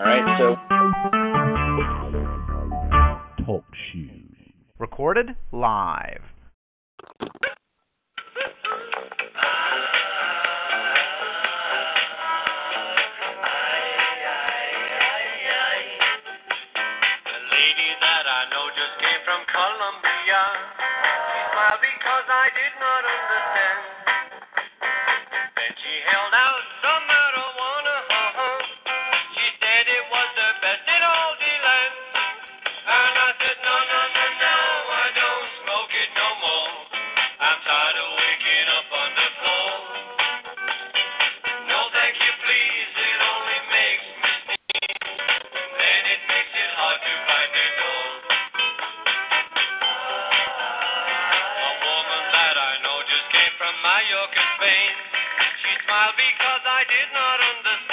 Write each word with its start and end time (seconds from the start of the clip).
All 0.00 0.06
right, 0.06 0.24
so 0.40 0.56
Talk 3.44 3.64
shoes. 3.92 4.32
Recorded 4.78 5.36
live. 5.52 6.22
The 17.28 17.40
lady 17.52 17.90
that 18.00 18.24
I 18.24 18.48
know 18.48 18.72
just 18.72 18.96
came 19.04 19.20
from 19.28 19.44
Colombia. 19.52 20.40
She 21.28 21.40
smiled 21.52 21.84
because 21.84 22.24
I 22.24 22.48
did 22.56 22.72
not 22.80 23.04
understand. 23.04 23.84
Then 25.60 25.72
she 25.76 25.92
held 26.08 26.32
out 26.32 26.64
some 26.80 27.19
came 54.00 54.08
from 54.08 54.16
Mallorca, 54.16 54.40
Spain. 54.56 54.92
She 55.60 55.72
smiled 55.84 56.16
because 56.16 56.62
I 56.64 56.82
did 56.88 57.08
not 57.12 57.38
understand. 57.40 57.89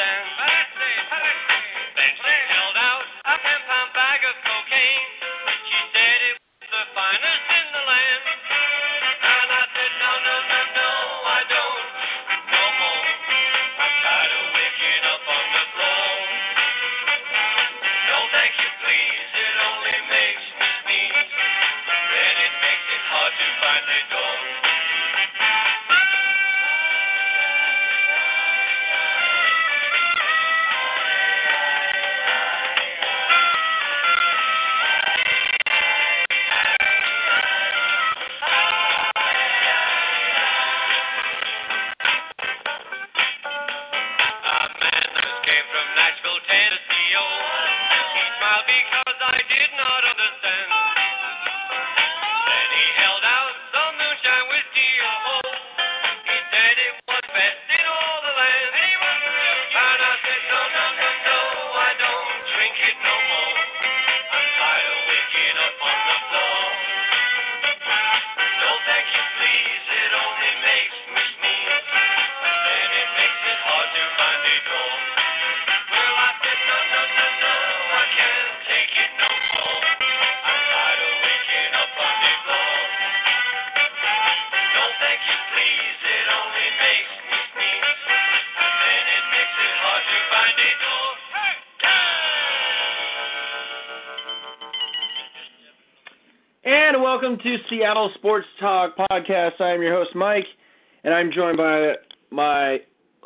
Welcome 97.38 97.52
to 97.52 97.58
Seattle 97.70 98.12
Sports 98.16 98.48
Talk 98.60 98.96
Podcast. 99.12 99.60
I 99.60 99.74
am 99.74 99.82
your 99.82 99.94
host, 99.94 100.16
Mike, 100.16 100.46
and 101.04 101.14
I'm 101.14 101.32
joined 101.32 101.58
by 101.58 101.94
my, 102.32 102.80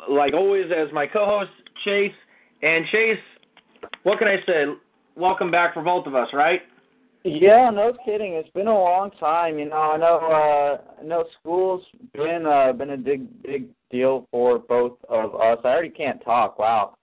like 0.08 0.34
always, 0.34 0.66
as 0.66 0.92
my 0.92 1.06
co 1.06 1.24
host, 1.24 1.50
Chase. 1.84 2.12
And 2.62 2.84
Chase, 2.90 3.18
what 4.02 4.18
can 4.18 4.28
I 4.28 4.36
say? 4.46 4.64
Welcome 5.16 5.50
back 5.50 5.72
for 5.72 5.82
both 5.82 6.06
of 6.06 6.14
us, 6.14 6.28
right? 6.32 6.60
Yeah, 7.24 7.70
no 7.70 7.94
kidding. 8.04 8.34
It's 8.34 8.50
been 8.50 8.66
a 8.66 8.74
long 8.74 9.12
time. 9.18 9.58
You 9.58 9.70
know, 9.70 9.76
I 9.76 9.96
know 9.96 10.18
uh 10.18 11.00
I 11.00 11.04
know 11.04 11.24
school's 11.40 11.84
been 12.12 12.44
uh 12.44 12.72
been 12.72 12.90
a 12.90 12.96
big 12.96 13.42
big 13.42 13.68
deal 13.90 14.26
for 14.30 14.58
both 14.58 14.98
of 15.08 15.34
us. 15.36 15.58
I 15.64 15.68
already 15.68 15.90
can't 15.90 16.22
talk. 16.24 16.58
Wow. 16.58 16.94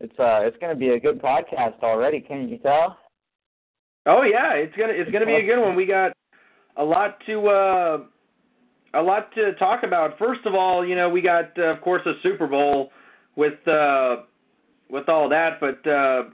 It's 0.00 0.18
uh 0.18 0.40
it's 0.42 0.56
gonna 0.60 0.76
be 0.76 0.90
a 0.90 1.00
good 1.00 1.20
podcast 1.20 1.82
already, 1.82 2.20
can 2.20 2.48
you 2.48 2.58
tell? 2.58 2.96
Oh 4.06 4.22
yeah, 4.22 4.52
it's 4.54 4.76
gonna 4.76 4.92
it's 4.92 5.10
gonna 5.10 5.26
be 5.26 5.34
a 5.34 5.44
good 5.44 5.60
one. 5.60 5.74
We 5.74 5.84
got 5.84 6.15
a 6.76 6.84
lot 6.84 7.18
to 7.26 7.48
uh 7.48 7.98
a 8.94 9.02
lot 9.02 9.32
to 9.34 9.54
talk 9.54 9.82
about. 9.82 10.18
First 10.18 10.46
of 10.46 10.54
all, 10.54 10.86
you 10.86 10.94
know, 10.94 11.08
we 11.08 11.20
got 11.20 11.58
uh, 11.58 11.74
of 11.74 11.80
course 11.80 12.02
a 12.06 12.12
Super 12.22 12.46
Bowl 12.46 12.90
with 13.36 13.66
uh 13.66 14.16
with 14.90 15.08
all 15.08 15.28
that, 15.28 15.60
but 15.60 15.86
uh 15.88 16.24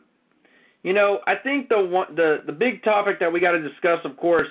you 0.82 0.92
know, 0.92 1.20
I 1.26 1.36
think 1.36 1.68
the 1.68 1.80
one 1.80 2.14
the 2.14 2.38
the 2.46 2.52
big 2.52 2.82
topic 2.82 3.20
that 3.20 3.32
we 3.32 3.40
got 3.40 3.52
to 3.52 3.68
discuss 3.68 3.98
of 4.04 4.16
course 4.16 4.48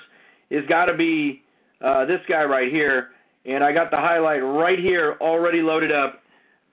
is 0.50 0.66
got 0.68 0.86
to 0.86 0.96
be 0.96 1.44
uh 1.84 2.06
this 2.06 2.22
guy 2.28 2.44
right 2.44 2.72
here. 2.72 3.10
And 3.46 3.64
I 3.64 3.72
got 3.72 3.90
the 3.90 3.98
highlight 3.98 4.44
right 4.44 4.78
here 4.78 5.18
already 5.20 5.62
loaded 5.62 5.92
up. 5.92 6.22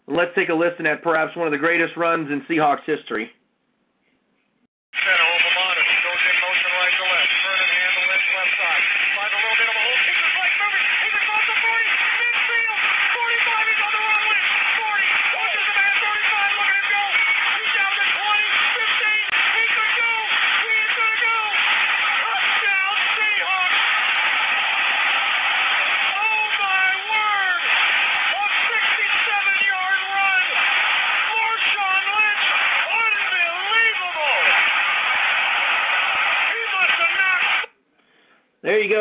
Let's 0.07 0.31
take 0.35 0.51
a 0.51 0.55
listen 0.55 0.87
at 0.87 1.03
perhaps 1.03 1.35
one 1.37 1.47
of 1.47 1.53
the 1.53 1.59
greatest 1.59 1.97
runs 1.97 2.31
in 2.31 2.43
Seahawks 2.43 2.85
history. 2.85 3.31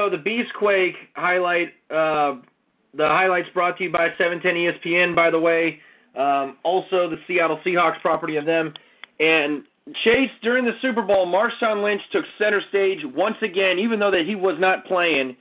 Go, 0.10 0.18
the 0.18 0.24
Beastquake 0.24 0.96
highlight. 1.16 1.70
Uh, 1.90 2.42
the 2.94 3.08
highlights 3.08 3.50
brought 3.54 3.78
to 3.78 3.84
you 3.84 3.92
by 3.92 4.10
710 4.18 4.54
ESPN, 4.56 5.16
by 5.16 5.30
the 5.30 5.40
way. 5.40 5.80
Um, 6.18 6.58
also, 6.64 7.10
the 7.10 7.18
Seattle 7.28 7.60
Seahawks 7.66 8.02
property 8.02 8.38
of 8.38 8.46
them. 8.46 8.74
And 9.20 9.64
Chase, 10.04 10.32
during 10.42 10.66
the 10.66 10.72
Super 10.82 11.02
Bowl, 11.02 11.28
Marshawn 11.28 11.84
Lynch 11.84 12.02
took 12.12 12.26
center 12.40 12.62
stage 12.70 13.00
once 13.04 13.36
again, 13.42 13.78
even 13.80 14.00
though 14.00 14.12
that 14.12 14.26
he 14.26 14.36
was 14.36 14.56
not 14.60 14.86
playing, 14.86 15.36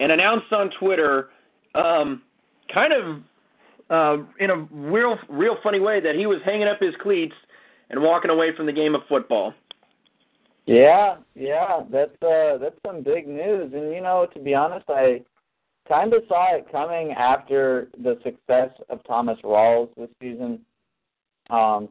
and 0.00 0.10
announced 0.10 0.52
on 0.52 0.70
Twitter, 0.78 1.28
um, 1.74 2.22
kind 2.72 2.92
of 2.92 3.22
uh, 3.90 4.24
in 4.38 4.50
a 4.50 4.56
real, 4.72 5.16
real 5.28 5.56
funny 5.62 5.80
way, 5.80 6.00
that 6.00 6.14
he 6.14 6.26
was 6.26 6.38
hanging 6.44 6.66
up 6.66 6.80
his 6.80 6.94
cleats 7.02 7.34
and 7.90 8.02
walking 8.02 8.30
away 8.30 8.54
from 8.56 8.66
the 8.66 8.72
game 8.72 8.94
of 8.94 9.02
football. 9.08 9.54
Yeah, 10.66 11.16
yeah, 11.34 11.80
that's 11.90 12.22
uh 12.22 12.58
that's 12.58 12.78
some 12.86 13.02
big 13.02 13.26
news. 13.26 13.72
And 13.74 13.92
you 13.92 14.00
know, 14.00 14.26
to 14.32 14.40
be 14.40 14.54
honest, 14.54 14.84
I 14.88 15.22
kind 15.88 16.12
of 16.14 16.22
saw 16.28 16.54
it 16.54 16.70
coming 16.70 17.12
after 17.12 17.88
the 18.02 18.18
success 18.22 18.70
of 18.88 19.02
Thomas 19.04 19.38
Rawls 19.42 19.88
this 19.96 20.10
season. 20.20 20.60
Um, 21.48 21.88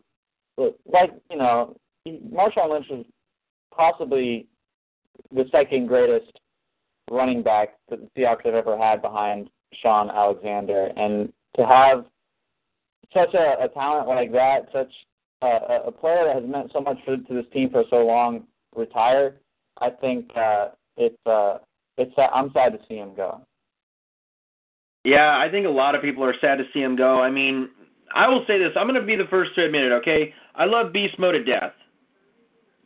like 0.57 1.11
you 1.29 1.37
know, 1.37 1.75
Marshawn 2.07 2.71
Lynch 2.71 2.87
was 2.89 3.05
possibly 3.75 4.47
the 5.33 5.45
second 5.51 5.87
greatest 5.87 6.31
running 7.11 7.43
back 7.43 7.75
that 7.89 7.99
the 7.99 8.21
Seahawks 8.21 8.45
have 8.45 8.53
ever 8.53 8.77
had 8.77 9.01
behind 9.01 9.49
Shaun 9.81 10.09
Alexander, 10.09 10.91
and 10.95 11.31
to 11.57 11.65
have 11.65 12.05
such 13.13 13.33
a, 13.33 13.63
a 13.63 13.67
talent 13.69 14.07
like 14.07 14.31
that, 14.31 14.69
such 14.71 14.91
a, 15.41 15.87
a 15.87 15.91
player 15.91 16.25
that 16.25 16.35
has 16.35 16.49
meant 16.49 16.71
so 16.71 16.79
much 16.79 16.97
to 17.05 17.17
this 17.29 17.45
team 17.51 17.69
for 17.69 17.83
so 17.89 18.05
long, 18.05 18.43
retire, 18.75 19.35
I 19.79 19.89
think 19.89 20.29
uh, 20.35 20.69
it's 20.97 21.17
uh, 21.25 21.59
it's 21.97 22.13
I'm 22.17 22.51
sad 22.53 22.73
to 22.73 22.79
see 22.87 22.95
him 22.95 23.15
go. 23.15 23.41
Yeah, 25.03 25.37
I 25.37 25.49
think 25.49 25.65
a 25.65 25.69
lot 25.69 25.95
of 25.95 26.01
people 26.01 26.23
are 26.23 26.35
sad 26.41 26.57
to 26.57 26.65
see 26.73 26.81
him 26.81 26.95
go. 26.95 27.21
I 27.21 27.29
mean, 27.29 27.69
I 28.13 28.27
will 28.27 28.43
say 28.47 28.57
this: 28.57 28.71
I'm 28.75 28.87
going 28.87 28.99
to 28.99 29.05
be 29.05 29.15
the 29.15 29.29
first 29.29 29.55
to 29.55 29.65
admit 29.65 29.83
it. 29.83 29.91
Okay, 29.93 30.33
I 30.55 30.65
love 30.65 30.91
Beast 30.91 31.17
Mode 31.17 31.33
to 31.35 31.43
death, 31.43 31.73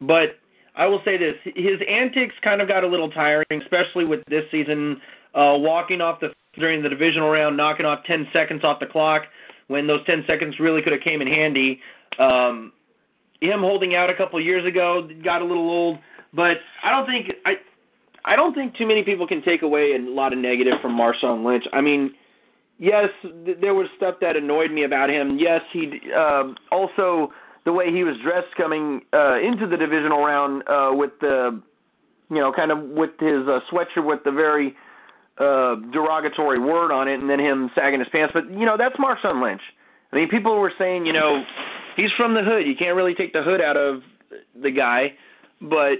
but 0.01 0.37
I 0.75 0.87
will 0.87 1.01
say 1.05 1.17
this: 1.17 1.35
his 1.43 1.79
antics 1.89 2.35
kind 2.43 2.61
of 2.61 2.67
got 2.67 2.83
a 2.83 2.87
little 2.87 3.09
tiring, 3.09 3.45
especially 3.61 4.05
with 4.05 4.21
this 4.27 4.43
season, 4.51 5.01
uh, 5.33 5.57
walking 5.57 6.01
off 6.01 6.19
the 6.19 6.29
during 6.59 6.83
the 6.83 6.89
divisional 6.89 7.29
round, 7.29 7.57
knocking 7.57 7.85
off 7.85 8.03
10 8.05 8.27
seconds 8.31 8.63
off 8.63 8.79
the 8.79 8.85
clock 8.85 9.23
when 9.67 9.87
those 9.87 10.05
10 10.05 10.23
seconds 10.27 10.59
really 10.59 10.81
could 10.81 10.93
have 10.93 11.01
came 11.01 11.21
in 11.21 11.27
handy. 11.27 11.79
Um, 12.19 12.73
him 13.43 13.59
holding 13.59 13.95
out 13.95 14.09
a 14.09 14.15
couple 14.15 14.39
of 14.39 14.45
years 14.45 14.65
ago 14.65 15.07
got 15.23 15.41
a 15.41 15.45
little 15.45 15.69
old, 15.69 15.99
but 16.33 16.57
I 16.83 16.91
don't 16.91 17.05
think 17.05 17.33
I 17.45 17.55
I 18.25 18.35
don't 18.35 18.53
think 18.53 18.75
too 18.75 18.87
many 18.87 19.03
people 19.03 19.27
can 19.27 19.41
take 19.43 19.61
away 19.61 19.93
a 19.93 19.99
lot 19.99 20.31
of 20.31 20.39
negative 20.39 20.75
from 20.81 20.97
Marshawn 20.97 21.45
Lynch. 21.45 21.65
I 21.73 21.81
mean, 21.81 22.13
yes, 22.79 23.09
th- 23.21 23.57
there 23.59 23.73
was 23.73 23.87
stuff 23.97 24.15
that 24.21 24.37
annoyed 24.37 24.71
me 24.71 24.83
about 24.83 25.09
him. 25.09 25.37
Yes, 25.37 25.61
he 25.73 25.99
uh, 26.15 26.53
also 26.71 27.33
the 27.65 27.73
way 27.73 27.91
he 27.91 28.03
was 28.03 28.15
dressed 28.23 28.55
coming 28.55 29.01
uh, 29.13 29.39
into 29.39 29.67
the 29.67 29.77
divisional 29.77 30.23
round 30.23 30.63
uh, 30.67 30.91
with 30.93 31.11
the 31.19 31.61
you 32.29 32.37
know 32.37 32.53
kind 32.53 32.71
of 32.71 32.79
with 32.79 33.11
his 33.19 33.47
uh, 33.47 33.59
sweatshirt 33.71 34.05
with 34.05 34.23
the 34.23 34.31
very 34.31 34.73
uh, 35.37 35.75
derogatory 35.91 36.59
word 36.59 36.91
on 36.91 37.09
it, 37.09 37.19
and 37.19 37.29
then 37.29 37.39
him 37.39 37.69
sagging 37.75 37.99
his 37.99 38.09
pants. 38.09 38.31
But 38.33 38.49
you 38.49 38.65
know 38.65 38.77
that's 38.77 38.95
Marshawn 38.95 39.43
Lynch. 39.43 39.61
I 40.13 40.17
mean, 40.17 40.29
people 40.29 40.59
were 40.59 40.71
saying, 40.77 41.07
you 41.07 41.13
know, 41.13 41.43
he's 41.95 42.11
from 42.17 42.33
the 42.33 42.41
hood. 42.43 42.65
You 42.67 42.75
can't 42.75 42.95
really 42.95 43.15
take 43.15 43.33
the 43.33 43.43
hood 43.43 43.61
out 43.61 43.77
of 43.77 44.01
the 44.61 44.71
guy. 44.71 45.13
But 45.61 45.99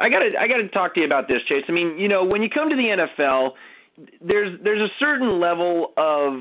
I, 0.00 0.08
gotta, 0.08 0.30
I 0.38 0.48
gotta 0.48 0.68
talk 0.68 0.94
to 0.94 1.00
you 1.00 1.06
about 1.06 1.28
this, 1.28 1.42
Chase. 1.48 1.64
I 1.68 1.72
mean, 1.72 1.98
you 1.98 2.08
know, 2.08 2.24
when 2.24 2.42
you 2.42 2.50
come 2.50 2.70
to 2.70 2.76
the 2.76 2.82
NFL, 2.82 3.52
there's 4.20 4.58
there's 4.62 4.80
a 4.80 4.92
certain 4.98 5.38
level 5.40 5.92
of 5.96 6.40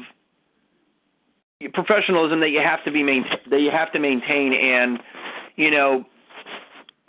professionalism 1.74 2.40
that 2.42 2.50
you 2.50 2.60
have 2.60 2.84
to 2.84 2.92
be 2.92 3.04
main, 3.04 3.26
that 3.50 3.60
you 3.62 3.72
have 3.72 3.92
to 3.94 4.00
maintain, 4.00 4.54
and 4.54 5.00
you 5.56 5.72
know, 5.72 6.06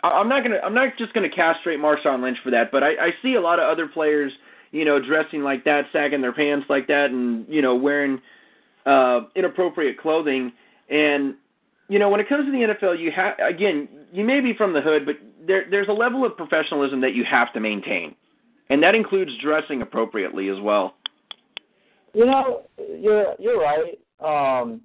I- 0.03 0.11
I'm 0.11 0.29
not 0.29 0.43
gonna, 0.43 0.59
I'm 0.63 0.73
not 0.73 0.97
just 0.97 1.13
gonna 1.13 1.29
castrate 1.29 1.79
Marshawn 1.79 2.21
Lynch 2.21 2.37
for 2.43 2.51
that, 2.51 2.71
but 2.71 2.83
I, 2.83 2.89
I 2.91 3.09
see 3.21 3.33
a 3.35 3.41
lot 3.41 3.59
of 3.59 3.69
other 3.69 3.87
players, 3.87 4.31
you 4.71 4.85
know, 4.85 4.99
dressing 4.99 5.41
like 5.43 5.63
that, 5.65 5.85
sagging 5.91 6.21
their 6.21 6.33
pants 6.33 6.67
like 6.69 6.87
that, 6.87 7.09
and 7.09 7.45
you 7.49 7.61
know, 7.61 7.75
wearing 7.75 8.21
uh, 8.85 9.21
inappropriate 9.35 9.97
clothing. 9.97 10.51
And 10.89 11.35
you 11.87 11.99
know, 11.99 12.09
when 12.09 12.19
it 12.19 12.27
comes 12.27 12.45
to 12.45 12.51
the 12.51 12.73
NFL, 12.73 12.99
you 12.99 13.11
have 13.11 13.37
again, 13.39 13.87
you 14.11 14.23
may 14.23 14.41
be 14.41 14.53
from 14.53 14.73
the 14.73 14.81
hood, 14.81 15.05
but 15.05 15.15
there, 15.45 15.65
there's 15.69 15.87
a 15.87 15.93
level 15.93 16.25
of 16.25 16.35
professionalism 16.35 17.01
that 17.01 17.13
you 17.13 17.23
have 17.29 17.53
to 17.53 17.59
maintain, 17.59 18.15
and 18.69 18.81
that 18.81 18.95
includes 18.95 19.31
dressing 19.41 19.81
appropriately 19.81 20.49
as 20.49 20.59
well. 20.61 20.95
You 22.13 22.25
know, 22.25 22.63
you're 22.77 23.35
you're 23.39 23.59
right. 23.59 23.99
Um, 24.23 24.81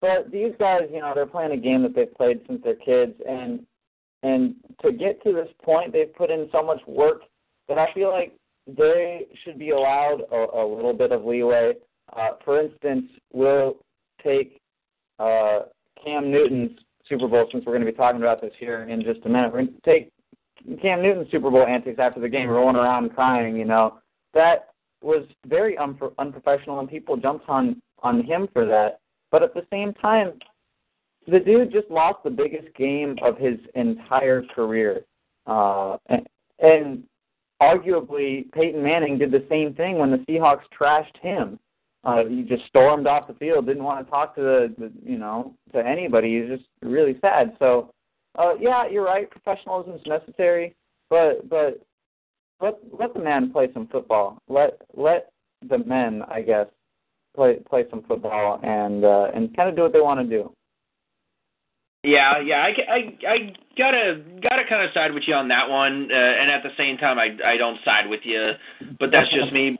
but 0.00 0.30
these 0.30 0.52
guys, 0.58 0.82
you 0.92 1.00
know, 1.00 1.12
they're 1.14 1.26
playing 1.26 1.52
a 1.52 1.56
game 1.56 1.82
that 1.82 1.94
they've 1.94 2.14
played 2.14 2.40
since 2.46 2.62
they're 2.64 2.76
kids, 2.76 3.14
and 3.28 3.66
and 4.22 4.54
to 4.82 4.92
get 4.92 5.22
to 5.24 5.32
this 5.32 5.48
point, 5.62 5.92
they've 5.92 6.14
put 6.14 6.30
in 6.30 6.48
so 6.52 6.62
much 6.62 6.80
work 6.86 7.22
that 7.68 7.78
I 7.78 7.92
feel 7.92 8.10
like 8.10 8.34
they 8.66 9.26
should 9.44 9.58
be 9.58 9.70
allowed 9.70 10.22
a, 10.32 10.60
a 10.60 10.64
little 10.64 10.92
bit 10.92 11.12
of 11.12 11.24
leeway. 11.24 11.74
Uh, 12.16 12.30
for 12.44 12.60
instance, 12.60 13.04
we'll 13.32 13.76
take 14.22 14.60
uh, 15.18 15.60
Cam 16.04 16.30
Newton's 16.30 16.78
Super 17.08 17.28
Bowl, 17.28 17.48
since 17.50 17.64
we're 17.64 17.72
going 17.72 17.84
to 17.84 17.90
be 17.90 17.96
talking 17.96 18.20
about 18.20 18.40
this 18.40 18.52
here 18.58 18.82
in 18.82 19.02
just 19.02 19.20
a 19.24 19.28
minute. 19.28 19.52
We're 19.52 19.62
going 19.62 19.74
to 19.74 19.80
take 19.84 20.12
Cam 20.80 21.02
Newton's 21.02 21.30
Super 21.30 21.50
Bowl 21.50 21.66
antics 21.66 21.98
after 21.98 22.20
the 22.20 22.28
game, 22.28 22.48
rolling 22.48 22.76
around 22.76 23.14
crying. 23.14 23.56
You 23.56 23.64
know, 23.64 23.98
that 24.34 24.68
was 25.02 25.24
very 25.46 25.76
unpro- 25.76 26.14
unprofessional, 26.18 26.80
and 26.80 26.88
people 26.88 27.16
jumped 27.16 27.48
on 27.48 27.80
on 28.02 28.22
him 28.22 28.48
for 28.52 28.64
that. 28.66 29.00
But 29.30 29.42
at 29.42 29.54
the 29.54 29.66
same 29.70 29.92
time, 29.94 30.34
the 31.26 31.40
dude 31.40 31.72
just 31.72 31.90
lost 31.90 32.18
the 32.24 32.30
biggest 32.30 32.74
game 32.76 33.16
of 33.22 33.36
his 33.36 33.58
entire 33.74 34.42
career, 34.54 35.04
uh, 35.46 35.96
and, 36.06 36.26
and 36.60 37.04
arguably 37.60 38.50
Peyton 38.52 38.82
Manning 38.82 39.18
did 39.18 39.30
the 39.30 39.44
same 39.48 39.74
thing 39.74 39.98
when 39.98 40.10
the 40.10 40.18
Seahawks 40.18 40.62
trashed 40.78 41.16
him. 41.20 41.58
Uh, 42.04 42.24
he 42.24 42.42
just 42.42 42.64
stormed 42.66 43.06
off 43.06 43.26
the 43.26 43.34
field, 43.34 43.66
didn't 43.66 43.84
want 43.84 44.04
to 44.04 44.10
talk 44.10 44.34
to 44.36 44.40
the, 44.40 44.74
the 44.78 44.92
you 45.04 45.18
know 45.18 45.54
to 45.72 45.84
anybody. 45.84 46.40
He's 46.40 46.58
just 46.58 46.68
really 46.82 47.18
sad. 47.20 47.56
So, 47.58 47.92
uh, 48.38 48.54
yeah, 48.60 48.88
you're 48.88 49.04
right. 49.04 49.28
Professionalism 49.30 49.94
is 49.94 50.00
necessary, 50.06 50.76
but 51.10 51.48
but 51.48 51.80
let 52.60 52.78
let 52.98 53.14
the 53.14 53.20
man 53.20 53.52
play 53.52 53.68
some 53.74 53.88
football. 53.88 54.40
Let 54.48 54.80
let 54.94 55.32
the 55.68 55.78
men, 55.78 56.22
I 56.28 56.42
guess, 56.42 56.66
play 57.34 57.56
play 57.68 57.84
some 57.90 58.02
football 58.06 58.60
and 58.62 59.04
uh, 59.04 59.28
and 59.34 59.54
kind 59.56 59.68
of 59.68 59.76
do 59.76 59.82
what 59.82 59.92
they 59.92 60.00
want 60.00 60.20
to 60.20 60.26
do. 60.26 60.52
Yeah, 62.04 62.40
yeah, 62.40 62.62
I, 62.62 62.92
I, 62.92 63.28
I 63.28 63.52
gotta 63.76 64.22
gotta 64.40 64.62
kind 64.68 64.86
of 64.86 64.94
side 64.94 65.12
with 65.12 65.24
you 65.26 65.34
on 65.34 65.48
that 65.48 65.68
one, 65.68 66.08
uh, 66.12 66.14
and 66.14 66.48
at 66.48 66.62
the 66.62 66.70
same 66.76 66.96
time, 66.96 67.18
I 67.18 67.36
I 67.44 67.56
don't 67.56 67.78
side 67.84 68.08
with 68.08 68.20
you, 68.22 68.52
but 69.00 69.10
that's 69.10 69.28
just 69.30 69.52
me. 69.52 69.78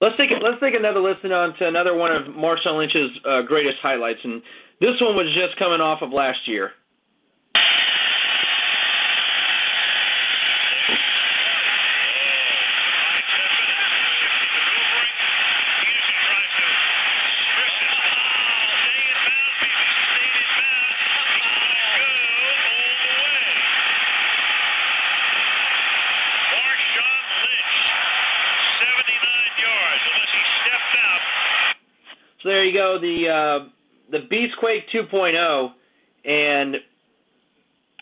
Let's 0.00 0.16
take 0.16 0.30
let's 0.42 0.60
take 0.60 0.74
another 0.74 1.00
listen 1.00 1.30
on 1.30 1.54
to 1.58 1.68
another 1.68 1.94
one 1.94 2.10
of 2.10 2.22
Marshawn 2.28 2.78
Lynch's 2.78 3.10
uh, 3.28 3.42
greatest 3.42 3.76
highlights, 3.82 4.20
and 4.24 4.40
this 4.80 4.98
one 5.00 5.14
was 5.14 5.26
just 5.34 5.58
coming 5.58 5.80
off 5.80 6.00
of 6.00 6.10
last 6.10 6.48
year. 6.48 6.72
Go, 32.90 32.98
the 33.00 33.28
uh, 33.28 33.68
the 34.10 34.26
Beastquake 34.30 34.88
2.0, 34.92 35.72
and 36.24 36.76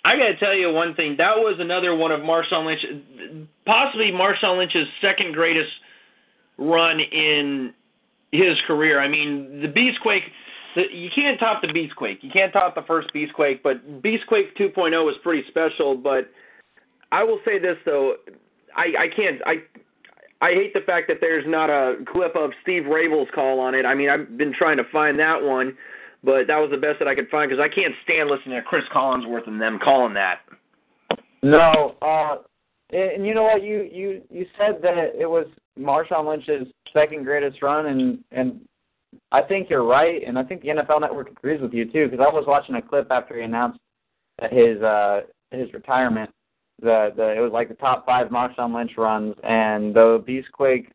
I 0.04 0.16
got 0.16 0.26
to 0.26 0.36
tell 0.36 0.54
you 0.54 0.72
one 0.72 0.94
thing. 0.94 1.16
That 1.18 1.36
was 1.36 1.56
another 1.58 1.94
one 1.94 2.12
of 2.12 2.20
Marshawn 2.20 2.66
Lynch, 2.66 2.84
possibly 3.66 4.10
Marshawn 4.10 4.58
Lynch's 4.58 4.88
second 5.02 5.34
greatest 5.34 5.70
run 6.56 7.00
in 7.00 7.74
his 8.32 8.56
career. 8.66 9.00
I 9.00 9.08
mean, 9.08 9.60
the 9.60 9.68
Beastquake. 9.68 10.22
The, 10.74 10.84
you 10.92 11.10
can't 11.14 11.38
top 11.40 11.62
the 11.62 11.68
Beastquake. 11.68 12.18
You 12.22 12.30
can't 12.30 12.52
top 12.52 12.74
the 12.74 12.82
first 12.82 13.08
Beastquake, 13.14 13.62
but 13.62 14.02
Beastquake 14.02 14.56
2.0 14.58 15.04
was 15.04 15.16
pretty 15.22 15.46
special. 15.48 15.96
But 15.96 16.30
I 17.10 17.24
will 17.24 17.40
say 17.44 17.58
this 17.58 17.76
though, 17.84 18.14
I, 18.76 18.92
I 18.98 19.08
can't. 19.14 19.40
I 19.44 19.56
I 20.40 20.52
hate 20.52 20.72
the 20.72 20.80
fact 20.80 21.08
that 21.08 21.18
there's 21.20 21.44
not 21.46 21.68
a 21.68 21.96
clip 22.12 22.36
of 22.36 22.50
Steve 22.62 22.84
Raible's 22.84 23.28
call 23.34 23.58
on 23.58 23.74
it. 23.74 23.84
I 23.84 23.94
mean, 23.94 24.08
I've 24.08 24.38
been 24.38 24.54
trying 24.56 24.76
to 24.76 24.84
find 24.92 25.18
that 25.18 25.42
one, 25.42 25.76
but 26.22 26.46
that 26.46 26.58
was 26.58 26.70
the 26.70 26.76
best 26.76 27.00
that 27.00 27.08
I 27.08 27.14
could 27.14 27.28
find 27.28 27.50
because 27.50 27.62
I 27.62 27.72
can't 27.72 27.94
stand 28.04 28.30
listening 28.30 28.56
to 28.56 28.62
Chris 28.62 28.84
Collinsworth 28.94 29.48
and 29.48 29.60
them 29.60 29.78
calling 29.82 30.14
that. 30.14 30.40
No, 31.42 31.96
uh, 32.02 32.36
and 32.90 33.26
you 33.26 33.34
know 33.34 33.44
what? 33.44 33.62
You 33.62 33.88
you 33.92 34.22
you 34.30 34.46
said 34.56 34.80
that 34.82 35.12
it 35.18 35.28
was 35.28 35.46
Marshawn 35.78 36.28
Lynch's 36.28 36.72
second 36.92 37.24
greatest 37.24 37.62
run, 37.62 37.86
and 37.86 38.18
and 38.32 38.60
I 39.32 39.42
think 39.42 39.70
you're 39.70 39.84
right, 39.84 40.22
and 40.26 40.38
I 40.38 40.42
think 40.42 40.62
the 40.62 40.68
NFL 40.68 41.00
Network 41.00 41.30
agrees 41.30 41.60
with 41.60 41.72
you 41.72 41.84
too. 41.84 42.08
Because 42.08 42.24
I 42.24 42.32
was 42.32 42.44
watching 42.46 42.76
a 42.76 42.82
clip 42.82 43.08
after 43.10 43.36
he 43.36 43.42
announced 43.42 43.78
his 44.50 44.80
uh 44.82 45.20
his 45.50 45.72
retirement. 45.72 46.30
The 46.80 47.12
the 47.16 47.36
it 47.36 47.40
was 47.40 47.52
like 47.52 47.68
the 47.68 47.74
top 47.74 48.06
five 48.06 48.28
Marshawn 48.28 48.74
Lynch 48.74 48.92
runs, 48.96 49.34
and 49.42 49.94
the 49.94 50.22
Beastquake 50.26 50.88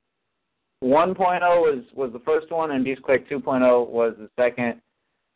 1.0 0.84 1.16
was 1.42 1.84
was 1.94 2.12
the 2.14 2.20
first 2.20 2.52
one, 2.52 2.72
and 2.72 2.86
Beastquake 2.86 3.28
2.0 3.30 3.90
was 3.90 4.14
the 4.18 4.30
second. 4.40 4.82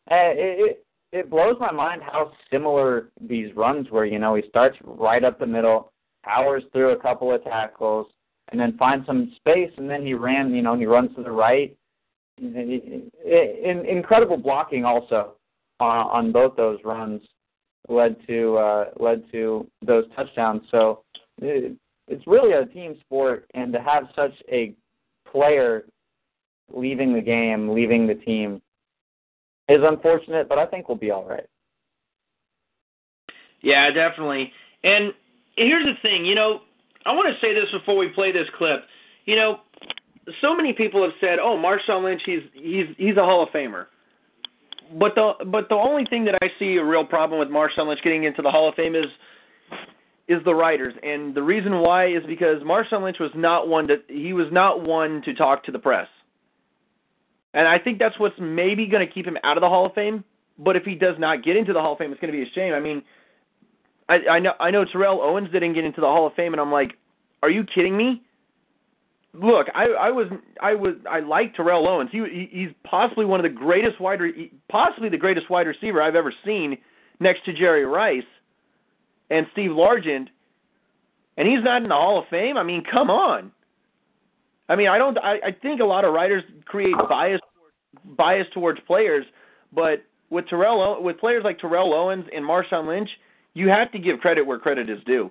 And 0.08 0.38
it, 0.38 0.58
it 0.58 0.86
it 1.12 1.30
blows 1.30 1.56
my 1.58 1.72
mind 1.72 2.02
how 2.02 2.32
similar 2.50 3.08
these 3.20 3.54
runs 3.56 3.90
were. 3.90 4.04
You 4.04 4.18
know, 4.18 4.34
he 4.34 4.42
starts 4.48 4.76
right 4.84 5.24
up 5.24 5.38
the 5.38 5.46
middle, 5.46 5.92
powers 6.24 6.62
through 6.72 6.90
a 6.90 7.00
couple 7.00 7.32
of 7.34 7.42
tackles, 7.44 8.06
and 8.50 8.60
then 8.60 8.76
finds 8.78 9.06
some 9.06 9.32
space, 9.36 9.70
and 9.76 9.88
then 9.88 10.04
he 10.04 10.14
ran. 10.14 10.54
You 10.54 10.62
know, 10.62 10.76
he 10.76 10.86
runs 10.86 11.14
to 11.16 11.22
the 11.22 11.30
right. 11.30 11.76
In, 12.38 13.10
incredible 13.86 14.36
blocking 14.36 14.84
also 14.84 15.34
on, 15.80 16.06
on 16.06 16.32
both 16.32 16.56
those 16.56 16.78
runs 16.84 17.20
led 17.88 18.16
to 18.26 18.56
uh, 18.56 18.84
led 18.98 19.24
to 19.32 19.66
those 19.84 20.04
touchdowns. 20.14 20.62
So 20.70 21.02
it, 21.40 21.76
it's 22.06 22.26
really 22.26 22.52
a 22.52 22.66
team 22.66 22.96
sport, 23.00 23.46
and 23.54 23.72
to 23.72 23.80
have 23.80 24.04
such 24.14 24.32
a 24.50 24.74
player 25.30 25.84
leaving 26.72 27.14
the 27.14 27.20
game, 27.20 27.70
leaving 27.70 28.06
the 28.06 28.14
team, 28.14 28.60
is 29.68 29.80
unfortunate. 29.82 30.48
But 30.48 30.58
I 30.58 30.66
think 30.66 30.88
we'll 30.88 30.98
be 30.98 31.10
all 31.10 31.24
right. 31.24 31.46
Yeah, 33.60 33.90
definitely. 33.90 34.52
And 34.84 35.12
here's 35.56 35.84
the 35.84 36.00
thing, 36.02 36.24
you 36.24 36.34
know, 36.34 36.60
I 37.04 37.12
want 37.12 37.28
to 37.28 37.40
say 37.44 37.54
this 37.54 37.70
before 37.70 37.96
we 37.96 38.08
play 38.08 38.32
this 38.32 38.46
clip. 38.56 38.84
You 39.24 39.36
know, 39.36 39.60
so 40.40 40.54
many 40.54 40.72
people 40.72 41.02
have 41.02 41.12
said, 41.20 41.38
"Oh, 41.38 41.56
Marshawn 41.56 42.04
Lynch, 42.04 42.22
he's 42.24 42.42
he's 42.52 42.86
he's 42.96 43.16
a 43.16 43.24
Hall 43.24 43.42
of 43.42 43.48
Famer." 43.50 43.86
But 44.92 45.14
the 45.14 45.32
but 45.46 45.68
the 45.68 45.74
only 45.74 46.04
thing 46.04 46.24
that 46.24 46.36
I 46.42 46.48
see 46.58 46.76
a 46.76 46.84
real 46.84 47.04
problem 47.04 47.38
with 47.38 47.48
Marshawn 47.48 47.88
Lynch 47.88 48.00
getting 48.02 48.24
into 48.24 48.42
the 48.42 48.50
Hall 48.50 48.68
of 48.68 48.74
Fame 48.74 48.94
is 48.94 49.06
is 50.28 50.42
the 50.44 50.54
writers, 50.54 50.94
and 51.02 51.34
the 51.34 51.42
reason 51.42 51.80
why 51.80 52.08
is 52.08 52.22
because 52.26 52.62
Marshawn 52.62 53.02
Lynch 53.02 53.18
was 53.18 53.30
not 53.34 53.68
one 53.68 53.88
to 53.88 53.96
he 54.08 54.32
was 54.32 54.46
not 54.52 54.82
one 54.82 55.22
to 55.22 55.34
talk 55.34 55.64
to 55.64 55.72
the 55.72 55.78
press, 55.78 56.08
and 57.54 57.66
I 57.66 57.78
think 57.78 57.98
that's 57.98 58.18
what's 58.18 58.38
maybe 58.38 58.86
going 58.86 59.06
to 59.06 59.12
keep 59.12 59.26
him 59.26 59.38
out 59.42 59.56
of 59.56 59.62
the 59.62 59.68
Hall 59.68 59.86
of 59.86 59.94
Fame. 59.94 60.24
But 60.58 60.76
if 60.76 60.84
he 60.84 60.94
does 60.94 61.14
not 61.18 61.44
get 61.44 61.56
into 61.56 61.72
the 61.72 61.80
Hall 61.80 61.92
of 61.92 61.98
Fame, 61.98 62.12
it's 62.12 62.20
going 62.20 62.32
to 62.32 62.36
be 62.36 62.42
a 62.42 62.52
shame. 62.52 62.74
I 62.74 62.80
mean, 62.80 63.02
I, 64.08 64.18
I 64.30 64.38
know 64.38 64.52
I 64.60 64.70
know 64.70 64.84
Terrell 64.84 65.20
Owens 65.22 65.50
didn't 65.52 65.74
get 65.74 65.84
into 65.84 66.00
the 66.00 66.06
Hall 66.06 66.26
of 66.26 66.34
Fame, 66.34 66.52
and 66.52 66.60
I'm 66.60 66.72
like, 66.72 66.92
are 67.42 67.50
you 67.50 67.64
kidding 67.64 67.96
me? 67.96 68.22
Look, 69.40 69.68
I, 69.74 69.84
I 69.86 70.10
was 70.10 70.26
I 70.60 70.74
was 70.74 70.94
I 71.08 71.20
like 71.20 71.54
Terrell 71.54 71.86
Owens. 71.86 72.10
He, 72.10 72.18
he 72.18 72.48
he's 72.50 72.70
possibly 72.84 73.24
one 73.24 73.38
of 73.38 73.44
the 73.44 73.56
greatest 73.56 74.00
wide 74.00 74.20
possibly 74.68 75.08
the 75.08 75.16
greatest 75.16 75.48
wide 75.48 75.66
receiver 75.66 76.02
I've 76.02 76.16
ever 76.16 76.32
seen, 76.44 76.76
next 77.20 77.44
to 77.44 77.52
Jerry 77.52 77.84
Rice 77.84 78.22
and 79.30 79.46
Steve 79.52 79.70
Largent, 79.70 80.28
and 81.36 81.46
he's 81.46 81.62
not 81.62 81.82
in 81.82 81.88
the 81.88 81.94
Hall 81.94 82.18
of 82.18 82.24
Fame. 82.28 82.56
I 82.56 82.62
mean, 82.62 82.82
come 82.90 83.10
on. 83.10 83.52
I 84.68 84.76
mean, 84.76 84.88
I 84.88 84.98
don't. 84.98 85.16
I, 85.18 85.34
I 85.46 85.52
think 85.52 85.80
a 85.80 85.84
lot 85.84 86.04
of 86.04 86.12
writers 86.12 86.42
create 86.64 86.94
bias 87.08 87.40
bias 88.04 88.46
towards 88.52 88.80
players, 88.86 89.24
but 89.72 90.04
with 90.30 90.48
Terrell 90.48 91.02
with 91.02 91.18
players 91.18 91.44
like 91.44 91.58
Terrell 91.58 91.94
Owens 91.94 92.26
and 92.34 92.44
Marshawn 92.44 92.86
Lynch, 92.86 93.08
you 93.54 93.68
have 93.68 93.92
to 93.92 93.98
give 93.98 94.20
credit 94.20 94.46
where 94.46 94.58
credit 94.58 94.90
is 94.90 94.98
due. 95.04 95.30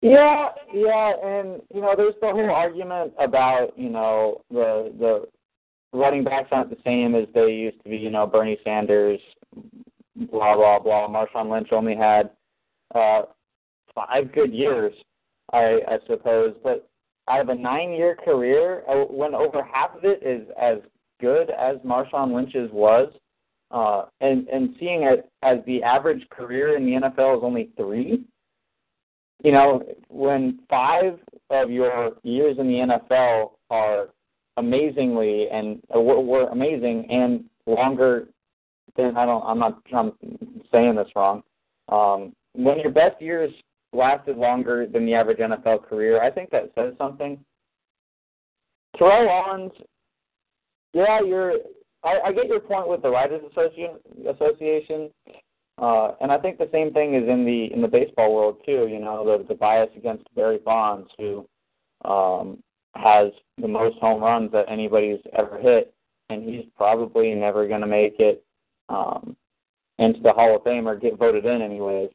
Yeah, 0.00 0.50
yeah, 0.72 1.12
and 1.24 1.60
you 1.74 1.80
know, 1.80 1.94
there's 1.96 2.14
the 2.20 2.28
whole 2.28 2.50
argument 2.50 3.12
about 3.18 3.70
you 3.76 3.90
know 3.90 4.42
the 4.50 4.92
the 4.98 5.28
running 5.92 6.22
backs 6.22 6.48
aren't 6.52 6.70
the 6.70 6.76
same 6.84 7.16
as 7.16 7.26
they 7.34 7.50
used 7.50 7.82
to 7.82 7.90
be. 7.90 7.96
You 7.96 8.10
know, 8.10 8.26
Barry 8.26 8.58
Sanders, 8.62 9.20
blah 10.30 10.54
blah 10.54 10.78
blah. 10.78 11.08
Marshawn 11.08 11.50
Lynch 11.50 11.68
only 11.72 11.96
had 11.96 12.30
uh, 12.94 13.22
five 13.92 14.32
good 14.32 14.52
years, 14.52 14.92
I, 15.52 15.80
I 15.88 15.98
suppose, 16.06 16.54
but 16.62 16.88
out 17.28 17.40
of 17.40 17.48
a 17.48 17.54
nine-year 17.54 18.16
career, 18.24 18.84
uh, 18.88 19.04
when 19.04 19.34
over 19.34 19.62
half 19.62 19.96
of 19.96 20.04
it 20.04 20.22
is 20.22 20.48
as 20.60 20.78
good 21.20 21.50
as 21.50 21.76
Marshawn 21.78 22.32
Lynch's 22.32 22.70
was, 22.72 23.12
uh, 23.72 24.04
and 24.20 24.46
and 24.48 24.76
seeing 24.78 25.02
it 25.02 25.28
as 25.42 25.58
the 25.66 25.82
average 25.82 26.24
career 26.30 26.76
in 26.76 26.86
the 26.86 26.92
NFL 26.92 27.38
is 27.38 27.42
only 27.42 27.70
three 27.76 28.24
you 29.42 29.52
know, 29.52 29.82
when 30.08 30.60
five 30.68 31.18
of 31.50 31.70
your 31.70 32.12
years 32.22 32.56
in 32.58 32.66
the 32.66 32.98
NFL 33.14 33.52
are 33.70 34.08
amazingly 34.56 35.48
and 35.50 35.80
uh, 35.94 36.00
were 36.00 36.48
amazing 36.48 37.06
and 37.10 37.44
longer 37.66 38.28
than 38.96 39.16
I 39.16 39.24
don't 39.24 39.44
I'm 39.44 39.58
not 39.58 39.80
I'm 39.94 40.12
saying 40.72 40.96
this 40.96 41.08
wrong. 41.14 41.42
Um, 41.88 42.34
when 42.54 42.80
your 42.80 42.90
best 42.90 43.22
years 43.22 43.52
lasted 43.92 44.36
longer 44.36 44.86
than 44.86 45.06
the 45.06 45.14
average 45.14 45.38
NFL 45.38 45.84
career, 45.84 46.22
I 46.22 46.30
think 46.30 46.50
that 46.50 46.72
says 46.74 46.94
something. 46.98 47.38
Terrell 48.96 49.28
Owens, 49.30 49.72
yeah, 50.92 51.20
you're. 51.24 51.54
I, 52.04 52.18
I 52.26 52.32
get 52.32 52.46
your 52.46 52.60
point 52.60 52.88
with 52.88 53.02
the 53.02 53.10
Writers 53.10 53.42
Association. 53.50 55.10
Uh, 55.80 56.12
and 56.20 56.32
I 56.32 56.38
think 56.38 56.58
the 56.58 56.68
same 56.72 56.92
thing 56.92 57.14
is 57.14 57.28
in 57.28 57.44
the 57.44 57.72
in 57.72 57.80
the 57.80 57.88
baseball 57.88 58.34
world 58.34 58.56
too. 58.66 58.88
You 58.90 58.98
know, 58.98 59.24
the 59.24 59.44
the 59.46 59.54
bias 59.54 59.90
against 59.96 60.24
Barry 60.34 60.58
Bonds, 60.58 61.08
who 61.16 61.46
um, 62.04 62.62
has 62.96 63.32
the 63.60 63.68
most 63.68 63.96
home 63.98 64.22
runs 64.22 64.50
that 64.52 64.64
anybody's 64.68 65.20
ever 65.38 65.58
hit, 65.58 65.94
and 66.30 66.42
he's 66.42 66.64
probably 66.76 67.32
never 67.34 67.68
going 67.68 67.80
to 67.80 67.86
make 67.86 68.16
it 68.18 68.44
um, 68.88 69.36
into 69.98 70.20
the 70.20 70.32
Hall 70.32 70.56
of 70.56 70.64
Fame 70.64 70.88
or 70.88 70.96
get 70.96 71.16
voted 71.16 71.44
in 71.44 71.62
anyways. 71.62 72.10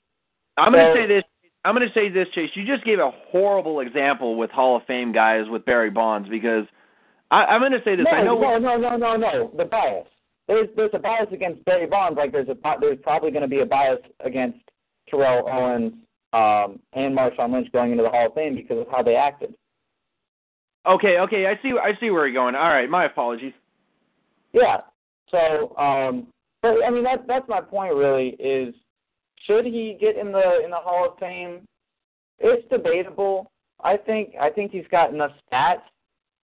I'm 0.58 0.74
going 0.74 0.94
to 0.94 1.02
say 1.02 1.08
this. 1.08 1.24
I'm 1.66 1.74
going 1.74 1.88
to 1.88 1.94
say 1.94 2.10
this, 2.10 2.28
Chase. 2.36 2.50
You 2.56 2.66
just 2.66 2.84
gave 2.84 3.00
a 3.00 3.12
horrible 3.30 3.80
example 3.80 4.36
with 4.36 4.52
Hall 4.52 4.76
of 4.76 4.84
Fame 4.86 5.14
guys 5.14 5.46
with 5.48 5.64
Barry 5.64 5.90
Bonds 5.90 6.28
because 6.28 6.66
I, 7.32 7.46
I'm 7.46 7.62
going 7.62 7.72
to 7.72 7.82
say 7.86 7.96
this. 7.96 8.06
No, 8.12 8.18
I 8.18 8.24
know. 8.24 8.38
No, 8.38 8.58
no, 8.58 8.78
no, 8.78 8.98
no, 8.98 9.16
no. 9.16 9.52
The 9.56 9.64
bias 9.64 10.08
there's 10.48 10.70
there's 10.76 10.92
a 10.94 11.00
bias 11.00 11.28
against 11.32 11.64
Barry 11.66 11.88
Bonds, 11.88 12.18
like 12.18 12.32
there's 12.32 12.50
a 12.50 12.58
there's 12.80 13.00
probably 13.02 13.32
going 13.32 13.44
to 13.44 13.48
be 13.48 13.60
a 13.60 13.66
bias 13.66 14.00
against 14.20 14.60
Terrell 15.10 15.48
Owens 15.50 15.94
um, 16.34 16.80
and 16.94 17.18
Marshawn 17.18 17.54
Lynch 17.54 17.72
going 17.72 17.92
into 17.92 18.04
the 18.04 18.10
Hall 18.10 18.28
of 18.28 18.34
Fame 18.34 18.56
because 18.56 18.80
of 18.80 18.88
how 18.92 19.04
they 19.04 19.16
acted. 19.16 19.54
Okay, 20.86 21.18
okay, 21.20 21.46
I 21.48 21.60
see 21.62 21.74
I 21.82 21.98
see 22.00 22.10
where 22.10 22.28
you're 22.28 22.34
going. 22.34 22.56
All 22.56 22.70
right, 22.70 22.90
my 22.90 23.06
apologies. 23.06 23.54
Yeah. 24.52 24.82
So, 25.30 25.76
um, 25.78 26.28
but 26.62 26.76
I 26.86 26.90
mean 26.90 27.04
that 27.04 27.26
that's 27.28 27.48
my 27.48 27.62
point 27.62 27.96
really 27.96 28.30
is 28.40 28.74
should 29.46 29.66
he 29.66 29.98
get 30.00 30.18
in 30.18 30.32
the 30.32 30.62
in 30.64 30.72
the 30.72 30.78
Hall 30.78 31.10
of 31.12 31.20
Fame? 31.20 31.66
It's 32.40 32.68
debatable. 32.70 33.52
I 33.84 33.98
think 33.98 34.34
I 34.40 34.50
think 34.50 34.72
he's 34.72 34.88
got 34.92 35.14
enough 35.14 35.32
stats 35.52 35.82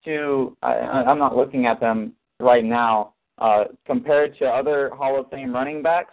to. 0.04 0.56
I, 0.62 0.74
I'm 0.74 1.18
not 1.18 1.36
looking 1.36 1.66
at 1.66 1.80
them 1.80 2.12
right 2.40 2.64
now, 2.64 3.14
uh, 3.38 3.64
compared 3.86 4.36
to 4.38 4.46
other 4.46 4.90
Hall 4.94 5.18
of 5.18 5.30
Fame 5.30 5.52
running 5.52 5.82
backs, 5.82 6.12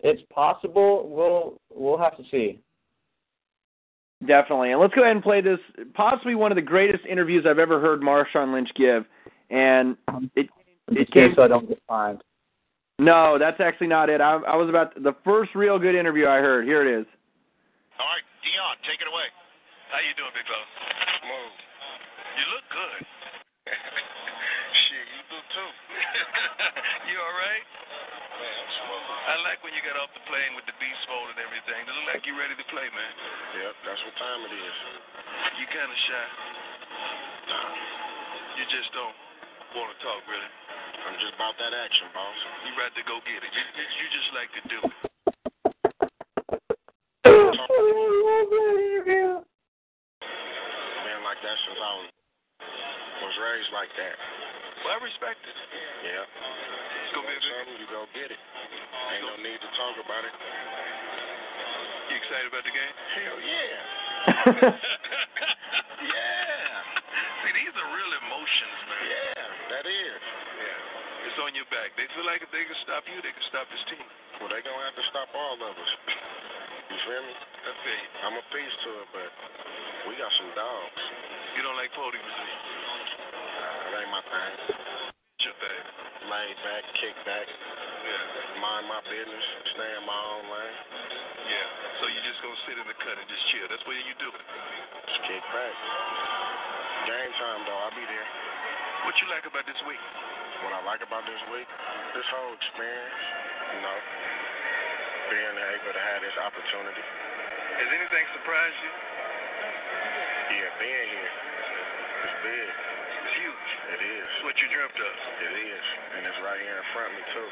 it's 0.00 0.22
possible. 0.32 1.08
We'll 1.08 1.60
we'll 1.74 1.98
have 1.98 2.16
to 2.16 2.22
see. 2.30 2.60
Definitely, 4.26 4.72
and 4.72 4.80
let's 4.80 4.94
go 4.94 5.02
ahead 5.02 5.14
and 5.14 5.22
play 5.22 5.40
this. 5.40 5.58
Possibly 5.94 6.34
one 6.34 6.50
of 6.50 6.56
the 6.56 6.62
greatest 6.62 7.04
interviews 7.06 7.44
I've 7.48 7.58
ever 7.58 7.80
heard 7.80 8.00
Marshawn 8.00 8.52
Lynch 8.52 8.68
give, 8.74 9.04
and 9.50 9.96
it 10.34 10.48
it 10.88 11.10
came. 11.12 11.32
So 11.36 11.42
I 11.42 11.48
don't 11.48 11.68
get 11.68 11.80
fined. 11.86 12.22
No, 12.98 13.38
that's 13.38 13.60
actually 13.60 13.86
not 13.86 14.10
it. 14.10 14.20
I, 14.20 14.42
I 14.42 14.56
was 14.56 14.68
about 14.68 14.94
the 15.00 15.14
first 15.24 15.54
real 15.54 15.78
good 15.78 15.94
interview 15.94 16.26
I 16.26 16.38
heard. 16.38 16.66
Here 16.66 16.82
it 16.82 17.00
is. 17.00 17.06
All 17.98 18.06
right, 18.06 18.26
Deion, 18.42 18.74
take 18.82 19.00
it 19.00 19.06
away. 19.06 19.30
How 19.90 20.02
you 20.02 20.14
doing, 20.18 20.34
big 20.34 20.46
fella? 20.50 20.66
Move. 21.22 21.54
You 22.38 22.44
look 22.54 22.66
good. 22.74 23.17
you 27.10 27.16
all 27.18 27.36
right? 27.36 27.64
Man. 28.38 28.68
I 29.28 29.34
like 29.44 29.60
when 29.60 29.74
you 29.76 29.82
got 29.84 29.98
off 30.00 30.08
the 30.16 30.24
plane 30.24 30.56
with 30.56 30.64
the 30.64 30.76
beast 30.80 31.04
mode 31.10 31.34
and 31.36 31.40
everything. 31.42 31.84
It 31.84 31.92
look 31.92 32.08
like 32.08 32.24
you're 32.24 32.38
ready 32.38 32.56
to 32.56 32.66
play, 32.70 32.88
man. 32.88 33.12
Yep, 33.60 33.74
that's 33.84 34.02
what 34.06 34.14
time 34.16 34.40
it 34.46 34.52
is. 34.56 34.76
You 35.60 35.66
kind 35.68 35.90
of 35.90 35.98
shy. 36.06 36.26
Nah. 37.50 37.98
You 38.56 38.64
just 38.72 38.90
don't 38.94 39.16
want 39.76 39.92
to 39.92 39.98
talk, 40.00 40.22
really. 40.26 40.50
I'm 41.06 41.16
just 41.20 41.34
about 41.36 41.54
that 41.60 41.72
action, 41.76 42.08
boss. 42.14 42.38
You 42.66 42.72
right 42.78 42.94
to 42.94 43.04
go 43.04 43.20
get 43.26 43.42
it. 43.42 43.52
You, 43.52 43.64
you 43.84 44.06
just 44.10 44.30
like 44.34 44.50
to 44.54 44.62
do 44.70 44.78
it. 44.82 44.94
Been 51.04 51.20
like 51.26 51.40
that 51.42 51.56
since 51.68 51.80
I 51.80 51.92
was, 52.00 52.08
was 53.22 53.36
raised 53.44 53.72
like 53.74 53.92
that. 53.98 54.37
I 54.88 54.96
respect 55.04 55.44
it. 55.44 55.56
Yeah. 56.00 56.24
It's 56.24 57.12
gonna 57.12 57.28
be 57.28 57.36
a 57.36 57.42
something, 57.44 57.76
you 57.76 57.88
go 57.92 58.08
get 58.16 58.32
it. 58.32 58.40
Ain't 58.40 59.24
no 59.24 59.36
need 59.44 59.60
to 59.60 59.70
talk 59.76 59.94
about 60.00 60.24
it. 60.24 60.32
You 62.08 62.16
excited 62.16 62.48
about 62.48 62.64
the 62.64 62.72
game? 62.72 62.94
Hell 63.20 63.38
yeah. 63.44 63.76
yeah. 66.16 66.72
See, 67.44 67.52
these 67.52 67.74
are 67.76 67.88
real 67.92 68.12
emotions, 68.16 68.78
man. 68.88 69.04
Yeah, 69.12 69.44
that 69.76 69.84
is. 69.84 70.20
Yeah. 70.56 71.28
It's 71.28 71.38
on 71.44 71.52
your 71.52 71.68
back. 71.68 71.92
They 72.00 72.08
feel 72.16 72.24
like 72.24 72.40
if 72.40 72.48
they 72.48 72.64
can 72.64 72.78
stop 72.88 73.04
you, 73.12 73.20
they 73.20 73.32
can 73.36 73.44
stop 73.52 73.68
this 73.68 73.84
team. 73.92 74.08
Well, 74.40 74.48
they 74.48 74.64
gonna 74.64 74.88
have 74.88 74.96
to 74.96 75.06
stop 75.12 75.28
all 75.36 75.60
of 75.68 75.74
us. 75.76 75.92
You 76.88 76.96
feel 77.04 77.22
me? 77.28 77.34
I 77.36 77.70
feel 77.84 77.92
you. 77.92 78.08
I'm 78.24 78.36
a 78.40 78.44
piece 78.56 78.76
to 78.88 78.90
it, 79.04 79.08
but 79.12 79.30
we 80.08 80.16
got 80.16 80.32
some 80.40 80.48
dogs. 80.56 81.00
You 81.56 81.60
don't 81.60 81.76
like 81.76 81.92
podium 81.92 82.24
receipts? 82.24 82.67
My 84.08 84.24
thing. 84.24 84.54
Your 85.44 85.52
thing. 85.60 85.84
laid 86.32 86.56
back, 86.64 86.84
kick 86.96 87.16
back, 87.24 87.46
Yeah. 87.48 88.60
mind 88.60 88.88
my 88.88 89.00
business, 89.04 89.44
stay 89.72 89.90
in 89.96 90.04
my 90.04 90.20
own 90.32 90.44
lane. 90.48 90.76
Yeah. 91.44 91.66
So 92.00 92.06
you 92.08 92.20
just 92.24 92.40
gonna 92.40 92.56
sit 92.64 92.76
in 92.78 92.86
the 92.88 92.94
cut 93.04 93.16
and 93.20 93.28
just 93.28 93.44
chill. 93.48 93.68
That's 93.68 93.84
what 93.84 93.96
you 93.96 94.14
do. 94.16 94.28
Just 95.08 95.22
kick 95.24 95.42
back. 95.52 95.74
Game 97.06 97.32
time 97.36 97.64
though, 97.68 97.80
I'll 97.84 97.96
be 97.96 98.04
there. 98.04 98.28
What 99.04 99.16
you 99.20 99.28
like 99.28 99.44
about 99.44 99.64
this 99.64 99.80
week? 99.88 100.00
What 100.64 100.72
I 100.72 100.80
like 100.84 101.00
about 101.04 101.24
this 101.24 101.42
week, 101.52 101.68
this 102.16 102.26
whole 102.32 102.52
experience, 102.56 103.20
you 103.76 103.80
know, 103.84 103.98
being 105.32 105.56
able 105.68 105.92
to 105.92 106.00
have 106.00 106.20
this 106.24 106.36
opportunity. 106.44 107.04
Has 107.76 107.88
anything 107.92 108.24
surprised 108.36 108.78
you? 108.84 108.92
Yeah, 110.60 110.70
being 110.80 111.08
here, 111.12 111.32
it's 112.24 112.36
big. 112.42 112.97
Huge. 113.38 113.70
It 113.94 114.00
is. 114.02 114.26
It's 114.34 114.42
what 114.42 114.56
you 114.58 114.66
dreamt 114.66 114.98
of. 114.98 115.14
It 115.46 115.54
is. 115.62 115.84
And 116.18 116.26
it's 116.26 116.40
right 116.42 116.58
here 116.58 116.74
in 116.74 116.86
front 116.90 117.06
of 117.06 117.14
me 117.14 117.22
too. 117.30 117.48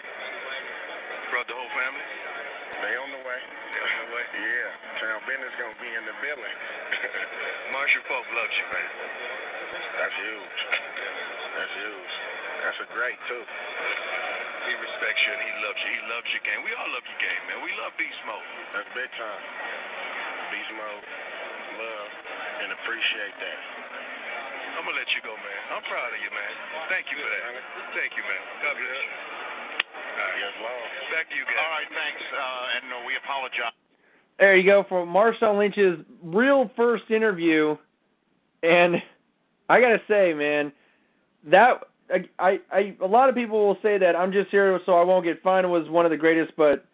Brought 1.30 1.46
the 1.46 1.54
whole 1.54 1.72
family. 1.78 2.06
They 2.82 2.94
on 2.98 3.10
the 3.14 3.22
way. 3.22 3.40
They 3.46 3.80
on 3.86 3.94
the 4.02 4.10
way. 4.10 4.24
Yeah. 4.34 4.70
Town 4.98 5.22
business 5.30 5.54
gonna 5.62 5.78
be 5.78 5.90
in 5.94 6.02
the 6.10 6.16
building. 6.18 6.56
Marshall 7.74 8.02
Faulk 8.10 8.26
loves 8.34 8.54
you, 8.58 8.66
man. 8.66 8.90
That's 10.02 10.16
huge. 10.26 10.58
That's 11.54 11.74
huge. 11.78 12.12
That's 12.66 12.80
a 12.82 12.88
great 12.90 13.18
too. 13.30 13.44
He 14.66 14.74
respects 14.74 15.22
you 15.22 15.30
and 15.38 15.42
he 15.46 15.52
loves 15.62 15.80
you. 15.86 15.90
He 15.94 16.02
loves 16.10 16.28
your 16.34 16.42
game. 16.42 16.60
We 16.66 16.74
all 16.74 16.90
love 16.90 17.06
your 17.06 17.20
game, 17.22 17.42
man. 17.46 17.62
We 17.62 17.70
love 17.78 17.94
beast 17.94 18.18
mode. 18.26 18.48
That's 18.74 18.90
big 18.90 19.10
time. 19.14 19.42
Beast 20.50 20.72
mode, 20.74 21.06
love, 21.78 22.10
and 22.66 22.68
appreciate 22.74 23.36
that. 23.38 23.85
I'm 24.76 24.84
gonna 24.84 25.00
let 25.00 25.08
you 25.16 25.24
go, 25.24 25.32
man. 25.32 25.62
I'm 25.72 25.84
proud 25.88 26.12
of 26.12 26.20
you, 26.20 26.28
man. 26.28 26.52
Thank 26.92 27.08
you 27.08 27.16
for 27.16 27.28
that. 27.32 27.42
Thank 27.96 28.12
you, 28.12 28.24
man. 28.28 28.42
God 28.60 28.74
bless 28.76 28.92
you. 28.92 29.08
All 29.08 30.20
right. 30.20 30.36
Yes, 30.36 30.54
Lord. 30.60 30.88
Back 31.16 31.26
to 31.32 31.36
you 31.36 31.44
guys. 31.48 31.56
All 31.56 31.72
right, 31.80 31.90
thanks. 31.96 32.22
Uh, 32.28 32.76
and 32.76 32.84
uh, 32.92 32.96
we 33.08 33.12
apologize. 33.16 33.76
There 34.38 34.56
you 34.56 34.68
go 34.68 34.84
for 34.88 35.08
Marshawn 35.08 35.56
Lynch's 35.56 36.04
real 36.22 36.70
first 36.76 37.08
interview, 37.08 37.76
and 38.62 38.96
I 39.68 39.80
gotta 39.80 40.00
say, 40.08 40.34
man, 40.34 40.72
that 41.50 41.80
I, 42.12 42.28
I, 42.38 42.58
I 42.70 42.96
a 43.00 43.06
lot 43.06 43.28
of 43.28 43.34
people 43.34 43.66
will 43.66 43.78
say 43.82 43.98
that 43.98 44.14
I'm 44.14 44.32
just 44.32 44.50
here 44.50 44.78
so 44.84 44.92
I 44.92 45.04
won't 45.04 45.24
get 45.24 45.42
fined 45.42 45.70
was 45.70 45.88
one 45.88 46.04
of 46.04 46.10
the 46.10 46.16
greatest, 46.16 46.52
but 46.56 46.84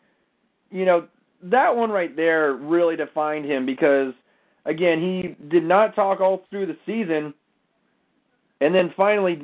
you 0.70 0.84
know 0.84 1.08
that 1.42 1.74
one 1.74 1.90
right 1.90 2.14
there 2.14 2.54
really 2.54 2.96
defined 2.96 3.44
him 3.44 3.66
because 3.66 4.14
again 4.64 5.00
he 5.00 5.36
did 5.48 5.64
not 5.64 5.94
talk 5.94 6.20
all 6.20 6.44
through 6.50 6.66
the 6.66 6.76
season, 6.86 7.34
and 8.62 8.75
then 8.75 8.92
finally, 8.97 9.40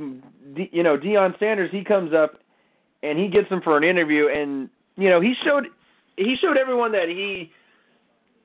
you 0.73 0.83
know 0.83 0.97
Deion 0.97 1.39
Sanders 1.39 1.71
he 1.73 1.85
comes 1.85 2.13
up 2.15 2.41
and 3.03 3.19
he 3.19 3.29
gets 3.29 3.49
him 3.49 3.61
for 3.63 3.77
an 3.77 3.85
interview, 3.85 4.29
and 4.29 4.69
you 4.97 5.09
know 5.09 5.21
he 5.21 5.35
showed 5.45 5.67
he 6.17 6.37
showed 6.41 6.57
everyone 6.57 6.93
that 6.93 7.09
he 7.09 7.53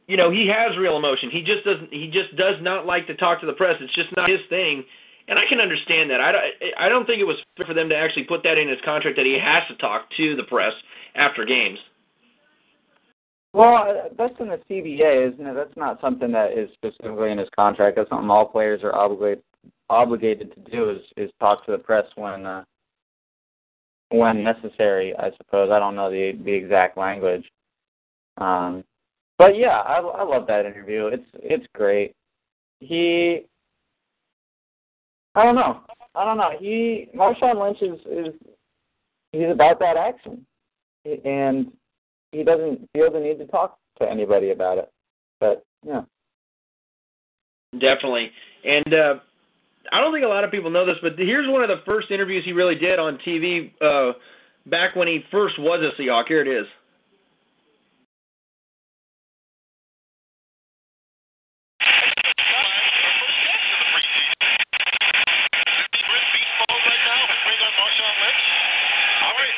you 0.07 0.17
know 0.17 0.31
he 0.31 0.47
has 0.47 0.77
real 0.77 0.97
emotion. 0.97 1.29
He 1.31 1.41
just 1.41 1.63
doesn't. 1.63 1.93
He 1.93 2.07
just 2.07 2.35
does 2.35 2.55
not 2.61 2.85
like 2.85 3.07
to 3.07 3.15
talk 3.15 3.39
to 3.41 3.45
the 3.45 3.53
press. 3.53 3.75
It's 3.79 3.93
just 3.93 4.15
not 4.15 4.29
his 4.29 4.41
thing, 4.49 4.83
and 5.27 5.37
I 5.37 5.43
can 5.47 5.59
understand 5.59 6.09
that. 6.09 6.19
I 6.19 6.31
don't, 6.31 6.43
I 6.77 6.89
don't 6.89 7.05
think 7.05 7.19
it 7.19 7.25
was 7.25 7.37
fair 7.57 7.67
for 7.67 7.73
them 7.73 7.89
to 7.89 7.95
actually 7.95 8.25
put 8.25 8.43
that 8.43 8.57
in 8.57 8.67
his 8.67 8.79
contract 8.83 9.17
that 9.17 9.25
he 9.25 9.37
has 9.39 9.63
to 9.69 9.75
talk 9.75 10.09
to 10.17 10.35
the 10.35 10.43
press 10.43 10.73
after 11.15 11.45
games. 11.45 11.79
Well, 13.53 13.75
uh, 13.75 14.09
that's 14.17 14.33
in 14.39 14.47
the 14.47 14.59
CBA, 14.67 15.33
isn't 15.33 15.45
it? 15.45 15.53
That's 15.53 15.77
not 15.77 16.01
something 16.01 16.31
that 16.31 16.57
is 16.57 16.69
specifically 16.73 17.29
in 17.29 17.37
his 17.37 17.49
contract. 17.55 17.97
That's 17.97 18.09
something 18.09 18.31
all 18.31 18.47
players 18.47 18.81
are 18.83 18.95
obligated 18.95 19.43
obligated 19.89 20.53
to 20.53 20.71
do 20.71 20.89
is 20.89 21.01
is 21.17 21.31
talk 21.39 21.65
to 21.65 21.71
the 21.71 21.77
press 21.77 22.05
when 22.15 22.45
uh, 22.45 22.63
when 24.09 24.43
necessary. 24.43 25.15
I 25.17 25.31
suppose 25.37 25.71
I 25.71 25.79
don't 25.79 25.95
know 25.95 26.09
the 26.09 26.37
the 26.43 26.51
exact 26.51 26.97
language. 26.97 27.45
Um, 28.37 28.83
but 29.37 29.57
yeah, 29.57 29.79
I 29.79 29.99
I 29.99 30.23
love 30.23 30.47
that 30.47 30.65
interview. 30.65 31.07
It's 31.07 31.27
it's 31.35 31.65
great. 31.73 32.13
He 32.79 33.41
I 35.35 35.43
don't 35.43 35.55
know. 35.55 35.81
I 36.15 36.25
don't 36.25 36.37
know. 36.37 36.51
He 36.59 37.09
Marshawn 37.15 37.61
Lynch 37.61 37.81
is 37.81 37.99
is 38.05 38.33
he's 39.31 39.49
about 39.49 39.79
that 39.79 39.97
action, 39.97 40.45
and 41.25 41.71
he 42.31 42.43
doesn't 42.43 42.89
feel 42.93 43.11
the 43.11 43.19
need 43.19 43.39
to 43.39 43.47
talk 43.47 43.77
to 43.99 44.09
anybody 44.09 44.51
about 44.51 44.77
it. 44.77 44.91
But 45.39 45.63
yeah, 45.85 46.03
Definitely. 47.79 48.31
And 48.63 48.93
uh, 48.93 49.15
I 49.93 50.01
don't 50.01 50.11
think 50.11 50.25
a 50.25 50.27
lot 50.27 50.43
of 50.43 50.51
people 50.51 50.71
know 50.71 50.85
this, 50.87 50.97
but 51.03 51.13
here's 51.19 51.47
one 51.47 51.61
of 51.61 51.69
the 51.69 51.83
first 51.85 52.09
interviews 52.11 52.43
he 52.45 52.51
really 52.53 52.75
did 52.75 52.97
on 52.99 53.19
TV 53.19 53.71
uh, 53.79 54.13
back 54.65 54.95
when 54.95 55.07
he 55.07 55.23
first 55.31 55.59
was 55.59 55.81
a 55.85 55.91
Seahawk. 56.01 56.27
Here 56.27 56.41
it 56.41 56.47
is. 56.49 56.65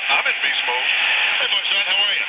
I'm 0.09 0.25
in 0.27 0.35
beast 0.43 0.63
mode. 0.67 0.89
Hey, 1.39 1.47
Marshawn, 1.49 1.85
how 1.87 1.97
are 1.97 2.13
you? 2.15 2.27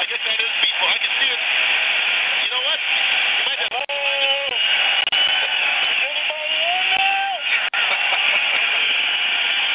I 0.00 0.04
guess 0.08 0.22
that 0.24 0.38
is 0.40 0.52
beast 0.62 0.76
mode. 0.80 0.92
I 0.94 0.98
can 1.02 1.12
see 1.20 1.30
it. 1.30 1.42
You 2.46 2.50
know 2.54 2.62
what? 2.64 2.80
You 2.80 3.44
might 3.46 3.60
have. 3.60 3.72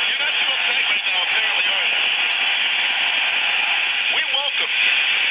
You're 0.10 0.22
not 0.22 0.34
too 0.40 0.50
upset 0.50 0.84
right 0.90 1.06
now, 1.06 1.20
apparently, 1.24 1.66
are 1.70 1.86
you? 1.86 2.00
We 4.16 4.22
welcome 4.34 4.72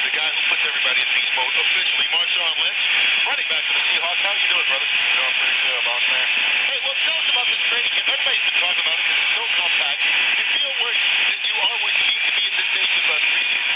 the 0.05 0.13
guy 0.13 0.29
who 0.29 0.41
puts 0.53 0.65
everybody 0.69 1.01
in 1.03 1.09
beast 1.17 1.33
mode 1.39 1.55
officially, 1.57 2.07
Marshawn 2.13 2.55
Lynch, 2.61 2.83
running 3.31 3.49
back 3.49 3.65
for 3.67 3.75
the 3.79 3.85
Seahawks. 3.89 4.23
How 4.23 4.35
you 4.37 4.49
doing, 4.53 4.67
brother? 4.69 4.89
Doing 4.89 5.35
pretty 5.41 5.59
good, 5.65 5.81
boss 5.89 6.05
man. 6.13 6.29
Hey, 6.69 6.79
well, 6.85 6.99
tell 7.07 7.17
us 7.19 7.29
about 7.33 7.47
this 7.49 7.63
training 7.71 7.93
camp. 7.97 8.07
Everybody's 8.13 8.45
been 8.45 8.59
talking 8.61 8.83
about 8.85 8.99
it 9.01 9.05
because 9.09 9.21
it's 9.25 9.35
so 9.39 9.45
compact. 9.57 10.01
You 10.37 10.45
feel 10.59 10.73
where 10.85 10.95
that 10.95 11.43
you 11.49 11.57
are 11.57 11.77
where 11.81 11.95
you 11.97 12.05
need 12.13 12.23
to 12.29 12.33
be 12.37 12.45
at 12.51 12.55
this 12.59 12.69
stage 12.75 12.93
of 12.99 13.05
uh, 13.09 13.15
the 13.17 13.29
preseason? 13.33 13.75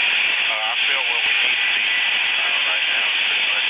Uh, 0.51 0.53
I 0.69 0.75
feel 0.85 1.01
where 1.09 1.23
we 1.25 1.33
need 1.47 1.59
to 1.59 1.71
be 1.79 1.85
uh, 1.89 2.59
right 2.69 2.87
now. 2.93 3.05
is 3.09 3.21
Pretty 3.29 3.45
much, 3.49 3.67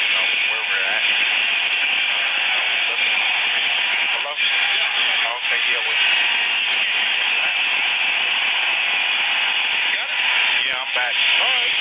you 0.00 0.08
know, 0.14 0.26
where 0.54 0.64
we're 0.70 0.86
at. 0.88 1.04
Uh, 1.04 2.94
listen, 2.94 3.12
hello. 4.14 4.32
Yeah. 4.36 5.34
Okay. 5.44 5.60
Yeah. 5.74 5.82
We, 5.84 5.94
Got 9.94 10.08
it? 10.10 10.20
yeah. 10.66 10.82
I'm 10.82 10.92
back. 10.96 11.14
All 11.16 11.52
right. 11.54 11.74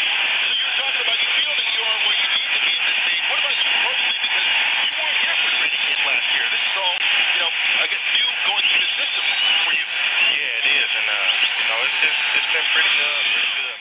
So 0.45 0.51
you're 0.55 0.75
talking 0.77 1.01
about 1.03 1.17
you 1.19 1.29
feel 1.39 1.53
that 1.55 1.69
you 1.73 1.81
are 1.83 1.99
where 2.05 2.17
you 2.19 2.29
need 2.37 2.51
to 2.55 2.61
be 2.63 2.71
at 2.75 2.83
this 2.85 2.97
stage. 3.05 3.23
What 3.31 3.39
about 3.41 3.57
you 3.57 3.71
personally? 3.83 4.19
Because 4.21 4.45
you 4.85 4.93
weren't 5.01 5.19
here 5.25 5.35
for 5.41 5.49
training 5.59 5.81
camp 5.85 6.01
last 6.05 6.27
year. 6.35 6.45
This 6.53 6.63
is 6.65 6.75
all, 6.77 6.95
you 7.35 7.39
know, 7.41 7.51
I 7.81 7.85
guess 7.89 8.03
you 8.15 8.25
going 8.45 8.63
through 8.69 8.83
the 8.85 8.91
system 8.99 9.25
for 9.65 9.73
you. 9.73 9.85
Yeah, 9.85 10.59
it 10.61 10.67
is, 10.77 10.89
and 10.93 11.07
uh, 11.09 11.17
you 11.57 11.65
know, 11.69 11.77
it's 11.89 11.99
just 12.05 12.19
it's 12.37 12.49
been 12.53 12.67
pretty 12.75 12.93
good, 12.93 13.23
pretty 13.33 13.53
good. 13.57 13.77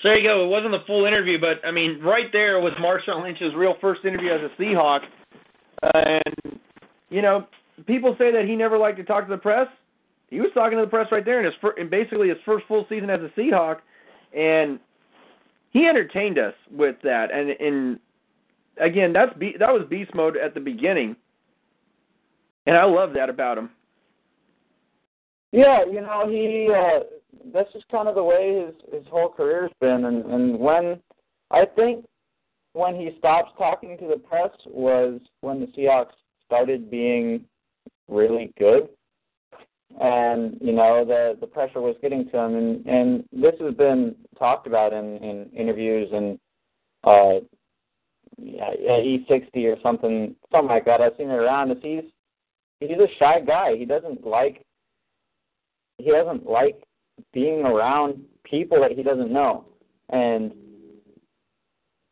So 0.00 0.02
there 0.07 0.07
you 0.18 0.28
go. 0.28 0.44
It 0.44 0.48
wasn't 0.48 0.72
the 0.72 0.84
full 0.86 1.04
interview, 1.06 1.40
but 1.40 1.64
I 1.66 1.70
mean, 1.70 2.00
right 2.00 2.26
there 2.32 2.60
was 2.60 2.72
Marshawn 2.74 3.22
Lynch's 3.22 3.54
real 3.56 3.74
first 3.80 4.04
interview 4.04 4.32
as 4.32 4.40
a 4.40 4.60
Seahawk. 4.60 5.00
And 5.94 6.60
you 7.10 7.22
know, 7.22 7.46
people 7.86 8.14
say 8.18 8.30
that 8.32 8.44
he 8.44 8.54
never 8.56 8.76
liked 8.78 8.98
to 8.98 9.04
talk 9.04 9.24
to 9.26 9.30
the 9.30 9.38
press. 9.38 9.66
He 10.28 10.40
was 10.40 10.50
talking 10.52 10.76
to 10.76 10.84
the 10.84 10.90
press 10.90 11.06
right 11.10 11.24
there 11.24 11.38
in 11.38 11.46
his 11.46 11.54
fir- 11.60 11.78
in 11.78 11.88
basically 11.88 12.28
his 12.28 12.38
first 12.44 12.66
full 12.66 12.84
season 12.88 13.08
as 13.10 13.20
a 13.20 13.40
Seahawk, 13.40 13.78
and 14.36 14.78
he 15.70 15.86
entertained 15.86 16.38
us 16.38 16.54
with 16.70 16.96
that. 17.02 17.32
And 17.32 17.50
and 17.50 17.98
again, 18.80 19.12
that's 19.12 19.32
be- 19.38 19.56
that 19.58 19.72
was 19.72 19.86
beast 19.88 20.14
mode 20.14 20.36
at 20.36 20.52
the 20.54 20.60
beginning, 20.60 21.16
and 22.66 22.76
I 22.76 22.84
love 22.84 23.14
that 23.14 23.30
about 23.30 23.56
him. 23.58 23.70
yeah. 25.52 25.84
You 25.84 26.00
know, 26.02 26.28
he 26.28 26.68
uh, 26.70 27.00
that's 27.52 27.72
just 27.72 27.88
kind 27.88 28.08
of 28.08 28.14
the 28.14 28.22
way 28.22 28.64
his 28.64 28.74
his 28.92 29.08
whole 29.10 29.28
career's 29.28 29.70
been. 29.80 30.04
And 30.04 30.24
and 30.26 30.58
when 30.58 31.00
I 31.50 31.64
think 31.76 32.04
when 32.72 32.94
he 32.94 33.10
stops 33.18 33.50
talking 33.58 33.96
to 33.98 34.06
the 34.06 34.18
press 34.18 34.50
was 34.66 35.20
when 35.40 35.60
the 35.60 35.66
Seahawks 35.66 36.12
started 36.44 36.90
being 36.90 37.44
really 38.08 38.52
good. 38.58 38.88
And 40.00 40.58
you 40.60 40.72
know 40.72 41.04
the 41.04 41.36
the 41.40 41.46
pressure 41.46 41.80
was 41.80 41.96
getting 42.02 42.28
to 42.30 42.38
him, 42.38 42.54
and 42.56 42.86
and 42.86 43.24
this 43.32 43.54
has 43.60 43.74
been 43.74 44.14
talked 44.38 44.66
about 44.66 44.92
in 44.92 45.16
in 45.18 45.50
interviews 45.56 46.08
and 46.12 46.38
uh 47.04 47.40
yeah, 48.40 48.70
E60 48.70 49.48
or 49.64 49.76
something 49.82 50.34
something 50.52 50.68
like 50.68 50.84
that. 50.84 51.00
I've 51.00 51.16
seen 51.16 51.30
it 51.30 51.34
around. 51.34 51.70
Is 51.70 51.78
he's 51.82 52.04
he's 52.80 52.98
a 52.98 53.08
shy 53.18 53.40
guy. 53.40 53.76
He 53.76 53.84
doesn't 53.84 54.26
like 54.26 54.62
he 55.98 56.10
doesn't 56.10 56.48
like 56.48 56.82
being 57.32 57.62
around 57.62 58.22
people 58.44 58.80
that 58.80 58.92
he 58.92 59.02
doesn't 59.02 59.32
know, 59.32 59.64
and 60.10 60.52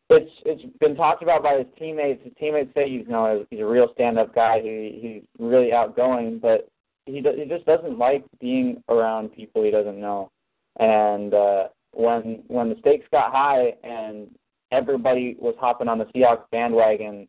it's 0.09 0.31
it's 0.45 0.63
been 0.79 0.95
talked 0.95 1.23
about 1.23 1.43
by 1.43 1.57
his 1.57 1.67
teammates. 1.77 2.23
His 2.23 2.33
teammates 2.39 2.73
say 2.73 2.89
he's 2.89 3.05
you 3.05 3.11
know 3.11 3.45
he's 3.49 3.59
a 3.59 3.65
real 3.65 3.89
stand 3.93 4.17
up 4.17 4.33
guy. 4.33 4.61
He 4.61 4.99
he's 5.01 5.23
really 5.39 5.73
outgoing, 5.73 6.39
but 6.39 6.69
he 7.05 7.21
do, 7.21 7.33
he 7.35 7.45
just 7.45 7.65
doesn't 7.65 7.97
like 7.97 8.23
being 8.39 8.83
around 8.89 9.29
people 9.29 9.63
he 9.63 9.71
doesn't 9.71 9.99
know. 9.99 10.31
And 10.79 11.33
uh 11.33 11.67
when 11.91 12.43
when 12.47 12.69
the 12.69 12.75
stakes 12.79 13.07
got 13.11 13.31
high 13.31 13.73
and 13.83 14.29
everybody 14.71 15.35
was 15.39 15.55
hopping 15.59 15.87
on 15.87 15.97
the 15.97 16.05
Seahawks 16.05 16.49
bandwagon 16.51 17.27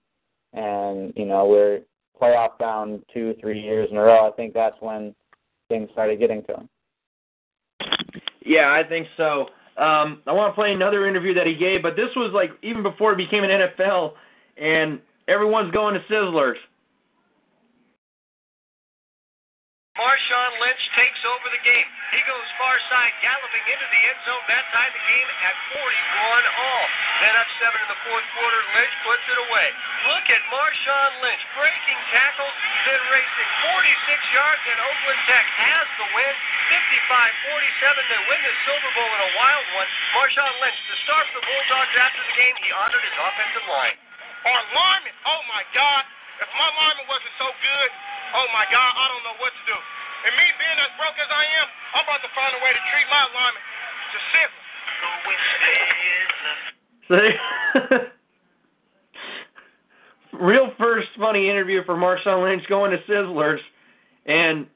and, 0.53 1.12
you 1.17 1.25
know, 1.25 1.47
we're 1.47 1.81
playoff 2.21 2.59
bound 2.59 3.03
two, 3.12 3.35
three 3.41 3.61
years 3.61 3.88
in 3.91 3.97
a 3.97 4.03
row, 4.03 4.29
I 4.29 4.33
think 4.33 4.55
that's 4.55 4.77
when 4.81 5.14
things 5.69 5.88
started 5.93 6.19
getting 6.19 6.43
to 6.45 6.55
him. 6.55 6.69
Yeah, 8.44 8.72
I 8.72 8.88
think 8.88 9.07
so. 9.16 9.46
Um, 9.77 10.22
I 10.27 10.33
want 10.33 10.53
to 10.53 10.55
play 10.61 10.72
another 10.72 11.07
interview 11.07 11.35
that 11.35 11.46
he 11.46 11.55
gave, 11.55 11.83
but 11.83 11.94
this 11.94 12.11
was 12.16 12.33
like 12.35 12.51
even 12.62 12.83
before 12.83 13.12
it 13.12 13.16
became 13.16 13.44
an 13.44 13.51
NFL, 13.51 14.12
and 14.57 14.98
everyone's 15.29 15.70
going 15.72 15.94
to 15.94 16.01
Sizzlers. 16.12 16.57
Marshawn 19.98 20.62
Lynch 20.62 20.84
takes 20.94 21.18
over 21.26 21.50
the 21.50 21.58
game. 21.66 21.82
He 22.14 22.22
goes 22.22 22.46
far 22.54 22.78
side, 22.87 23.11
galloping 23.18 23.66
into 23.66 23.82
the 23.82 24.00
end 24.06 24.20
zone. 24.22 24.46
That 24.46 24.62
tied 24.70 24.94
the 24.94 25.02
game 25.11 25.26
at 25.42 25.54
41 25.74 25.82
all. 26.54 26.84
Then 27.18 27.34
up 27.34 27.50
seven 27.58 27.82
in 27.82 27.90
the 27.90 28.00
fourth 28.06 28.22
quarter, 28.38 28.62
Lynch 28.78 28.94
puts 29.02 29.26
it 29.26 29.38
away. 29.42 29.68
Look 30.06 30.26
at 30.30 30.38
Marshawn 30.54 31.12
Lynch 31.18 31.42
breaking 31.58 31.98
tackles, 32.14 32.54
then 32.87 33.00
racing 33.11 33.50
46 33.74 34.38
yards, 34.38 34.62
and 34.70 34.78
Oakland 34.87 35.22
Tech 35.26 35.46
has 35.66 35.87
the 35.98 36.06
win. 36.14 36.34
55-47 36.70 37.98
to 37.98 38.18
win 38.30 38.40
the 38.46 38.54
Silver 38.70 38.90
Bowl 38.94 39.11
in 39.18 39.20
a 39.26 39.32
wild 39.34 39.66
one. 39.74 39.88
Marshawn 40.14 40.54
Lynch, 40.62 40.78
the 40.94 40.98
star 41.11 41.26
for 41.26 41.42
the 41.42 41.44
Bulldogs 41.44 41.94
after 41.98 42.22
the 42.22 42.34
game, 42.38 42.54
he 42.62 42.70
honored 42.70 43.02
his 43.02 43.18
offensive 43.18 43.66
line. 43.66 43.98
Our 44.46 44.62
lineman, 44.62 45.16
oh 45.26 45.42
my 45.50 45.66
God. 45.74 46.06
If 46.38 46.46
my 46.54 46.70
lineman 46.70 47.11
wasn't 47.11 47.34
so 47.34 47.50
good, 47.50 47.90
oh 48.35 48.49
my 48.53 48.67
God, 48.69 48.91
I 48.93 49.05
don't 49.12 49.25
know 49.25 49.37
what 49.41 49.53
to 49.55 49.62
do. 49.64 49.77
And 50.27 50.35
me 50.35 50.47
being 50.59 50.79
as 50.83 50.91
broke 50.99 51.17
as 51.17 51.31
I 51.31 51.45
am, 51.62 51.69
I'm 51.95 52.05
about 52.05 52.21
to 52.27 52.33
find 52.35 52.53
a 52.53 52.61
way 52.61 52.75
to 52.75 52.83
treat 52.91 53.07
my 53.09 53.23
lineman 53.33 53.62
to 54.12 54.19
simple. 54.35 54.62
Real 60.41 60.71
first 60.79 61.09
funny 61.19 61.49
interview 61.49 61.83
for 61.85 61.97
Marshawn 61.97 62.45
Lynch 62.45 62.69
going 62.69 62.91
to 62.91 62.99
Sizzlers, 63.11 63.61
and 64.27 64.67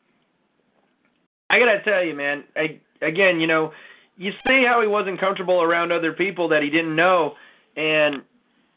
I 1.51 1.59
gotta 1.59 1.83
tell 1.85 2.03
you, 2.03 2.15
man. 2.15 2.45
I, 2.57 2.81
again, 3.03 3.39
you 3.39 3.47
know, 3.47 3.73
you 4.17 4.33
see 4.47 4.65
how 4.67 4.81
he 4.81 4.89
wasn't 4.89 5.21
comfortable 5.21 5.63
around 5.63 5.93
other 5.93 6.13
people 6.13 6.49
that 6.49 6.63
he 6.63 6.71
didn't 6.71 6.97
know, 6.97 7.35
and 7.77 8.23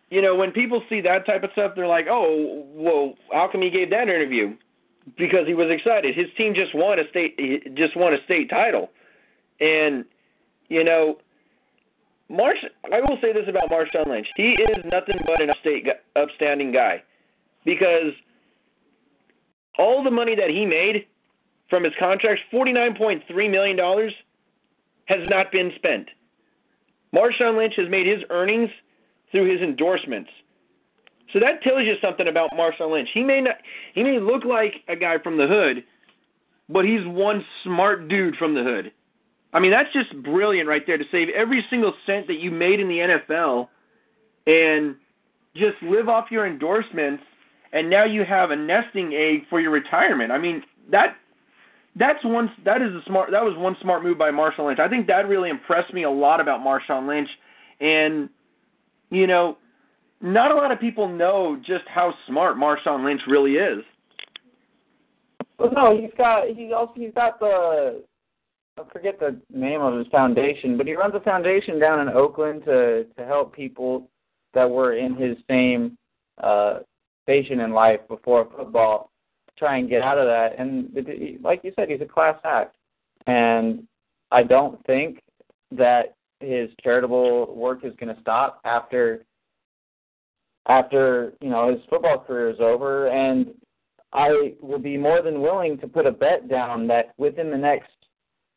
you 0.10 0.22
know, 0.22 0.36
when 0.36 0.52
people 0.52 0.84
see 0.90 1.02
that 1.02 1.26
type 1.26 1.44
of 1.44 1.50
stuff, 1.54 1.74
they're 1.76 1.88
like, 1.88 2.06
"Oh, 2.10 2.66
well, 2.74 3.16
how 3.32 3.48
come 3.52 3.62
he 3.62 3.70
gave 3.70 3.90
that 3.90 4.04
interview?" 4.04 4.56
Because 5.18 5.46
he 5.46 5.54
was 5.54 5.70
excited. 5.70 6.15
His 6.15 6.28
team 6.36 6.56
just 6.56 6.74
won 6.74 6.98
a 6.98 7.08
state, 7.10 7.38
just 7.76 7.96
won 7.96 8.15
a 8.15 8.24
state 8.24 8.50
title, 8.50 8.89
and 9.60 10.04
you 10.68 10.84
know, 10.84 11.20
Marsh. 12.28 12.58
I 12.91 13.02
will 13.02 13.20
say 13.22 13.32
this 13.32 13.48
about 13.48 13.70
Marshawn 13.70 14.08
Lynch: 14.08 14.28
he 14.36 14.54
is 14.54 14.84
nothing 14.86 15.20
but 15.24 15.41
an 15.41 15.52
upstate, 15.52 15.86
upstanding 16.15 16.72
guy, 16.72 17.04
because 17.65 18.13
all 19.78 20.04
the 20.04 20.10
money 20.10 20.34
that 20.36 20.50
he 20.50 20.65
made 20.65 21.06
from 21.70 21.84
his 21.84 21.94
contracts, 22.00 22.41
forty-nine 22.50 22.96
point 22.96 23.22
three 23.28 23.48
million 23.48 23.78
dollars, 23.78 24.13
has 25.06 25.20
not 25.30 25.52
been 25.52 25.72
spent. 25.76 26.10
Marshawn 27.13 27.58
Lynch 27.58 27.76
has 27.78 27.89
made 27.89 28.08
his 28.08 28.24
earnings 28.32 28.72
through 29.32 29.52
his 29.52 29.62
endorsements. 29.62 30.32
So 31.36 31.41
that 31.41 31.62
tells 31.63 31.82
you 31.82 31.95
something 32.02 32.30
about 32.30 32.52
Marshawn 32.52 32.93
Lynch. 32.93 33.10
He 33.13 33.21
may 33.21 33.41
not 33.41 33.56
he 33.93 34.04
may 34.04 34.19
look 34.19 34.45
like 34.45 34.76
a 34.88 34.95
guy 34.95 35.17
from 35.17 35.38
the 35.38 35.45
hood, 35.45 35.84
but 36.69 36.86
he's 36.86 37.06
one 37.06 37.43
smart 37.62 38.08
dude 38.08 38.38
from 38.38 38.56
the 38.56 38.63
hood. 38.63 38.93
I 39.52 39.60
mean, 39.60 39.71
that's 39.71 39.91
just 39.91 40.15
brilliant 40.24 40.69
right 40.69 40.84
there 40.88 40.98
to 40.98 41.04
save 41.12 41.28
every 41.36 41.65
single 41.69 41.93
cent 42.06 42.28
that 42.28 42.36
you 42.36 42.52
made 42.52 42.80
in 42.80 42.88
the 42.88 43.19
NFL 43.34 43.67
and 44.48 44.95
just 45.58 45.76
live 45.82 46.08
off 46.08 46.32
your 46.32 46.48
endorsements 46.48 47.24
and 47.74 47.89
now 47.89 48.06
you 48.06 48.24
have 48.24 48.52
a 48.52 48.56
nesting 48.56 49.13
egg 49.13 49.41
for 49.50 49.60
your 49.60 49.71
retirement. 49.71 50.32
I 50.32 50.38
mean, 50.38 50.63
that 50.89 51.17
that's 51.98 52.24
one 52.24 52.50
that 52.63 52.82
is 52.82 52.93
a 52.93 53.02
smart 53.08 53.32
that 53.32 53.43
was 53.43 53.58
one 53.58 53.76
smart 53.82 54.04
move 54.04 54.17
by 54.17 54.32
Marshawn 54.32 54.67
Lynch. 54.67 54.80
I 54.80 54.88
think 54.88 55.08
that 55.08 55.28
really 55.28 55.50
impressed 55.50 55.93
me 55.93 56.04
a 56.04 56.10
lot 56.10 56.39
about 56.39 56.62
Marshawn 56.62 57.10
Lynch 57.10 57.30
and 57.82 58.30
you 59.10 59.28
know, 59.28 59.58
not 60.21 60.51
a 60.51 60.56
lot 60.56 60.71
of 60.71 60.80
people 60.80 61.08
know 61.08 61.58
just 61.65 61.84
how 61.88 62.13
smart 62.28 62.58
Marshawn 62.58 63.06
Lynch 63.06 63.21
really 63.28 63.54
is. 63.54 63.84
Well, 65.58 65.71
no, 65.73 65.97
he's 65.99 66.12
got 66.17 66.47
he's 66.47 66.71
also 66.75 66.93
he's 66.95 67.13
got 67.13 67.39
the 67.39 68.04
I 68.78 68.84
forget 68.91 69.19
the 69.19 69.39
name 69.54 69.82
of 69.82 69.97
his 69.97 70.08
foundation, 70.08 70.78
but 70.78 70.86
he 70.86 70.95
runs 70.95 71.15
a 71.15 71.21
foundation 71.21 71.80
down 71.80 71.99
in 72.01 72.10
Oakland 72.10 72.65
to 72.65 73.06
to 73.17 73.25
help 73.25 73.56
people 73.56 74.10
that 74.54 74.69
were 74.69 74.93
in 74.93 75.15
his 75.15 75.38
same 75.49 75.97
uh 76.41 76.80
station 77.23 77.62
in 77.62 77.71
life 77.71 78.01
before 78.08 78.47
football 78.56 79.10
try 79.58 79.78
and 79.78 79.89
get 79.89 80.01
out 80.01 80.17
of 80.17 80.25
that. 80.25 80.60
And 80.60 80.91
like 81.41 81.62
you 81.63 81.71
said, 81.75 81.89
he's 81.89 82.01
a 82.01 82.06
class 82.06 82.38
act, 82.43 82.75
and 83.28 83.88
I 84.32 84.43
don't 84.43 84.84
think 84.86 85.21
that 85.71 86.15
his 86.41 86.69
charitable 86.84 87.56
work 87.56 87.84
is 87.84 87.93
going 87.97 88.13
to 88.13 88.21
stop 88.21 88.60
after 88.65 89.23
after 90.67 91.34
you 91.41 91.49
know 91.49 91.71
his 91.71 91.82
football 91.89 92.19
career 92.19 92.49
is 92.49 92.60
over 92.60 93.08
and 93.10 93.54
I 94.15 94.54
will 94.62 94.80
be 94.80 94.97
more 94.97 95.21
than 95.21 95.41
willing 95.41 95.78
to 95.80 95.88
put 95.88 96.06
a 96.06 96.12
bet 96.12 96.47
down 96.47 96.88
that 96.88 97.13
within 97.17 97.51
the 97.51 97.58
next 97.58 97.91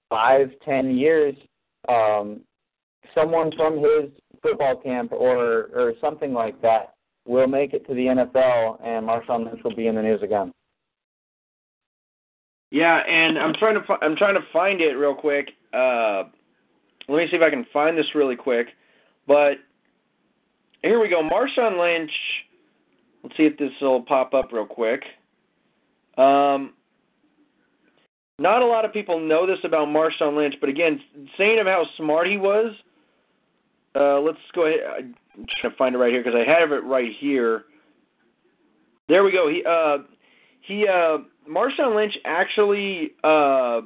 five, 0.09 0.51
ten 0.65 0.97
years, 0.97 1.35
um, 1.89 2.41
someone 3.15 3.51
from 3.57 3.79
his 3.79 4.11
football 4.41 4.77
camp 4.77 5.13
or 5.13 5.71
or 5.75 5.95
something 6.01 6.33
like 6.33 6.61
that 6.63 6.95
will 7.27 7.49
make 7.49 7.75
it 7.75 7.87
to 7.89 7.95
the 7.95 8.07
NFL, 8.07 8.79
and 8.85 9.07
Marshawn 9.07 9.45
Lynch 9.45 9.63
will 9.65 9.75
be 9.75 9.89
in 9.89 9.97
the 9.97 10.03
news 10.03 10.23
again. 10.23 10.53
Yeah, 12.71 12.99
and 12.99 13.39
I'm 13.39 13.55
trying 13.55 13.75
to 13.75 13.83
fi- 13.87 13.99
I'm 14.01 14.15
trying 14.15 14.35
to 14.35 14.47
find 14.53 14.81
it 14.81 14.93
real 14.93 15.15
quick. 15.15 15.49
Uh, 15.75 16.25
let 17.09 17.19
me 17.19 17.27
see 17.31 17.37
if 17.37 17.43
I 17.43 17.51
can 17.51 17.67
find 17.73 17.99
this 17.99 18.15
really 18.15 18.37
quick. 18.37 18.69
But 19.27 19.55
here 20.83 21.01
we 21.01 21.09
go. 21.09 21.23
Marshawn 21.23 21.79
Lynch. 21.79 22.11
Let's 23.23 23.37
see 23.37 23.45
if 23.45 23.59
this 23.59 23.71
will 23.81 24.03
pop 24.03 24.35
up 24.35 24.53
real 24.53 24.67
quick. 24.67 25.03
Um, 26.17 26.75
not 28.39 28.63
a 28.63 28.67
lot 28.67 28.85
of 28.85 28.93
people 28.93 29.21
know 29.21 29.47
this 29.47 29.59
about 29.65 29.89
Marshawn 29.89 30.37
Lynch, 30.37 30.55
but 30.61 30.69
again, 30.69 31.01
saying 31.37 31.59
of 31.59 31.67
how 31.67 31.85
smart 31.97 32.29
he 32.29 32.37
was. 32.37 32.73
Uh, 33.95 34.21
let's 34.21 34.39
go 34.55 34.67
ahead. 34.67 34.81
I'm 35.35 35.47
trying 35.61 35.73
to 35.73 35.77
find 35.77 35.95
it 35.95 35.99
right 35.99 36.13
here 36.13 36.23
because 36.23 36.39
I 36.39 36.49
have 36.49 36.73
it 36.73 36.85
right 36.85 37.11
here. 37.19 37.65
There 39.09 39.25
we 39.25 39.33
go. 39.33 39.49
He 39.49 39.65
uh, 39.69 39.99
he 40.61 40.87
uh, 40.87 41.19
Marshawn 41.51 41.97
Lynch 41.97 42.15
actually 42.25 43.13
uh, 43.25 43.81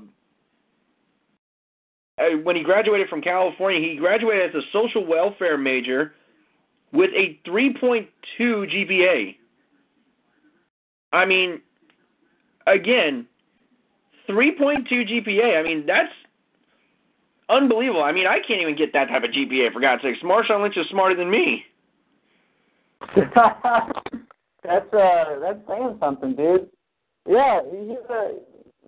uh, 2.18 2.36
when 2.42 2.56
he 2.56 2.62
graduated 2.62 3.08
from 3.08 3.22
California, 3.22 3.80
he 3.80 3.96
graduated 3.96 4.50
as 4.50 4.54
a 4.54 4.62
social 4.72 5.06
welfare 5.06 5.56
major 5.56 6.14
with 6.92 7.10
a 7.16 7.38
3.2 7.48 8.06
GPA. 8.40 9.36
I 11.12 11.24
mean, 11.24 11.60
again, 12.66 13.26
3.2 14.28 14.86
GPA. 14.90 15.58
I 15.58 15.62
mean, 15.62 15.84
that's 15.86 16.12
unbelievable. 17.48 18.02
I 18.02 18.12
mean, 18.12 18.26
I 18.26 18.38
can't 18.46 18.60
even 18.60 18.76
get 18.76 18.92
that 18.92 19.08
type 19.08 19.24
of 19.24 19.30
GPA 19.30 19.72
for 19.72 19.80
God's 19.80 20.02
sakes. 20.02 20.20
Marshawn 20.22 20.62
Lynch 20.62 20.76
is 20.76 20.86
smarter 20.90 21.16
than 21.16 21.30
me. 21.30 21.64
that's 23.16 24.94
uh, 24.94 25.24
that's 25.40 25.58
saying 25.68 25.96
something, 25.98 26.36
dude. 26.36 26.68
Yeah, 27.28 27.60
he's 27.68 27.98
a 28.10 28.34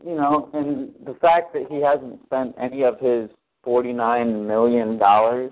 you 0.07 0.15
know, 0.15 0.51
and 0.53 0.93
the 1.05 1.15
fact 1.15 1.53
that 1.55 1.67
he 1.69 1.81
hasn't 1.83 2.21
spent 2.27 2.55
any 2.61 2.85
of 2.85 3.01
his 3.01 3.29
forty 3.65 3.93
nine 3.93 4.47
million 4.47 4.99
dollars 4.99 5.51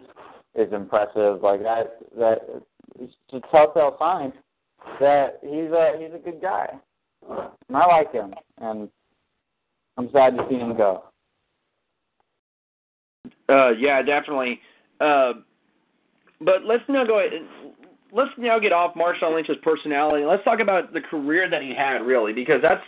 is 0.55 0.73
impressive. 0.73 1.43
Like 1.43 1.63
that, 1.63 1.97
that 2.19 2.39
it's 2.99 3.15
a 3.33 3.41
telltale 3.51 3.97
sign 3.99 4.33
that 5.01 5.39
he's 5.43 5.71
a 5.71 5.97
he's 5.99 6.15
a 6.15 6.19
good 6.23 6.41
guy. 6.41 6.69
And 7.29 7.77
I 7.77 7.87
like 7.87 8.13
him, 8.13 8.35
and 8.59 8.89
I'm 9.97 10.11
sad 10.13 10.37
to 10.37 10.47
see 10.49 10.57
him 10.57 10.77
go. 10.77 11.05
Uh, 13.49 13.71
yeah, 13.71 14.03
definitely. 14.03 14.61
Uh, 15.01 15.33
but 16.41 16.65
let's 16.65 16.83
now 16.89 17.05
go. 17.05 17.25
Let's 18.13 18.31
now 18.37 18.59
get 18.59 18.73
off 18.73 18.95
Marshawn 18.95 19.35
Lynch's 19.35 19.57
personality. 19.63 20.25
Let's 20.25 20.45
talk 20.45 20.61
about 20.61 20.93
the 20.93 21.01
career 21.01 21.49
that 21.49 21.63
he 21.63 21.75
had, 21.75 21.99
really, 21.99 22.33
because 22.33 22.61
that's 22.61 22.83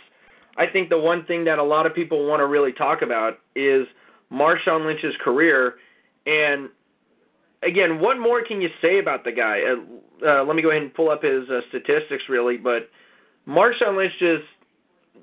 I 0.57 0.67
think 0.67 0.89
the 0.89 0.99
one 0.99 1.25
thing 1.25 1.43
that 1.45 1.59
a 1.59 1.63
lot 1.63 1.85
of 1.85 1.93
people 1.93 2.27
want 2.27 2.39
to 2.39 2.47
really 2.47 2.71
talk 2.71 3.01
about 3.01 3.39
is 3.55 3.87
Marshawn 4.31 4.85
Lynch's 4.85 5.15
career. 5.23 5.75
And 6.25 6.69
again, 7.65 7.99
what 7.99 8.19
more 8.19 8.43
can 8.43 8.61
you 8.61 8.69
say 8.81 8.99
about 8.99 9.23
the 9.23 9.31
guy? 9.31 9.61
Uh, 9.61 9.77
uh, 10.25 10.43
let 10.43 10.55
me 10.55 10.61
go 10.61 10.69
ahead 10.69 10.83
and 10.83 10.93
pull 10.93 11.09
up 11.09 11.23
his 11.23 11.49
uh, 11.49 11.61
statistics, 11.69 12.25
really. 12.29 12.57
But 12.57 12.89
Marshawn 13.47 13.97
Lynch 13.97 14.13
just 14.19 14.43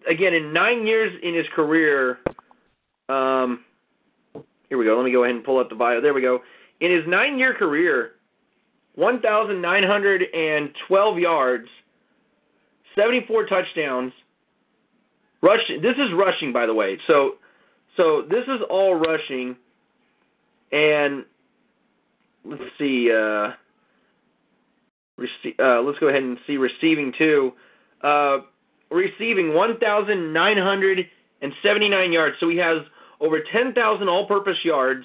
again 0.08 0.34
in 0.34 0.52
nine 0.52 0.84
years 0.86 1.18
in 1.22 1.34
his 1.34 1.46
career. 1.54 2.18
Um, 3.08 3.64
here 4.68 4.76
we 4.78 4.84
go. 4.86 4.96
Let 4.96 5.04
me 5.04 5.12
go 5.12 5.22
ahead 5.24 5.36
and 5.36 5.44
pull 5.44 5.58
up 5.58 5.68
the 5.68 5.74
bio. 5.74 6.00
There 6.00 6.14
we 6.14 6.22
go. 6.22 6.40
In 6.80 6.90
his 6.90 7.06
nine-year 7.06 7.52
career, 7.54 8.12
1,912 8.94 11.18
yards, 11.18 11.68
74 12.96 13.46
touchdowns. 13.46 14.12
Rush. 15.42 15.60
This 15.68 15.96
is 15.96 16.10
rushing, 16.16 16.54
by 16.54 16.64
the 16.66 16.74
way. 16.74 16.98
So, 17.06 17.32
so 17.98 18.22
this 18.28 18.44
is 18.48 18.62
all 18.70 18.94
rushing. 18.94 19.56
And 20.72 21.26
let's 22.44 22.62
see. 22.78 23.10
Uh, 23.10 23.52
rece- 25.18 25.58
uh, 25.58 25.80
let's 25.82 25.98
go 25.98 26.06
ahead 26.08 26.22
and 26.22 26.38
see 26.46 26.56
receiving 26.56 27.12
too. 27.16 27.52
Uh, 28.02 28.38
receiving 28.90 29.54
1,979 29.54 32.12
yards. 32.12 32.36
So 32.40 32.48
he 32.48 32.56
has 32.58 32.82
over 33.20 33.40
10,000 33.40 34.08
all-purpose 34.08 34.64
yards, 34.64 35.04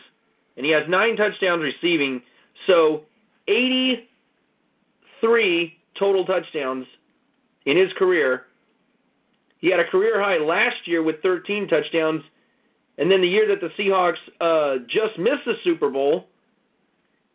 and 0.56 0.66
he 0.66 0.72
has 0.72 0.88
nine 0.90 1.16
touchdowns 1.16 1.64
receiving. 1.64 2.24
So 2.66 3.04
83 3.48 5.78
total 5.98 6.26
touchdowns 6.26 6.88
in 7.66 7.78
his 7.78 7.94
career. 7.94 8.48
He 9.60 9.70
had 9.70 9.80
a 9.80 9.86
career 9.86 10.20
high 10.22 10.38
last 10.38 10.88
year 10.88 11.04
with 11.04 11.22
13 11.22 11.68
touchdowns, 11.68 12.24
and 12.98 13.12
then 13.12 13.22
the 13.22 13.28
year 13.28 13.48
that 13.48 13.62
the 13.62 13.70
Seahawks 13.78 14.18
uh, 14.40 14.78
just 14.88 15.20
missed 15.20 15.46
the 15.46 15.58
Super 15.64 15.90
Bowl, 15.90 16.28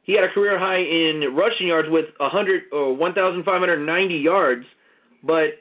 he 0.02 0.14
had 0.14 0.24
a 0.24 0.28
career 0.28 0.58
high 0.58 0.80
in 0.80 1.34
rushing 1.34 1.68
yards 1.68 1.88
with 1.90 2.06
100 2.18 2.62
or 2.72 2.90
uh, 2.90 2.94
1,590 2.94 4.14
yards. 4.14 4.64
But 5.22 5.60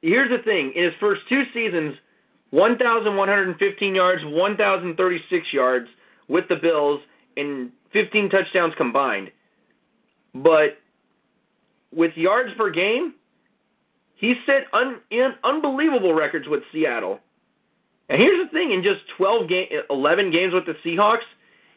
here's 0.00 0.30
the 0.30 0.42
thing: 0.42 0.72
in 0.74 0.84
his 0.84 0.92
first 1.00 1.22
two 1.28 1.42
seasons, 1.52 1.94
1,115 2.50 3.94
yards, 3.94 4.22
1,036 4.24 5.52
yards 5.52 5.88
with 6.28 6.44
the 6.48 6.56
Bills, 6.56 7.00
and 7.36 7.72
15 7.92 8.30
touchdowns 8.30 8.74
combined. 8.76 9.30
But 10.34 10.78
with 11.92 12.12
yards 12.16 12.50
per 12.56 12.70
game, 12.70 13.14
he 14.14 14.34
set 14.46 14.66
un, 14.72 15.00
in, 15.10 15.34
unbelievable 15.42 16.14
records 16.14 16.46
with 16.48 16.62
Seattle. 16.72 17.18
And 18.08 18.20
here's 18.20 18.46
the 18.46 18.52
thing: 18.56 18.70
in 18.70 18.84
just 18.84 19.00
12 19.16 19.48
game, 19.48 19.66
11 19.90 20.30
games 20.30 20.54
with 20.54 20.66
the 20.66 20.74
Seahawks, 20.84 21.26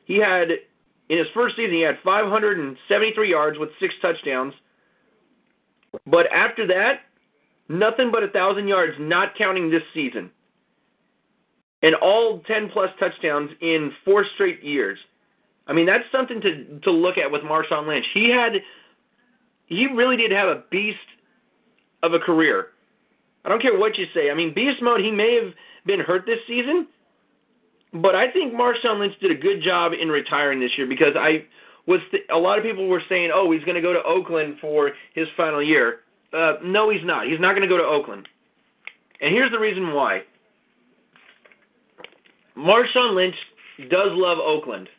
he 0.06 0.17
had 0.17 0.49
in 1.10 1.17
his 1.17 1.28
first 1.34 1.56
season 1.56 1.74
he 1.74 1.82
had 1.82 1.98
573 2.04 3.30
yards 3.30 3.58
with 3.58 3.70
six 3.80 3.93
touchdowns. 4.02 4.54
But 6.06 6.28
after 6.32 6.67
that, 6.67 7.02
nothing 7.70 8.12
but 8.12 8.24
a 8.24 8.28
thousand 8.28 8.67
yards, 8.67 8.93
not 9.00 9.38
counting 9.38 9.70
this 9.70 9.84
season. 9.93 10.30
And 11.82 11.96
all 11.96 12.39
10 12.39 12.70
plus 12.70 12.89
touchdowns 13.00 13.52
in 13.62 13.91
four 14.04 14.26
straight 14.36 14.63
years. 14.63 14.98
I 15.67 15.74
mean, 15.74 15.86
that's 15.86 16.06
something 16.12 16.41
to 16.41 16.80
to 16.84 16.91
look 16.91 17.17
at 17.17 17.30
with 17.32 17.41
Marshawn 17.41 17.88
Lynch. 17.88 18.06
He 18.13 18.30
had, 18.30 18.54
he 19.65 19.88
really 19.88 20.17
did 20.17 20.32
have 20.32 20.48
a 20.48 20.63
beast 20.72 20.98
of 22.04 22.13
a 22.13 22.20
career. 22.20 22.67
I 23.46 23.50
don't 23.50 23.62
care 23.62 23.78
what 23.78 23.98
you 23.98 24.06
say. 24.13 24.30
I 24.32 24.34
mean, 24.34 24.54
beast 24.54 24.82
mode. 24.82 25.02
He 25.02 25.12
may 25.12 25.36
have 25.36 25.54
been 25.86 26.00
hurt 26.00 26.26
this 26.26 26.39
season, 26.48 26.88
but 27.93 28.15
I 28.15 28.32
think 28.32 28.54
Marshawn 28.54 29.00
Lynch 29.00 29.13
did 29.19 29.32
a 29.32 29.36
good 29.36 29.63
job 29.63 29.93
in 30.00 30.10
retiring 30.10 30.60
this 30.60 30.71
year 30.78 30.88
because 30.88 31.15
I 31.17 31.45
was 31.88 32.02
th- 32.12 32.23
a 32.30 32.38
lot 32.38 32.58
of 32.58 32.63
people 32.63 32.88
were 32.88 33.02
saying, 33.08 33.32
oh, 33.34 33.52
he's 33.52 33.63
going 33.63 33.76
to 33.76 33.82
go 33.82 33.93
to 33.93 34.04
Oakland 34.04 34.58
for 34.60 34.91
his 35.13 35.28
final 35.38 35.63
year. 35.63 36.00
Uh, 36.34 36.56
no, 36.63 36.89
he's 36.89 37.04
not. 37.04 37.28
He's 37.28 37.39
not 37.39 37.52
going 37.52 37.62
to 37.62 37.67
go 37.67 37.78
to 37.78 37.84
Oakland. 37.84 38.28
And 39.21 39.34
here's 39.34 39.52
the 39.52 39.60
reason 39.60 39.93
why. 39.93 40.21
Marshawn 42.58 43.15
Lynch 43.15 43.36
does 43.89 44.10
love 44.12 44.39
Oakland, 44.39 44.89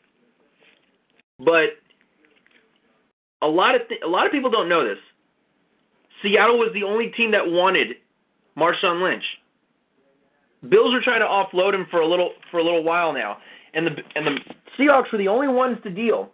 but 1.38 1.70
a 3.42 3.46
lot 3.46 3.74
of 3.74 3.86
th- 3.88 4.00
a 4.04 4.08
lot 4.08 4.26
of 4.26 4.32
people 4.32 4.50
don't 4.50 4.68
know 4.68 4.84
this. 4.86 4.98
Seattle 6.22 6.58
was 6.58 6.70
the 6.72 6.84
only 6.84 7.08
team 7.08 7.32
that 7.32 7.46
wanted 7.46 7.96
Marshawn 8.56 9.02
Lynch. 9.02 9.24
Bills 10.68 10.92
are 10.92 11.00
trying 11.02 11.20
to 11.20 11.26
offload 11.26 11.74
him 11.74 11.86
for 11.90 12.00
a 12.00 12.06
little 12.06 12.32
for 12.50 12.58
a 12.58 12.64
little 12.64 12.82
while 12.82 13.12
now, 13.12 13.38
and 13.74 13.86
the 13.86 13.90
and 14.16 14.26
the 14.26 14.38
Seahawks 14.76 15.12
were 15.12 15.18
the 15.18 15.28
only 15.28 15.48
ones 15.48 15.78
to 15.84 15.90
deal. 15.90 16.30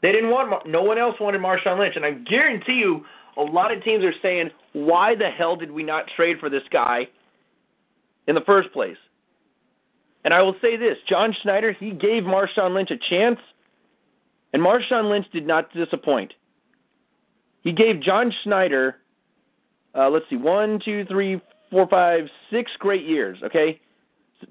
They 0.00 0.12
didn't 0.12 0.30
want 0.30 0.66
no 0.66 0.82
one 0.82 0.96
else 0.96 1.16
wanted 1.20 1.40
Marshawn 1.40 1.78
Lynch, 1.78 1.96
and 1.96 2.04
I 2.04 2.12
guarantee 2.12 2.74
you, 2.74 3.04
a 3.36 3.42
lot 3.42 3.72
of 3.72 3.82
teams 3.84 4.04
are 4.04 4.14
saying, 4.22 4.50
"Why 4.72 5.14
the 5.14 5.28
hell 5.28 5.56
did 5.56 5.70
we 5.70 5.82
not 5.82 6.06
trade 6.16 6.38
for 6.40 6.48
this 6.48 6.62
guy 6.70 7.08
in 8.26 8.34
the 8.34 8.40
first 8.42 8.72
place?" 8.72 8.96
And 10.24 10.32
I 10.32 10.40
will 10.40 10.56
say 10.62 10.76
this: 10.76 10.96
John 11.06 11.34
Schneider, 11.42 11.72
he 11.72 11.90
gave 11.90 12.22
Marshawn 12.22 12.74
Lynch 12.74 12.90
a 12.90 12.96
chance, 12.96 13.40
and 14.52 14.62
Marshawn 14.62 15.10
Lynch 15.10 15.26
did 15.30 15.46
not 15.46 15.72
disappoint. 15.74 16.32
He 17.62 17.72
gave 17.72 18.00
John 18.00 18.32
Schneider, 18.42 18.96
uh, 19.94 20.08
let's 20.08 20.24
see, 20.30 20.36
one, 20.36 20.80
two, 20.82 21.04
three, 21.04 21.40
four, 21.70 21.88
five, 21.88 22.24
six 22.50 22.70
great 22.78 23.04
years. 23.04 23.38
Okay, 23.44 23.80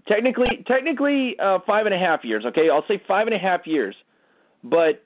technically, 0.08 0.64
technically 0.68 1.36
uh, 1.40 1.60
five 1.66 1.86
and 1.86 1.96
a 1.96 1.98
half 1.98 2.24
years. 2.24 2.46
Okay, 2.46 2.70
I'll 2.70 2.86
say 2.88 3.02
five 3.08 3.28
and 3.28 3.36
a 3.36 3.40
half 3.40 3.66
years, 3.66 3.96
but 4.64 5.04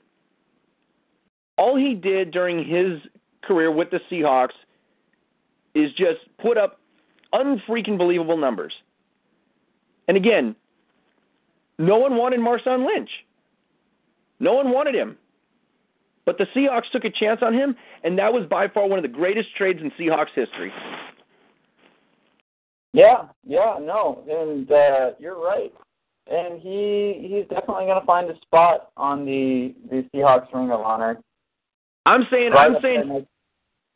all 1.58 1.78
he 1.78 1.93
did 1.93 2.32
during 2.32 2.65
his 2.65 3.00
career 3.43 3.71
with 3.71 3.89
the 3.91 4.00
Seahawks 4.12 4.56
is 5.74 5.91
just 5.91 6.19
put 6.41 6.58
up 6.58 6.80
unfreaking 7.34 7.97
believable 7.97 8.38
numbers. 8.38 8.74
And 10.08 10.17
again, 10.17 10.56
no 11.78 11.97
one 11.97 12.17
wanted 12.17 12.39
Marshawn 12.39 12.86
Lynch. 12.86 13.10
No 14.39 14.54
one 14.54 14.71
wanted 14.71 14.95
him. 14.95 15.17
But 16.26 16.38
the 16.38 16.45
Seahawks 16.56 16.89
took 16.91 17.06
a 17.06 17.10
chance 17.10 17.41
on 17.41 17.54
him, 17.54 17.76
and 18.04 18.17
that 18.19 18.32
was 18.34 18.45
by 18.50 18.67
far 18.67 18.88
one 18.88 19.00
of 19.00 19.04
the 19.04 19.10
greatest 19.10 19.56
trades 19.56 19.80
in 19.82 19.91
Seahawks 19.91 20.34
history. 20.36 20.71
Yeah, 22.93 23.27
yeah, 23.45 23.77
no, 23.82 24.23
and 24.30 24.69
uh, 24.71 25.12
you're 25.19 25.41
right. 25.41 25.73
And 26.30 26.62
he 26.62 27.19
he's 27.21 27.47
definitely 27.49 27.86
going 27.86 27.99
to 27.99 28.06
find 28.06 28.30
a 28.30 28.39
spot 28.41 28.91
on 28.97 29.25
the 29.25 29.73
the 29.89 30.06
Seahawks 30.13 30.54
Ring 30.54 30.71
of 30.71 30.82
Honor. 30.82 31.19
I'm 32.06 32.25
saying 32.32 32.51
Right 32.51 32.71
I'm 32.71 32.82
saying 32.82 33.08
next- 33.08 33.27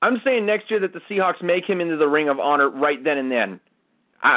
I'm 0.01 0.21
saying 0.23 0.45
next 0.45 0.69
year 0.69 0.79
that 0.81 0.93
the 0.93 1.01
Seahawks 1.09 1.41
make 1.41 1.65
him 1.67 1.81
into 1.81 1.97
the 1.97 2.07
Ring 2.07 2.29
of 2.29 2.39
Honor 2.39 2.69
right 2.69 3.03
then 3.03 3.17
and 3.17 3.31
then. 3.31 3.59
I, 4.23 4.29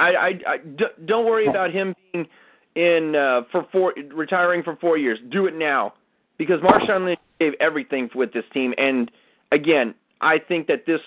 I, 0.47 0.53
I, 0.53 0.59
d- 0.59 0.85
don't 1.07 1.25
worry 1.27 1.47
about 1.47 1.71
him 1.73 1.94
being 2.12 2.27
in 2.75 3.14
uh, 3.16 3.42
for 3.51 3.66
four 3.73 3.94
retiring 4.14 4.62
for 4.62 4.77
four 4.77 4.99
years. 4.99 5.18
Do 5.31 5.47
it 5.47 5.55
now 5.55 5.94
because 6.37 6.61
Marshawn 6.61 7.05
Lynch 7.05 7.21
gave 7.40 7.53
everything 7.61 8.09
with 8.14 8.33
this 8.33 8.44
team, 8.53 8.75
and 8.77 9.11
again, 9.53 9.94
I 10.21 10.38
think 10.38 10.66
that 10.66 10.85
this 10.87 11.01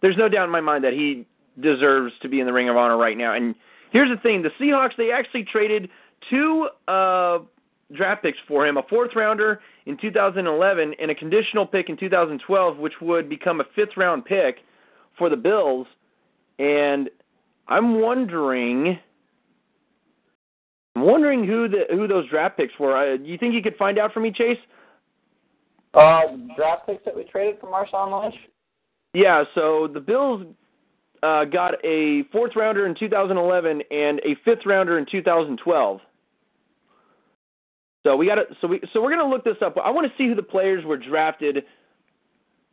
there's 0.00 0.16
no 0.16 0.28
doubt 0.28 0.44
in 0.44 0.50
my 0.50 0.60
mind 0.60 0.84
that 0.84 0.92
he 0.92 1.26
deserves 1.60 2.12
to 2.22 2.28
be 2.28 2.40
in 2.40 2.46
the 2.46 2.52
Ring 2.52 2.68
of 2.68 2.76
Honor 2.76 2.96
right 2.96 3.16
now. 3.16 3.34
And 3.34 3.54
here's 3.92 4.10
the 4.10 4.20
thing: 4.20 4.42
the 4.42 4.50
Seahawks 4.60 4.96
they 4.96 5.10
actually 5.10 5.44
traded 5.44 5.88
two 6.30 6.68
uh, 6.86 7.38
draft 7.94 8.22
picks 8.22 8.38
for 8.46 8.66
him, 8.66 8.76
a 8.76 8.82
fourth 8.88 9.10
rounder 9.14 9.60
in 9.86 9.96
2011 9.96 10.94
and 11.00 11.10
a 11.10 11.14
conditional 11.14 11.66
pick 11.66 11.88
in 11.88 11.96
2012, 11.96 12.76
which 12.78 12.94
would 13.00 13.28
become 13.28 13.60
a 13.60 13.64
fifth 13.74 13.96
round 13.96 14.24
pick 14.24 14.56
for 15.16 15.28
the 15.28 15.36
Bills. 15.36 15.86
And 16.58 17.08
I'm 17.68 18.00
wondering, 18.00 18.98
I'm 20.96 21.02
wondering 21.02 21.46
who 21.46 21.68
the 21.68 21.84
who 21.90 22.06
those 22.06 22.28
draft 22.28 22.56
picks 22.56 22.72
were. 22.78 22.96
Uh, 22.96 23.16
do 23.16 23.24
you 23.24 23.38
think 23.38 23.54
you 23.54 23.62
could 23.62 23.76
find 23.76 23.98
out 23.98 24.12
for 24.12 24.20
me, 24.20 24.32
Chase? 24.32 24.58
Uh, 25.94 26.22
draft 26.56 26.86
picks 26.86 27.04
that 27.04 27.16
we 27.16 27.24
traded 27.24 27.60
for 27.60 27.70
Marshawn 27.70 28.22
Lynch. 28.22 28.34
Yeah. 29.14 29.44
So 29.54 29.88
the 29.92 30.00
Bills 30.00 30.46
uh, 31.22 31.44
got 31.44 31.74
a 31.84 32.22
fourth 32.32 32.52
rounder 32.56 32.86
in 32.86 32.94
2011 32.98 33.82
and 33.90 34.20
a 34.20 34.36
fifth 34.44 34.66
rounder 34.66 34.98
in 34.98 35.06
2012. 35.10 36.00
So 38.04 38.16
we 38.16 38.26
got 38.26 38.38
so 38.60 38.68
we 38.68 38.80
so 38.92 39.02
we're 39.02 39.10
gonna 39.10 39.28
look 39.28 39.44
this 39.44 39.56
up. 39.64 39.76
I 39.82 39.90
want 39.90 40.10
to 40.10 40.16
see 40.16 40.28
who 40.28 40.34
the 40.34 40.42
players 40.42 40.84
were 40.84 40.96
drafted 40.96 41.64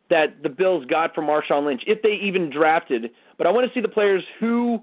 that 0.10 0.44
the 0.44 0.50
Bills 0.50 0.86
got 0.86 1.16
from 1.16 1.26
Marshawn 1.26 1.66
Lynch, 1.66 1.82
if 1.88 2.02
they 2.02 2.14
even 2.24 2.50
drafted. 2.50 3.12
But 3.38 3.48
I 3.48 3.52
want 3.52 3.68
to 3.68 3.74
see 3.74 3.82
the 3.82 3.90
players 3.90 4.24
who 4.40 4.80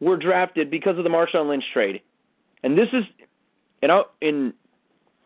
were 0.00 0.16
drafted 0.16 0.70
because 0.70 0.96
of 0.96 1.04
the 1.04 1.10
Marshawn 1.10 1.48
Lynch 1.48 1.64
trade. 1.72 2.00
And 2.62 2.76
this 2.76 2.88
is, 2.92 3.04
and 3.82 3.92
I, 3.92 4.02
and 4.22 4.52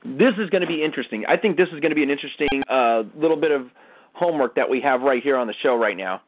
this 0.04 0.34
is 0.38 0.50
going 0.50 0.62
to 0.62 0.66
be 0.66 0.82
interesting. 0.82 1.24
I 1.28 1.36
think 1.36 1.56
this 1.56 1.68
is 1.68 1.80
going 1.80 1.90
to 1.90 1.94
be 1.94 2.02
an 2.02 2.10
interesting 2.10 2.48
uh, 2.68 3.02
little 3.16 3.36
bit 3.36 3.52
of 3.52 3.68
homework 4.14 4.56
that 4.56 4.68
we 4.68 4.80
have 4.80 5.02
right 5.02 5.22
here 5.22 5.36
on 5.36 5.46
the 5.46 5.54
show 5.62 5.76
right 5.76 5.96
now. 5.96 6.20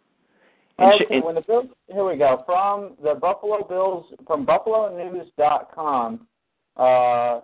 And 0.79 0.93
Okay, 0.95 1.17
and- 1.17 1.25
when 1.25 1.35
the 1.37 1.43
Bills, 1.43 1.67
here 1.87 2.05
we 2.05 2.17
go 2.17 2.43
from 2.47 2.97
the 3.03 3.15
Buffalo 3.15 3.63
Bills 3.65 4.07
from 4.27 4.45
BuffaloNews.com. 4.45 6.27
Uh, 6.77 7.41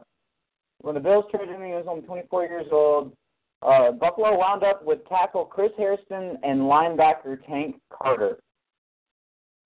when 0.81 0.95
the 0.95 1.01
Bills 1.01 1.25
traded 1.31 1.51
him, 1.55 1.63
he 1.65 1.73
was 1.73 1.87
only 1.87 2.03
24 2.03 2.45
years 2.47 2.67
old. 2.73 3.13
Uh, 3.63 3.93
Buffalo 3.93 4.37
wound 4.37 4.65
up 4.65 4.83
with 4.85 5.07
tackle 5.09 5.45
Chris 5.45 5.71
Hairston 5.77 6.39
and 6.43 6.61
linebacker 6.61 7.45
Tank 7.47 7.81
Carder. 7.93 8.39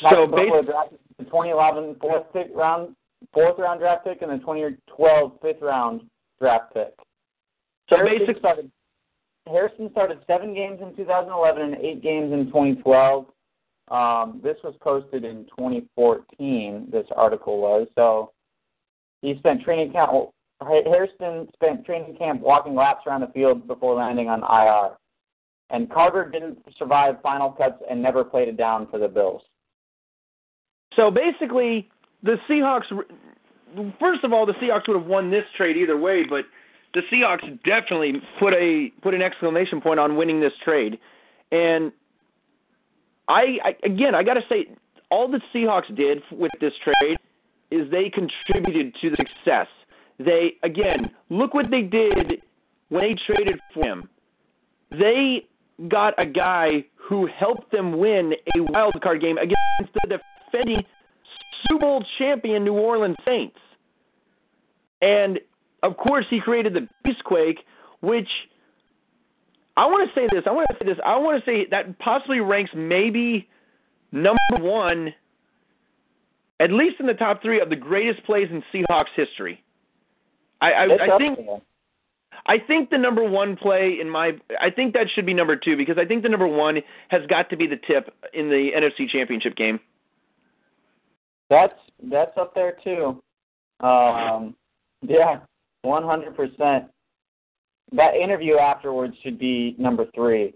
So 0.01 0.27
Buffalo 0.27 0.63
drafted 0.63 0.99
the 1.19 1.25
2011 1.25 1.95
fourth 2.01 2.31
pick 2.33 2.49
round, 2.53 2.97
fourth 3.33 3.59
round 3.59 3.81
draft 3.81 4.05
pick, 4.05 4.21
and 4.23 4.33
the 4.33 4.39
2012 4.39 5.33
fifth 5.41 5.63
round 5.63 6.03
draft 6.41 6.75
pick. 6.75 6.93
So 7.89 7.97
Hairston 7.97 8.19
basic- 8.19 8.39
started. 8.39 8.71
Hairston 9.47 9.91
started 9.93 10.19
seven 10.27 10.55
games 10.55 10.81
in 10.81 10.97
2011 10.97 11.63
and 11.63 11.77
eight 11.77 12.03
games 12.03 12.33
in 12.33 12.47
2012. 12.47 13.27
Um, 13.89 14.41
this 14.43 14.57
was 14.65 14.75
posted 14.81 15.25
in 15.25 15.45
2014. 15.57 16.89
This 16.91 17.07
article 17.15 17.61
was 17.61 17.87
so. 17.95 18.33
He 19.23 19.37
spent 19.39 19.63
training 19.63 19.93
camp. 19.93 20.11
Hairston 20.63 21.49
spent 21.55 21.85
training 21.85 22.17
camp 22.17 22.41
walking 22.41 22.75
laps 22.75 23.03
around 23.07 23.21
the 23.21 23.27
field 23.29 23.67
before 23.67 23.95
landing 23.95 24.29
on 24.29 24.41
IR. 24.43 24.97
And 25.71 25.91
Carder 25.91 26.31
didn't 26.31 26.59
survive 26.79 27.17
final 27.23 27.51
cuts 27.51 27.83
and 27.91 28.03
never 28.03 28.25
played 28.25 28.49
it 28.49 28.57
down 28.57 28.87
for 28.91 28.99
the 28.99 29.09
Bills. 29.09 29.43
So 30.97 31.11
basically, 31.11 31.89
the 32.23 32.37
Seahawks. 32.49 32.85
First 33.99 34.25
of 34.25 34.33
all, 34.33 34.47
the 34.47 34.53
Seahawks 34.55 34.87
would 34.87 34.97
have 34.97 35.07
won 35.07 35.31
this 35.31 35.45
trade 35.57 35.77
either 35.77 35.97
way, 35.99 36.25
but 36.29 36.45
the 36.95 37.03
Seahawks 37.13 37.43
definitely 37.65 38.23
put 38.39 38.55
a 38.55 38.91
put 39.03 39.15
an 39.15 39.23
exclamation 39.23 39.81
point 39.81 39.99
on 39.99 40.17
winning 40.17 40.41
this 40.41 40.53
trade. 40.65 40.99
And 41.51 41.93
I, 43.29 43.59
I 43.65 43.77
again, 43.85 44.15
I 44.15 44.23
got 44.23 44.35
to 44.35 44.43
say, 44.49 44.67
all 45.11 45.29
the 45.29 45.41
Seahawks 45.55 45.95
did 45.97 46.23
with 46.31 46.51
this 46.61 46.73
trade 46.83 47.17
is 47.71 47.91
they 47.91 48.11
contributed 48.11 48.95
to 49.01 49.11
the 49.11 49.17
success. 49.17 49.67
They 50.19 50.55
again, 50.63 51.11
look 51.31 51.55
what 51.55 51.71
they 51.71 51.83
did 51.83 52.43
when 52.89 53.03
they 53.03 53.17
traded 53.27 53.61
for 53.73 53.85
him. 53.85 54.09
They 54.91 55.47
got 55.89 56.15
a 56.19 56.27
guy 56.27 56.85
who 56.95 57.27
helped 57.27 57.73
them 57.73 57.99
win 57.99 58.35
a 58.57 58.63
wild 58.63 59.01
card 59.03 59.21
game 59.21 59.39
against 59.39 59.93
the 59.95 60.19
defending 60.53 60.85
Super 61.69 61.81
Bowl 61.81 62.05
champion 62.19 62.65
New 62.65 62.75
Orleans 62.75 63.17
Saints. 63.25 63.59
And 65.03 65.41
of 65.83 65.97
course, 65.97 66.25
he 66.31 66.41
created 66.41 66.75
the 66.75 66.89
Beastquake, 67.05 67.59
which 68.01 68.29
I 69.77 69.87
want 69.87 70.09
to 70.09 70.15
say 70.21 70.29
this. 70.31 70.45
I 70.47 70.53
want 70.53 70.69
to 70.71 70.77
say 70.79 70.87
this. 70.87 70.99
I 71.05 71.17
want 71.17 71.45
to 71.45 71.51
say 71.51 71.67
that 71.71 71.99
possibly 71.99 72.41
ranks 72.41 72.71
maybe 72.75 73.49
number 74.13 74.39
one, 74.59 75.13
at 76.61 76.71
least 76.71 76.97
in 77.01 77.07
the 77.07 77.15
top 77.15 77.43
three 77.43 77.61
of 77.61 77.71
the 77.71 77.77
greatest 77.77 78.25
plays 78.25 78.49
in 78.51 78.63
Seahawks 78.73 79.13
history. 79.17 79.63
I, 80.61 80.73
I, 80.73 81.15
I 81.15 81.19
think 81.19 81.39
there. 81.39 81.61
I 82.47 82.59
think 82.59 82.91
the 82.91 82.99
number 82.99 83.25
one 83.25 83.57
play 83.57 83.99
in 84.01 84.09
my 84.09 84.33
I 84.61 84.71
think 84.71 84.95
that 84.95 85.07
should 85.15 85.27
be 85.27 85.35
number 85.35 85.57
two 85.57 85.77
because 85.77 85.97
I 85.99 86.05
think 86.05 86.23
the 86.23 86.29
number 86.29 86.47
one 86.47 86.79
has 87.09 87.23
got 87.27 87.49
to 87.51 87.57
be 87.57 87.67
the 87.67 87.77
tip 87.77 88.15
in 88.33 88.49
the 88.49 88.71
NFC 88.77 89.09
Championship 89.09 89.57
game. 89.57 89.81
That's 91.49 91.75
that's 92.03 92.37
up 92.37 92.55
there 92.55 92.77
too. 92.85 93.23
Um, 93.81 94.55
yeah, 95.03 95.41
one 95.83 96.03
hundred 96.03 96.37
percent. 96.37 96.87
That 97.95 98.15
interview 98.17 98.57
afterwards 98.59 99.15
should 99.23 99.39
be 99.39 99.75
number 99.79 100.07
three 100.15 100.55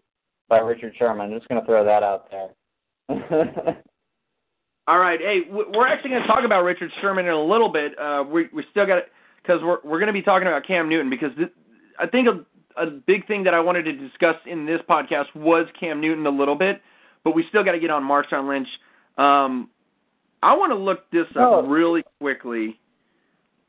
by 0.49 0.59
Richard 0.59 0.95
Sherman. 0.99 1.33
I'm 1.33 1.39
just 1.39 1.49
going 1.49 1.61
to 1.61 1.67
throw 1.67 1.85
that 1.85 2.03
out 2.03 2.31
there. 2.31 2.49
All 4.89 4.99
right, 4.99 5.21
hey, 5.21 5.41
we're 5.51 5.87
actually 5.87 6.11
going 6.11 6.23
to 6.23 6.29
talk 6.29 6.45
about 6.47 6.63
Richard 6.63 6.91
Sherman 7.03 7.27
in 7.27 7.33
a 7.33 7.43
little 7.45 7.69
bit. 7.71 7.93
Uh, 7.99 8.25
we 8.27 8.49
we 8.55 8.65
still 8.71 8.87
got 8.87 9.03
because 9.43 9.61
we're 9.63 9.79
we're 9.85 9.99
going 9.99 10.07
to 10.07 10.15
be 10.15 10.23
talking 10.23 10.49
about 10.49 10.67
Cam 10.67 10.89
Newton 10.89 11.11
because 11.11 11.31
th- 11.37 11.53
I 11.99 12.07
think 12.07 12.27
a, 12.27 12.81
a 12.83 12.87
big 13.07 13.27
thing 13.27 13.45
that 13.45 13.53
I 13.53 13.61
wanted 13.61 13.83
to 13.83 13.93
discuss 13.93 14.37
in 14.47 14.65
this 14.65 14.81
podcast 14.89 15.27
was 15.35 15.67
Cam 15.79 16.01
Newton 16.01 16.25
a 16.27 16.31
little 16.31 16.55
bit, 16.55 16.81
but 17.23 17.35
we 17.35 17.45
still 17.51 17.63
got 17.63 17.73
to 17.73 17.79
get 17.81 17.91
on 17.91 18.03
Marshawn 18.03 18.49
Lynch. 18.49 18.69
Um, 19.19 19.69
I 20.43 20.57
want 20.57 20.71
to 20.71 20.77
look 20.77 21.11
this 21.11 21.27
up 21.37 21.37
Oh. 21.53 21.67
really 21.67 22.03
quickly. 22.21 22.79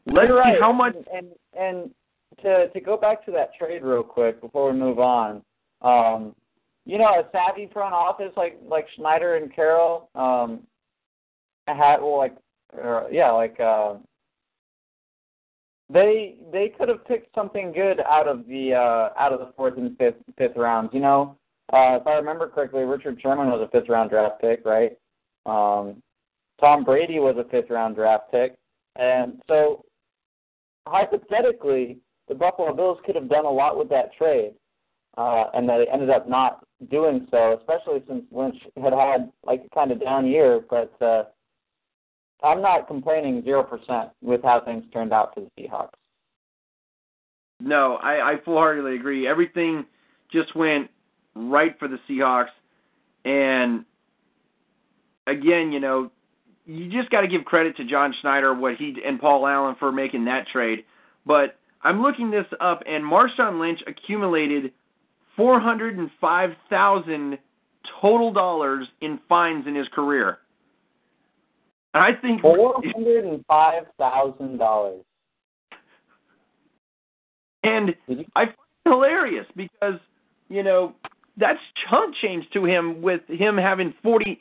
Let's 0.05 0.29
see 0.29 0.34
right. 0.34 0.62
how 0.62 0.71
much. 0.71 0.95
And 1.13 1.27
and 1.60 1.91
to 2.43 2.69
to 2.69 2.80
go 2.80 2.97
back 2.97 3.25
to 3.25 3.32
that 3.32 3.52
trade 3.56 3.84
real 3.84 4.04
quick 4.04 4.41
before 4.41 4.71
we 4.71 4.78
move 4.78 4.99
on, 4.99 5.41
um, 5.82 6.36
you 6.86 6.97
know, 6.97 7.06
a 7.06 7.23
savvy 7.32 7.69
front 7.71 7.93
office 7.93 8.32
like 8.36 8.60
like 8.67 8.88
Schneider 8.95 9.36
and 9.36 9.54
Carroll 9.54 10.10
um, 10.15 10.62
had 11.67 11.97
well 12.02 12.17
like 12.17 12.36
uh, 12.84 13.08
yeah 13.12 13.32
like 13.32 13.60
uh, 13.60 13.95
they 15.89 16.36
they 16.52 16.69
could 16.69 16.89
have 16.89 17.06
picked 17.06 17.34
something 17.34 17.71
good 17.71 17.99
out 18.10 18.28
of 18.28 18.45
the 18.47 18.73
uh, 18.73 19.19
out 19.19 19.34
of 19.34 19.39
the 19.39 19.52
fourth 19.56 19.78
and 19.78 19.97
fifth 19.97 20.17
fifth 20.38 20.56
rounds. 20.56 20.91
You 20.93 21.02
know, 21.02 21.38
uh, 21.73 21.97
if 21.99 22.08
I 22.08 22.13
remember 22.13 22.47
correctly, 22.47 22.84
Richard 22.84 23.19
Sherman 23.21 23.47
was 23.47 23.62
a 23.62 23.69
fifth 23.69 23.89
round 23.89 24.10
draft 24.10 24.41
pick, 24.41 24.65
right? 24.65 24.97
Um, 25.45 26.02
Tom 26.60 26.84
Brady 26.84 27.19
was 27.19 27.36
a 27.38 27.49
fifth 27.49 27.69
round 27.69 27.95
draft 27.95 28.32
pick, 28.32 28.56
and 28.95 29.41
so 29.47 29.86
hypothetically, 30.88 31.97
the 32.29 32.35
Buffalo 32.35 32.73
Bills 32.73 32.99
could 33.05 33.15
have 33.15 33.27
done 33.27 33.45
a 33.45 33.51
lot 33.51 33.77
with 33.77 33.89
that 33.89 34.13
trade, 34.13 34.53
uh, 35.17 35.45
and 35.53 35.67
they 35.67 35.85
ended 35.91 36.09
up 36.09 36.29
not 36.29 36.63
doing 36.89 37.27
so, 37.29 37.59
especially 37.59 38.01
since 38.07 38.23
Lynch 38.31 38.55
had 38.81 38.93
had 38.93 39.31
like 39.43 39.63
a 39.65 39.75
kind 39.75 39.91
of 39.91 39.99
down 39.99 40.25
year. 40.25 40.61
But 40.69 40.93
uh, 41.01 41.23
I'm 42.43 42.61
not 42.61 42.87
complaining 42.87 43.43
zero 43.43 43.63
percent 43.63 44.11
with 44.21 44.43
how 44.43 44.61
things 44.61 44.85
turned 44.93 45.11
out 45.11 45.33
for 45.33 45.41
the 45.41 45.49
Seahawks. 45.59 45.89
No, 47.59 47.95
I, 47.95 48.33
I 48.33 48.35
full-heartedly 48.45 48.95
agree. 48.95 49.27
Everything 49.27 49.85
just 50.31 50.55
went 50.55 50.89
right 51.35 51.77
for 51.77 51.89
the 51.89 51.97
Seahawks, 52.07 52.53
and 53.25 53.83
again, 55.27 55.73
you 55.73 55.81
know, 55.81 56.09
you 56.65 56.89
just 56.89 57.09
got 57.09 57.21
to 57.21 57.27
give 57.27 57.43
credit 57.43 57.75
to 57.77 57.83
John 57.83 58.13
Schneider 58.21 58.53
what 58.53 58.75
he 58.75 58.95
and 59.05 59.19
Paul 59.19 59.45
Allen 59.45 59.75
for 59.79 59.91
making 59.91 60.25
that 60.25 60.47
trade. 60.47 60.85
But 61.25 61.58
I'm 61.81 62.01
looking 62.01 62.29
this 62.31 62.45
up, 62.59 62.83
and 62.85 63.03
Marshawn 63.03 63.59
Lynch 63.59 63.79
accumulated 63.87 64.71
four 65.35 65.59
hundred 65.59 65.97
and 65.97 66.09
five 66.19 66.51
thousand 66.69 67.37
total 68.01 68.33
dollars 68.33 68.87
in 69.01 69.19
fines 69.29 69.65
in 69.67 69.75
his 69.75 69.87
career. 69.93 70.39
And 71.93 72.03
I 72.03 72.19
think 72.19 72.41
Four 72.41 72.81
hundred 72.93 73.25
and 73.25 73.45
five 73.45 73.83
thousand 73.97 74.57
dollars. 74.57 75.03
And 77.63 77.95
I 78.35 78.45
find 78.45 78.55
it 78.85 78.89
hilarious 78.89 79.45
because, 79.55 79.99
you 80.49 80.63
know, 80.63 80.93
that's 81.37 81.59
chunk 81.89 82.15
change 82.21 82.45
to 82.53 82.65
him 82.65 83.01
with 83.01 83.21
him 83.27 83.57
having 83.57 83.93
forty 84.03 84.39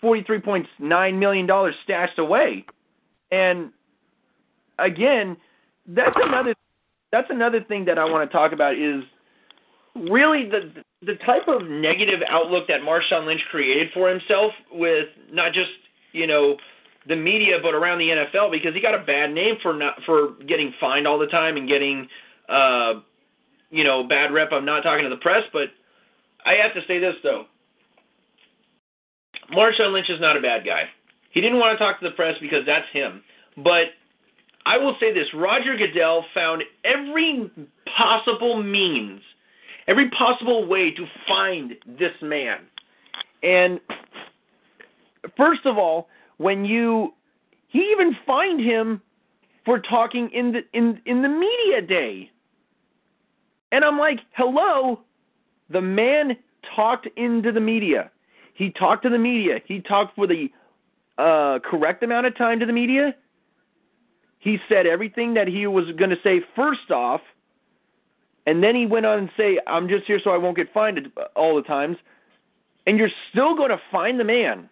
forty 0.00 0.22
three 0.22 0.40
point 0.40 0.66
nine 0.78 1.18
million 1.18 1.46
dollars 1.46 1.74
stashed 1.84 2.18
away. 2.18 2.64
And 3.30 3.70
again, 4.78 5.36
that's 5.86 6.16
another 6.16 6.54
that's 7.12 7.28
another 7.30 7.60
thing 7.62 7.84
that 7.86 7.98
I 7.98 8.04
want 8.04 8.28
to 8.28 8.36
talk 8.36 8.52
about 8.52 8.74
is 8.74 9.02
really 9.94 10.48
the 10.48 10.72
the 11.02 11.14
type 11.24 11.46
of 11.46 11.68
negative 11.68 12.20
outlook 12.28 12.66
that 12.68 12.80
Marshawn 12.80 13.26
Lynch 13.26 13.40
created 13.50 13.88
for 13.94 14.08
himself 14.08 14.52
with 14.72 15.06
not 15.30 15.52
just, 15.52 15.70
you 16.12 16.26
know, 16.26 16.56
the 17.06 17.14
media 17.14 17.58
but 17.62 17.72
around 17.72 17.98
the 17.98 18.08
NFL 18.08 18.50
because 18.50 18.74
he 18.74 18.80
got 18.80 18.94
a 18.94 19.04
bad 19.04 19.32
name 19.32 19.54
for 19.62 19.72
not 19.74 19.94
for 20.04 20.32
getting 20.46 20.74
fined 20.80 21.06
all 21.06 21.18
the 21.18 21.26
time 21.26 21.56
and 21.56 21.68
getting 21.68 22.08
uh 22.48 22.94
you 23.70 23.84
know, 23.84 24.02
bad 24.02 24.32
rep 24.32 24.50
of 24.52 24.64
not 24.64 24.82
talking 24.82 25.04
to 25.04 25.10
the 25.10 25.16
press, 25.16 25.42
but 25.52 25.68
I 26.44 26.54
have 26.54 26.72
to 26.74 26.80
say 26.86 26.98
this 26.98 27.14
though. 27.22 27.44
Marshawn 29.52 29.92
Lynch 29.92 30.10
is 30.10 30.20
not 30.20 30.36
a 30.36 30.40
bad 30.40 30.64
guy. 30.64 30.84
He 31.30 31.40
didn't 31.40 31.58
want 31.58 31.78
to 31.78 31.84
talk 31.84 32.00
to 32.00 32.08
the 32.08 32.14
press 32.14 32.34
because 32.40 32.64
that's 32.66 32.86
him. 32.92 33.22
But 33.56 33.88
I 34.66 34.76
will 34.78 34.96
say 35.00 35.12
this 35.12 35.32
Roger 35.34 35.76
Goodell 35.76 36.24
found 36.34 36.62
every 36.84 37.50
possible 37.96 38.62
means, 38.62 39.20
every 39.86 40.10
possible 40.10 40.66
way 40.66 40.90
to 40.92 41.06
find 41.26 41.74
this 41.86 42.12
man. 42.20 42.60
And 43.42 43.80
first 45.36 45.64
of 45.64 45.78
all, 45.78 46.08
when 46.36 46.64
you 46.64 47.14
he 47.68 47.80
even 47.92 48.16
fined 48.26 48.60
him 48.60 49.02
for 49.64 49.78
talking 49.78 50.30
in 50.30 50.52
the 50.52 50.64
in 50.72 51.00
in 51.04 51.22
the 51.22 51.28
media 51.28 51.82
day. 51.82 52.30
And 53.70 53.84
I'm 53.84 53.98
like, 53.98 54.20
"Hello, 54.32 55.00
the 55.68 55.82
man 55.82 56.36
talked 56.74 57.06
into 57.16 57.52
the 57.52 57.60
media. 57.60 58.10
He 58.54 58.70
talked 58.70 59.02
to 59.02 59.10
the 59.10 59.18
media. 59.18 59.60
He 59.66 59.80
talked 59.80 60.16
for 60.16 60.26
the 60.26 60.50
uh, 61.18 61.58
correct 61.58 62.02
amount 62.02 62.26
of 62.26 62.36
time 62.36 62.58
to 62.60 62.66
the 62.66 62.72
media. 62.72 63.14
He 64.38 64.58
said 64.68 64.86
everything 64.86 65.34
that 65.34 65.48
he 65.48 65.66
was 65.66 65.86
going 65.96 66.10
to 66.10 66.18
say 66.22 66.40
first 66.54 66.90
off, 66.90 67.20
and 68.46 68.62
then 68.62 68.74
he 68.74 68.86
went 68.86 69.06
on 69.06 69.18
and 69.18 69.30
say, 69.36 69.58
"I'm 69.66 69.88
just 69.88 70.06
here 70.06 70.20
so 70.22 70.30
I 70.30 70.38
won't 70.38 70.56
get 70.56 70.72
fined 70.72 71.10
all 71.34 71.56
the 71.56 71.62
times." 71.62 71.96
And 72.86 72.98
you're 72.98 73.10
still 73.30 73.54
going 73.54 73.70
to 73.70 73.80
find 73.90 74.18
the 74.18 74.24
man. 74.24 74.70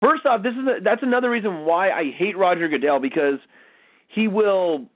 First 0.00 0.24
off, 0.26 0.42
this 0.42 0.54
is 0.54 0.66
a, 0.66 0.80
that's 0.82 1.02
another 1.02 1.28
reason 1.28 1.64
why 1.64 1.90
I 1.90 2.10
hate 2.12 2.38
Roger 2.38 2.68
Goodell 2.68 3.00
because 3.00 3.40
he 4.06 4.28
will 4.28 4.86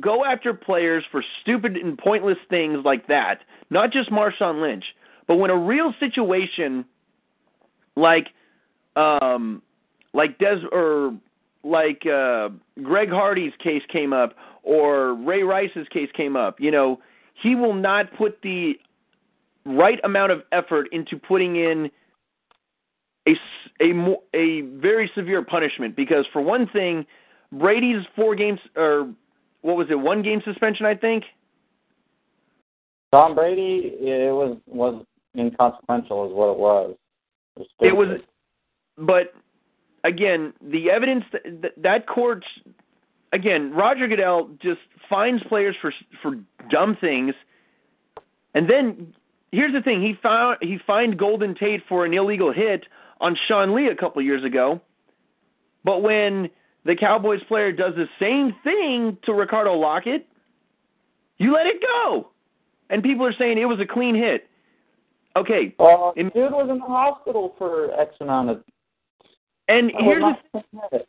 go 0.00 0.24
after 0.24 0.54
players 0.54 1.04
for 1.10 1.24
stupid 1.42 1.76
and 1.76 1.98
pointless 1.98 2.38
things 2.48 2.84
like 2.84 3.08
that. 3.08 3.40
Not 3.70 3.92
just 3.92 4.10
Marshawn 4.10 4.60
Lynch, 4.60 4.84
but 5.26 5.36
when 5.36 5.50
a 5.50 5.56
real 5.56 5.92
situation 5.98 6.84
like 7.96 8.28
um, 8.94 9.62
like 10.14 10.38
Des 10.38 10.60
or 10.70 11.14
like 11.66 12.06
uh, 12.06 12.48
Greg 12.82 13.10
Hardy's 13.10 13.52
case 13.62 13.82
came 13.92 14.12
up 14.12 14.34
or 14.62 15.14
Ray 15.14 15.42
Rice's 15.42 15.86
case 15.92 16.08
came 16.16 16.36
up, 16.36 16.60
you 16.60 16.70
know, 16.70 17.00
he 17.42 17.54
will 17.54 17.74
not 17.74 18.06
put 18.16 18.40
the 18.42 18.74
right 19.64 19.98
amount 20.04 20.32
of 20.32 20.42
effort 20.52 20.88
into 20.92 21.16
putting 21.16 21.56
in 21.56 21.90
a 23.80 23.92
mo- 23.92 24.22
a 24.34 24.62
very 24.62 25.10
severe 25.14 25.42
punishment 25.42 25.96
because 25.96 26.24
for 26.32 26.40
one 26.40 26.68
thing, 26.68 27.04
Brady's 27.52 28.04
four 28.14 28.34
games 28.34 28.60
or 28.76 29.12
what 29.62 29.76
was 29.76 29.88
it, 29.90 29.96
one 29.96 30.22
game 30.22 30.40
suspension 30.44 30.86
I 30.86 30.94
think. 30.94 31.24
Tom 33.12 33.34
Brady, 33.34 33.92
it 34.00 34.32
was 34.32 34.58
was 34.66 35.04
inconsequential, 35.36 36.26
is 36.26 36.32
what 36.32 36.52
it 36.52 36.58
was. 36.58 36.96
It 37.80 37.96
was, 37.96 38.20
but 38.98 39.34
again, 40.06 40.52
the 40.62 40.90
evidence 40.90 41.24
that, 41.32 41.62
that, 41.62 41.72
that 41.82 42.06
court, 42.06 42.44
again, 43.32 43.72
Roger 43.72 44.06
Goodell 44.06 44.50
just 44.62 44.80
fines 45.10 45.42
players 45.48 45.76
for 45.80 45.92
for 46.22 46.38
dumb 46.70 46.96
things, 46.96 47.34
and 48.54 48.68
then 48.70 49.14
here's 49.52 49.72
the 49.72 49.82
thing: 49.82 50.00
he 50.02 50.14
found 50.22 50.58
he 50.62 50.78
fined 50.86 51.18
Golden 51.18 51.54
Tate 51.54 51.82
for 51.88 52.04
an 52.04 52.14
illegal 52.14 52.52
hit 52.52 52.84
on 53.20 53.36
Sean 53.46 53.74
Lee 53.74 53.88
a 53.88 53.96
couple 53.96 54.22
years 54.22 54.44
ago, 54.44 54.80
but 55.84 56.02
when 56.02 56.50
the 56.84 56.94
Cowboys 56.94 57.42
player 57.48 57.72
does 57.72 57.94
the 57.96 58.08
same 58.20 58.54
thing 58.62 59.18
to 59.24 59.32
Ricardo 59.32 59.74
Lockette, 59.74 60.24
you 61.38 61.52
let 61.52 61.66
it 61.66 61.82
go, 61.82 62.28
and 62.90 63.02
people 63.02 63.26
are 63.26 63.32
saying 63.32 63.58
it 63.58 63.64
was 63.64 63.80
a 63.80 63.86
clean 63.86 64.14
hit. 64.14 64.48
Okay, 65.34 65.74
Well, 65.78 66.14
in- 66.16 66.30
dude 66.30 66.52
was 66.52 66.70
in 66.70 66.78
the 66.78 66.84
hospital 66.86 67.54
for 67.58 67.92
X 68.00 68.14
amount 68.20 68.50
of. 68.50 68.64
And 69.68 69.90
here's 69.98 70.16
the 70.16 70.20
not 70.20 70.38
a 70.54 70.60
clean 70.60 70.82
hit. 70.92 71.08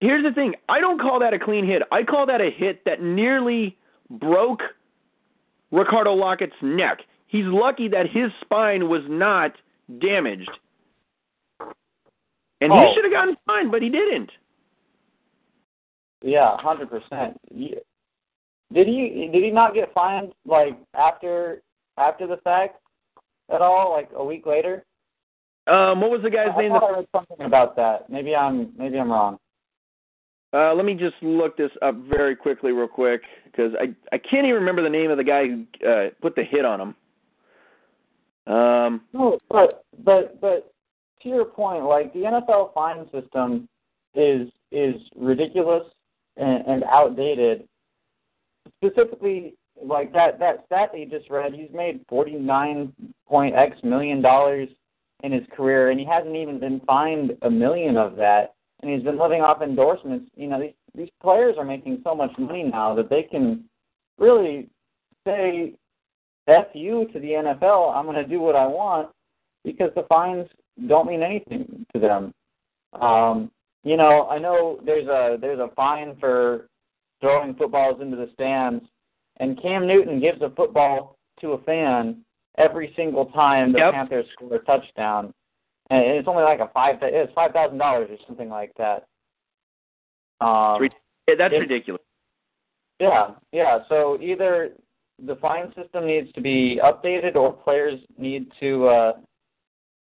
Here's 0.00 0.24
the 0.24 0.32
thing. 0.32 0.54
I 0.68 0.80
don't 0.80 1.00
call 1.00 1.18
that 1.20 1.34
a 1.34 1.38
clean 1.38 1.66
hit. 1.66 1.82
I 1.90 2.02
call 2.04 2.24
that 2.26 2.40
a 2.40 2.50
hit 2.50 2.84
that 2.84 3.02
nearly 3.02 3.76
broke 4.10 4.62
Ricardo 5.72 6.14
Lockette's 6.14 6.52
neck. 6.62 7.00
He's 7.26 7.44
lucky 7.46 7.88
that 7.88 8.08
his 8.08 8.30
spine 8.40 8.88
was 8.88 9.02
not 9.08 9.52
damaged. 9.98 10.50
And 12.60 12.72
he 12.72 12.78
Oh. 12.78 12.94
should 12.94 13.04
have 13.04 13.12
gotten 13.12 13.36
fined, 13.46 13.70
but 13.70 13.82
he 13.82 13.88
didn't. 13.90 14.30
Yeah, 16.22 16.56
hundred 16.58 16.90
percent. 16.90 17.38
Did 17.54 18.86
he 18.86 19.28
did 19.32 19.44
he 19.44 19.50
not 19.50 19.74
get 19.74 19.92
fined 19.92 20.32
like 20.44 20.76
after 20.94 21.62
after 21.96 22.26
the 22.26 22.38
fact 22.38 22.80
at 23.50 23.62
all? 23.62 23.92
Like 23.92 24.10
a 24.14 24.24
week 24.24 24.44
later? 24.46 24.84
Um, 25.68 26.00
what 26.00 26.10
was 26.10 26.20
the 26.22 26.30
guy's 26.30 26.48
I 26.56 26.60
name? 26.62 26.72
thought 26.72 26.80
That, 26.80 26.94
I 26.94 26.96
read 26.98 27.06
something 27.12 27.46
about 27.46 27.76
that. 27.76 28.08
Maybe 28.10 28.34
I'm 28.34 28.72
maybe 28.78 28.98
I'm 28.98 29.10
wrong. 29.10 29.38
uh, 30.54 30.74
let 30.74 30.84
me 30.84 30.94
just 30.94 31.16
look 31.22 31.56
this 31.56 31.70
up 31.82 31.94
very 32.10 32.34
quickly, 32.34 32.72
real 32.72 32.88
quick, 32.88 33.22
because 33.44 33.72
I 33.78 33.94
I 34.14 34.18
can't 34.18 34.46
even 34.46 34.54
remember 34.54 34.82
the 34.82 34.88
name 34.88 35.10
of 35.10 35.18
the 35.18 35.24
guy 35.24 35.46
who 35.46 35.88
uh, 35.88 36.10
put 36.22 36.34
the 36.36 36.44
hit 36.44 36.64
on 36.64 36.80
him. 36.80 36.94
Um, 38.54 39.02
No, 39.12 39.38
but 39.50 39.84
but 40.04 40.40
but 40.40 40.72
to 41.22 41.28
your 41.28 41.44
point, 41.44 41.84
like 41.84 42.12
the 42.14 42.20
NFL 42.20 42.72
fine 42.72 43.04
system 43.12 43.68
is 44.14 44.48
is 44.72 44.94
ridiculous 45.16 45.84
and, 46.36 46.66
and 46.66 46.84
outdated. 46.84 47.68
Specifically, 48.82 49.54
like 49.82 50.12
that 50.12 50.38
that 50.38 50.64
stat 50.66 50.90
that 50.92 50.98
you 50.98 51.06
just 51.06 51.28
read, 51.28 51.52
he's 51.52 51.70
made 51.74 52.00
forty 52.08 52.36
nine 52.36 52.92
point 53.28 53.54
X 53.54 53.76
million 53.82 54.22
dollars 54.22 54.68
in 55.22 55.32
his 55.32 55.44
career, 55.54 55.90
and 55.90 55.98
he 55.98 56.06
hasn't 56.06 56.36
even 56.36 56.60
been 56.60 56.80
fined 56.86 57.32
a 57.42 57.50
million 57.50 57.96
of 57.96 58.16
that, 58.16 58.54
and 58.80 58.90
he's 58.90 59.02
been 59.02 59.18
living 59.18 59.42
off 59.42 59.62
endorsements. 59.62 60.30
You 60.36 60.48
know, 60.48 60.60
these 60.60 60.74
these 60.94 61.10
players 61.22 61.56
are 61.58 61.64
making 61.64 62.00
so 62.04 62.14
much 62.14 62.30
money 62.38 62.64
now 62.64 62.94
that 62.94 63.10
they 63.10 63.22
can 63.22 63.64
really 64.18 64.68
say 65.26 65.74
F 66.48 66.66
you 66.72 67.06
to 67.12 67.20
the 67.20 67.28
NFL, 67.28 67.94
I'm 67.94 68.04
going 68.04 68.16
to 68.16 68.26
do 68.26 68.40
what 68.40 68.56
I 68.56 68.66
want 68.66 69.10
because 69.64 69.90
the 69.94 70.04
fines 70.08 70.48
don't 70.88 71.06
mean 71.06 71.22
anything 71.22 71.84
to 71.94 72.00
them. 72.00 72.32
Um, 73.00 73.50
you 73.84 73.96
know, 73.96 74.28
I 74.28 74.38
know 74.38 74.80
there's 74.84 75.06
a 75.06 75.36
there's 75.40 75.60
a 75.60 75.70
fine 75.76 76.16
for 76.18 76.68
throwing 77.20 77.54
footballs 77.54 78.00
into 78.00 78.16
the 78.16 78.30
stands, 78.32 78.84
and 79.40 79.60
Cam 79.60 79.86
Newton 79.86 80.20
gives 80.20 80.40
a 80.42 80.50
football 80.50 81.16
to 81.40 81.52
a 81.52 81.62
fan 81.62 82.24
every 82.58 82.92
single 82.96 83.26
time 83.26 83.72
the 83.72 83.78
Yep. 83.78 83.94
Panthers 83.94 84.26
score 84.34 84.54
a 84.56 84.58
touchdown, 84.60 85.32
and 85.90 86.02
it's 86.02 86.28
only 86.28 86.42
like 86.42 86.60
a 86.60 86.68
five 86.74 86.96
it's 87.02 87.32
five 87.34 87.52
thousand 87.52 87.78
dollars 87.78 88.08
or 88.10 88.18
something 88.26 88.48
like 88.48 88.72
that. 88.76 89.06
Um, 90.40 90.82
yeah, 91.26 91.34
that's 91.36 91.54
it- 91.54 91.58
ridiculous. 91.58 92.02
yeah, 93.00 93.30
yeah. 93.52 93.78
So 93.88 94.18
either 94.20 94.72
the 95.24 95.36
fine 95.36 95.72
system 95.74 96.06
needs 96.06 96.32
to 96.32 96.40
be 96.40 96.80
updated, 96.82 97.34
or 97.36 97.52
players 97.52 97.98
need 98.18 98.50
to 98.60 98.86
uh, 98.88 99.12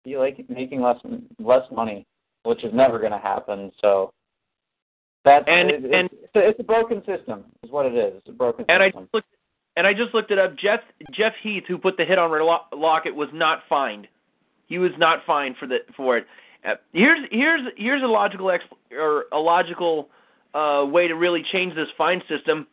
be 0.03 0.17
like 0.17 0.47
making 0.49 0.81
less 0.81 0.99
less 1.39 1.63
money, 1.71 2.05
which 2.43 2.63
is 2.63 2.73
never 2.73 2.99
going 2.99 3.11
to 3.13 3.17
happen. 3.17 3.71
So 3.81 4.13
that's 5.25 5.45
And- 5.47 5.71
it, 5.71 5.83
and- 5.85 6.09
it's, 6.11 6.13
it's, 6.23 6.35
a, 6.35 6.47
it's 6.49 6.59
a 6.59 6.63
broken 6.63 7.03
system, 7.05 7.45
is 7.63 7.71
what 7.71 7.85
it 7.85 7.95
is. 7.95 8.13
It's 8.17 8.29
a 8.29 8.31
broken 8.31 8.65
And 8.69 8.83
I 8.83 8.87
system. 8.89 9.03
just 9.05 9.13
looked, 9.13 9.27
and 9.77 9.85
I 9.85 9.93
just 9.93 10.13
looked 10.13 10.31
it 10.31 10.39
up. 10.39 10.57
Jeff 10.57 10.81
Jeff 11.13 11.33
Heath, 11.41 11.63
who 11.67 11.77
put 11.77 11.97
the 11.97 12.03
hit 12.03 12.17
on 12.17 12.31
Lo- 12.31 12.65
Lockette, 12.73 13.13
was 13.13 13.29
not 13.31 13.61
fined. 13.69 14.07
He 14.65 14.79
was 14.79 14.91
not 14.97 15.19
fined 15.25 15.55
for 15.57 15.67
the 15.67 15.77
for 15.95 16.17
it. 16.17 16.25
Uh, 16.67 16.73
here's 16.93 17.19
here's 17.31 17.61
here's 17.77 18.03
a 18.03 18.07
logical 18.07 18.47
exp- 18.47 18.97
or 18.97 19.25
a 19.31 19.37
logical 19.37 20.09
uh, 20.55 20.83
way 20.85 21.07
to 21.07 21.13
really 21.13 21.43
change 21.51 21.75
this 21.75 21.87
fine 21.95 22.21
system. 22.27 22.65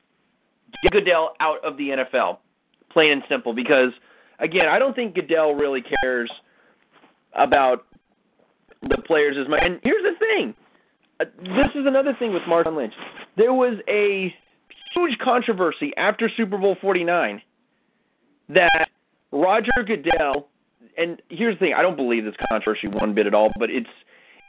Get 0.82 0.92
Goodell 0.92 1.34
out 1.40 1.62
of 1.62 1.76
the 1.76 1.90
NFL, 1.90 2.38
plain 2.90 3.12
and 3.12 3.22
simple. 3.28 3.52
Because 3.52 3.90
again, 4.38 4.66
I 4.66 4.78
don't 4.78 4.96
think 4.96 5.14
Goodell 5.14 5.54
really 5.54 5.84
cares 6.02 6.30
about 7.34 7.84
the 8.82 8.96
players 9.06 9.36
as 9.38 9.46
much. 9.48 9.60
And 9.62 9.78
here's 9.82 10.02
the 10.02 10.18
thing. 10.18 10.54
Uh, 11.20 11.26
this 11.42 11.70
is 11.74 11.86
another 11.86 12.16
thing 12.18 12.32
with 12.32 12.42
Marshawn 12.44 12.76
Lynch. 12.76 12.94
There 13.36 13.52
was 13.52 13.76
a 13.88 14.34
huge 14.94 15.18
controversy 15.18 15.92
after 15.96 16.30
Super 16.36 16.58
Bowl 16.58 16.76
49 16.80 17.42
that 18.50 18.88
Roger 19.32 19.70
Goodell 19.86 20.48
and 20.96 21.20
here's 21.28 21.56
the 21.56 21.66
thing, 21.66 21.74
I 21.76 21.82
don't 21.82 21.96
believe 21.96 22.24
this 22.24 22.34
controversy 22.48 22.88
one 22.88 23.14
bit 23.14 23.26
at 23.26 23.34
all, 23.34 23.50
but 23.58 23.70
it's 23.70 23.88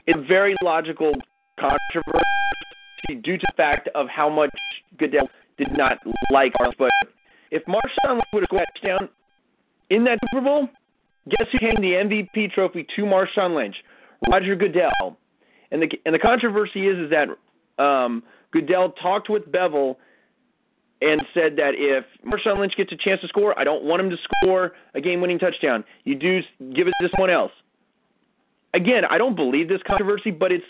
it's 0.08 0.18
a 0.18 0.22
very 0.22 0.56
logical 0.64 1.14
controversy 1.60 3.22
due 3.24 3.38
to 3.38 3.46
the 3.48 3.54
fact 3.58 3.90
of 3.96 4.08
how 4.08 4.30
much 4.30 4.52
Goodell 4.98 5.28
did 5.58 5.76
not 5.76 5.98
like 6.32 6.54
ours. 6.60 6.74
But 6.78 6.92
if 7.52 7.64
Marshawn 7.66 8.22
would 8.34 8.44
have 8.44 8.66
scored 8.68 9.10
a 9.10 9.94
in 9.94 10.04
that 10.06 10.20
Super 10.32 10.44
Bowl, 10.44 10.70
guess 11.30 11.48
who 11.52 11.60
came 11.60 11.76
the 11.76 11.94
MVP 11.94 12.52
trophy 12.52 12.86
to 12.96 13.02
Marshawn 13.04 13.56
Lynch? 13.56 13.76
Roger 14.30 14.56
Goodell. 14.56 15.18
And 15.72 15.82
the 15.82 15.90
and 16.06 16.14
the 16.14 16.20
controversy 16.20 16.88
is 16.88 16.98
is 16.98 17.12
that 17.12 17.84
um, 17.84 18.24
Goodell 18.52 18.92
talked 18.92 19.30
with 19.30 19.52
Bevell 19.52 19.96
and 21.02 21.22
said 21.34 21.58
that 21.58 21.74
if 21.76 22.06
Marshawn 22.26 22.60
Lynch 22.60 22.74
gets 22.78 22.92
a 22.92 22.96
chance 22.96 23.22
to 23.22 23.28
score, 23.28 23.58
I 23.60 23.64
don't 23.64 23.84
want 23.84 24.02
him 24.02 24.10
to 24.10 24.18
score 24.18 24.72
a 24.94 25.02
game-winning 25.02 25.40
touchdown. 25.40 25.84
You 26.04 26.16
do 26.16 26.40
give 26.74 26.88
it 26.88 26.94
to 27.02 27.10
someone 27.16 27.30
else. 27.30 27.52
Again, 28.74 29.04
I 29.10 29.18
don't 29.18 29.36
believe 29.36 29.68
this 29.68 29.82
controversy, 29.86 30.32
but 30.32 30.52
it's 30.52 30.66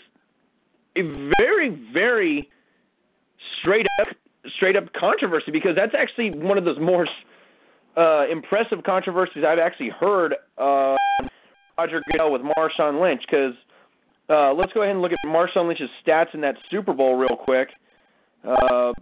a 0.96 1.02
very, 1.38 1.80
very 1.92 2.48
straight 3.60 3.86
up, 4.00 4.08
straight 4.56 4.76
up 4.76 4.92
controversy 4.92 5.50
because 5.50 5.76
that's 5.76 5.94
actually 5.96 6.30
one 6.30 6.58
of 6.58 6.64
those 6.64 6.78
more 6.80 7.06
uh, 7.96 8.26
impressive 8.30 8.82
controversies 8.84 9.44
I've 9.46 9.58
actually 9.58 9.90
heard 9.90 10.34
uh, 10.58 10.96
Roger 11.78 12.02
Goodell 12.10 12.32
with 12.32 12.42
Marshawn 12.42 13.00
Lynch. 13.00 13.22
Because 13.28 13.54
uh, 14.28 14.52
let's 14.54 14.72
go 14.72 14.82
ahead 14.82 14.92
and 14.92 15.02
look 15.02 15.12
at 15.12 15.18
Marshawn 15.26 15.68
Lynch's 15.68 15.90
stats 16.04 16.34
in 16.34 16.40
that 16.42 16.56
Super 16.70 16.92
Bowl 16.92 17.16
real 17.16 17.36
quick. 17.36 17.68
Uh, 18.46 18.92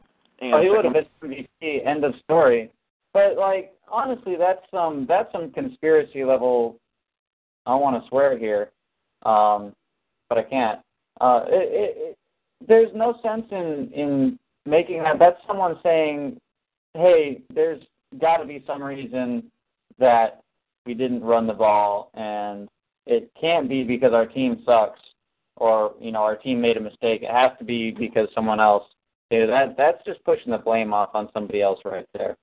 hang 0.45 0.55
Oh, 0.55 0.63
he 0.63 0.71
would 0.71 0.85
have 0.85 0.95
been 0.95 1.47
MVP. 1.63 1.87
End 1.87 2.05
of 2.05 2.15
story. 2.25 2.71
But 3.13 3.37
like 3.37 3.73
honestly, 3.91 4.37
that's 4.37 4.63
some 4.71 5.07
that's 5.09 5.31
some 5.33 5.51
conspiracy 5.53 6.25
level. 6.25 6.77
I 7.67 7.71
don't 7.71 7.81
want 7.81 8.03
to 8.03 8.09
swear 8.09 8.37
here, 8.37 8.71
um, 9.25 9.73
but 10.29 10.39
I 10.39 10.43
can't. 10.43 10.81
Uh, 11.21 11.45
it, 11.47 11.53
it, 11.53 11.97
it, 11.97 12.19
there's 12.67 12.91
no 12.95 13.19
sense 13.23 13.45
in 13.51 13.91
in 13.95 14.39
making 14.67 15.03
that. 15.05 15.19
That's 15.19 15.39
someone 15.47 15.79
saying, 15.83 16.41
"Hey, 16.95 17.43
there's 17.55 17.83
got 18.21 18.39
to 18.39 18.45
be 18.45 18.63
some 18.67 18.83
reason 18.83 19.45
that 19.99 20.43
we 20.85 20.95
didn't 20.95 21.23
run 21.23 21.47
the 21.47 21.55
ball, 21.55 22.11
and 22.15 22.69
it 23.07 23.31
can't 23.41 23.69
be 23.69 23.85
because 23.85 24.13
our 24.13 24.27
team 24.27 24.61
sucks, 24.67 25.01
or 25.57 25.95
you 26.01 26.11
know 26.11 26.23
our 26.23 26.37
team 26.37 26.61
made 26.61 26.77
a 26.77 26.81
mistake. 26.81 27.23
It 27.23 27.31
has 27.31 27.53
to 27.59 27.65
be 27.65 27.93
because 27.93 28.29
someone 28.35 28.61
else." 28.61 28.85
That 29.47 29.77
that's 29.77 30.05
just 30.05 30.23
pushing 30.25 30.53
the 30.53 30.59
blame 30.59 30.93
off 30.93 31.11
on 31.15 31.29
somebody 31.33 31.63
else 31.63 31.81
right 31.85 32.07
there. 32.15 32.37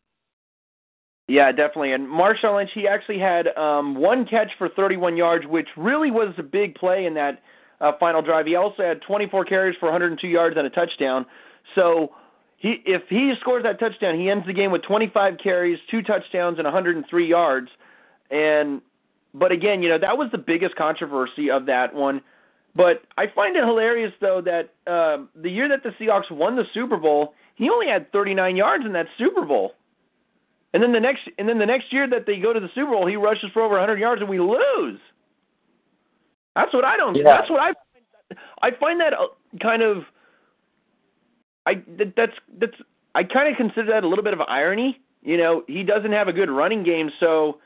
Yeah, 1.27 1.51
definitely. 1.51 1.93
And 1.93 2.07
Marshawn 2.07 2.55
Lynch, 2.57 2.71
he 2.73 2.87
actually 2.87 3.19
had 3.19 3.47
um, 3.57 3.95
one 3.95 4.25
catch 4.25 4.51
for 4.57 4.67
31 4.67 5.15
yards, 5.15 5.45
which 5.47 5.69
really 5.77 6.11
was 6.11 6.33
a 6.37 6.43
big 6.43 6.75
play 6.75 7.05
in 7.05 7.13
that 7.13 7.41
uh, 7.79 7.93
final 7.99 8.21
drive. 8.21 8.47
He 8.47 8.55
also 8.55 8.83
had 8.83 9.01
24 9.01 9.45
carries 9.45 9.77
for 9.79 9.85
102 9.85 10.27
yards 10.27 10.57
and 10.57 10.67
a 10.67 10.69
touchdown. 10.69 11.25
So 11.73 12.13
he, 12.57 12.81
if 12.85 13.03
he 13.09 13.33
scores 13.39 13.63
that 13.63 13.79
touchdown, 13.79 14.19
he 14.19 14.29
ends 14.29 14.45
the 14.45 14.53
game 14.53 14.71
with 14.71 14.83
25 14.83 15.37
carries, 15.37 15.79
two 15.89 16.01
touchdowns, 16.01 16.57
and 16.59 16.65
103 16.65 17.27
yards. 17.27 17.69
And 18.29 18.81
but 19.33 19.51
again, 19.51 19.81
you 19.81 19.89
know 19.89 19.97
that 19.97 20.17
was 20.17 20.29
the 20.31 20.37
biggest 20.37 20.75
controversy 20.75 21.49
of 21.49 21.65
that 21.67 21.93
one. 21.93 22.21
But 22.75 23.03
I 23.17 23.25
find 23.33 23.55
it 23.55 23.63
hilarious 23.63 24.13
though 24.21 24.41
that 24.41 24.73
uh, 24.87 25.25
the 25.35 25.49
year 25.49 25.67
that 25.69 25.83
the 25.83 25.89
Seahawks 25.99 26.31
won 26.31 26.55
the 26.55 26.63
Super 26.73 26.97
Bowl, 26.97 27.33
he 27.55 27.69
only 27.69 27.87
had 27.87 28.11
39 28.11 28.55
yards 28.55 28.85
in 28.85 28.93
that 28.93 29.07
Super 29.17 29.45
Bowl. 29.45 29.73
And 30.73 30.81
then 30.81 30.93
the 30.93 30.99
next 30.99 31.21
and 31.37 31.49
then 31.49 31.59
the 31.59 31.65
next 31.65 31.91
year 31.91 32.09
that 32.09 32.25
they 32.25 32.37
go 32.37 32.53
to 32.53 32.59
the 32.59 32.69
Super 32.73 32.91
Bowl, 32.91 33.05
he 33.05 33.17
rushes 33.17 33.49
for 33.53 33.61
over 33.61 33.75
100 33.75 33.99
yards 33.99 34.21
and 34.21 34.29
we 34.29 34.39
lose. 34.39 34.99
That's 36.55 36.73
what 36.73 36.85
I 36.85 36.97
don't. 36.97 37.15
Yeah. 37.15 37.23
That's 37.23 37.49
what 37.49 37.59
I. 37.59 37.71
I 38.61 38.71
find 38.79 38.99
that 39.01 39.13
uh, 39.13 39.27
kind 39.61 39.81
of. 39.81 40.03
I 41.65 41.75
that, 41.97 42.13
that's 42.15 42.33
that's 42.57 42.75
I 43.15 43.23
kind 43.23 43.49
of 43.49 43.57
consider 43.57 43.91
that 43.91 44.03
a 44.03 44.07
little 44.07 44.23
bit 44.23 44.33
of 44.33 44.41
irony. 44.41 44.99
You 45.21 45.37
know, 45.37 45.63
he 45.67 45.83
doesn't 45.83 46.11
have 46.11 46.27
a 46.27 46.33
good 46.33 46.49
running 46.49 46.83
game, 46.83 47.11
so 47.19 47.59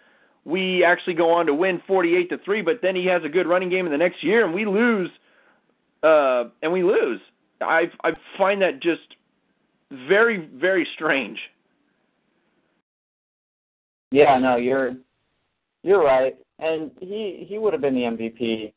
we 0.46 0.84
actually 0.84 1.16
go 1.16 1.32
on 1.32 1.48
to 1.48 1.54
win 1.54 1.82
48 1.88 2.30
to 2.30 2.38
three. 2.46 2.62
But 2.62 2.80
then 2.82 2.96
he 2.96 3.06
has 3.08 3.24
a 3.24 3.30
good 3.30 3.48
running 3.48 3.70
game 3.70 3.86
in 3.86 3.92
the 3.92 3.98
next 3.98 4.24
year, 4.24 4.46
and 4.46 4.54
we 4.54 4.66
lose. 4.66 5.10
Uh, 6.04 6.46
and 6.62 6.72
we 6.72 6.84
lose. 6.84 7.20
I 7.62 7.92
I 8.04 8.12
find 8.38 8.62
that 8.62 8.82
just 8.82 9.16
very 9.92 10.50
very 10.54 10.88
strange. 10.94 11.40
Yeah, 14.12 14.38
no, 14.38 14.56
you're 14.58 14.96
you're 15.84 16.04
right. 16.04 16.36
And 16.60 16.92
he 17.00 17.46
he 17.48 17.58
would 17.58 17.74
have 17.74 17.82
been 17.82 17.96
the 17.96 18.02
MVP 18.02 18.74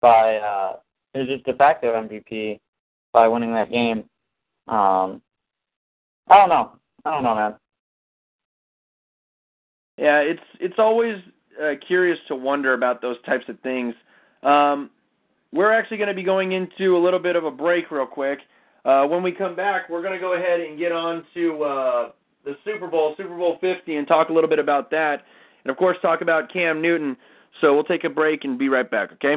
by 0.00 0.36
uh 0.36 0.76
or 1.14 1.26
just 1.26 1.44
de 1.44 1.54
facto 1.54 1.92
MVP 1.94 2.60
by 3.12 3.28
winning 3.28 3.54
that 3.54 3.70
game. 3.70 4.04
Um 4.68 5.22
I 6.28 6.36
don't 6.36 6.48
know. 6.48 6.72
I 7.04 7.10
don't 7.10 7.22
know, 7.22 7.34
man. 7.34 7.54
Yeah, 9.96 10.18
it's 10.18 10.42
it's 10.60 10.74
always 10.78 11.16
uh, 11.62 11.74
curious 11.86 12.18
to 12.28 12.34
wonder 12.34 12.74
about 12.74 13.00
those 13.00 13.16
types 13.24 13.44
of 13.48 13.58
things. 13.60 13.94
Um, 14.42 14.90
we're 15.52 15.72
actually 15.72 15.98
going 15.98 16.08
to 16.08 16.14
be 16.14 16.24
going 16.24 16.52
into 16.52 16.96
a 16.96 17.00
little 17.02 17.20
bit 17.20 17.36
of 17.36 17.44
a 17.44 17.50
break 17.50 17.90
real 17.90 18.06
quick. 18.06 18.40
Uh, 18.84 19.04
when 19.06 19.22
we 19.22 19.32
come 19.32 19.54
back, 19.54 19.88
we're 19.88 20.02
going 20.02 20.12
to 20.12 20.20
go 20.20 20.34
ahead 20.34 20.60
and 20.60 20.78
get 20.78 20.92
on 20.92 21.24
to 21.32 21.62
uh, 21.62 22.10
the 22.44 22.54
Super 22.64 22.88
Bowl, 22.88 23.14
Super 23.16 23.36
Bowl 23.36 23.56
50, 23.60 23.96
and 23.96 24.06
talk 24.06 24.28
a 24.28 24.32
little 24.32 24.50
bit 24.50 24.58
about 24.58 24.90
that, 24.90 25.22
and 25.64 25.70
of 25.70 25.76
course 25.76 25.96
talk 26.02 26.20
about 26.20 26.52
Cam 26.52 26.82
Newton. 26.82 27.16
So 27.60 27.72
we'll 27.72 27.84
take 27.84 28.04
a 28.04 28.10
break 28.10 28.44
and 28.44 28.58
be 28.58 28.68
right 28.68 28.90
back. 28.90 29.12
Okay. 29.12 29.36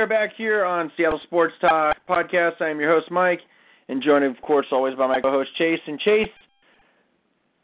Are 0.00 0.06
back 0.06 0.30
here 0.34 0.64
on 0.64 0.90
Seattle 0.96 1.20
Sports 1.24 1.52
Talk 1.60 1.94
podcast. 2.08 2.62
I 2.62 2.70
am 2.70 2.80
your 2.80 2.90
host, 2.90 3.10
Mike, 3.10 3.40
and 3.90 4.02
joined, 4.02 4.24
of 4.24 4.40
course, 4.40 4.64
always 4.72 4.94
by 4.94 5.06
my 5.06 5.20
co-host 5.20 5.50
Chase. 5.58 5.80
And 5.86 6.00
Chase, 6.00 6.30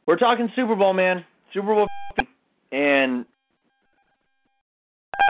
we're 0.04 0.18
talking 0.18 0.52
Super 0.54 0.76
Bowl, 0.76 0.92
man. 0.92 1.24
Super 1.54 1.74
Bowl, 1.74 1.86
and 2.72 3.24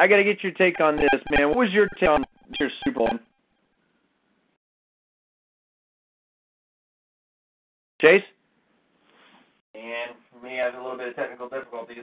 I 0.00 0.08
got 0.08 0.16
to 0.16 0.24
get 0.24 0.42
your 0.42 0.50
take 0.54 0.80
on 0.80 0.96
this, 0.96 1.20
man. 1.30 1.46
What 1.48 1.58
was 1.58 1.68
your 1.70 1.86
take 2.00 2.08
on 2.08 2.24
your 2.58 2.70
Super 2.84 2.98
Bowl? 2.98 3.10
Chase? 8.00 8.22
And 9.76 10.16
for 10.32 10.44
me, 10.44 10.60
I 10.60 10.64
have 10.64 10.74
a 10.74 10.82
little 10.82 10.98
bit 10.98 11.06
of 11.06 11.14
technical 11.14 11.48
difficulties. 11.48 12.02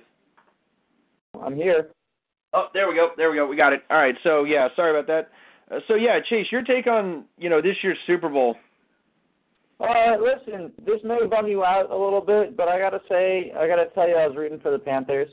I'm 1.44 1.58
here. 1.58 1.90
Oh, 2.54 2.68
there 2.74 2.88
we 2.88 2.96
go. 2.96 3.10
There 3.18 3.32
we 3.32 3.36
go. 3.36 3.48
We 3.48 3.56
got 3.56 3.74
it. 3.74 3.84
All 3.90 3.93
right. 4.04 4.16
So 4.24 4.44
yeah, 4.44 4.68
sorry 4.76 4.98
about 4.98 5.08
that. 5.08 5.30
Uh, 5.74 5.80
so 5.88 5.96
yeah, 5.96 6.20
Chase, 6.30 6.48
your 6.52 6.62
take 6.64 6.88
on 6.88 7.26
you 7.38 7.50
know 7.50 7.62
this 7.62 7.76
year's 7.82 7.98
Super 8.06 8.30
Bowl? 8.30 8.56
Uh, 9.80 10.16
listen, 10.20 10.72
this 10.86 11.00
may 11.04 11.26
bum 11.30 11.48
you 11.48 11.64
out 11.64 11.92
a 11.92 11.98
little 11.98 12.22
bit, 12.22 12.56
but 12.56 12.68
I 12.68 12.80
gotta 12.80 13.02
say, 13.10 13.52
I 13.58 13.68
gotta 13.68 13.88
tell 13.94 14.08
you, 14.08 14.16
I 14.16 14.28
was 14.28 14.38
rooting 14.38 14.60
for 14.60 14.72
the 14.72 14.80
Panthers. 14.80 15.30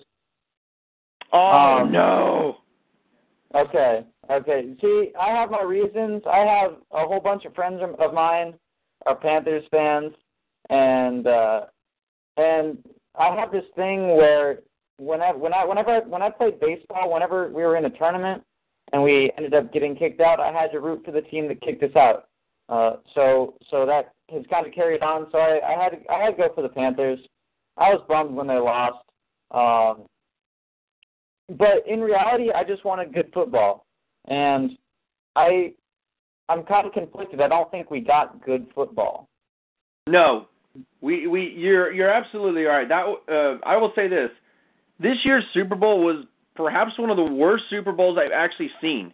Oh 1.32 1.82
Um, 1.82 1.92
no. 1.92 2.56
Okay, 3.54 4.04
okay. 4.30 4.74
See, 4.80 5.12
I 5.20 5.28
have 5.30 5.50
my 5.50 5.62
reasons. 5.62 6.22
I 6.26 6.38
have 6.38 6.72
a 6.92 7.06
whole 7.06 7.20
bunch 7.20 7.44
of 7.44 7.54
friends 7.54 7.80
of- 7.82 8.14
mine 8.14 8.54
are 9.06 9.16
Panthers 9.16 9.64
fans, 9.70 10.12
and 10.68 11.26
uh, 11.26 11.66
and 12.36 12.78
I 13.18 13.34
have 13.34 13.50
this 13.52 13.64
thing 13.76 14.16
where 14.16 14.60
whenever 14.98 15.38
when 15.38 15.52
I 15.52 15.64
whenever 15.64 16.00
when 16.02 16.22
I 16.22 16.30
played 16.30 16.60
baseball, 16.60 17.12
whenever 17.12 17.48
we 17.48 17.62
were 17.62 17.76
in 17.76 17.84
a 17.84 17.90
tournament 17.90 18.42
and 18.92 19.02
we 19.02 19.30
ended 19.36 19.54
up 19.54 19.72
getting 19.72 19.94
kicked 19.94 20.20
out, 20.20 20.40
I 20.40 20.52
had 20.52 20.72
to 20.72 20.80
root 20.80 21.04
for 21.04 21.12
the 21.12 21.22
team 21.22 21.48
that 21.48 21.60
kicked 21.60 21.82
us 21.82 21.94
out. 21.96 22.28
Uh, 22.68 22.96
so 23.14 23.54
so 23.70 23.84
that 23.84 24.14
has 24.30 24.44
kind 24.48 24.66
of 24.66 24.72
carried 24.72 25.02
on. 25.02 25.26
So 25.32 25.38
I, 25.38 25.60
I 25.74 25.82
had 25.82 25.90
to, 25.90 26.12
I 26.12 26.22
had 26.22 26.30
to 26.30 26.36
go 26.36 26.54
for 26.54 26.62
the 26.62 26.68
Panthers. 26.68 27.18
I 27.76 27.90
was 27.90 28.04
bummed 28.08 28.34
when 28.34 28.46
they 28.46 28.58
lost. 28.58 29.04
Um, 29.50 30.06
but 31.58 31.84
in 31.88 32.00
reality, 32.00 32.50
I 32.52 32.62
just 32.62 32.84
wanted 32.84 33.12
good 33.12 33.30
football, 33.34 33.86
and 34.28 34.70
I 35.34 35.72
I'm 36.48 36.62
kind 36.64 36.86
of 36.86 36.92
conflicted. 36.92 37.40
I 37.40 37.48
don't 37.48 37.70
think 37.70 37.90
we 37.90 38.00
got 38.00 38.44
good 38.44 38.66
football. 38.74 39.28
No, 40.06 40.46
we 41.00 41.26
we 41.26 41.54
you're 41.56 41.92
you're 41.92 42.10
absolutely 42.10 42.64
right. 42.64 42.88
That 42.88 43.06
uh, 43.28 43.58
I 43.66 43.76
will 43.76 43.92
say 43.96 44.06
this: 44.06 44.30
this 45.00 45.16
year's 45.24 45.44
Super 45.52 45.74
Bowl 45.74 46.04
was 46.04 46.24
perhaps 46.54 46.98
one 46.98 47.10
of 47.10 47.16
the 47.16 47.24
worst 47.24 47.64
Super 47.70 47.92
Bowls 47.92 48.18
I've 48.18 48.32
actually 48.32 48.70
seen. 48.80 49.12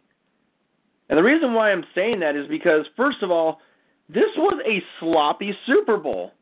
And 1.09 1.19
the 1.19 1.23
reason 1.23 1.55
why 1.55 1.71
I'm 1.71 1.85
saying 1.95 2.21
that 2.21 2.37
is 2.37 2.49
because 2.49 2.87
first 2.97 3.23
of 3.23 3.31
all, 3.31 3.61
this 4.09 4.31
was 4.37 4.61
a 4.67 4.83
sloppy 5.01 5.57
Super 5.67 5.97
Bowl. 5.97 6.33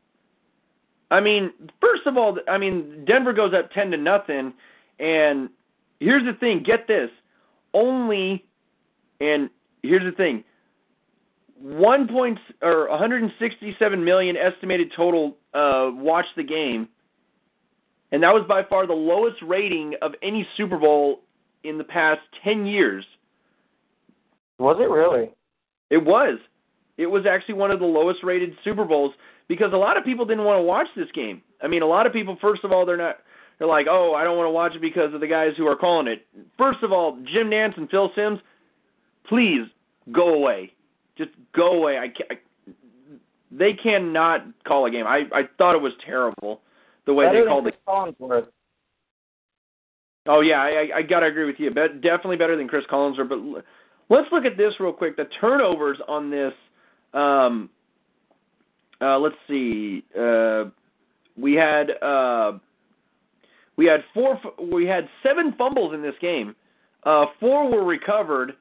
I 1.11 1.19
mean, 1.19 1.51
first 1.81 2.05
of 2.05 2.17
all, 2.17 2.37
I 2.47 2.57
mean 2.57 3.05
Denver 3.05 3.33
goes 3.33 3.53
up 3.53 3.71
ten 3.71 3.91
to 3.91 3.97
nothing, 3.97 4.53
and 4.99 5.49
here's 5.99 6.25
the 6.25 6.33
thing: 6.33 6.63
get 6.63 6.87
this, 6.87 7.09
only, 7.73 8.43
and 9.21 9.49
here's 9.83 10.03
the 10.03 10.11
thing: 10.11 10.43
one 11.59 12.07
point 12.07 12.39
or 12.61 12.89
167 12.89 14.03
million 14.03 14.35
estimated 14.35 14.91
total 14.95 15.37
uh, 15.53 15.91
watched 15.93 16.35
the 16.35 16.43
game, 16.43 16.87
and 18.11 18.23
that 18.23 18.33
was 18.33 18.45
by 18.47 18.63
far 18.69 18.87
the 18.87 18.93
lowest 18.93 19.37
rating 19.41 19.95
of 20.01 20.13
any 20.21 20.47
Super 20.57 20.77
Bowl 20.77 21.21
in 21.63 21.77
the 21.77 21.83
past 21.83 22.21
10 22.43 22.65
years. 22.65 23.03
Was 24.59 24.77
it 24.79 24.89
really? 24.89 25.31
It 25.89 26.03
was. 26.03 26.39
It 26.97 27.07
was 27.07 27.25
actually 27.29 27.55
one 27.55 27.71
of 27.71 27.79
the 27.79 27.85
lowest 27.85 28.19
rated 28.23 28.53
Super 28.63 28.85
Bowls 28.85 29.13
because 29.47 29.73
a 29.73 29.77
lot 29.77 29.97
of 29.97 30.05
people 30.05 30.25
didn't 30.25 30.45
want 30.45 30.59
to 30.59 30.63
watch 30.63 30.87
this 30.95 31.11
game. 31.13 31.41
I 31.61 31.67
mean, 31.67 31.81
a 31.81 31.87
lot 31.87 32.05
of 32.05 32.13
people, 32.13 32.37
first 32.39 32.63
of 32.63 32.71
all, 32.71 32.85
they're 32.85 32.97
not. 32.97 33.17
They're 33.57 33.67
like, 33.67 33.87
oh, 33.89 34.13
I 34.13 34.25
don't 34.25 34.37
want 34.37 34.47
to 34.47 34.51
watch 34.51 34.75
it 34.75 34.81
because 34.81 35.13
of 35.13 35.21
the 35.21 35.27
guys 35.27 35.51
who 35.57 35.65
are 35.65 35.77
calling 35.77 36.07
it. 36.07 36.25
First 36.57 36.83
of 36.83 36.91
all, 36.91 37.17
Jim 37.33 37.49
Nantz 37.49 37.77
and 37.77 37.89
Phil 37.89 38.11
Simms, 38.13 38.39
please 39.29 39.61
go 40.11 40.33
away. 40.33 40.73
Just 41.17 41.31
go 41.55 41.69
away. 41.69 41.97
I 41.97 42.07
can't. 42.09 42.31
I, 42.31 42.35
they 43.51 43.71
cannot 43.73 44.45
call 44.67 44.85
a 44.85 44.91
game. 44.91 45.07
I 45.07 45.23
I 45.33 45.43
thought 45.57 45.75
it 45.75 45.81
was 45.81 45.93
terrible 46.05 46.61
the 47.05 47.13
way 47.13 47.25
Better 47.25 47.41
they 47.43 47.47
called 47.47 47.67
it. 47.67 47.75
Collinsworth. 47.87 48.47
Oh 50.27 50.41
yeah, 50.41 50.61
I 50.61 50.67
I, 50.69 50.97
I 50.97 51.01
gotta 51.03 51.27
agree 51.27 51.45
with 51.45 51.59
you. 51.59 51.71
Bet, 51.71 52.01
definitely 52.01 52.37
better 52.37 52.55
than 52.57 52.67
Chris 52.67 52.83
Collinsworth. 52.91 53.29
But 53.29 53.63
let's 54.09 54.31
look 54.31 54.45
at 54.45 54.57
this 54.57 54.73
real 54.79 54.93
quick. 54.93 55.15
The 55.17 55.25
turnovers 55.39 55.97
on 56.07 56.29
this. 56.29 56.53
Um, 57.13 57.69
uh, 59.01 59.19
let's 59.19 59.35
see. 59.47 60.03
Uh, 60.19 60.65
we 61.37 61.53
had 61.53 61.91
uh, 62.01 62.53
we 63.77 63.85
had 63.85 64.03
four. 64.13 64.35
f- 64.35 64.53
We 64.71 64.85
had 64.85 65.07
seven 65.21 65.53
fumbles 65.57 65.93
in 65.93 66.01
this 66.01 66.15
game. 66.21 66.55
Uh, 67.03 67.25
four 67.39 67.69
were 67.69 67.83
recovered. 67.83 68.53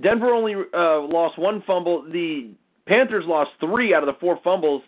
Denver 0.00 0.30
only 0.32 0.54
uh, 0.54 1.00
lost 1.02 1.38
one 1.38 1.62
fumble. 1.66 2.02
The 2.10 2.50
Panthers 2.86 3.24
lost 3.26 3.50
three 3.60 3.94
out 3.94 4.02
of 4.02 4.12
the 4.12 4.18
four 4.20 4.38
fumbles, 4.42 4.82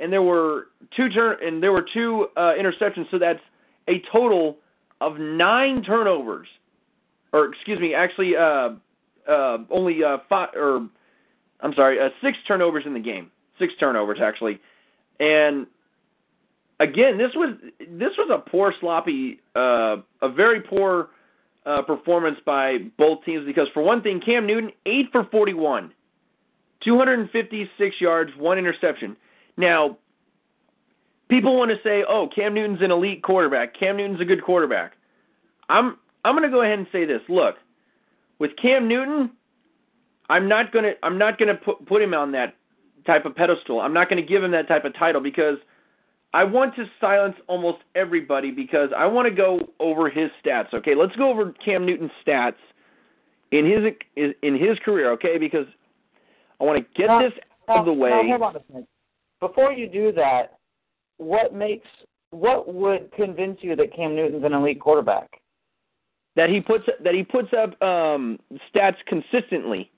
and 0.00 0.12
there 0.12 0.22
were 0.22 0.68
two 0.96 1.08
turn 1.08 1.36
and 1.42 1.62
there 1.62 1.72
were 1.72 1.86
two 1.92 2.28
uh, 2.36 2.52
interceptions. 2.58 3.10
So 3.10 3.18
that's 3.18 3.40
a 3.88 4.02
total 4.12 4.56
of 5.00 5.18
nine 5.18 5.82
turnovers, 5.82 6.48
or 7.32 7.52
excuse 7.52 7.80
me, 7.80 7.94
actually, 7.94 8.36
uh, 8.36 8.70
uh, 9.28 9.58
only 9.70 10.02
uh, 10.02 10.18
five 10.28 10.50
or 10.54 10.88
I'm 11.60 11.74
sorry, 11.74 12.00
uh, 12.00 12.08
six 12.22 12.38
turnovers 12.48 12.84
in 12.86 12.94
the 12.94 13.00
game. 13.00 13.30
Six 13.58 13.74
turnovers 13.78 14.18
actually, 14.22 14.58
and 15.18 15.66
again, 16.80 17.18
this 17.18 17.30
was 17.34 17.56
this 17.78 18.12
was 18.18 18.30
a 18.32 18.50
poor, 18.50 18.74
sloppy, 18.80 19.40
uh, 19.54 19.96
a 20.22 20.28
very 20.34 20.62
poor 20.62 21.10
uh, 21.66 21.82
performance 21.82 22.38
by 22.44 22.78
both 22.98 23.22
teams 23.24 23.46
because 23.46 23.68
for 23.74 23.82
one 23.82 24.02
thing, 24.02 24.20
Cam 24.24 24.46
Newton 24.46 24.72
eight 24.86 25.06
for 25.12 25.24
41, 25.24 25.92
256 26.82 27.96
yards, 28.00 28.30
one 28.36 28.58
interception. 28.58 29.16
Now, 29.56 29.96
people 31.28 31.56
want 31.56 31.70
to 31.70 31.76
say, 31.82 32.04
"Oh, 32.08 32.28
Cam 32.34 32.54
Newton's 32.54 32.82
an 32.82 32.90
elite 32.90 33.22
quarterback. 33.22 33.78
Cam 33.78 33.96
Newton's 33.96 34.20
a 34.20 34.24
good 34.24 34.44
quarterback." 34.44 34.92
I'm 35.68 35.98
I'm 36.24 36.34
going 36.36 36.48
to 36.48 36.54
go 36.54 36.62
ahead 36.62 36.78
and 36.78 36.88
say 36.92 37.04
this. 37.04 37.20
Look, 37.28 37.56
with 38.38 38.50
Cam 38.60 38.88
Newton, 38.88 39.30
I'm 40.28 40.48
not 40.48 40.72
going 40.72 40.84
to 40.84 40.92
I'm 41.02 41.18
not 41.18 41.38
going 41.38 41.48
to 41.48 41.54
put 41.54 41.86
put 41.86 42.02
him 42.02 42.14
on 42.14 42.32
that 42.32 42.56
type 43.06 43.24
of 43.24 43.34
pedestal. 43.34 43.80
I'm 43.80 43.94
not 43.94 44.08
going 44.08 44.22
to 44.22 44.28
give 44.28 44.42
him 44.42 44.50
that 44.52 44.68
type 44.68 44.84
of 44.84 44.94
title 44.94 45.20
because 45.20 45.56
I 46.32 46.44
want 46.44 46.76
to 46.76 46.84
silence 47.00 47.36
almost 47.48 47.78
everybody 47.94 48.50
because 48.50 48.90
I 48.96 49.06
want 49.06 49.26
to 49.26 49.34
go 49.34 49.60
over 49.80 50.08
his 50.08 50.30
stats. 50.44 50.72
Okay, 50.74 50.94
let's 50.94 51.14
go 51.16 51.30
over 51.30 51.52
Cam 51.64 51.86
Newton's 51.86 52.12
stats 52.26 52.54
in 53.52 53.64
his 53.66 54.34
in 54.42 54.54
his 54.54 54.78
career. 54.84 55.12
Okay, 55.12 55.38
because 55.38 55.66
I 56.60 56.64
want 56.64 56.78
to 56.78 56.86
get 57.00 57.06
Now- 57.06 57.22
this 57.22 57.32
out 57.68 57.78
of 57.78 57.86
the 57.86 57.92
way. 57.92 58.10
now, 58.10 58.22
hold 58.22 58.42
on 58.42 58.56
a 58.56 58.60
second. 58.66 58.86
Before 59.40 59.72
you 59.72 59.88
do 59.88 60.12
that, 60.12 60.58
what 61.16 61.54
makes 61.54 61.86
what 62.30 62.72
would 62.72 63.10
convince 63.12 63.58
you 63.60 63.74
that 63.76 63.94
Cam 63.94 64.14
Newton's 64.14 64.44
an 64.44 64.52
elite 64.52 64.80
quarterback? 64.80 65.40
that 66.36 66.48
he 66.48 66.60
puts 66.60 66.84
that 67.02 67.14
he 67.14 67.22
puts 67.22 67.48
up 67.52 67.80
um, 67.82 68.38
stats 68.72 68.96
consistently. 69.06 69.90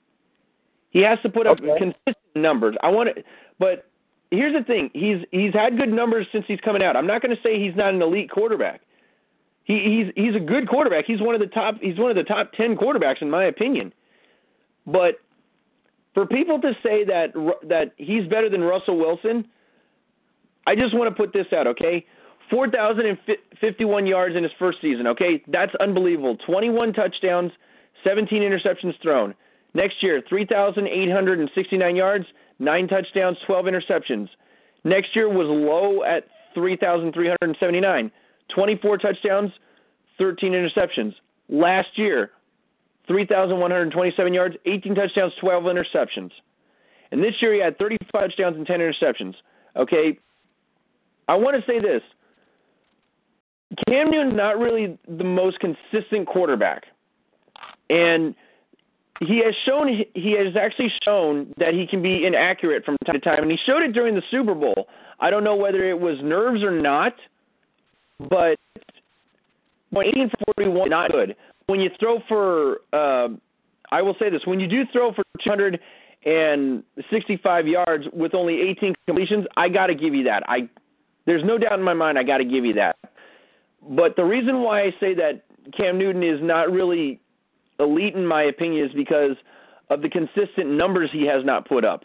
He 0.89 0.99
has 1.01 1.19
to 1.23 1.29
put 1.29 1.47
up 1.47 1.59
Okay. 1.59 1.77
consistent 1.77 2.17
numbers. 2.35 2.75
I 2.81 2.89
want 2.89 3.15
to, 3.15 3.23
but 3.59 3.85
here's 4.31 4.53
the 4.53 4.63
thing: 4.63 4.89
he's 4.93 5.17
he's 5.31 5.53
had 5.53 5.77
good 5.77 5.89
numbers 5.93 6.27
since 6.31 6.45
he's 6.47 6.59
coming 6.61 6.83
out. 6.83 6.95
I'm 6.95 7.07
not 7.07 7.21
going 7.21 7.35
to 7.35 7.41
say 7.43 7.59
he's 7.59 7.75
not 7.75 7.93
an 7.93 8.01
elite 8.01 8.29
quarterback. 8.31 8.81
He 9.63 10.11
he's 10.15 10.25
he's 10.25 10.35
a 10.35 10.39
good 10.39 10.67
quarterback. 10.67 11.05
He's 11.05 11.21
one 11.21 11.35
of 11.35 11.39
the 11.39 11.47
top. 11.47 11.75
He's 11.81 11.97
one 11.97 12.09
of 12.09 12.15
the 12.17 12.23
top 12.23 12.51
ten 12.53 12.75
quarterbacks 12.75 13.21
in 13.21 13.29
my 13.29 13.45
opinion. 13.45 13.93
But 14.85 15.19
for 16.13 16.25
people 16.25 16.59
to 16.61 16.73
say 16.83 17.03
that 17.05 17.33
that 17.67 17.93
he's 17.97 18.27
better 18.27 18.49
than 18.49 18.63
Russell 18.63 18.97
Wilson, 18.97 19.45
I 20.65 20.75
just 20.75 20.95
want 20.95 21.09
to 21.09 21.15
put 21.15 21.33
this 21.33 21.47
out, 21.53 21.67
okay? 21.67 22.05
4,051 22.49 24.05
yards 24.05 24.35
in 24.35 24.43
his 24.43 24.51
first 24.59 24.79
season, 24.81 25.07
okay? 25.07 25.41
That's 25.47 25.73
unbelievable. 25.79 26.37
21 26.45 26.93
touchdowns, 26.93 27.51
17 28.03 28.41
interceptions 28.41 28.99
thrown. 29.01 29.33
Next 29.73 30.03
year, 30.03 30.21
3,869 30.27 31.95
yards, 31.95 32.25
9 32.59 32.87
touchdowns, 32.87 33.37
12 33.45 33.65
interceptions. 33.65 34.29
Next 34.83 35.15
year 35.15 35.29
was 35.29 35.47
low 35.47 36.03
at 36.03 36.27
3,379, 36.53 38.11
24 38.53 38.97
touchdowns, 38.97 39.51
13 40.19 40.51
interceptions. 40.51 41.15
Last 41.49 41.97
year, 41.97 42.31
3,127 43.07 44.33
yards, 44.33 44.55
18 44.65 44.95
touchdowns, 44.95 45.33
12 45.39 45.63
interceptions. 45.63 46.31
And 47.11 47.23
this 47.23 47.35
year 47.41 47.53
he 47.53 47.59
had 47.59 47.77
35 47.77 48.09
touchdowns 48.11 48.57
and 48.57 48.65
10 48.65 48.79
interceptions. 48.79 49.35
Okay, 49.75 50.17
I 51.27 51.35
want 51.35 51.55
to 51.55 51.71
say 51.71 51.79
this. 51.79 52.01
Cam 53.87 54.11
Newton's 54.11 54.35
not 54.35 54.59
really 54.59 54.97
the 55.07 55.23
most 55.23 55.59
consistent 55.59 56.27
quarterback. 56.27 56.83
And 57.89 58.35
he 59.19 59.41
has 59.43 59.53
shown 59.65 59.87
he 59.87 60.31
has 60.33 60.55
actually 60.55 60.91
shown 61.03 61.53
that 61.57 61.73
he 61.73 61.87
can 61.87 62.01
be 62.01 62.25
inaccurate 62.25 62.83
from 62.83 62.97
time 63.05 63.15
to 63.15 63.19
time 63.19 63.43
and 63.43 63.51
he 63.51 63.57
showed 63.65 63.83
it 63.83 63.93
during 63.93 64.15
the 64.15 64.23
Super 64.31 64.55
Bowl. 64.55 64.87
I 65.19 65.29
don't 65.29 65.43
know 65.43 65.55
whether 65.55 65.87
it 65.89 65.99
was 65.99 66.17
nerves 66.21 66.63
or 66.63 66.71
not, 66.71 67.13
but 68.19 68.57
18 69.95 70.29
for 70.29 70.53
41 70.55 70.89
not 70.89 71.11
good. 71.11 71.35
When 71.67 71.79
you 71.79 71.89
throw 71.99 72.19
for 72.27 72.79
uh, 72.91 73.29
I 73.93 74.01
will 74.01 74.15
say 74.19 74.29
this, 74.31 74.41
when 74.45 74.59
you 74.59 74.67
do 74.67 74.81
throw 74.91 75.13
for 75.13 75.23
265 75.43 77.67
yards 77.67 78.05
with 78.11 78.33
only 78.33 78.59
18 78.61 78.95
completions, 79.05 79.45
I 79.55 79.69
got 79.69 79.85
to 79.87 79.95
give 79.95 80.15
you 80.15 80.23
that. 80.23 80.41
I 80.47 80.67
there's 81.25 81.43
no 81.45 81.57
doubt 81.59 81.79
in 81.79 81.85
my 81.85 81.93
mind 81.93 82.17
I 82.17 82.23
got 82.23 82.39
to 82.39 82.45
give 82.45 82.65
you 82.65 82.73
that. 82.73 82.97
But 83.87 84.15
the 84.15 84.23
reason 84.23 84.61
why 84.61 84.81
I 84.81 84.89
say 84.99 85.13
that 85.13 85.43
Cam 85.77 85.99
Newton 85.99 86.23
is 86.23 86.39
not 86.41 86.71
really 86.71 87.19
elite 87.79 88.15
in 88.15 88.25
my 88.25 88.41
opinion 88.43 88.85
is 88.85 88.91
because 88.93 89.35
of 89.89 90.01
the 90.01 90.09
consistent 90.09 90.71
numbers 90.71 91.11
he 91.13 91.27
has 91.27 91.45
not 91.45 91.67
put 91.67 91.85
up. 91.85 92.03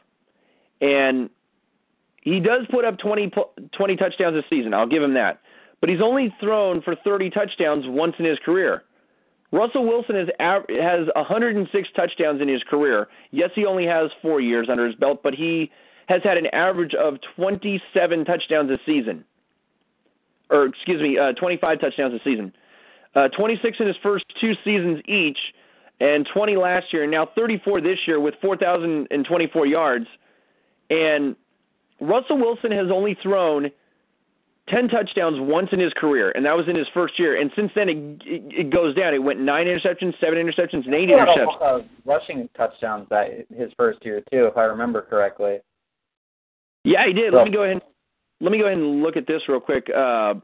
And 0.81 1.31
he 2.23 2.39
does 2.39 2.67
put 2.71 2.85
up 2.85 2.99
20, 2.99 3.33
20 3.77 3.97
touchdowns 3.97 4.37
a 4.37 4.43
season. 4.51 4.73
I'll 4.75 4.87
give 4.87 5.03
him 5.03 5.15
that. 5.15 5.41
But 5.81 5.89
he's 5.89 6.03
only 6.03 6.35
thrown 6.41 6.83
for 6.83 6.95
30 7.03 7.31
touchdowns 7.31 7.85
once 7.87 8.15
in 8.19 8.25
his 8.25 8.39
career. 8.45 8.85
Russell 9.51 9.85
Wilson 9.87 10.15
has 10.15 10.29
has 10.69 11.09
106 11.17 11.89
touchdowns 11.97 12.41
in 12.43 12.49
his 12.49 12.63
career. 12.65 13.09
Yes, 13.31 13.51
he 13.55 13.65
only 13.65 13.87
has 13.87 14.11
4 14.21 14.41
years 14.41 14.69
under 14.71 14.87
his 14.87 14.95
belt, 14.95 15.23
but 15.23 15.35
he 15.35 15.71
has 16.09 16.23
had 16.23 16.37
an 16.39 16.47
average 16.49 16.95
of 16.95 17.19
27 17.37 18.25
touchdowns 18.25 18.71
a 18.71 18.79
season. 18.85 19.25
Or 20.51 20.67
excuse 20.67 21.03
me, 21.03 21.19
uh, 21.19 21.33
25 21.33 21.81
touchdowns 21.81 22.15
a 22.15 22.23
season. 22.25 22.53
Uh, 23.15 23.29
26 23.29 23.77
in 23.81 23.87
his 23.87 23.97
first 24.03 24.25
two 24.41 24.55
seasons 24.65 25.01
each, 25.07 25.39
and 26.01 26.27
20 26.33 26.57
last 26.57 26.93
year, 26.93 27.03
and 27.03 27.11
now 27.11 27.27
34 27.27 27.81
this 27.81 27.99
year 28.07 28.21
with 28.21 28.35
4,024 28.41 29.67
yards. 29.67 30.07
And 30.91 31.37
Russell 32.01 32.39
Wilson 32.39 32.71
has 32.73 32.91
only 32.91 33.15
thrown 33.23 33.71
10 34.71 34.89
touchdowns 34.89 35.37
once 35.41 35.69
in 35.73 35.81
his 35.81 35.93
career, 35.95 36.31
and 36.33 36.45
that 36.45 36.57
was 36.57 36.69
in 36.69 36.77
his 36.77 36.87
first 36.95 37.19
year. 37.19 37.41
And 37.41 37.51
since 37.57 37.71
then, 37.75 37.89
it, 37.89 37.97
it, 38.25 38.43
it 38.67 38.71
goes 38.71 38.95
down. 38.95 39.15
It 39.15 39.23
went 39.23 39.41
nine 39.41 39.67
interceptions, 39.67 40.15
seven 40.21 40.39
interceptions, 40.39 40.85
and 40.85 40.95
eight 40.95 41.09
interceptions. 41.09 41.63
Uh, 41.63 41.83
rushing 42.05 42.49
touchdowns 42.57 43.07
that 43.11 43.47
his 43.57 43.73
first 43.77 44.05
year 44.05 44.23
too, 44.33 44.47
if 44.47 44.57
I 44.57 44.65
remember 44.65 45.03
correctly. 45.03 45.59
Yeah, 46.85 47.07
he 47.07 47.13
did. 47.13 47.33
So, 47.33 47.37
let 47.39 47.45
me 47.47 47.51
go 47.51 47.63
ahead. 47.65 47.75
And, 47.75 47.83
Let 48.41 48.53
me 48.53 48.59
go 48.59 48.67
ahead 48.67 48.79
and 48.79 49.03
look 49.03 49.17
at 49.17 49.27
this 49.27 49.43
real 49.49 49.61
quick. 49.61 49.89
Uh, 49.91 50.35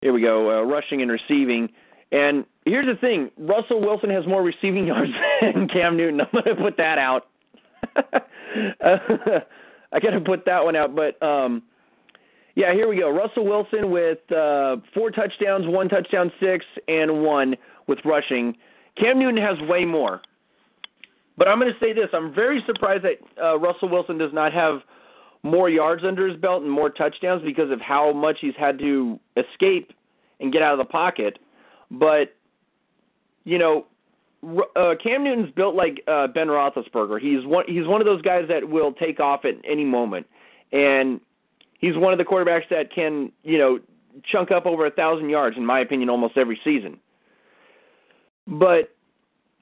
here 0.00 0.12
we 0.12 0.20
go. 0.20 0.60
Uh, 0.60 0.62
rushing 0.62 1.02
and 1.02 1.10
receiving. 1.10 1.68
And 2.12 2.44
here's 2.64 2.86
the 2.86 2.96
thing: 3.00 3.30
Russell 3.38 3.80
Wilson 3.80 4.10
has 4.10 4.26
more 4.26 4.42
receiving 4.42 4.86
yards 4.92 5.12
than 5.40 5.68
Cam 5.68 5.96
Newton. 5.96 6.20
I'm 6.20 6.28
going 6.32 6.56
to 6.56 6.62
put 6.62 6.76
that 6.76 6.98
out. 6.98 7.26
I 9.92 10.00
got 10.00 10.10
to 10.10 10.20
put 10.20 10.44
that 10.46 10.64
one 10.64 10.76
out, 10.76 10.94
but. 10.94 11.22
um 11.22 11.62
yeah, 12.56 12.72
here 12.72 12.88
we 12.88 12.98
go. 12.98 13.10
Russell 13.10 13.44
Wilson 13.44 13.90
with 13.90 14.18
uh, 14.32 14.78
four 14.94 15.10
touchdowns, 15.10 15.66
one 15.66 15.90
touchdown, 15.90 16.32
six, 16.40 16.64
and 16.88 17.22
one 17.22 17.54
with 17.86 17.98
rushing. 18.04 18.56
Cam 18.98 19.18
Newton 19.18 19.40
has 19.40 19.60
way 19.68 19.84
more. 19.84 20.22
But 21.36 21.48
I'm 21.48 21.60
going 21.60 21.70
to 21.72 21.78
say 21.78 21.92
this: 21.92 22.08
I'm 22.14 22.34
very 22.34 22.64
surprised 22.66 23.04
that 23.04 23.18
uh, 23.40 23.58
Russell 23.58 23.90
Wilson 23.90 24.16
does 24.16 24.32
not 24.32 24.54
have 24.54 24.80
more 25.42 25.68
yards 25.68 26.02
under 26.02 26.26
his 26.26 26.40
belt 26.40 26.62
and 26.62 26.70
more 26.70 26.88
touchdowns 26.88 27.42
because 27.44 27.70
of 27.70 27.78
how 27.80 28.10
much 28.10 28.38
he's 28.40 28.56
had 28.58 28.78
to 28.78 29.20
escape 29.36 29.92
and 30.40 30.50
get 30.50 30.62
out 30.62 30.72
of 30.72 30.78
the 30.78 30.90
pocket. 30.90 31.38
But 31.90 32.34
you 33.44 33.58
know, 33.58 33.84
uh, 34.74 34.94
Cam 35.02 35.24
Newton's 35.24 35.52
built 35.54 35.74
like 35.74 36.02
uh, 36.08 36.28
Ben 36.28 36.46
Roethlisberger. 36.46 37.20
He's 37.20 37.44
one. 37.44 37.66
He's 37.68 37.86
one 37.86 38.00
of 38.00 38.06
those 38.06 38.22
guys 38.22 38.44
that 38.48 38.66
will 38.66 38.94
take 38.94 39.20
off 39.20 39.44
at 39.44 39.56
any 39.62 39.84
moment, 39.84 40.26
and 40.72 41.20
he's 41.86 41.96
one 41.96 42.12
of 42.12 42.18
the 42.18 42.24
quarterbacks 42.24 42.68
that 42.70 42.92
can, 42.92 43.32
you 43.42 43.58
know, 43.58 43.78
chunk 44.30 44.50
up 44.50 44.66
over 44.66 44.86
a 44.86 44.90
thousand 44.90 45.30
yards, 45.30 45.56
in 45.56 45.64
my 45.64 45.80
opinion, 45.80 46.10
almost 46.10 46.36
every 46.36 46.58
season. 46.64 46.98
But 48.46 48.94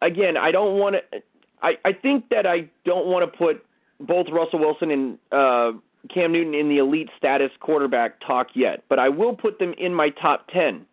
again, 0.02 0.36
I 0.36 0.50
don't 0.50 0.78
want 0.78 0.96
to. 0.96 1.22
I 1.62 1.74
I 1.84 1.92
think 1.92 2.28
that 2.30 2.46
I 2.46 2.68
don't 2.84 3.06
want 3.06 3.30
to 3.30 3.36
put 3.36 3.64
both 4.00 4.26
Russell 4.32 4.58
Wilson 4.58 4.90
and 4.90 5.18
uh, 5.32 5.72
Cam 6.12 6.32
Newton 6.32 6.54
in 6.54 6.68
the 6.68 6.78
elite 6.78 7.08
status 7.16 7.50
quarterback 7.60 8.20
talk 8.26 8.48
yet, 8.54 8.84
but 8.88 8.98
I 8.98 9.08
will 9.08 9.34
put 9.34 9.58
them 9.58 9.74
in 9.78 9.94
my 9.94 10.10
top 10.10 10.48
ten. 10.48 10.86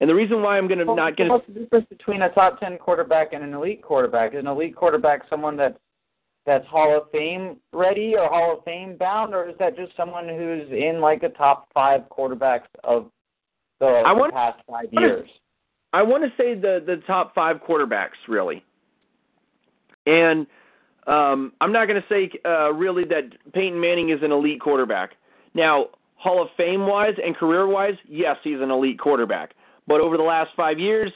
And 0.00 0.10
the 0.10 0.14
reason 0.14 0.42
why 0.42 0.58
I'm 0.58 0.68
going 0.68 0.80
to 0.80 0.84
well, 0.84 0.96
not 0.96 1.16
going 1.16 1.28
to 1.28 1.34
what's 1.34 1.46
the 1.46 1.60
difference 1.60 1.86
between 1.88 2.22
a 2.22 2.28
top 2.30 2.60
ten 2.60 2.76
quarterback 2.76 3.32
and 3.32 3.42
an 3.42 3.54
elite 3.54 3.82
quarterback? 3.82 4.34
Is 4.34 4.40
an 4.40 4.46
elite 4.46 4.76
quarterback 4.76 5.22
someone 5.30 5.56
that's 5.56 5.78
that's 6.46 6.66
Hall 6.68 6.96
of 6.96 7.10
Fame 7.10 7.56
ready 7.72 8.14
or 8.16 8.28
Hall 8.28 8.58
of 8.58 8.64
Fame 8.64 8.96
bound, 8.96 9.34
or 9.34 9.48
is 9.48 9.56
that 9.58 9.76
just 9.76 9.96
someone 9.96 10.28
who's 10.28 10.70
in 10.70 11.00
like 11.00 11.20
the 11.20 11.28
top 11.30 11.68
five 11.74 12.02
quarterbacks 12.10 12.68
of 12.84 13.10
the, 13.80 13.86
I 13.86 14.14
the 14.14 14.30
past 14.32 14.60
five 14.68 14.86
years? 14.92 15.28
I 15.92 16.02
want 16.02 16.24
to 16.24 16.30
say 16.42 16.54
the 16.54 16.82
the 16.84 17.02
top 17.06 17.34
five 17.34 17.56
quarterbacks 17.56 18.16
really, 18.28 18.64
and 20.06 20.46
um, 21.06 21.52
I'm 21.60 21.72
not 21.72 21.86
going 21.88 22.00
to 22.00 22.08
say 22.08 22.30
uh, 22.44 22.72
really 22.72 23.04
that 23.04 23.24
Peyton 23.52 23.80
Manning 23.80 24.10
is 24.10 24.22
an 24.22 24.32
elite 24.32 24.60
quarterback. 24.60 25.12
Now, 25.54 25.86
Hall 26.14 26.42
of 26.42 26.48
Fame 26.56 26.86
wise 26.86 27.14
and 27.24 27.36
career 27.36 27.66
wise, 27.66 27.94
yes, 28.08 28.36
he's 28.42 28.60
an 28.60 28.70
elite 28.70 28.98
quarterback. 28.98 29.54
But 29.86 30.00
over 30.00 30.16
the 30.16 30.22
last 30.22 30.50
five 30.56 30.78
years, 30.78 31.12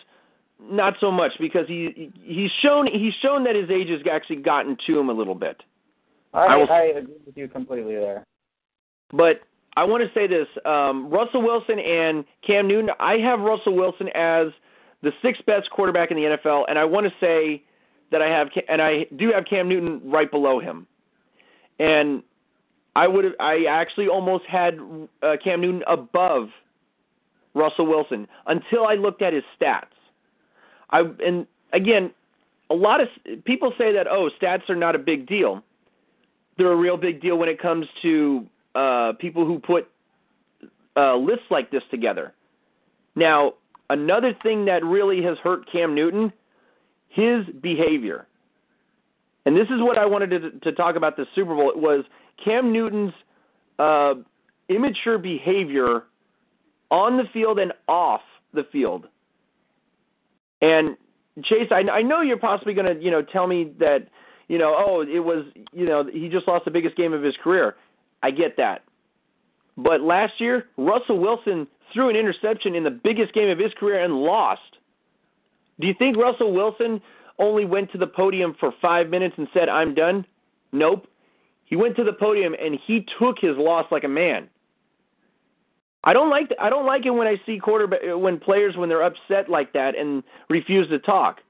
not 0.62 0.94
so 1.00 1.10
much 1.10 1.32
because 1.40 1.66
he 1.68 2.12
he's 2.22 2.50
shown 2.62 2.86
he's 2.86 3.14
shown 3.22 3.44
that 3.44 3.54
his 3.56 3.70
age 3.70 3.88
has 3.88 4.00
actually 4.10 4.36
gotten 4.36 4.76
to 4.86 4.98
him 4.98 5.08
a 5.08 5.12
little 5.12 5.34
bit. 5.34 5.62
I, 6.32 6.38
I 6.46 6.56
will- 6.56 6.70
I 6.72 6.82
agree 6.82 7.14
with 7.26 7.36
you 7.36 7.48
completely 7.48 7.94
there. 7.94 8.24
But 9.12 9.40
I 9.76 9.84
want 9.84 10.02
to 10.04 10.10
say 10.18 10.26
this: 10.26 10.46
um, 10.64 11.10
Russell 11.10 11.42
Wilson 11.42 11.78
and 11.78 12.24
Cam 12.46 12.68
Newton. 12.68 12.90
I 13.00 13.14
have 13.18 13.40
Russell 13.40 13.74
Wilson 13.74 14.08
as 14.14 14.48
the 15.02 15.12
sixth 15.22 15.44
best 15.46 15.70
quarterback 15.70 16.10
in 16.10 16.16
the 16.16 16.24
NFL, 16.36 16.64
and 16.68 16.78
I 16.78 16.84
want 16.84 17.06
to 17.06 17.12
say 17.20 17.62
that 18.12 18.20
I 18.20 18.28
have, 18.28 18.48
and 18.68 18.82
I 18.82 19.06
do 19.16 19.32
have 19.32 19.44
Cam 19.48 19.68
Newton 19.68 20.00
right 20.04 20.30
below 20.30 20.60
him. 20.60 20.86
And 21.78 22.22
I 22.94 23.06
would, 23.08 23.24
I 23.40 23.64
actually 23.68 24.08
almost 24.08 24.44
had 24.46 24.78
uh, 25.22 25.36
Cam 25.42 25.60
Newton 25.60 25.82
above 25.86 26.48
Russell 27.54 27.86
Wilson 27.86 28.28
until 28.46 28.86
I 28.86 28.94
looked 28.94 29.22
at 29.22 29.32
his 29.32 29.44
stats. 29.58 29.86
I 30.90 31.00
and 31.24 31.46
again, 31.72 32.10
a 32.68 32.74
lot 32.74 33.00
of 33.00 33.08
people 33.44 33.72
say 33.78 33.92
that 33.94 34.06
oh, 34.06 34.30
stats 34.40 34.68
are 34.68 34.76
not 34.76 34.94
a 34.94 34.98
big 34.98 35.26
deal. 35.26 35.62
They're 36.56 36.72
a 36.72 36.76
real 36.76 36.96
big 36.96 37.20
deal 37.20 37.36
when 37.36 37.48
it 37.48 37.60
comes 37.60 37.86
to 38.02 38.46
uh, 38.74 39.12
people 39.18 39.46
who 39.46 39.58
put 39.58 39.88
uh, 40.96 41.16
lists 41.16 41.46
like 41.50 41.70
this 41.70 41.82
together. 41.90 42.34
Now, 43.16 43.54
another 43.88 44.34
thing 44.42 44.66
that 44.66 44.84
really 44.84 45.22
has 45.22 45.38
hurt 45.38 45.70
Cam 45.70 45.94
Newton, 45.94 46.32
his 47.08 47.46
behavior. 47.60 48.26
And 49.46 49.56
this 49.56 49.66
is 49.68 49.80
what 49.80 49.98
I 49.98 50.06
wanted 50.06 50.30
to, 50.30 50.50
to 50.70 50.72
talk 50.72 50.96
about 50.96 51.16
this 51.16 51.26
Super 51.34 51.54
Bowl. 51.54 51.70
It 51.70 51.78
was 51.78 52.04
Cam 52.44 52.72
Newton's 52.72 53.12
uh, 53.78 54.14
immature 54.68 55.18
behavior 55.18 56.04
on 56.90 57.16
the 57.16 57.24
field 57.32 57.58
and 57.58 57.72
off 57.88 58.20
the 58.52 58.64
field. 58.70 59.08
And 60.60 60.96
Chase, 61.44 61.68
I, 61.70 61.80
I 61.90 62.02
know 62.02 62.20
you're 62.20 62.38
possibly 62.38 62.74
going 62.74 62.94
to, 62.94 63.02
you 63.02 63.10
know, 63.10 63.22
tell 63.22 63.46
me 63.46 63.72
that, 63.78 64.08
you 64.48 64.58
know, 64.58 64.74
oh, 64.76 65.02
it 65.02 65.20
was, 65.20 65.46
you 65.72 65.86
know, 65.86 66.04
he 66.12 66.28
just 66.28 66.46
lost 66.48 66.64
the 66.64 66.70
biggest 66.70 66.96
game 66.96 67.12
of 67.12 67.22
his 67.22 67.34
career. 67.42 67.76
I 68.22 68.30
get 68.30 68.56
that. 68.56 68.84
But 69.76 70.00
last 70.00 70.34
year, 70.38 70.66
Russell 70.76 71.18
Wilson 71.18 71.66
threw 71.92 72.10
an 72.10 72.16
interception 72.16 72.74
in 72.74 72.84
the 72.84 72.90
biggest 72.90 73.32
game 73.32 73.48
of 73.48 73.58
his 73.58 73.72
career 73.78 74.02
and 74.02 74.14
lost. 74.14 74.76
Do 75.80 75.86
you 75.86 75.94
think 75.98 76.16
Russell 76.16 76.52
Wilson 76.52 77.00
only 77.38 77.64
went 77.64 77.90
to 77.92 77.98
the 77.98 78.06
podium 78.06 78.54
for 78.60 78.72
five 78.82 79.08
minutes 79.08 79.34
and 79.38 79.48
said, 79.54 79.68
I'm 79.68 79.94
done? 79.94 80.26
Nope. 80.72 81.06
He 81.64 81.76
went 81.76 81.96
to 81.96 82.04
the 82.04 82.12
podium 82.12 82.54
and 82.60 82.78
he 82.86 83.06
took 83.18 83.36
his 83.40 83.56
loss 83.56 83.86
like 83.90 84.04
a 84.04 84.08
man. 84.08 84.48
I 86.02 86.12
don't 86.12 86.30
like 86.30 86.50
I 86.58 86.70
don't 86.70 86.86
like 86.86 87.04
it 87.04 87.10
when 87.10 87.26
I 87.26 87.36
see 87.44 87.58
quarterback 87.58 88.00
when 88.04 88.38
players 88.38 88.76
when 88.76 88.88
they're 88.88 89.02
upset 89.02 89.48
like 89.48 89.72
that 89.74 89.96
and 89.96 90.22
refuse 90.48 90.88
to 90.88 90.98
talk. 90.98 91.40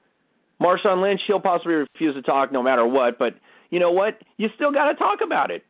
Marshawn 0.61 1.01
Lynch, 1.01 1.21
he'll 1.25 1.39
possibly 1.39 1.73
refuse 1.73 2.15
to 2.15 2.21
talk 2.21 2.51
no 2.51 2.61
matter 2.61 2.85
what, 2.85 3.17
but 3.17 3.35
you 3.71 3.79
know 3.79 3.91
what? 3.91 4.21
You 4.37 4.49
still 4.55 4.71
got 4.71 4.91
to 4.91 4.95
talk 4.95 5.19
about 5.23 5.49
it. 5.49 5.65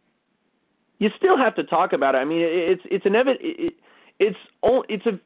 You 0.99 1.09
still 1.17 1.37
have 1.37 1.55
to 1.55 1.63
talk 1.63 1.93
about 1.93 2.15
it. 2.15 2.19
I 2.19 2.25
mean, 2.25 2.41
it's 2.41 2.81
it's 2.85 3.05
an 3.05 3.15
it, 3.15 3.73
it's 4.19 4.37
it's 4.61 5.05
a 5.05 5.19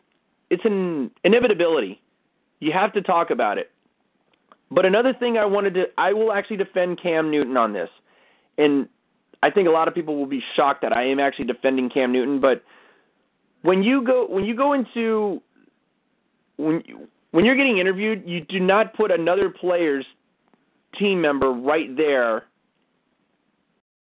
it's 0.50 0.66
an 0.66 1.12
inevitability. 1.24 2.02
You 2.60 2.72
have 2.74 2.94
to 2.94 3.02
talk 3.02 3.30
about 3.30 3.58
it. 3.58 3.72
But 4.70 4.86
another 4.86 5.14
thing 5.14 5.38
I 5.38 5.46
wanted 5.46 5.74
to 5.76 5.86
I 5.98 6.14
will 6.14 6.32
actually 6.32 6.58
defend 6.58 7.02
Cam 7.02 7.32
Newton 7.32 7.58
on 7.58 7.74
this. 7.74 7.90
And 8.58 8.88
I 9.44 9.50
think 9.50 9.68
a 9.68 9.72
lot 9.72 9.88
of 9.88 9.94
people 9.94 10.16
will 10.16 10.26
be 10.26 10.44
shocked 10.56 10.82
that 10.82 10.96
I 10.96 11.04
am 11.06 11.20
actually 11.20 11.46
defending 11.46 11.90
Cam 11.90 12.12
Newton, 12.12 12.40
but 12.40 12.64
when 13.66 13.82
you 13.82 14.04
go 14.04 14.28
when 14.28 14.46
you 14.46 14.56
go 14.56 14.74
into 14.74 15.42
when 16.58 16.84
you 16.86 17.08
when 17.32 17.44
you're 17.44 17.56
getting 17.56 17.80
interviewed, 17.80 18.24
you 18.26 18.42
do 18.42 18.60
not 18.60 18.94
put 18.94 19.12
another 19.12 19.50
player's 19.50 20.06
team 20.98 21.20
member 21.20 21.52
right 21.52 21.96
there 21.98 22.46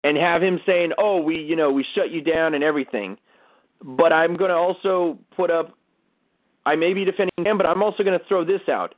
and 0.04 0.16
have 0.16 0.42
him 0.42 0.60
saying, 0.64 0.92
"Oh, 0.96 1.20
we, 1.20 1.40
you 1.40 1.56
know, 1.56 1.70
we 1.72 1.84
shut 1.94 2.10
you 2.10 2.22
down 2.22 2.54
and 2.54 2.62
everything." 2.62 3.18
But 3.82 4.12
I'm 4.12 4.36
going 4.36 4.50
to 4.50 4.56
also 4.56 5.18
put 5.36 5.50
up 5.50 5.76
I 6.64 6.76
may 6.76 6.92
be 6.92 7.04
defending 7.04 7.46
him, 7.46 7.56
but 7.56 7.66
I'm 7.66 7.82
also 7.82 8.02
going 8.02 8.18
to 8.18 8.24
throw 8.26 8.44
this 8.44 8.60
out. 8.68 8.94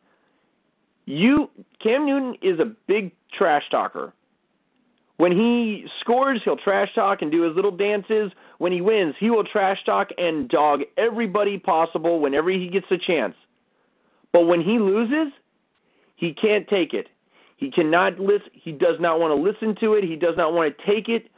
you 1.06 1.48
Cam 1.82 2.04
Newton 2.04 2.36
is 2.42 2.58
a 2.60 2.66
big 2.86 3.12
trash 3.36 3.62
talker. 3.70 4.12
When 5.20 5.32
he 5.32 5.84
scores, 6.00 6.40
he'll 6.42 6.56
trash 6.56 6.94
talk 6.94 7.20
and 7.20 7.30
do 7.30 7.42
his 7.42 7.54
little 7.54 7.70
dances. 7.70 8.32
When 8.56 8.72
he 8.72 8.80
wins, 8.80 9.14
he 9.20 9.28
will 9.28 9.44
trash 9.44 9.84
talk 9.84 10.08
and 10.16 10.48
dog 10.48 10.80
everybody 10.96 11.58
possible 11.58 12.20
whenever 12.20 12.48
he 12.48 12.68
gets 12.68 12.86
a 12.90 12.96
chance. 12.96 13.34
But 14.32 14.46
when 14.46 14.62
he 14.62 14.78
loses, 14.78 15.30
he 16.16 16.32
can't 16.32 16.66
take 16.68 16.94
it. 16.94 17.08
He 17.58 17.70
cannot 17.70 18.18
listen. 18.18 18.48
He 18.54 18.72
does 18.72 18.98
not 18.98 19.20
want 19.20 19.30
to 19.30 19.34
listen 19.34 19.74
to 19.80 19.92
it. 19.92 20.04
He 20.04 20.16
does 20.16 20.38
not 20.38 20.54
want 20.54 20.74
to 20.74 20.86
take 20.86 21.10
it. 21.10 21.28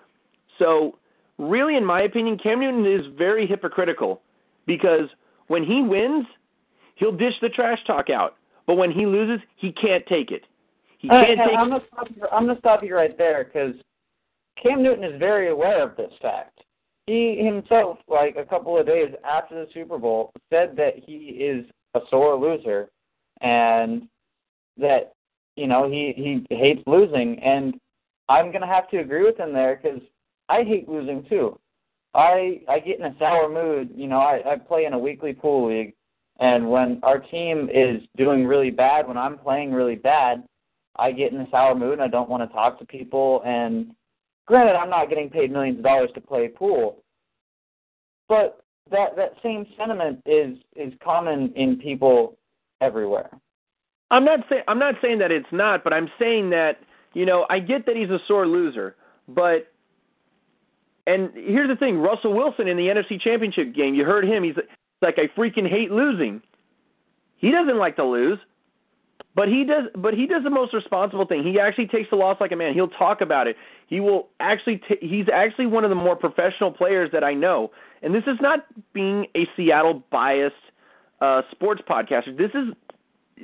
So, 0.61 0.97
really, 1.39 1.75
in 1.75 1.85
my 1.85 2.03
opinion, 2.03 2.39
Cam 2.39 2.61
Newton 2.61 2.87
is 2.87 3.05
very 3.19 3.49
hypocritical 3.49 4.23
because 4.65 5.09
when 5.49 5.65
he 5.65 5.83
wins, 5.83 6.27
he'll 6.95 7.11
dish 7.11 7.35
the 7.41 7.49
trash 7.49 7.81
talk 7.85 8.11
out. 8.11 8.37
But 8.65 8.77
when 8.77 8.93
he 8.93 9.07
loses, 9.07 9.45
he 9.57 9.73
can't 9.73 10.07
take 10.07 10.31
it. 10.31 10.45
He 11.03 11.11
Uh, 11.11 11.25
can't 11.25 11.41
take 11.41 11.59
I'm 11.59 11.69
gonna 11.69 11.85
stop 11.93 12.09
you, 12.15 12.23
I'm 12.31 12.47
gonna 12.47 12.59
stop 12.61 12.83
you 12.83 12.95
right 12.95 13.17
there 13.19 13.45
because 13.45 13.75
Cam 14.57 14.83
Newton 14.83 15.05
is 15.05 15.19
very 15.19 15.49
aware 15.49 15.83
of 15.83 15.97
this 15.97 16.13
fact. 16.23 16.61
He 17.09 17.45
himself, 17.45 17.99
like 18.07 18.37
a 18.37 18.45
couple 18.45 18.79
of 18.79 18.87
days 18.87 19.13
after 19.25 19.57
the 19.57 19.71
Super 19.73 19.99
Bowl, 19.99 20.33
said 20.51 20.77
that 20.77 20.95
he 20.97 21.17
is 21.43 21.67
a 21.95 22.01
sore 22.09 22.37
loser 22.37 22.89
and 23.41 24.09
that 24.77 25.15
you 25.57 25.67
know 25.67 25.91
he 25.91 26.13
he 26.17 26.47
hates 26.55 26.83
losing. 26.87 27.41
And 27.41 27.75
I'm 28.29 28.53
gonna 28.53 28.67
have 28.69 28.89
to 28.91 28.99
agree 28.99 29.25
with 29.25 29.37
him 29.37 29.53
there 29.53 29.81
because 29.83 30.01
I 30.49 30.63
hate 30.63 30.89
losing 30.89 31.25
too. 31.29 31.59
I 32.15 32.61
I 32.69 32.79
get 32.79 33.01
in 33.01 33.07
a 33.07 33.17
sour 33.19 33.49
mood. 33.49 33.91
You 33.97 34.07
know, 34.07 34.21
I, 34.21 34.53
I 34.53 34.57
play 34.57 34.85
in 34.85 34.93
a 34.93 34.99
weekly 34.99 35.33
pool 35.33 35.69
league, 35.69 35.95
and 36.39 36.71
when 36.71 37.01
our 37.03 37.19
team 37.19 37.69
is 37.75 38.01
doing 38.17 38.47
really 38.47 38.71
bad, 38.71 39.09
when 39.09 39.19
I'm 39.19 39.37
playing 39.37 39.73
really 39.73 39.97
bad, 39.97 40.45
I 40.97 41.13
get 41.13 41.33
in 41.33 41.41
a 41.41 41.51
sour 41.51 41.75
mood 41.75 41.95
and 41.95 42.03
I 42.03 42.09
don't 42.09 42.29
want 42.29 42.49
to 42.49 42.55
talk 42.55 42.79
to 42.79 42.85
people. 42.85 43.43
And 43.45 43.95
granted, 44.47 44.77
I'm 44.77 44.91
not 44.91 45.09
getting 45.09 45.31
paid 45.31 45.51
millions 45.51 45.79
of 45.79 45.85
dollars 45.85 46.11
to 46.15 46.21
play 46.21 46.49
pool, 46.49 47.03
but 48.29 48.63
that 48.91 49.17
that 49.17 49.35
same 49.43 49.67
sentiment 49.77 50.21
is 50.27 50.59
is 50.77 50.93
common 51.03 51.53
in 51.57 51.77
people 51.77 52.37
everywhere. 52.81 53.31
I'm 54.11 54.25
not 54.25 54.41
saying 54.49 54.63
I'm 54.69 54.79
not 54.79 54.95
saying 55.01 55.19
that 55.19 55.31
it's 55.31 55.47
not, 55.53 55.85
but 55.85 55.93
I'm 55.93 56.09
saying 56.19 56.51
that 56.51 56.79
you 57.15 57.25
know 57.25 57.47
I 57.49 57.59
get 57.59 57.87
that 57.87 57.97
he's 57.97 58.11
a 58.11 58.19
sore 58.29 58.47
loser, 58.47 58.97
but 59.29 59.73
and 61.07 61.31
here's 61.35 61.71
the 61.71 61.77
thing: 61.77 61.99
Russell 61.99 62.35
Wilson 62.35 62.69
in 62.69 62.77
the 62.77 62.85
NFC 62.85 63.21
Championship 63.21 63.75
game, 63.75 63.95
you 63.95 64.05
heard 64.05 64.25
him. 64.25 64.45
He's 64.45 64.57
like 65.01 65.17
I 65.19 65.29
freaking 65.39 65.69
hate 65.69 65.91
losing. 65.91 66.43
He 67.39 67.51
doesn't 67.51 67.79
like 67.79 67.97
to 67.97 68.05
lose, 68.05 68.39
but 69.35 69.49
he 69.49 69.65
does. 69.65 69.85
But 69.95 70.15
he 70.15 70.27
does 70.27 70.43
the 70.45 70.51
most 70.51 70.75
responsible 70.75 71.27
thing. 71.27 71.43
He 71.43 71.59
actually 71.59 71.87
takes 71.87 72.11
the 72.11 72.17
loss 72.17 72.39
like 72.41 72.53
a 72.53 72.57
man. 72.57 72.75
He'll 72.75 72.89
talk 72.89 73.21
about 73.21 73.47
it. 73.47 73.57
He 73.87 74.01
will 74.01 74.29
actually. 74.41 74.81
T- 74.89 74.99
he's 75.01 75.27
actually 75.33 75.67
one 75.67 75.85
of 75.85 75.91
the 75.91 75.97
more 75.97 76.17
professional 76.17 76.71
players 76.71 77.11
that 77.13 77.25
I 77.25 77.35
know. 77.35 77.71
And 78.03 78.15
this 78.15 78.25
is 78.27 78.39
not 78.41 78.67
being 78.93 79.27
a 79.35 79.47
Seattle 79.57 80.03
biased 80.11 80.55
uh, 81.21 81.43
sports 81.51 81.83
podcaster. 81.89 82.37
This 82.37 82.51
is 82.55 82.75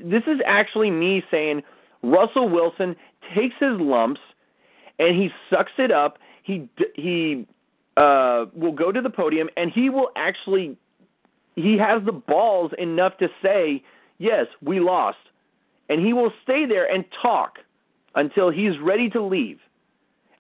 this 0.05 0.22
is 0.26 0.41
actually 0.47 0.91
me 0.91 1.22
saying 1.30 1.62
Russell 2.03 2.49
Wilson 2.49 2.97
takes 3.34 3.55
his 3.59 3.80
lumps 3.80 4.20
and 4.99 5.16
he 5.16 5.30
sucks 5.51 5.72
it 5.78 5.91
up. 5.91 6.18
He 6.43 6.68
he 6.95 7.47
uh, 7.97 8.47
will 8.55 8.72
go 8.72 8.93
to 8.93 9.01
the 9.01 9.11
podium 9.11 9.49
and 9.57 9.70
he 9.72 9.91
will 9.91 10.11
actually 10.16 10.76
he 11.57 11.76
has 11.78 12.03
the 12.05 12.12
balls 12.12 12.72
enough 12.78 13.16
to 13.18 13.28
say 13.43 13.82
yes 14.18 14.47
we 14.62 14.80
lost, 14.80 15.18
and 15.89 16.05
he 16.05 16.12
will 16.12 16.32
stay 16.43 16.66
there 16.66 16.91
and 16.93 17.05
talk 17.22 17.59
until 18.14 18.51
he's 18.51 18.78
ready 18.82 19.09
to 19.11 19.22
leave, 19.22 19.59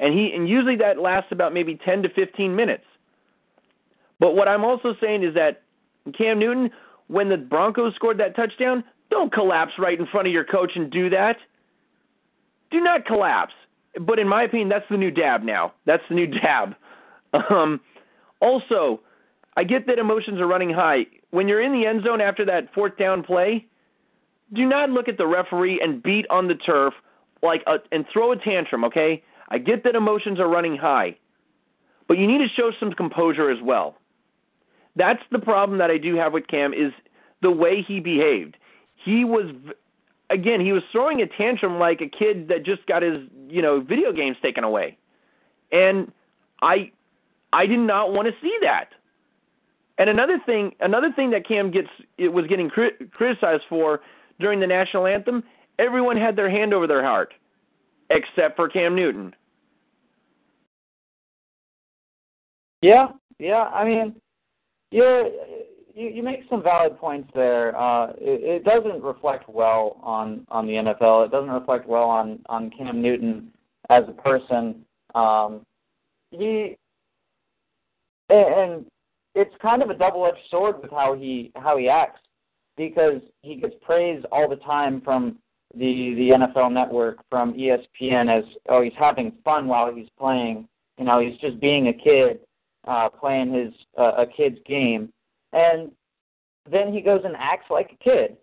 and 0.00 0.12
he 0.14 0.32
and 0.34 0.48
usually 0.48 0.76
that 0.76 0.98
lasts 0.98 1.32
about 1.32 1.52
maybe 1.52 1.78
ten 1.84 2.02
to 2.02 2.08
fifteen 2.08 2.54
minutes. 2.54 2.84
But 4.20 4.34
what 4.34 4.48
I'm 4.48 4.64
also 4.64 4.94
saying 5.00 5.22
is 5.22 5.34
that 5.34 5.62
Cam 6.16 6.38
Newton, 6.38 6.70
when 7.06 7.28
the 7.28 7.36
Broncos 7.36 7.94
scored 7.94 8.18
that 8.18 8.34
touchdown, 8.34 8.82
don't 9.10 9.32
collapse 9.32 9.72
right 9.78 9.98
in 9.98 10.06
front 10.06 10.26
of 10.26 10.32
your 10.32 10.44
coach 10.44 10.72
and 10.74 10.90
do 10.90 11.10
that. 11.10 11.36
Do 12.70 12.80
not 12.80 13.06
collapse. 13.06 13.54
But 14.00 14.18
in 14.18 14.28
my 14.28 14.42
opinion, 14.42 14.68
that's 14.68 14.84
the 14.90 14.96
new 14.96 15.10
dab 15.10 15.42
now. 15.42 15.72
That's 15.86 16.02
the 16.08 16.14
new 16.14 16.26
dab. 16.42 16.74
Um, 17.50 17.80
also, 18.40 19.00
I 19.56 19.64
get 19.64 19.86
that 19.86 19.98
emotions 19.98 20.40
are 20.40 20.46
running 20.46 20.70
high. 20.70 21.06
When 21.30 21.48
you're 21.48 21.62
in 21.62 21.72
the 21.72 21.86
end 21.86 22.04
zone 22.04 22.20
after 22.20 22.44
that 22.46 22.72
fourth 22.74 22.96
down 22.96 23.22
play, 23.22 23.66
do 24.52 24.66
not 24.66 24.90
look 24.90 25.08
at 25.08 25.18
the 25.18 25.26
referee 25.26 25.80
and 25.82 26.02
beat 26.02 26.26
on 26.30 26.48
the 26.48 26.54
turf 26.54 26.94
like 27.42 27.62
a, 27.66 27.76
and 27.92 28.04
throw 28.12 28.32
a 28.32 28.36
tantrum, 28.36 28.84
okay? 28.84 29.22
I 29.48 29.58
get 29.58 29.84
that 29.84 29.94
emotions 29.94 30.40
are 30.40 30.48
running 30.48 30.76
high. 30.76 31.16
But 32.06 32.18
you 32.18 32.26
need 32.26 32.38
to 32.38 32.48
show 32.56 32.72
some 32.80 32.92
composure 32.92 33.50
as 33.50 33.58
well. 33.62 33.96
That's 34.96 35.22
the 35.30 35.38
problem 35.38 35.78
that 35.78 35.90
I 35.90 35.98
do 35.98 36.16
have 36.16 36.32
with 36.32 36.48
Cam 36.48 36.72
is 36.72 36.92
the 37.42 37.50
way 37.50 37.84
he 37.86 38.00
behaved. 38.00 38.56
He 38.96 39.24
was 39.24 39.54
again, 40.30 40.60
he 40.60 40.72
was 40.72 40.82
throwing 40.90 41.22
a 41.22 41.26
tantrum 41.26 41.78
like 41.78 42.00
a 42.00 42.08
kid 42.08 42.48
that 42.48 42.64
just 42.64 42.84
got 42.86 43.02
his, 43.02 43.22
you 43.48 43.62
know, 43.62 43.80
video 43.80 44.12
games 44.12 44.36
taken 44.42 44.64
away. 44.64 44.96
And 45.70 46.10
I 46.60 46.90
I 47.52 47.66
did 47.66 47.78
not 47.78 48.12
want 48.12 48.26
to 48.28 48.34
see 48.42 48.56
that. 48.62 48.88
And 49.98 50.08
another 50.08 50.38
thing, 50.44 50.74
another 50.80 51.12
thing 51.12 51.30
that 51.30 51.46
Cam 51.46 51.70
gets 51.70 51.88
it 52.16 52.32
was 52.32 52.46
getting 52.46 52.68
cri- 52.70 52.96
criticized 53.12 53.64
for 53.68 54.00
during 54.40 54.60
the 54.60 54.66
national 54.66 55.06
anthem, 55.06 55.42
everyone 55.78 56.16
had 56.16 56.36
their 56.36 56.50
hand 56.50 56.72
over 56.72 56.86
their 56.86 57.02
heart 57.02 57.34
except 58.10 58.56
for 58.56 58.68
Cam 58.68 58.94
Newton. 58.94 59.34
Yeah, 62.80 63.08
yeah. 63.38 63.64
I 63.64 63.84
mean, 63.84 64.16
you're, 64.90 65.26
you 65.94 66.08
you 66.08 66.22
make 66.22 66.40
some 66.48 66.62
valid 66.62 66.96
points 66.98 67.28
there. 67.34 67.76
Uh, 67.76 68.10
it, 68.12 68.62
it 68.62 68.64
doesn't 68.64 69.02
reflect 69.02 69.48
well 69.48 69.98
on 70.02 70.46
on 70.48 70.66
the 70.66 70.74
NFL. 70.74 71.26
It 71.26 71.32
doesn't 71.32 71.50
reflect 71.50 71.88
well 71.88 72.04
on 72.04 72.38
on 72.46 72.70
Cam 72.70 73.02
Newton 73.02 73.52
as 73.90 74.04
a 74.08 74.12
person. 74.12 74.84
Um, 75.14 75.62
he 76.30 76.76
and 78.30 78.86
it's 79.34 79.54
kind 79.60 79.82
of 79.82 79.90
a 79.90 79.94
double-edged 79.94 80.38
sword 80.50 80.80
with 80.82 80.90
how 80.90 81.14
he 81.14 81.50
how 81.56 81.76
he 81.76 81.88
acts 81.88 82.20
because 82.78 83.20
he 83.42 83.56
gets 83.56 83.74
praise 83.82 84.24
all 84.32 84.48
the 84.48 84.56
time 84.56 85.02
from 85.02 85.36
the 85.74 86.14
the 86.14 86.30
NFL 86.30 86.72
Network, 86.72 87.18
from 87.28 87.52
ESPN 87.52 88.34
as 88.34 88.44
oh 88.70 88.80
he's 88.80 88.92
having 88.98 89.32
fun 89.44 89.66
while 89.66 89.94
he's 89.94 90.08
playing. 90.18 90.66
You 90.96 91.04
know, 91.04 91.20
he's 91.20 91.38
just 91.40 91.60
being 91.60 91.88
a 91.88 91.92
kid 91.92 92.40
uh, 92.86 93.10
playing 93.10 93.52
his 93.52 93.74
uh, 93.98 94.22
a 94.22 94.26
kid's 94.26 94.56
game, 94.66 95.12
and 95.52 95.90
then 96.70 96.92
he 96.94 97.02
goes 97.02 97.20
and 97.24 97.36
acts 97.36 97.70
like 97.70 97.90
a 97.92 98.02
kid 98.02 98.36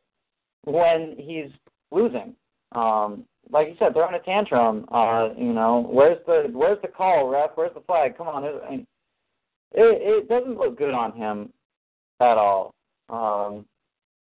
when 0.65 1.15
he's 1.17 1.51
losing. 1.91 2.35
Um, 2.73 3.25
like 3.51 3.67
you 3.67 3.75
said, 3.79 3.93
throwing 3.93 4.15
a 4.15 4.19
tantrum. 4.19 4.85
Uh, 4.91 5.29
you 5.37 5.53
know, 5.53 5.87
where's 5.89 6.19
the 6.27 6.49
where's 6.51 6.81
the 6.81 6.87
call, 6.87 7.27
ref? 7.27 7.51
Where's 7.55 7.73
the 7.73 7.81
flag? 7.81 8.17
Come 8.17 8.27
on, 8.27 8.43
it, 8.43 8.55
it, 8.71 8.85
it 9.73 10.29
doesn't 10.29 10.57
look 10.57 10.77
good 10.77 10.93
on 10.93 11.11
him 11.13 11.49
at 12.19 12.37
all. 12.37 12.73
Um, 13.09 13.65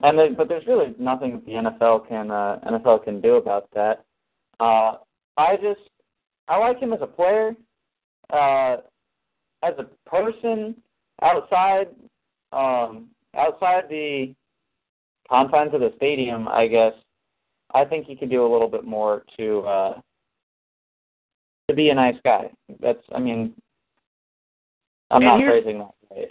and 0.03 0.19
there, 0.19 0.33
but 0.33 0.49
there's 0.49 0.67
really 0.67 0.95
nothing 0.99 1.33
that 1.33 1.47
the 1.47 1.53
NFL 1.53 2.09
can 2.09 2.31
uh, 2.31 2.59
NFL 2.67 3.05
can 3.05 3.21
do 3.21 3.37
about 3.37 3.69
that. 3.75 4.05
Uh, 4.61 4.97
I 5.37 5.57
just 5.57 5.81
I 6.49 6.59
like 6.59 6.79
him 6.79 6.93
as 6.93 7.01
a 7.03 7.07
player. 7.07 7.55
Uh, 8.31 8.79
as 9.63 9.75
a 9.79 10.09
person 10.09 10.75
outside 11.23 11.89
um 12.53 13.09
outside 13.37 13.85
the 13.89 14.35
confines 15.29 15.73
of 15.73 15.81
the 15.81 15.93
stadium, 15.97 16.49
I 16.49 16.67
guess 16.67 16.93
I 17.73 17.85
think 17.85 18.07
he 18.07 18.17
could 18.17 18.31
do 18.31 18.45
a 18.45 18.51
little 18.53 18.69
bit 18.69 18.85
more 18.85 19.25
to 19.39 19.61
uh 19.61 20.01
to 21.69 21.75
be 21.75 21.91
a 21.91 21.95
nice 21.95 22.17
guy. 22.25 22.51
That's 22.81 23.03
I 23.15 23.19
mean 23.19 23.55
I'm 25.11 25.23
And 25.23 25.41
not 25.41 25.41
phrasing 25.41 25.79
that 25.79 25.95
right. 26.11 26.31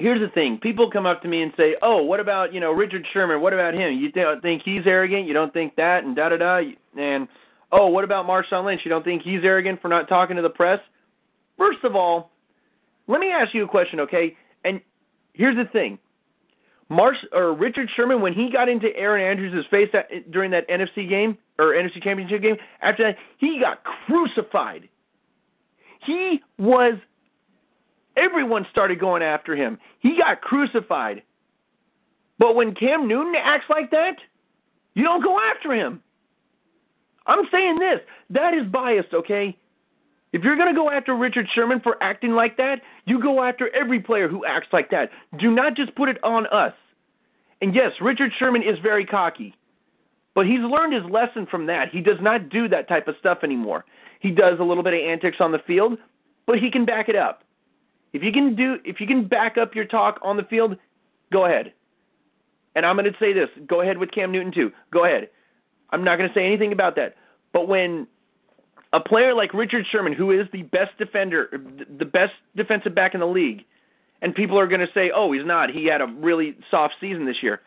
Here's 0.00 0.20
the 0.20 0.32
thing: 0.32 0.58
people 0.62 0.90
come 0.90 1.04
up 1.04 1.20
to 1.22 1.28
me 1.28 1.42
and 1.42 1.52
say, 1.56 1.76
"Oh, 1.82 2.02
what 2.02 2.20
about 2.20 2.54
you 2.54 2.60
know 2.60 2.72
Richard 2.72 3.06
Sherman? 3.12 3.40
What 3.40 3.52
about 3.52 3.74
him? 3.74 3.92
You 3.92 4.10
don't 4.10 4.40
think 4.40 4.62
he's 4.64 4.86
arrogant? 4.86 5.26
You 5.26 5.34
don't 5.34 5.52
think 5.52 5.76
that?" 5.76 6.04
And 6.04 6.16
da 6.16 6.30
da 6.30 6.36
da. 6.38 6.60
And 6.98 7.28
oh, 7.70 7.88
what 7.88 8.04
about 8.04 8.26
Marshawn 8.26 8.64
Lynch? 8.64 8.80
You 8.84 8.88
don't 8.88 9.04
think 9.04 9.22
he's 9.22 9.44
arrogant 9.44 9.82
for 9.82 9.88
not 9.88 10.08
talking 10.08 10.36
to 10.36 10.42
the 10.42 10.50
press? 10.50 10.80
First 11.58 11.84
of 11.84 11.94
all, 11.94 12.30
let 13.08 13.20
me 13.20 13.28
ask 13.28 13.54
you 13.54 13.64
a 13.64 13.68
question, 13.68 14.00
okay? 14.00 14.36
And 14.64 14.80
here's 15.34 15.56
the 15.56 15.70
thing: 15.70 15.98
Marsh 16.88 17.18
or 17.32 17.54
Richard 17.54 17.88
Sherman, 17.94 18.22
when 18.22 18.32
he 18.32 18.50
got 18.50 18.68
into 18.68 18.88
Erin 18.96 19.24
Andrews' 19.24 19.66
face 19.70 19.90
at, 19.92 20.30
during 20.30 20.50
that 20.52 20.68
NFC 20.68 21.08
game 21.08 21.36
or 21.58 21.74
NFC 21.74 22.02
Championship 22.02 22.40
game, 22.40 22.56
after 22.80 23.04
that 23.04 23.16
he 23.38 23.60
got 23.60 23.82
crucified. 24.06 24.88
He 26.06 26.40
was. 26.58 26.94
Everyone 28.20 28.66
started 28.70 29.00
going 29.00 29.22
after 29.22 29.56
him. 29.56 29.78
He 30.00 30.16
got 30.18 30.42
crucified. 30.42 31.22
But 32.38 32.54
when 32.54 32.74
Cam 32.74 33.08
Newton 33.08 33.34
acts 33.34 33.66
like 33.70 33.90
that, 33.90 34.16
You 34.94 35.04
don't 35.04 35.22
go 35.22 35.38
after 35.40 35.72
him. 35.72 36.02
I'm 37.26 37.44
saying 37.52 37.78
this. 37.78 38.00
That 38.30 38.54
is 38.54 38.66
biased, 38.66 39.14
okay? 39.14 39.56
If 40.32 40.42
you're 40.42 40.56
going 40.56 40.68
to 40.68 40.74
go 40.74 40.90
after 40.90 41.14
Richard 41.16 41.46
Sherman 41.54 41.80
for 41.80 42.02
acting 42.02 42.32
like 42.32 42.56
that, 42.56 42.80
you 43.04 43.20
go 43.20 43.42
after 43.42 43.74
every 43.74 44.00
player 44.00 44.28
who 44.28 44.44
acts 44.44 44.68
like 44.72 44.90
that. 44.90 45.10
Do 45.38 45.50
not 45.50 45.76
just 45.76 45.94
put 45.94 46.08
it 46.08 46.22
on 46.22 46.46
us. 46.48 46.74
And 47.62 47.74
yes, 47.74 47.92
Richard 48.00 48.32
Sherman 48.38 48.62
is 48.62 48.78
very 48.82 49.04
cocky. 49.04 49.54
But 50.34 50.46
he's 50.46 50.60
learned 50.60 50.94
his 50.94 51.10
lesson 51.10 51.46
from 51.46 51.66
that. 51.66 51.88
He 51.90 52.00
does 52.00 52.18
not 52.20 52.48
do 52.48 52.68
that 52.68 52.88
type 52.88 53.08
of 53.08 53.16
stuff 53.18 53.38
anymore. 53.42 53.84
He 54.20 54.30
does 54.30 54.58
a 54.60 54.64
little 54.64 54.82
bit 54.82 54.94
of 54.94 55.00
antics 55.00 55.38
on 55.40 55.52
the 55.52 55.58
field, 55.66 55.98
but 56.46 56.58
he 56.58 56.70
can 56.70 56.84
back 56.84 57.08
it 57.08 57.16
up. 57.16 57.42
If 58.12 58.22
you 58.22 58.32
can 58.32 58.54
do 58.56 58.76
if 58.84 59.00
you 59.00 59.06
can 59.06 59.26
back 59.26 59.56
up 59.56 59.74
your 59.74 59.84
talk 59.84 60.18
on 60.22 60.36
the 60.36 60.42
field, 60.44 60.76
go 61.32 61.46
ahead. 61.46 61.72
And 62.74 62.86
I'm 62.86 62.96
going 62.96 63.10
to 63.10 63.18
say 63.18 63.32
this, 63.32 63.48
go 63.66 63.80
ahead 63.80 63.98
with 63.98 64.12
Cam 64.12 64.30
Newton 64.30 64.52
too. 64.52 64.72
Go 64.92 65.04
ahead. 65.04 65.28
I'm 65.90 66.04
not 66.04 66.16
going 66.16 66.28
to 66.28 66.34
say 66.34 66.46
anything 66.46 66.72
about 66.72 66.96
that. 66.96 67.16
But 67.52 67.66
when 67.66 68.06
a 68.92 69.00
player 69.00 69.34
like 69.34 69.52
Richard 69.54 69.86
Sherman, 69.90 70.12
who 70.12 70.30
is 70.30 70.46
the 70.52 70.62
best 70.62 70.96
defender, 70.98 71.48
the 71.98 72.04
best 72.04 72.32
defensive 72.56 72.94
back 72.94 73.14
in 73.14 73.20
the 73.20 73.26
league, 73.26 73.64
and 74.22 74.34
people 74.34 74.58
are 74.58 74.66
going 74.66 74.80
to 74.80 74.92
say, 74.92 75.10
"Oh, 75.14 75.32
he's 75.32 75.46
not. 75.46 75.70
He 75.70 75.86
had 75.86 76.00
a 76.00 76.06
really 76.06 76.56
soft 76.70 76.94
season 77.00 77.24
this 77.24 77.42
year." 77.42 77.60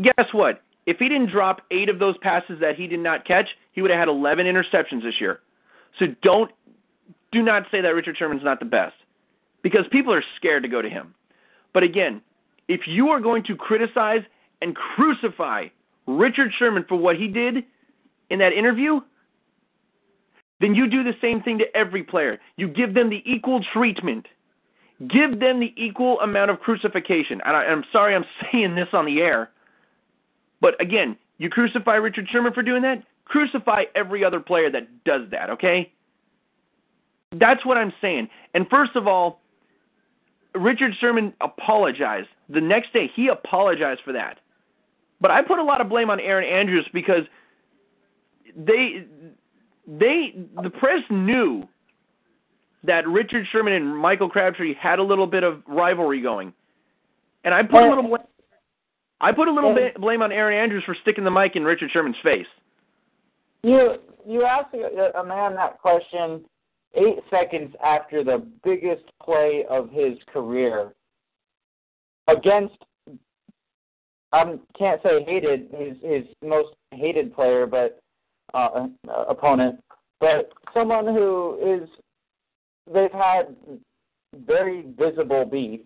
Guess 0.00 0.32
what? 0.32 0.62
If 0.86 0.98
he 0.98 1.08
didn't 1.08 1.30
drop 1.30 1.62
8 1.70 1.88
of 1.88 1.98
those 1.98 2.16
passes 2.18 2.60
that 2.60 2.76
he 2.76 2.86
did 2.86 3.00
not 3.00 3.24
catch, 3.24 3.48
he 3.72 3.82
would 3.82 3.90
have 3.90 3.98
had 3.98 4.08
11 4.08 4.46
interceptions 4.46 5.02
this 5.02 5.20
year. 5.20 5.40
So 5.98 6.06
don't 6.22 6.50
do 7.32 7.42
not 7.42 7.64
say 7.70 7.80
that 7.80 7.88
Richard 7.88 8.16
Sherman's 8.16 8.44
not 8.44 8.60
the 8.60 8.66
best 8.66 8.94
because 9.66 9.84
people 9.90 10.14
are 10.14 10.22
scared 10.36 10.62
to 10.62 10.68
go 10.68 10.80
to 10.80 10.88
him. 10.88 11.12
But 11.74 11.82
again, 11.82 12.22
if 12.68 12.82
you 12.86 13.08
are 13.08 13.18
going 13.18 13.42
to 13.46 13.56
criticize 13.56 14.20
and 14.62 14.76
crucify 14.76 15.66
Richard 16.06 16.52
Sherman 16.56 16.84
for 16.88 16.94
what 16.94 17.16
he 17.16 17.26
did 17.26 17.64
in 18.30 18.38
that 18.38 18.52
interview, 18.52 19.00
then 20.60 20.76
you 20.76 20.88
do 20.88 21.02
the 21.02 21.14
same 21.20 21.42
thing 21.42 21.58
to 21.58 21.76
every 21.76 22.04
player. 22.04 22.38
You 22.56 22.68
give 22.68 22.94
them 22.94 23.10
the 23.10 23.24
equal 23.26 23.60
treatment. 23.72 24.28
Give 25.00 25.40
them 25.40 25.58
the 25.58 25.74
equal 25.76 26.20
amount 26.20 26.52
of 26.52 26.60
crucifixion. 26.60 27.40
And 27.44 27.56
I, 27.56 27.64
I'm 27.64 27.82
sorry 27.90 28.14
I'm 28.14 28.24
saying 28.52 28.76
this 28.76 28.90
on 28.92 29.04
the 29.04 29.20
air, 29.20 29.50
but 30.60 30.80
again, 30.80 31.16
you 31.38 31.50
crucify 31.50 31.96
Richard 31.96 32.28
Sherman 32.30 32.52
for 32.52 32.62
doing 32.62 32.82
that, 32.82 33.02
crucify 33.24 33.86
every 33.96 34.24
other 34.24 34.38
player 34.38 34.70
that 34.70 35.02
does 35.02 35.22
that, 35.32 35.50
okay? 35.50 35.90
That's 37.32 37.66
what 37.66 37.76
I'm 37.76 37.92
saying. 38.00 38.28
And 38.54 38.68
first 38.70 38.94
of 38.94 39.08
all, 39.08 39.40
Richard 40.58 40.92
Sherman 41.00 41.32
apologized. 41.40 42.28
The 42.48 42.60
next 42.60 42.92
day, 42.92 43.10
he 43.14 43.28
apologized 43.28 44.00
for 44.04 44.12
that. 44.12 44.38
But 45.20 45.30
I 45.30 45.42
put 45.42 45.58
a 45.58 45.62
lot 45.62 45.80
of 45.80 45.88
blame 45.88 46.10
on 46.10 46.20
Erin 46.20 46.48
Andrews 46.48 46.88
because 46.92 47.22
they 48.56 49.06
they 49.86 50.34
the 50.62 50.70
press 50.70 51.00
knew 51.10 51.66
that 52.84 53.06
Richard 53.08 53.46
Sherman 53.50 53.72
and 53.72 53.96
Michael 53.96 54.28
Crabtree 54.28 54.74
had 54.80 54.98
a 54.98 55.02
little 55.02 55.26
bit 55.26 55.42
of 55.42 55.62
rivalry 55.66 56.20
going, 56.20 56.52
and 57.44 57.54
I 57.54 57.62
put 57.62 57.82
a 57.82 57.88
little 57.88 58.04
blame, 58.04 58.26
I 59.20 59.32
put 59.32 59.48
a 59.48 59.52
little 59.52 59.74
bit 59.74 59.98
blame 60.00 60.22
on 60.22 60.32
Erin 60.32 60.58
Andrews 60.58 60.84
for 60.84 60.96
sticking 61.02 61.24
the 61.24 61.30
mic 61.30 61.56
in 61.56 61.64
Richard 61.64 61.90
Sherman's 61.92 62.16
face. 62.22 62.46
You 63.62 63.96
you 64.26 64.44
asked 64.44 64.74
a, 64.74 65.18
a 65.18 65.24
man 65.24 65.54
that 65.54 65.80
question 65.80 66.44
eight 66.94 67.18
seconds 67.30 67.74
after 67.84 68.24
the 68.24 68.46
biggest 68.64 69.04
play 69.22 69.64
of 69.68 69.90
his 69.90 70.16
career 70.32 70.92
against 72.28 72.76
I 74.32 74.58
can't 74.76 75.00
say 75.02 75.24
hated 75.24 75.70
his 75.72 75.96
his 76.02 76.24
most 76.42 76.74
hated 76.92 77.34
player, 77.34 77.66
but 77.66 78.00
uh, 78.54 78.88
opponent, 79.28 79.82
but 80.20 80.50
someone 80.74 81.06
who 81.06 81.58
is 81.62 81.88
they've 82.92 83.12
had 83.12 83.54
very 84.46 84.84
visible 84.98 85.44
beef, 85.44 85.80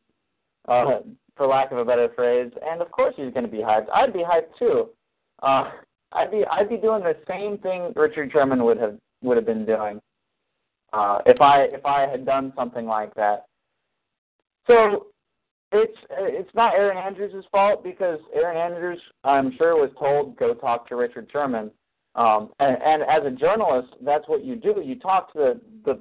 uh, 0.69 1.01
for 1.37 1.47
lack 1.47 1.71
of 1.71 1.79
a 1.79 1.85
better 1.85 2.09
phrase, 2.15 2.51
and 2.63 2.81
of 2.83 2.91
course 2.91 3.15
he's 3.17 3.33
going 3.33 3.45
to 3.45 3.51
be 3.51 3.59
hyped. 3.59 3.87
I'd 3.93 4.13
be 4.13 4.21
hyped 4.21 4.59
too. 4.59 4.89
Uh, 5.43 5.71
I'd 6.13 6.31
be 6.31 6.45
I'd 6.51 6.69
be 6.69 6.77
doing 6.77 7.03
the 7.03 7.17
same 7.29 7.59
thing 7.59 7.93
Richard 7.95 8.33
Sherman 8.33 8.65
would 8.65 8.79
have 8.79 8.97
would 9.23 9.37
have 9.37 9.47
been 9.47 9.67
doing 9.67 10.01
uh, 10.93 11.19
if 11.27 11.41
I 11.41 11.63
if 11.63 11.85
I 11.85 12.07
had 12.07 12.25
done 12.25 12.53
something 12.57 12.87
like 12.87 13.15
that. 13.15 13.47
So 14.67 15.07
it's 15.73 15.97
it's 16.11 16.55
not 16.55 16.75
Erin 16.75 16.99
Andrews' 16.99 17.45
fault 17.51 17.85
because 17.85 18.19
Erin 18.35 18.57
Andrews, 18.57 19.01
I'm 19.25 19.55
sure, 19.57 19.77
was 19.77 19.91
told 19.99 20.37
go 20.37 20.55
talk 20.55 20.89
to 20.89 20.97
Richard 20.97 21.29
Sherman. 21.33 21.71
Um, 22.17 22.51
and, 22.59 22.77
and 22.83 23.03
as 23.03 23.25
a 23.25 23.31
journalist, 23.31 23.95
that's 24.03 24.29
what 24.29 24.45
you 24.45 24.57
do. 24.57 24.83
You 24.85 24.99
talk 24.99 25.33
to 25.33 25.39
the 25.39 25.61
the 25.85 26.01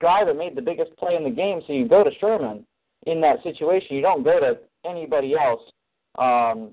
guy 0.00 0.24
that 0.24 0.36
made 0.36 0.56
the 0.56 0.62
biggest 0.62 0.96
play 0.96 1.14
in 1.14 1.24
the 1.24 1.30
game, 1.30 1.60
so 1.66 1.72
you 1.72 1.88
go 1.88 2.02
to 2.02 2.10
Sherman 2.20 2.66
in 3.06 3.20
that 3.20 3.42
situation. 3.42 3.96
You 3.96 4.02
don't 4.02 4.24
go 4.24 4.40
to 4.40 4.58
anybody 4.84 5.34
else. 5.34 5.62
Um, 6.18 6.72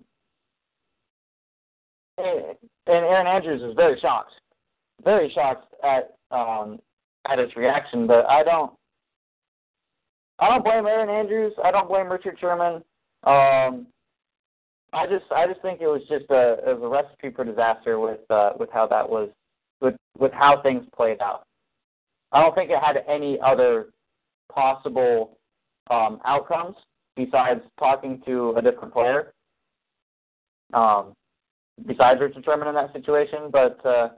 and, 2.17 2.57
and 2.87 3.05
Erin 3.05 3.27
Andrews 3.27 3.61
is 3.61 3.75
very 3.75 3.99
shocked, 3.99 4.33
very 5.03 5.31
shocked 5.33 5.73
at 5.83 6.15
um, 6.31 6.79
at 7.31 7.39
his 7.39 7.55
reaction. 7.55 8.07
But 8.07 8.25
I 8.25 8.43
don't 8.43 8.71
I 10.39 10.49
don't 10.49 10.63
blame 10.63 10.85
Erin 10.85 11.09
Andrews. 11.09 11.53
I 11.63 11.71
don't 11.71 11.87
blame 11.87 12.11
Richard 12.11 12.37
Sherman. 12.39 12.75
Um, 13.23 13.87
I 14.93 15.05
just 15.07 15.25
I 15.31 15.45
just 15.47 15.61
think 15.61 15.81
it 15.81 15.87
was 15.87 16.01
just 16.09 16.25
a 16.29 16.57
it 16.67 16.79
was 16.79 16.83
a 16.83 16.87
recipe 16.87 17.35
for 17.35 17.43
disaster 17.43 17.99
with 17.99 18.19
uh, 18.29 18.51
with 18.57 18.69
how 18.71 18.87
that 18.87 19.07
was 19.07 19.29
with 19.81 19.95
with 20.17 20.31
how 20.31 20.61
things 20.61 20.85
played 20.95 21.21
out. 21.21 21.43
I 22.31 22.41
don't 22.41 22.55
think 22.55 22.71
it 22.71 22.79
had 22.81 23.03
any 23.07 23.37
other 23.43 23.87
possible 24.51 25.37
um, 25.89 26.19
outcomes 26.25 26.75
besides 27.15 27.61
talking 27.77 28.21
to 28.25 28.53
a 28.57 28.61
different 28.61 28.93
player. 28.93 29.33
Um, 30.73 31.13
besides 31.85 32.19
Richard 32.21 32.45
Sherman 32.45 32.67
in 32.67 32.75
that 32.75 32.93
situation, 32.93 33.49
but 33.51 33.83
uh, 33.85 34.09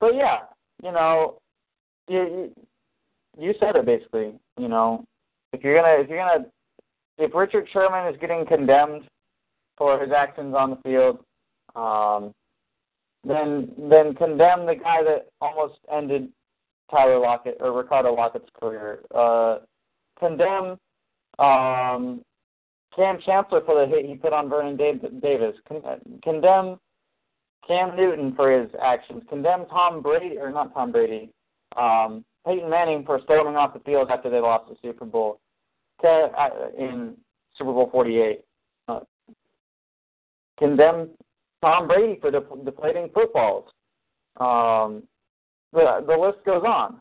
but 0.00 0.14
yeah, 0.14 0.40
you 0.82 0.92
know, 0.92 1.38
you, 2.08 2.52
you 3.38 3.54
said 3.60 3.76
it 3.76 3.86
basically. 3.86 4.32
You 4.58 4.68
know, 4.68 5.04
if 5.52 5.62
you're 5.62 5.74
gonna 5.74 6.00
if 6.02 6.08
you're 6.08 6.18
gonna 6.18 6.46
if 7.18 7.34
Richard 7.34 7.68
Sherman 7.72 8.12
is 8.12 8.20
getting 8.20 8.46
condemned 8.46 9.02
for 9.76 10.00
his 10.00 10.10
actions 10.12 10.54
on 10.56 10.70
the 10.70 10.76
field, 10.76 11.18
um, 11.74 12.32
then 13.24 13.70
then 13.90 14.14
condemn 14.14 14.66
the 14.66 14.74
guy 14.74 15.02
that 15.02 15.28
almost 15.40 15.78
ended 15.92 16.28
Tyler 16.90 17.18
Lockett 17.18 17.56
or 17.60 17.72
Ricardo 17.72 18.14
Lockette's 18.14 18.50
career. 18.60 19.00
Uh, 19.14 19.58
condemn 20.18 20.78
um, 21.38 22.22
Kam 22.94 23.18
Chancellor 23.24 23.62
for 23.64 23.80
the 23.80 23.86
hit 23.86 24.04
he 24.04 24.14
put 24.14 24.32
on 24.32 24.48
Vernon 24.48 24.76
Davis. 24.76 25.56
Con- 25.66 25.82
condemn 26.22 26.78
Cam 27.66 27.96
Newton 27.96 28.34
for 28.34 28.50
his 28.50 28.70
actions. 28.82 29.22
Condemn 29.28 29.66
Tom 29.66 30.02
Brady 30.02 30.36
or 30.38 30.50
not 30.50 30.74
Tom 30.74 30.92
Brady. 30.92 31.30
Um, 31.76 32.24
Peyton 32.46 32.68
Manning 32.68 33.04
for 33.04 33.20
storming 33.24 33.56
off 33.56 33.74
the 33.74 33.80
field 33.80 34.10
after 34.10 34.28
they 34.28 34.40
lost 34.40 34.68
the 34.68 34.76
Super 34.82 35.04
Bowl 35.04 35.40
uh, 36.04 36.48
in 36.76 37.14
Super 37.56 37.72
Bowl 37.72 37.88
48. 37.92 38.40
Uh, 38.88 39.00
condemn 40.58 41.10
Tom 41.62 41.86
Brady 41.86 42.18
for 42.20 42.30
deflating 42.30 43.10
footballs. 43.14 43.66
Um, 44.38 45.04
the 45.72 46.04
the 46.06 46.16
list 46.16 46.44
goes 46.44 46.64
on. 46.66 47.00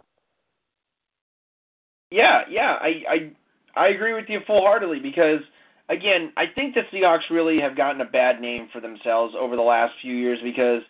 Yeah, 2.11 2.41
yeah, 2.49 2.77
I 2.79 3.03
I 3.09 3.31
I 3.75 3.87
agree 3.87 4.13
with 4.13 4.25
you 4.27 4.39
full 4.45 4.61
heartedly 4.61 4.99
because 4.99 5.39
again, 5.89 6.31
I 6.37 6.45
think 6.53 6.75
the 6.75 6.81
Seahawks 6.93 7.29
really 7.29 7.59
have 7.59 7.75
gotten 7.75 8.01
a 8.01 8.05
bad 8.05 8.41
name 8.41 8.69
for 8.71 8.81
themselves 8.81 9.33
over 9.39 9.55
the 9.55 9.61
last 9.61 9.93
few 10.01 10.15
years 10.15 10.39
because 10.43 10.81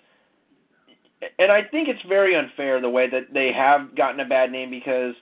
and 1.39 1.51
I 1.51 1.63
think 1.63 1.88
it's 1.88 2.01
very 2.07 2.36
unfair 2.36 2.82
the 2.82 2.89
way 2.89 3.09
that 3.09 3.34
they 3.34 3.51
have 3.51 3.95
gotten 3.95 4.19
a 4.19 4.26
bad 4.26 4.51
name 4.51 4.69
because 4.69 5.15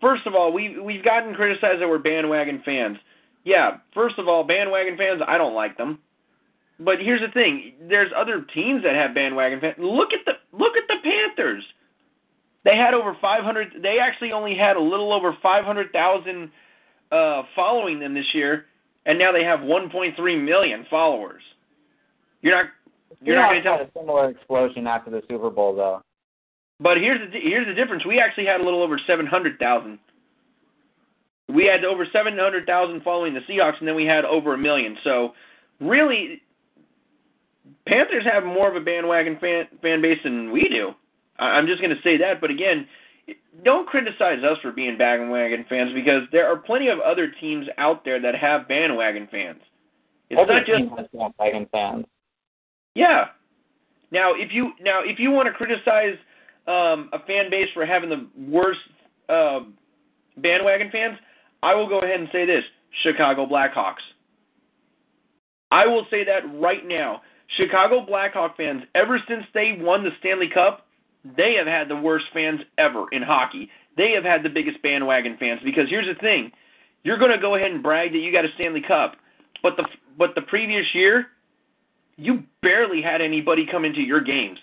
first 0.00 0.26
of 0.26 0.34
all, 0.34 0.52
we 0.52 0.78
we've 0.78 1.04
gotten 1.04 1.34
criticized 1.34 1.80
that 1.80 1.88
we're 1.88 1.98
bandwagon 1.98 2.62
fans. 2.64 2.98
Yeah, 3.44 3.78
first 3.94 4.18
of 4.18 4.28
all, 4.28 4.44
bandwagon 4.44 4.96
fans, 4.96 5.22
I 5.26 5.38
don't 5.38 5.54
like 5.54 5.76
them. 5.76 5.98
But 6.78 7.00
here's 7.00 7.20
the 7.20 7.28
thing: 7.28 7.72
there's 7.88 8.12
other 8.16 8.42
teams 8.54 8.82
that 8.82 8.94
have 8.94 9.14
bandwagon 9.14 9.60
fans. 9.60 9.76
Look 9.78 10.12
at 10.12 10.24
the 10.24 10.32
look 10.56 10.76
at 10.76 10.84
the 10.88 10.96
Panthers. 11.02 11.64
They 12.64 12.76
had 12.76 12.94
over 12.94 13.16
500. 13.20 13.80
They 13.80 13.98
actually 14.00 14.32
only 14.32 14.56
had 14.56 14.76
a 14.76 14.80
little 14.80 15.12
over 15.12 15.36
500,000 15.40 16.50
uh, 17.12 17.42
following 17.54 18.00
them 18.00 18.12
this 18.12 18.34
year, 18.34 18.66
and 19.06 19.20
now 19.20 19.30
they 19.30 19.44
have 19.44 19.60
1.3 19.60 20.44
million 20.44 20.84
followers. 20.90 21.42
You're 22.42 22.56
not 22.56 22.70
you're 23.22 23.36
not 23.36 23.50
going 23.50 23.62
to 23.62 23.68
tell 23.68 23.80
a 23.80 23.88
similar 23.98 24.30
explosion 24.30 24.86
after 24.86 25.10
the 25.10 25.22
Super 25.28 25.50
Bowl, 25.50 25.74
though. 25.74 26.02
But 26.78 26.98
here's 26.98 27.32
the 27.32 27.40
here's 27.40 27.66
the 27.66 27.74
difference. 27.74 28.04
We 28.04 28.20
actually 28.20 28.46
had 28.46 28.60
a 28.60 28.64
little 28.64 28.82
over 28.82 29.00
700,000. 29.06 29.98
We 31.48 31.64
had 31.64 31.84
over 31.84 32.06
700,000 32.12 33.02
following 33.02 33.32
the 33.32 33.40
Seahawks, 33.40 33.78
and 33.78 33.88
then 33.88 33.94
we 33.94 34.04
had 34.04 34.24
over 34.24 34.54
a 34.54 34.58
million. 34.58 34.96
So, 35.04 35.32
really, 35.80 36.42
Panthers 37.86 38.24
have 38.30 38.44
more 38.44 38.68
of 38.68 38.76
a 38.76 38.84
bandwagon 38.84 39.38
fan 39.40 39.66
fan 39.80 40.02
base 40.02 40.18
than 40.22 40.52
we 40.52 40.68
do. 40.68 40.92
I, 41.38 41.56
I'm 41.56 41.66
just 41.66 41.80
going 41.80 41.94
to 41.94 42.02
say 42.02 42.16
that. 42.18 42.40
But 42.40 42.50
again, 42.50 42.86
don't 43.64 43.86
criticize 43.86 44.42
us 44.44 44.58
for 44.60 44.72
being 44.72 44.98
bandwagon 44.98 45.64
fans 45.68 45.92
because 45.94 46.22
there 46.32 46.46
are 46.46 46.56
plenty 46.56 46.88
of 46.88 46.98
other 47.00 47.32
teams 47.40 47.66
out 47.78 48.04
there 48.04 48.20
that 48.20 48.34
have 48.34 48.68
bandwagon 48.68 49.28
fans. 49.30 49.60
It's 50.28 50.40
Every 50.40 50.56
not 50.56 50.66
just 50.66 51.12
bandwagon 51.12 51.68
fans. 51.72 52.06
Yeah. 52.96 53.26
Now, 54.10 54.32
if 54.34 54.52
you 54.52 54.72
now 54.80 55.00
if 55.04 55.18
you 55.18 55.30
want 55.30 55.46
to 55.46 55.52
criticize 55.52 56.16
um, 56.66 57.10
a 57.12 57.18
fan 57.26 57.50
base 57.50 57.68
for 57.74 57.84
having 57.84 58.08
the 58.08 58.26
worst 58.48 58.80
uh, 59.28 59.60
bandwagon 60.38 60.90
fans, 60.90 61.18
I 61.62 61.74
will 61.74 61.88
go 61.88 61.98
ahead 61.98 62.18
and 62.18 62.28
say 62.32 62.46
this: 62.46 62.64
Chicago 63.02 63.46
Blackhawks. 63.46 64.02
I 65.70 65.86
will 65.86 66.06
say 66.10 66.24
that 66.24 66.40
right 66.54 66.86
now. 66.86 67.22
Chicago 67.56 68.04
Blackhawk 68.04 68.56
fans, 68.56 68.82
ever 68.94 69.20
since 69.28 69.44
they 69.54 69.78
won 69.78 70.02
the 70.02 70.10
Stanley 70.18 70.48
Cup, 70.52 70.86
they 71.36 71.54
have 71.54 71.66
had 71.66 71.88
the 71.88 71.96
worst 71.96 72.26
fans 72.32 72.60
ever 72.78 73.06
in 73.12 73.22
hockey. 73.22 73.70
They 73.96 74.12
have 74.12 74.24
had 74.24 74.42
the 74.42 74.48
biggest 74.48 74.82
bandwagon 74.82 75.36
fans 75.38 75.60
because 75.62 75.88
here's 75.90 76.06
the 76.06 76.20
thing: 76.20 76.50
you're 77.04 77.18
going 77.18 77.32
to 77.32 77.38
go 77.38 77.56
ahead 77.56 77.72
and 77.72 77.82
brag 77.82 78.12
that 78.12 78.18
you 78.18 78.32
got 78.32 78.46
a 78.46 78.48
Stanley 78.54 78.82
Cup, 78.86 79.16
but 79.62 79.76
the 79.76 79.84
but 80.16 80.34
the 80.34 80.42
previous 80.42 80.86
year, 80.94 81.26
you 82.16 82.42
barely 82.62 83.02
had 83.02 83.20
anybody 83.20 83.66
come 83.70 83.84
into 83.84 84.00
your 84.00 84.20
games. 84.20 84.58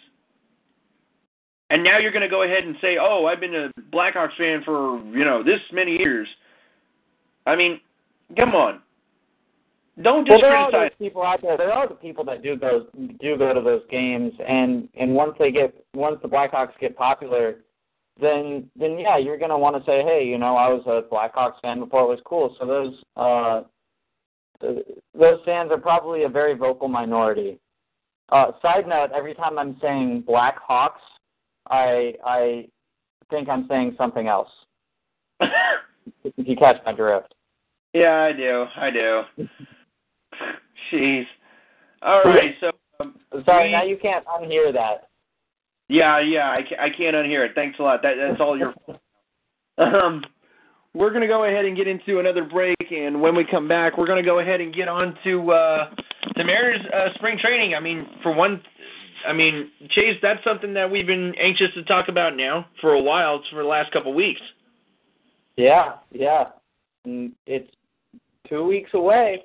And 1.70 1.84
now 1.84 1.98
you're 1.98 2.12
going 2.12 2.22
to 2.24 2.30
go 2.30 2.44
ahead 2.44 2.64
and 2.66 2.76
say, 2.82 2.98
"Oh, 3.00 3.26
I've 3.26 3.40
been 3.40 3.56
a 3.56 3.72
Blackhawks 3.92 4.36
fan 4.38 4.62
for 4.64 5.00
you 5.06 5.26
know 5.26 5.44
this 5.44 5.60
many 5.72 5.98
years." 5.98 6.28
I 7.46 7.56
mean, 7.56 7.80
come 8.38 8.54
on. 8.56 8.82
Don't 10.02 10.28
Well, 10.28 10.38
just 10.40 10.42
there 10.42 10.56
are 10.56 10.70
criticize. 10.70 10.92
those 11.00 11.08
people 11.08 11.24
out 11.24 11.42
there. 11.42 11.58
There 11.58 11.72
are 11.72 11.88
the 11.88 11.96
people 11.96 12.24
that 12.26 12.42
do 12.44 12.56
go 12.56 12.88
do 13.22 13.38
go 13.38 13.54
to 13.54 13.62
those 13.62 13.84
games, 13.90 14.34
and 14.48 14.88
and 15.00 15.14
once 15.14 15.34
they 15.40 15.52
get 15.52 15.74
once 15.96 16.18
the 16.22 16.28
Blackhawks 16.28 16.78
get 16.80 16.96
popular, 16.98 17.58
then 18.20 18.70
then 18.76 19.00
yeah, 19.00 19.18
you're 19.18 19.38
gonna 19.38 19.58
want 19.58 19.76
to 19.76 19.84
say, 19.90 20.04
hey, 20.04 20.26
you 20.26 20.38
know, 20.38 20.56
I 20.56 20.68
was 20.70 20.84
a 20.86 21.02
Blackhawks 21.14 21.60
fan 21.62 21.80
before 21.80 22.02
it 22.04 22.08
was 22.08 22.20
cool. 22.26 22.56
So 22.60 22.66
those 22.68 23.04
uh, 23.18 23.62
those 25.18 25.40
fans 25.46 25.72
are 25.72 25.78
probably 25.78 26.24
a 26.24 26.30
very 26.30 26.56
vocal 26.56 26.88
minority. 26.88 27.60
Uh, 28.30 28.52
side 28.62 28.88
note: 28.88 29.12
Every 29.14 29.34
time 29.34 29.58
I'm 29.60 29.78
saying 29.82 30.24
Blackhawks, 30.28 31.04
I 31.70 32.14
I 32.26 32.68
think 33.30 33.50
I'm 33.50 33.68
saying 33.68 33.96
something 33.98 34.28
else. 34.28 34.50
If 36.26 36.34
you 36.48 36.58
catch 36.58 36.78
my 36.86 36.92
drift. 36.92 37.34
yeah, 37.94 38.24
I 38.24 38.34
do. 38.34 38.66
I 38.76 38.90
do. 38.90 39.22
Jeez. 40.92 41.24
All 42.02 42.24
right. 42.24 42.56
So. 42.60 42.72
Um, 43.00 43.16
Sorry, 43.46 43.68
we- 43.68 43.72
now 43.72 43.84
you 43.84 43.98
can't 43.98 44.26
unhear 44.26 44.74
that. 44.74 45.08
Yeah, 45.90 46.20
yeah, 46.20 46.50
I, 46.52 46.62
ca- 46.62 46.82
I 46.82 46.90
can't 46.90 47.16
unhear 47.16 47.46
it. 47.46 47.52
Thanks 47.56 47.80
a 47.80 47.84
lot. 47.84 48.02
That, 48.02 48.16
that's 48.20 48.42
all 48.42 48.58
your. 48.58 48.74
Um, 49.80 50.24
we're 50.94 51.10
going 51.10 51.22
to 51.22 51.28
go 51.28 51.46
ahead 51.46 51.66
and 51.66 51.76
get 51.76 51.88
into 51.88 52.20
another 52.20 52.44
break, 52.44 52.76
and 52.94 53.22
when 53.22 53.36
we 53.36 53.44
come 53.50 53.68
back, 53.68 53.98
we're 53.98 54.08
going 54.08 54.24
to 54.24 54.28
go 54.28 54.40
ahead 54.40 54.62
and 54.62 54.74
get 54.74 54.88
on 54.88 55.18
to 55.24 55.52
uh, 55.52 55.90
the 56.36 56.44
Mariners' 56.44 56.86
uh, 56.94 57.14
spring 57.16 57.38
training. 57.40 57.76
I 57.76 57.80
mean, 57.80 58.08
for 58.22 58.34
one, 58.34 58.62
I 59.28 59.34
mean, 59.34 59.70
Chase, 59.90 60.18
that's 60.22 60.44
something 60.44 60.74
that 60.74 60.90
we've 60.90 61.08
been 61.08 61.34
anxious 61.36 61.74
to 61.76 61.84
talk 61.84 62.08
about 62.08 62.36
now 62.36 62.66
for 62.82 62.94
a 62.94 63.02
while. 63.02 63.38
It's 63.38 63.48
for 63.50 63.62
the 63.62 63.68
last 63.68 63.92
couple 63.92 64.12
of 64.12 64.16
weeks. 64.16 64.42
Yeah, 65.56 65.94
yeah. 66.12 66.46
Mm, 67.08 67.32
It's 67.46 67.70
two 68.48 68.66
weeks 68.66 68.92
away. 68.94 69.44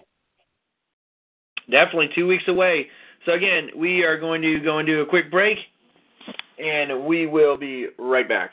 Definitely 1.71 2.11
two 2.15 2.27
weeks 2.27 2.45
away. 2.49 2.87
So 3.27 3.33
again, 3.33 3.69
we 3.77 4.03
are 4.03 4.19
going 4.19 4.41
to 4.43 4.59
go 4.61 4.79
into 4.79 5.01
a 5.01 5.07
quick 5.07 5.31
break, 5.31 5.59
and 6.59 7.05
we 7.05 7.27
will 7.27 7.57
be 7.57 7.89
right 7.99 8.29
back. 8.29 8.53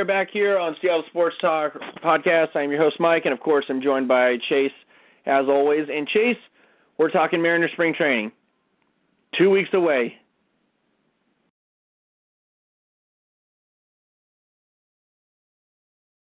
Are 0.00 0.04
back 0.06 0.28
here 0.32 0.58
on 0.58 0.74
Seattle 0.80 1.04
Sports 1.10 1.36
Talk 1.42 1.74
podcast. 2.02 2.56
I'm 2.56 2.70
your 2.70 2.80
host, 2.80 2.96
Mike, 2.98 3.26
and 3.26 3.34
of 3.34 3.40
course, 3.40 3.66
I'm 3.68 3.82
joined 3.82 4.08
by 4.08 4.36
Chase, 4.48 4.72
as 5.26 5.44
always. 5.46 5.88
And 5.94 6.08
Chase, 6.08 6.38
we're 6.96 7.10
talking 7.10 7.42
Mariners 7.42 7.70
spring 7.74 7.92
training. 7.94 8.32
Two 9.36 9.50
weeks 9.50 9.68
away. 9.74 10.14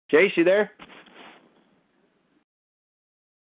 Chase, 0.09 0.31
you 0.35 0.43
there? 0.43 0.71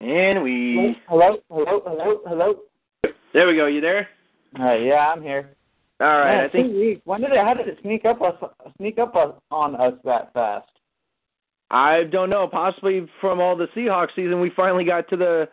And 0.01 0.43
we. 0.43 0.97
Hello, 1.07 1.37
hello, 1.49 1.81
hello, 1.85 2.19
hello. 2.27 2.55
There 3.33 3.47
we 3.47 3.55
go. 3.55 3.67
You 3.67 3.79
there? 3.79 4.09
Uh, 4.59 4.73
yeah, 4.73 5.13
I'm 5.13 5.21
here. 5.21 5.55
All 6.01 6.07
right. 6.07 6.35
Man, 6.35 6.45
I 6.45 6.49
think 6.49 6.73
weeks. 6.73 7.01
When 7.05 7.22
did 7.22 7.31
it? 7.31 7.38
How 7.38 7.53
did 7.53 7.67
it 7.67 7.77
sneak 7.81 8.05
up 8.05 8.22
us? 8.22 8.35
Sneak 8.77 8.97
up 8.99 9.15
us, 9.15 9.34
on 9.51 9.76
us 9.76 9.93
that 10.03 10.34
fast? 10.34 10.69
I 11.72 12.03
don't 12.03 12.30
know. 12.30 12.47
Possibly 12.47 13.07
from 13.22 13.39
all 13.39 13.55
the 13.55 13.67
Seahawks 13.76 14.15
season, 14.15 14.39
we 14.39 14.51
finally 14.55 14.84
got 14.84 15.09
to 15.09 15.17
the, 15.17 15.47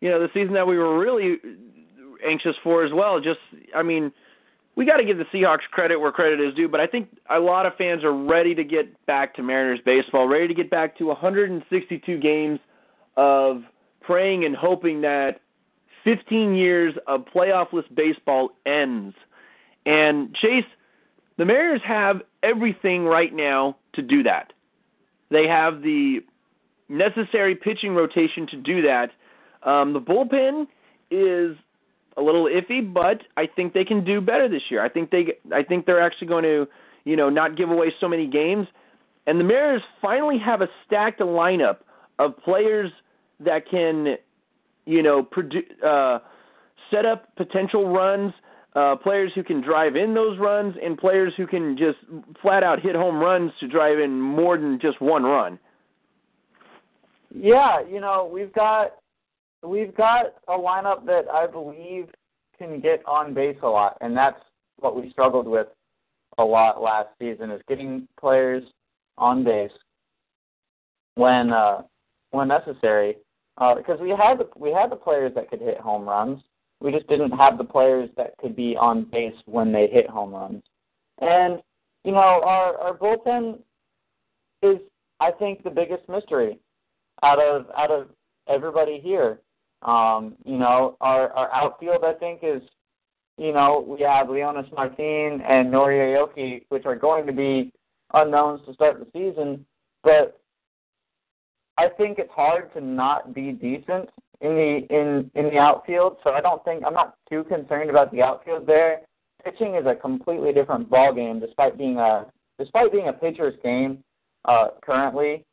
you 0.00 0.08
know, 0.08 0.18
the 0.18 0.28
season 0.34 0.54
that 0.54 0.66
we 0.66 0.78
were 0.78 0.98
really 0.98 1.36
anxious 2.26 2.56
for 2.64 2.84
as 2.84 2.92
well. 2.92 3.20
Just, 3.20 3.40
I 3.74 3.82
mean, 3.82 4.12
we 4.74 4.86
got 4.86 4.96
to 4.96 5.04
give 5.04 5.18
the 5.18 5.24
Seahawks 5.24 5.68
credit 5.70 6.00
where 6.00 6.10
credit 6.10 6.40
is 6.40 6.54
due, 6.54 6.68
but 6.68 6.80
I 6.80 6.86
think 6.86 7.08
a 7.30 7.38
lot 7.38 7.66
of 7.66 7.74
fans 7.76 8.02
are 8.02 8.12
ready 8.14 8.54
to 8.54 8.64
get 8.64 9.06
back 9.06 9.34
to 9.34 9.42
Mariners 9.42 9.80
baseball, 9.84 10.26
ready 10.26 10.48
to 10.48 10.54
get 10.54 10.70
back 10.70 10.96
to 10.98 11.06
162 11.06 12.18
games 12.18 12.58
of 13.16 13.62
praying 14.00 14.44
and 14.44 14.56
hoping 14.56 15.02
that 15.02 15.40
15 16.04 16.54
years 16.54 16.94
of 17.06 17.24
playoffless 17.34 17.84
baseball 17.94 18.50
ends. 18.66 19.14
And 19.86 20.34
Chase, 20.34 20.64
the 21.38 21.44
Mariners 21.44 21.82
have 21.84 22.22
everything 22.42 23.04
right 23.04 23.32
now 23.32 23.76
to 23.94 24.02
do 24.02 24.22
that. 24.22 24.52
They 25.30 25.46
have 25.46 25.82
the 25.82 26.20
necessary 26.88 27.54
pitching 27.54 27.94
rotation 27.94 28.46
to 28.48 28.56
do 28.56 28.82
that. 28.82 29.10
Um, 29.62 29.92
the 29.92 30.00
bullpen 30.00 30.66
is 31.10 31.56
a 32.16 32.22
little 32.22 32.44
iffy, 32.44 32.92
but 32.92 33.22
I 33.36 33.46
think 33.46 33.72
they 33.72 33.84
can 33.84 34.04
do 34.04 34.20
better 34.20 34.48
this 34.48 34.62
year. 34.70 34.84
I 34.84 34.88
think 34.88 35.10
they 35.10 35.34
I 35.52 35.62
think 35.62 35.86
they're 35.86 36.00
actually 36.00 36.28
going 36.28 36.44
to, 36.44 36.66
you 37.04 37.16
know, 37.16 37.30
not 37.30 37.56
give 37.56 37.70
away 37.70 37.92
so 38.00 38.08
many 38.08 38.26
games. 38.26 38.66
And 39.26 39.38
the 39.38 39.44
Mariners 39.44 39.82
finally 40.00 40.38
have 40.38 40.60
a 40.60 40.68
stacked 40.84 41.20
lineup 41.20 41.78
of 42.18 42.36
players 42.38 42.90
that 43.40 43.68
can, 43.70 44.16
you 44.84 45.02
know, 45.02 45.22
produ- 45.22 45.82
uh, 45.84 46.18
set 46.90 47.06
up 47.06 47.34
potential 47.36 47.88
runs, 47.88 48.32
uh, 48.74 48.96
players 48.96 49.32
who 49.34 49.42
can 49.42 49.60
drive 49.60 49.96
in 49.96 50.14
those 50.14 50.38
runs, 50.38 50.74
and 50.82 50.96
players 50.96 51.32
who 51.36 51.46
can 51.46 51.76
just 51.76 51.98
flat 52.40 52.62
out 52.62 52.80
hit 52.80 52.94
home 52.94 53.16
runs 53.16 53.52
to 53.60 53.68
drive 53.68 53.98
in 53.98 54.18
more 54.18 54.56
than 54.56 54.78
just 54.80 55.00
one 55.00 55.24
run. 55.24 55.58
Yeah, 57.34 57.80
you 57.86 58.00
know, 58.00 58.30
we've 58.32 58.52
got 58.52 58.92
we've 59.62 59.94
got 59.94 60.34
a 60.48 60.52
lineup 60.52 61.06
that 61.06 61.24
I 61.32 61.46
believe 61.46 62.08
can 62.58 62.80
get 62.80 63.02
on 63.06 63.34
base 63.34 63.56
a 63.62 63.68
lot, 63.68 63.98
and 64.00 64.16
that's 64.16 64.40
what 64.76 64.96
we 64.96 65.10
struggled 65.10 65.46
with 65.46 65.68
a 66.38 66.44
lot 66.44 66.82
last 66.82 67.08
season 67.18 67.50
is 67.50 67.60
getting 67.68 68.08
players 68.18 68.62
on 69.18 69.44
base 69.44 69.70
when 71.14 71.52
uh, 71.52 71.82
when 72.30 72.48
necessary. 72.48 73.16
Uh, 73.58 73.74
because 73.74 74.00
we 74.00 74.08
had 74.08 74.38
the, 74.38 74.48
we 74.56 74.70
had 74.70 74.90
the 74.90 74.96
players 74.96 75.32
that 75.34 75.50
could 75.50 75.60
hit 75.60 75.78
home 75.78 76.08
runs, 76.08 76.40
we 76.82 76.90
just 76.90 77.06
didn't 77.08 77.32
have 77.32 77.58
the 77.58 77.64
players 77.64 78.10
that 78.16 78.36
could 78.38 78.56
be 78.56 78.76
on 78.76 79.04
base 79.04 79.34
when 79.46 79.72
they 79.72 79.86
hit 79.86 80.08
home 80.08 80.32
runs. 80.32 80.62
And 81.20 81.62
you 82.04 82.12
know, 82.12 82.18
our 82.44 82.76
our 82.78 82.96
bullpen 82.96 83.58
is 84.62 84.78
I 85.20 85.30
think 85.30 85.62
the 85.62 85.70
biggest 85.70 86.08
mystery 86.08 86.58
out 87.22 87.38
of 87.38 87.66
out 87.76 87.90
of 87.90 88.08
everybody 88.48 89.00
here. 89.02 89.38
Um, 89.82 90.34
you 90.44 90.58
know, 90.58 90.96
our 91.00 91.30
our 91.32 91.52
outfield 91.52 92.04
I 92.04 92.14
think 92.14 92.40
is 92.42 92.62
you 93.38 93.52
know, 93.52 93.84
we 93.86 94.02
have 94.02 94.26
Leonys 94.26 94.72
Martin 94.74 95.40
and 95.40 95.72
Nori 95.72 96.16
Aoki, 96.16 96.64
which 96.68 96.84
are 96.84 96.96
going 96.96 97.26
to 97.26 97.32
be 97.32 97.72
unknowns 98.12 98.60
to 98.66 98.74
start 98.74 99.00
the 99.00 99.06
season, 99.12 99.64
but 100.04 100.38
I 101.78 101.88
think 101.88 102.18
it's 102.18 102.30
hard 102.30 102.72
to 102.74 102.80
not 102.80 103.34
be 103.34 103.52
decent 103.52 104.10
in 104.42 104.54
the 104.54 104.86
in 104.90 105.30
in 105.34 105.50
the 105.50 105.58
outfield. 105.58 106.16
So 106.22 106.30
I 106.30 106.40
don't 106.40 106.62
think 106.64 106.84
I'm 106.84 106.94
not 106.94 107.16
too 107.30 107.44
concerned 107.44 107.90
about 107.90 108.12
the 108.12 108.22
outfield 108.22 108.66
there. 108.66 109.00
Pitching 109.44 109.76
is 109.76 109.86
a 109.86 109.94
completely 109.94 110.52
different 110.52 110.90
ball 110.90 111.14
game, 111.14 111.40
despite 111.40 111.78
being 111.78 111.98
a 111.98 112.26
despite 112.58 112.92
being 112.92 113.08
a 113.08 113.12
pitcher's 113.12 113.54
game 113.62 114.04
uh, 114.44 114.68
currently. 114.84 115.44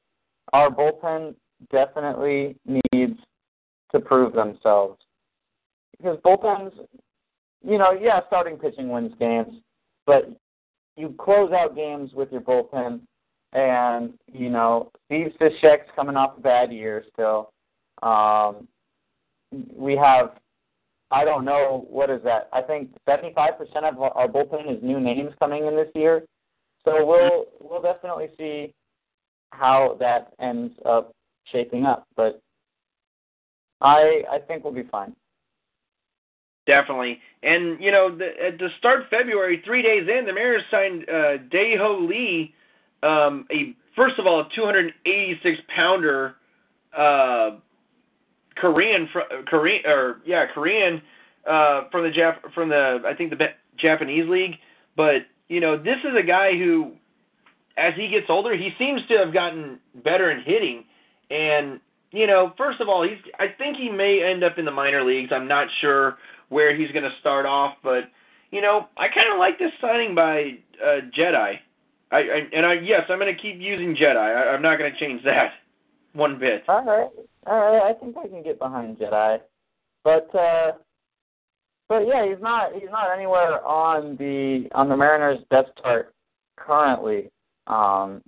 Our 0.54 0.70
bullpen 0.70 1.36
definitely 1.72 2.56
needs 2.66 3.20
to 3.92 4.00
prove 4.00 4.34
themselves 4.34 5.00
because 5.98 6.18
bullpens, 6.26 6.72
you 7.64 7.78
know, 7.78 7.92
yeah, 7.92 8.22
starting 8.28 8.58
pitching 8.58 8.90
wins 8.90 9.14
games, 9.20 9.56
but 10.06 10.30
you 10.98 11.14
close 11.20 11.52
out 11.52 11.76
games 11.76 12.12
with 12.14 12.32
your 12.32 12.42
bullpen 12.42 13.02
and 13.54 14.14
you 14.32 14.50
know 14.50 14.92
Steve 15.06 15.32
Cishek's 15.40 15.90
coming 15.96 16.16
off 16.16 16.38
a 16.38 16.42
bad 16.42 16.72
year 16.72 17.04
still. 17.14 17.52
Um, 18.02 18.68
we 19.52 19.96
have, 19.96 20.32
I 21.12 21.26
don't 21.26 21.46
know 21.46 21.86
what 21.90 22.10
is 22.10 22.22
that. 22.24 22.50
I 22.54 22.62
think 22.62 22.90
75% 23.08 23.58
of 23.84 24.02
our 24.02 24.28
bullpen 24.28 24.76
is 24.76 24.84
new 24.84 25.00
names 25.00 25.34
coming 25.40 25.66
in 25.66 25.76
this 25.76 25.90
year. 25.96 26.24
So 26.86 27.06
we'll 27.06 27.46
we'll 27.60 27.82
definitely 27.82 28.30
see 28.38 28.74
how 29.52 29.98
that 30.00 30.34
ends 30.40 30.74
up 30.86 31.12
shaping 31.52 31.86
up. 31.86 32.08
But 32.16 32.42
I 33.82 34.24
I 34.32 34.40
think 34.48 34.64
we'll 34.64 34.74
be 34.74 34.88
fine. 34.90 35.14
Definitely. 36.70 37.20
And, 37.42 37.82
you 37.82 37.90
know, 37.90 38.16
the, 38.16 38.30
the 38.60 38.70
start 38.78 39.06
February, 39.10 39.60
three 39.66 39.82
days 39.82 40.08
in, 40.08 40.28
the 40.28 40.34
Mariners 40.34 40.62
signed 40.70 41.10
uh, 41.10 41.38
Dae-Ho 41.50 42.06
Lee, 42.08 42.54
um, 43.02 43.48
a 43.52 43.76
first 43.96 44.20
of 44.20 44.28
all, 44.28 44.42
a 44.42 44.50
286 44.56 45.60
pounder 45.76 46.36
uh, 46.96 47.58
Korean, 48.60 49.08
fr- 49.12 49.44
Korean, 49.48 49.86
or 49.86 50.22
yeah, 50.26 50.46
Korean 50.54 51.02
uh, 51.50 51.84
from 51.92 52.04
the 52.04 52.10
Jap- 52.10 52.54
from 52.54 52.70
the 52.70 53.02
I 53.06 53.14
think 53.14 53.32
the 53.32 53.38
Japanese 53.78 54.28
league. 54.30 54.56
But 54.96 55.28
you 55.48 55.60
know, 55.60 55.78
this 55.78 55.98
is 56.04 56.16
a 56.18 56.26
guy 56.26 56.52
who, 56.58 56.94
as 57.78 57.94
he 57.96 58.08
gets 58.08 58.28
older, 58.30 58.56
he 58.56 58.70
seems 58.78 59.02
to 59.10 59.18
have 59.18 59.34
gotten 59.34 59.80
better 60.04 60.32
in 60.32 60.44
hitting. 60.44 60.86
And 61.30 61.80
you 62.12 62.28
know, 62.28 62.54
first 62.58 62.82
of 62.82 62.90
all, 62.90 63.04
he's 63.04 63.20
I 63.40 63.48
think 63.58 63.78
he 63.78 63.90
may 63.90 64.22
end 64.24 64.44
up 64.44 64.58
in 64.58 64.66
the 64.66 64.72
minor 64.72 65.04
leagues. 65.04 65.32
I'm 65.34 65.48
not 65.48 65.68
sure 65.82 66.18
where 66.50 66.76
he's 66.76 66.92
going 66.92 67.04
to 67.04 67.14
start 67.20 67.46
off, 67.46 67.76
but 67.84 68.06
you 68.52 68.62
know, 68.62 68.88
I 68.98 69.08
kind 69.08 69.32
of 69.32 69.38
like 69.38 69.60
this 69.60 69.72
signing 69.80 70.16
by 70.16 70.58
uh, 70.84 71.02
Jedi. 71.18 71.60
I, 72.12 72.18
I 72.18 72.48
and 72.52 72.66
I 72.66 72.74
yes, 72.74 73.02
I'm 73.10 73.20
going 73.20 73.34
to 73.34 73.42
keep 73.42 73.60
using 73.60 73.96
Jedi. 73.96 74.18
I, 74.18 74.50
I'm 74.50 74.62
not 74.62 74.78
going 74.78 74.92
to 74.92 75.00
change 75.00 75.24
that 75.24 75.52
one 76.14 76.40
bit. 76.40 76.64
All 76.68 76.84
right, 76.84 77.10
right. 77.46 77.90
I 77.90 77.94
think 77.94 78.16
I 78.18 78.28
can 78.28 78.44
get 78.44 78.60
behind 78.60 78.98
Jedi, 78.98 79.40
but 80.04 80.34
uh, 80.36 80.74
but 81.88 82.02
yeah, 82.08 82.28
he's 82.28 82.42
not 82.42 82.74
he's 82.74 82.90
not 82.92 83.12
anywhere 83.16 83.66
on 83.66 84.16
the 84.18 84.68
on 84.74 84.90
the 84.90 84.98
Mariners 84.98 85.40
depth 85.50 85.72
chart 85.82 86.14
currently. 86.58 87.30
Um, 87.68 88.22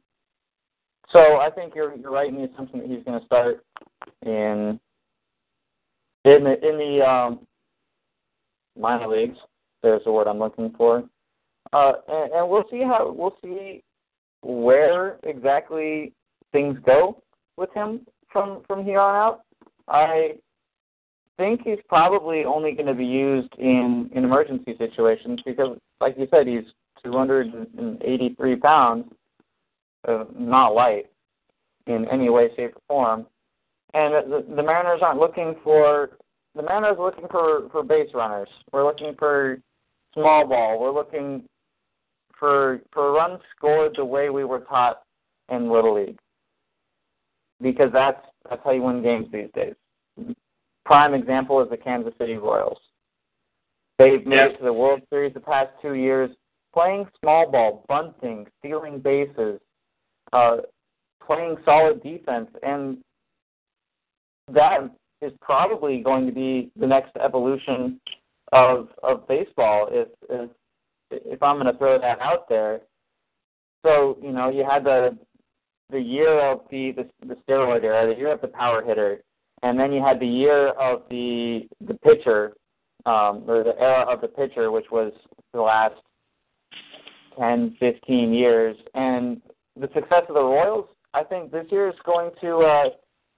so 1.11 1.38
I 1.38 1.49
think 1.53 1.75
you're 1.75 1.95
you're 1.95 2.11
right 2.11 2.29
in 2.29 2.35
the 2.35 2.49
assumption 2.51 2.79
that 2.79 2.89
he's 2.89 3.03
going 3.03 3.19
to 3.19 3.25
start 3.25 3.63
in 4.25 4.79
in 6.25 6.43
the 6.43 6.67
in 6.67 6.77
the 6.77 7.05
um, 7.07 7.47
minor 8.79 9.07
leagues. 9.07 9.38
There's 9.83 10.03
the 10.05 10.11
word 10.11 10.27
I'm 10.27 10.39
looking 10.39 10.73
for. 10.77 11.03
Uh, 11.73 11.93
and, 12.07 12.31
and 12.33 12.49
we'll 12.49 12.65
see 12.69 12.81
how 12.81 13.13
we'll 13.15 13.38
see 13.43 13.83
where 14.41 15.17
exactly 15.23 16.13
things 16.51 16.77
go 16.85 17.21
with 17.57 17.71
him 17.73 18.01
from 18.31 18.61
from 18.67 18.83
here 18.83 18.99
on 18.99 19.15
out. 19.15 19.41
I 19.87 20.33
think 21.37 21.61
he's 21.63 21.79
probably 21.87 22.45
only 22.45 22.73
going 22.73 22.87
to 22.87 22.93
be 22.93 23.05
used 23.05 23.53
in 23.57 24.09
in 24.13 24.23
emergency 24.23 24.75
situations 24.77 25.39
because, 25.45 25.77
like 25.99 26.15
you 26.17 26.27
said, 26.31 26.47
he's 26.47 26.63
283 27.03 28.55
pounds, 28.57 29.05
uh, 30.07 30.25
not 30.37 30.69
light 30.69 31.07
in 31.87 32.05
any 32.11 32.29
way, 32.29 32.49
shape, 32.55 32.75
or 32.75 32.81
form. 32.87 33.25
And 33.93 34.31
the, 34.31 34.45
the 34.55 34.63
Mariners 34.63 35.01
aren't 35.01 35.19
looking 35.19 35.55
for 35.63 36.11
the 36.55 36.61
Mariners 36.61 36.97
are 36.99 37.05
looking 37.05 37.27
for 37.29 37.69
for 37.71 37.83
base 37.83 38.09
runners. 38.13 38.49
We're 38.71 38.85
looking 38.85 39.15
for 39.17 39.57
small 40.13 40.47
ball. 40.47 40.79
We're 40.79 40.93
looking 40.93 41.43
for 42.37 42.81
for 42.93 43.11
runs 43.13 43.41
scored 43.55 43.95
the 43.97 44.05
way 44.05 44.29
we 44.29 44.45
were 44.45 44.61
taught 44.61 45.01
in 45.49 45.71
Little 45.71 45.95
League 45.95 46.19
because 47.61 47.91
that's 47.91 48.21
that's 48.49 48.61
how 48.63 48.71
you 48.71 48.81
win 48.81 49.01
games 49.01 49.27
these 49.31 49.49
days. 49.53 49.75
Prime 50.85 51.13
example 51.13 51.61
is 51.61 51.69
the 51.69 51.77
Kansas 51.77 52.13
City 52.17 52.35
Royals. 52.35 52.79
They've 53.97 54.25
made 54.25 54.39
it 54.39 54.57
to 54.57 54.63
the 54.63 54.73
World 54.73 55.01
Series 55.09 55.33
the 55.33 55.39
past 55.39 55.69
two 55.81 55.93
years, 55.93 56.31
playing 56.73 57.05
small 57.21 57.49
ball, 57.51 57.85
bunting, 57.88 58.47
stealing 58.59 58.99
bases, 58.99 59.59
uh, 60.33 60.57
playing 61.25 61.57
solid 61.63 62.01
defense, 62.01 62.49
and 62.63 62.97
that 64.51 64.79
is 65.21 65.31
probably 65.39 66.01
going 66.01 66.25
to 66.25 66.31
be 66.31 66.71
the 66.79 66.88
next 66.88 67.15
evolution 67.23 67.99
of 68.51 68.89
of 69.03 69.27
baseball. 69.27 69.88
If 69.91 70.07
if 70.29 70.49
if 71.11 71.43
I'm 71.43 71.59
going 71.59 71.71
to 71.71 71.77
throw 71.77 71.99
that 71.99 72.19
out 72.19 72.49
there, 72.49 72.81
so 73.85 74.17
you 74.21 74.31
know 74.31 74.49
you 74.49 74.65
had 74.65 74.83
the 74.83 75.17
the 75.91 75.99
year 75.99 76.39
of 76.39 76.61
the, 76.72 76.91
the 76.91 77.27
the 77.27 77.35
steroid 77.47 77.84
era, 77.84 78.13
the 78.13 78.19
year 78.19 78.31
of 78.31 78.41
the 78.41 78.47
power 78.47 78.84
hitter, 78.84 79.22
and 79.63 79.80
then 79.80 79.91
you 79.91 80.01
had 80.01 80.19
the 80.19 80.27
year 80.27 80.69
of 80.69 81.03
the 81.09 81.68
the 81.81 81.93
pitcher, 81.95 82.53
um, 83.05 83.43
or 83.47 83.63
the 83.63 83.77
era 83.80 84.05
of 84.07 84.22
the 84.22 84.27
pitcher, 84.27 84.72
which 84.72 84.85
was 84.91 85.11
the 85.53 85.61
last 85.61 85.95
10, 87.39 87.76
15 87.80 88.34
years. 88.34 88.76
And 88.93 89.41
the 89.80 89.88
success 89.93 90.23
of 90.27 90.35
the 90.35 90.41
Royals, 90.41 90.88
I 91.13 91.23
think 91.23 91.51
this 91.51 91.65
year 91.69 91.89
is 91.89 91.95
going 92.05 92.31
to 92.41 92.57
uh, 92.59 92.84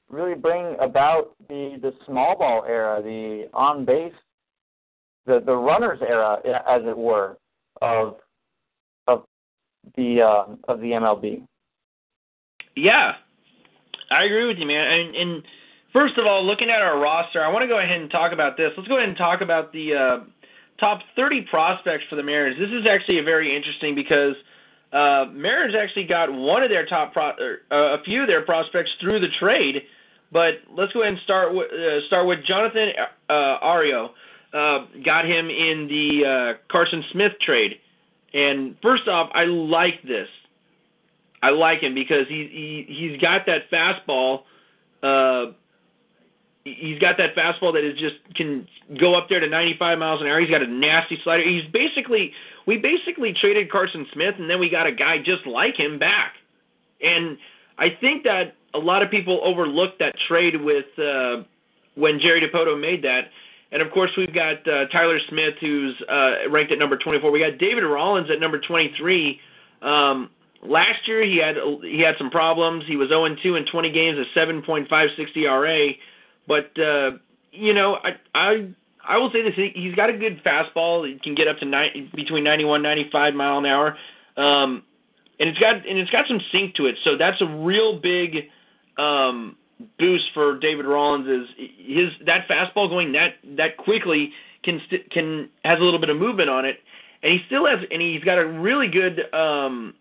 really 0.09 0.35
bring 0.35 0.75
about 0.79 1.35
the 1.47 1.77
the 1.81 1.93
small 2.05 2.37
ball 2.37 2.65
era, 2.67 3.01
the 3.01 3.49
on 3.53 3.85
base, 3.85 4.13
the 5.25 5.41
the 5.45 5.55
runners 5.55 5.99
era, 6.01 6.37
as 6.67 6.81
it 6.85 6.97
were, 6.97 7.37
of 7.81 8.17
of 9.07 9.25
the 9.95 10.21
uh, 10.21 10.55
of 10.71 10.79
the 10.79 10.91
MLB. 10.91 11.45
Yeah, 12.75 13.13
I 14.09 14.23
agree 14.23 14.47
with 14.47 14.57
you, 14.57 14.65
man. 14.65 14.87
And, 14.87 15.15
and 15.15 15.43
first 15.91 16.17
of 16.17 16.25
all, 16.25 16.45
looking 16.45 16.69
at 16.69 16.81
our 16.81 16.99
roster, 16.99 17.43
I 17.43 17.49
want 17.49 17.63
to 17.63 17.67
go 17.67 17.79
ahead 17.79 17.99
and 17.99 18.09
talk 18.09 18.31
about 18.31 18.57
this. 18.57 18.71
Let's 18.75 18.87
go 18.87 18.97
ahead 18.97 19.09
and 19.09 19.17
talk 19.17 19.41
about 19.41 19.71
the 19.73 19.93
uh, 19.93 20.19
top 20.79 21.01
30 21.15 21.41
prospects 21.49 22.05
for 22.09 22.15
the 22.15 22.23
Mariners. 22.23 22.57
This 22.59 22.69
is 22.69 22.87
actually 22.89 23.19
a 23.19 23.23
very 23.23 23.55
interesting 23.55 23.95
because 23.95 24.35
uh, 24.91 25.25
Mariners 25.31 25.75
actually 25.79 26.05
got 26.05 26.31
one 26.31 26.63
of 26.63 26.69
their 26.69 26.85
top 26.85 27.13
pro- 27.13 27.31
uh, 27.31 27.75
a 27.75 28.03
few 28.03 28.21
of 28.21 28.27
their 28.27 28.43
prospects 28.43 28.91
through 28.99 29.19
the 29.19 29.29
trade. 29.39 29.83
But 30.31 30.55
let's 30.71 30.91
go 30.93 31.01
ahead 31.01 31.13
and 31.13 31.21
start 31.23 31.53
with 31.53 31.71
uh, 31.71 32.05
start 32.07 32.27
with 32.27 32.43
Jonathan 32.45 32.89
uh, 33.29 33.59
Aro. 33.63 34.09
Uh, 34.51 34.85
got 35.03 35.25
him 35.25 35.49
in 35.49 35.87
the 35.87 36.25
uh, 36.25 36.71
Carson 36.71 37.03
Smith 37.11 37.33
trade. 37.41 37.79
And 38.33 38.75
first 38.81 39.07
off, 39.07 39.29
I 39.33 39.45
like 39.45 40.01
this. 40.03 40.27
I 41.43 41.49
like 41.49 41.83
him 41.83 41.93
because 41.93 42.25
he, 42.29 42.47
he 42.87 43.09
he's 43.09 43.21
got 43.21 43.45
that 43.47 43.69
fastball. 43.69 44.43
Uh, 45.03 45.51
he's 46.63 46.97
got 46.99 47.17
that 47.17 47.35
fastball 47.35 47.73
that 47.73 47.83
is 47.83 47.99
just 47.99 48.15
can 48.35 48.65
go 48.97 49.13
up 49.13 49.27
there 49.27 49.41
to 49.41 49.49
95 49.49 49.99
miles 49.99 50.21
an 50.21 50.27
hour. 50.27 50.39
He's 50.39 50.49
got 50.49 50.63
a 50.63 50.67
nasty 50.67 51.19
slider. 51.21 51.43
He's 51.43 51.69
basically 51.73 52.31
we 52.65 52.77
basically 52.77 53.33
traded 53.33 53.69
Carson 53.69 54.07
Smith 54.13 54.35
and 54.39 54.49
then 54.49 54.57
we 54.57 54.69
got 54.69 54.87
a 54.87 54.93
guy 54.93 55.17
just 55.17 55.45
like 55.45 55.75
him 55.77 55.99
back. 55.99 56.35
And 57.01 57.37
I 57.77 57.89
think 57.99 58.23
that 58.23 58.55
a 58.73 58.79
lot 58.79 59.03
of 59.03 59.11
people 59.11 59.41
overlooked 59.43 59.99
that 59.99 60.15
trade 60.29 60.55
with 60.61 60.85
uh, 60.97 61.43
when 61.95 62.21
Jerry 62.21 62.41
Dipoto 62.41 62.79
made 62.79 63.03
that. 63.03 63.23
And 63.73 63.81
of 63.81 63.91
course, 63.91 64.11
we've 64.17 64.33
got 64.33 64.65
uh, 64.65 64.87
Tyler 64.93 65.19
Smith, 65.27 65.55
who's 65.59 66.01
uh, 66.09 66.49
ranked 66.49 66.71
at 66.71 66.79
number 66.79 66.95
24. 66.95 67.31
We 67.31 67.39
got 67.39 67.57
David 67.57 67.83
Rollins 67.83 68.29
at 68.31 68.39
number 68.39 68.59
23. 68.59 69.41
Um, 69.81 70.29
Last 70.65 71.07
year 71.07 71.23
he 71.23 71.37
had 71.37 71.55
he 71.83 71.99
had 71.99 72.15
some 72.17 72.29
problems. 72.29 72.85
He 72.87 72.95
was 72.95 73.09
0 73.09 73.35
2 73.41 73.55
in 73.55 73.65
20 73.65 73.91
games, 73.91 74.17
a 74.17 74.39
7.56 74.39 75.37
ERA. 75.37 75.91
But 76.47 76.77
uh, 76.79 77.17
you 77.51 77.73
know, 77.73 77.95
I 77.95 78.11
I 78.33 78.67
I 79.05 79.17
will 79.17 79.31
say 79.31 79.41
this: 79.41 79.53
he's 79.75 79.95
got 79.95 80.09
a 80.09 80.13
good 80.13 80.41
fastball. 80.43 81.07
He 81.07 81.19
can 81.19 81.35
get 81.35 81.47
up 81.47 81.59
to 81.59 81.65
90, 81.65 82.11
between 82.15 82.43
91 82.43 82.81
95 82.81 83.33
mile 83.33 83.57
an 83.57 83.65
hour, 83.65 83.97
um, 84.37 84.83
and 85.39 85.49
it's 85.49 85.59
got 85.59 85.87
and 85.87 85.97
it's 85.97 86.11
got 86.11 86.27
some 86.27 86.39
sink 86.51 86.75
to 86.75 86.85
it. 86.85 86.95
So 87.03 87.17
that's 87.17 87.41
a 87.41 87.45
real 87.45 87.99
big 87.99 88.49
um, 88.97 89.57
boost 89.99 90.25
for 90.33 90.57
David 90.57 90.85
Rollins. 90.85 91.27
Is 91.27 91.67
his 91.77 92.09
that 92.25 92.47
fastball 92.47 92.89
going 92.89 93.11
that 93.13 93.35
that 93.57 93.77
quickly 93.77 94.31
can 94.63 94.81
st- 94.87 95.09
can 95.11 95.49
has 95.65 95.79
a 95.79 95.83
little 95.83 95.99
bit 95.99 96.09
of 96.09 96.17
movement 96.17 96.49
on 96.49 96.65
it, 96.65 96.79
and 97.21 97.33
he 97.33 97.39
still 97.47 97.65
has 97.67 97.79
and 97.91 98.01
he's 98.01 98.23
got 98.23 98.37
a 98.37 98.45
really 98.45 98.87
good 98.87 99.33
um, 99.33 99.93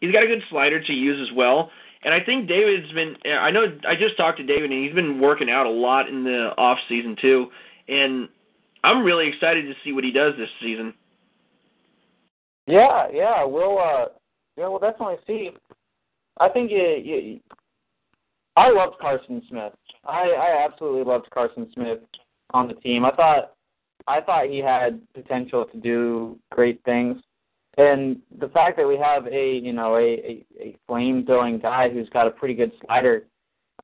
he's 0.00 0.12
got 0.12 0.22
a 0.22 0.26
good 0.26 0.42
slider 0.50 0.82
to 0.82 0.92
use 0.92 1.28
as 1.28 1.34
well. 1.36 1.70
And 2.02 2.14
I 2.14 2.20
think 2.20 2.48
David's 2.48 2.90
been. 2.92 3.16
I 3.30 3.50
know 3.50 3.66
I 3.86 3.94
just 3.94 4.16
talked 4.16 4.38
to 4.38 4.44
David, 4.44 4.70
and 4.70 4.84
he's 4.84 4.94
been 4.94 5.20
working 5.20 5.50
out 5.50 5.66
a 5.66 5.70
lot 5.70 6.08
in 6.08 6.24
the 6.24 6.52
off 6.56 6.78
season 6.88 7.14
too. 7.20 7.48
And 7.88 8.28
I'm 8.82 9.04
really 9.04 9.28
excited 9.28 9.66
to 9.66 9.74
see 9.84 9.92
what 9.92 10.04
he 10.04 10.10
does 10.10 10.34
this 10.38 10.48
season. 10.62 10.94
Yeah, 12.66 13.08
yeah, 13.12 13.44
we'll 13.44 13.78
uh, 13.78 14.06
yeah, 14.56 14.68
we'll 14.68 14.78
definitely 14.78 15.16
see. 15.26 15.50
I 16.38 16.48
think 16.48 16.70
you, 16.70 16.78
you, 16.78 17.40
I 18.56 18.70
loved 18.70 18.96
Carson 18.98 19.42
Smith. 19.48 19.74
I 20.06 20.30
I 20.30 20.64
absolutely 20.64 21.04
loved 21.04 21.28
Carson 21.30 21.68
Smith 21.74 21.98
on 22.54 22.66
the 22.66 22.74
team. 22.74 23.04
I 23.04 23.10
thought 23.10 23.52
I 24.06 24.22
thought 24.22 24.46
he 24.46 24.58
had 24.58 25.02
potential 25.12 25.66
to 25.66 25.78
do 25.78 26.38
great 26.50 26.82
things 26.84 27.20
and 27.76 28.20
the 28.38 28.48
fact 28.48 28.76
that 28.76 28.86
we 28.86 28.96
have 28.96 29.26
a 29.26 29.54
you 29.56 29.72
know 29.72 29.96
a 29.96 30.00
a, 30.00 30.46
a 30.60 30.76
flame 30.86 31.24
throwing 31.26 31.58
guy 31.58 31.88
who's 31.88 32.08
got 32.10 32.26
a 32.26 32.30
pretty 32.30 32.54
good 32.54 32.72
slider 32.84 33.24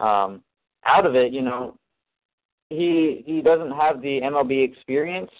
um, 0.00 0.42
out 0.84 1.06
of 1.06 1.14
it, 1.14 1.32
you 1.32 1.42
know, 1.42 1.76
he 2.70 3.22
he 3.26 3.42
doesn't 3.42 3.72
have 3.72 4.02
the 4.02 4.20
MLB 4.22 4.64
experience, 4.64 5.30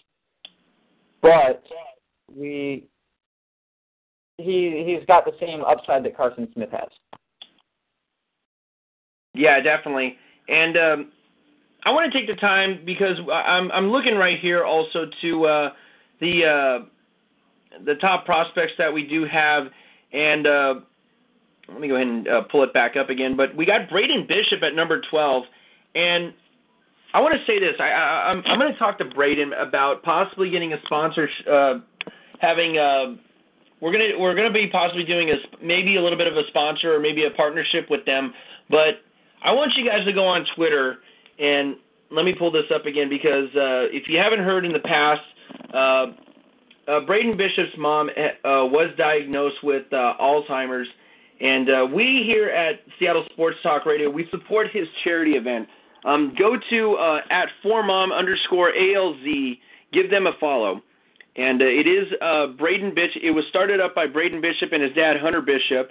but 1.23 1.62
we 2.35 2.86
he 4.39 4.85
he's 4.86 5.06
got 5.06 5.24
the 5.24 5.32
same 5.40 5.62
upside 5.64 6.05
that 6.05 6.16
Carson 6.16 6.48
Smith 6.52 6.70
has. 6.70 6.89
Yeah, 9.35 9.60
definitely. 9.60 10.16
And 10.48 10.77
um, 10.77 11.12
I 11.85 11.90
want 11.90 12.10
to 12.10 12.18
take 12.18 12.28
the 12.28 12.40
time 12.40 12.81
because 12.85 13.16
I'm 13.32 13.70
I'm 13.73 13.90
looking 13.90 14.14
right 14.14 14.39
here 14.40 14.64
also 14.64 15.06
to 15.23 15.47
uh, 15.47 15.70
the 16.20 16.44
uh, 16.44 16.86
the 17.85 17.94
top 17.97 18.24
prospects 18.24 18.73
that 18.78 18.93
we 18.93 19.07
do 19.07 19.24
have, 19.24 19.66
and 20.12 20.47
uh, 20.47 20.74
let 21.69 21.81
me 21.81 21.89
go 21.89 21.97
ahead 21.97 22.07
and 22.07 22.28
uh, 22.28 22.43
pull 22.43 22.62
it 22.62 22.73
back 22.73 22.97
up 22.97 23.11
again. 23.11 23.36
But 23.36 23.55
we 23.57 23.66
got 23.66 23.89
Braden 23.89 24.27
Bishop 24.28 24.62
at 24.62 24.74
number 24.74 25.01
12, 25.11 25.44
and 25.94 26.32
I 27.15 27.20
want 27.20 27.35
to 27.35 27.40
say 27.47 27.59
this. 27.59 27.74
I, 27.78 27.89
I, 27.89 28.31
I'm, 28.31 28.43
I'm 28.47 28.59
going 28.59 28.73
to 28.73 28.78
talk 28.78 28.98
to 28.98 29.05
Braden 29.05 29.53
about 29.55 30.03
possibly 30.03 30.51
getting 30.51 30.73
a 30.73 30.78
sponsor, 30.85 31.28
uh, 31.51 31.74
having 32.40 32.77
a. 32.77 32.81
Uh, 32.81 33.15
we're 33.82 33.93
gonna 33.93 34.19
we're 34.19 34.35
gonna 34.35 34.51
be 34.51 34.69
possibly 34.69 35.05
doing 35.05 35.28
a 35.31 35.35
maybe 35.62 35.97
a 35.97 36.03
little 36.03 36.16
bit 36.16 36.27
of 36.27 36.35
a 36.35 36.47
sponsor 36.48 36.94
or 36.94 36.98
maybe 36.98 37.27
a 37.27 37.31
partnership 37.31 37.90
with 37.90 38.07
them. 38.07 38.32
But 38.70 39.03
I 39.44 39.53
want 39.53 39.74
you 39.77 39.85
guys 39.85 40.03
to 40.07 40.15
go 40.15 40.24
on 40.24 40.47
Twitter 40.57 40.97
and 41.39 41.77
let 42.11 42.24
me 42.24 42.35
pull 42.39 42.51
this 42.51 42.65
up 42.74 42.86
again 42.86 43.11
because 43.11 43.48
uh, 43.55 43.93
if 43.93 44.09
you 44.09 44.19
haven't 44.19 44.39
heard 44.39 44.65
in 44.65 44.73
the 44.73 44.81
past, 44.81 45.20
uh, 45.74 46.07
uh, 46.88 47.00
Braden 47.00 47.36
Bishop's 47.36 47.76
mom 47.76 48.08
uh, 48.08 48.32
was 48.44 48.90
diagnosed 48.96 49.62
with 49.62 49.92
uh, 49.92 50.14
Alzheimer's, 50.20 50.88
and 51.40 51.68
uh, 51.68 51.86
we 51.92 52.22
here 52.24 52.48
at 52.48 52.80
Seattle 52.98 53.24
Sports 53.32 53.58
Talk 53.62 53.84
Radio 53.86 54.08
we 54.08 54.26
support 54.30 54.68
his 54.72 54.86
charity 55.04 55.32
event. 55.32 55.68
Um, 56.04 56.34
go 56.38 56.56
to 56.70 56.94
uh, 56.94 57.20
at 57.30 57.48
formom 57.64 58.16
underscore 58.16 58.72
alz, 58.72 59.58
give 59.92 60.10
them 60.10 60.26
a 60.26 60.32
follow, 60.38 60.80
and 61.36 61.60
uh, 61.60 61.64
it 61.64 61.86
is 61.86 62.06
uh, 62.22 62.46
Braden 62.48 62.94
Bishop. 62.94 63.22
It 63.22 63.32
was 63.32 63.44
started 63.48 63.80
up 63.80 63.94
by 63.94 64.06
Braden 64.06 64.40
Bishop 64.40 64.72
and 64.72 64.82
his 64.82 64.92
dad 64.94 65.16
Hunter 65.20 65.42
Bishop, 65.42 65.90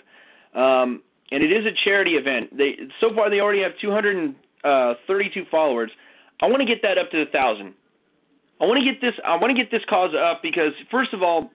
um, 0.54 1.02
and 1.32 1.44
it 1.44 1.52
is 1.52 1.66
a 1.66 1.72
charity 1.84 2.12
event. 2.12 2.58
They 2.58 2.78
so 3.02 3.14
far 3.14 3.30
they 3.30 3.42
already 3.42 3.62
have 3.62 3.74
232 3.82 4.34
uh, 4.64 5.46
followers. 5.52 5.92
I 6.42 6.48
want 6.48 6.62
to 6.62 6.66
get 6.66 6.82
that 6.82 6.98
up 6.98 7.12
to 7.12 7.22
a 7.22 7.26
thousand. 7.26 7.74
I 8.62 8.66
want 8.66 8.84
to 8.84 8.86
get 8.86 9.02
this. 9.02 9.14
I 9.26 9.36
want 9.36 9.56
to 9.56 9.62
get 9.62 9.72
this 9.72 9.84
cause 9.90 10.12
up 10.16 10.42
because 10.42 10.72
first 10.90 11.14
of 11.14 11.22
all, 11.22 11.52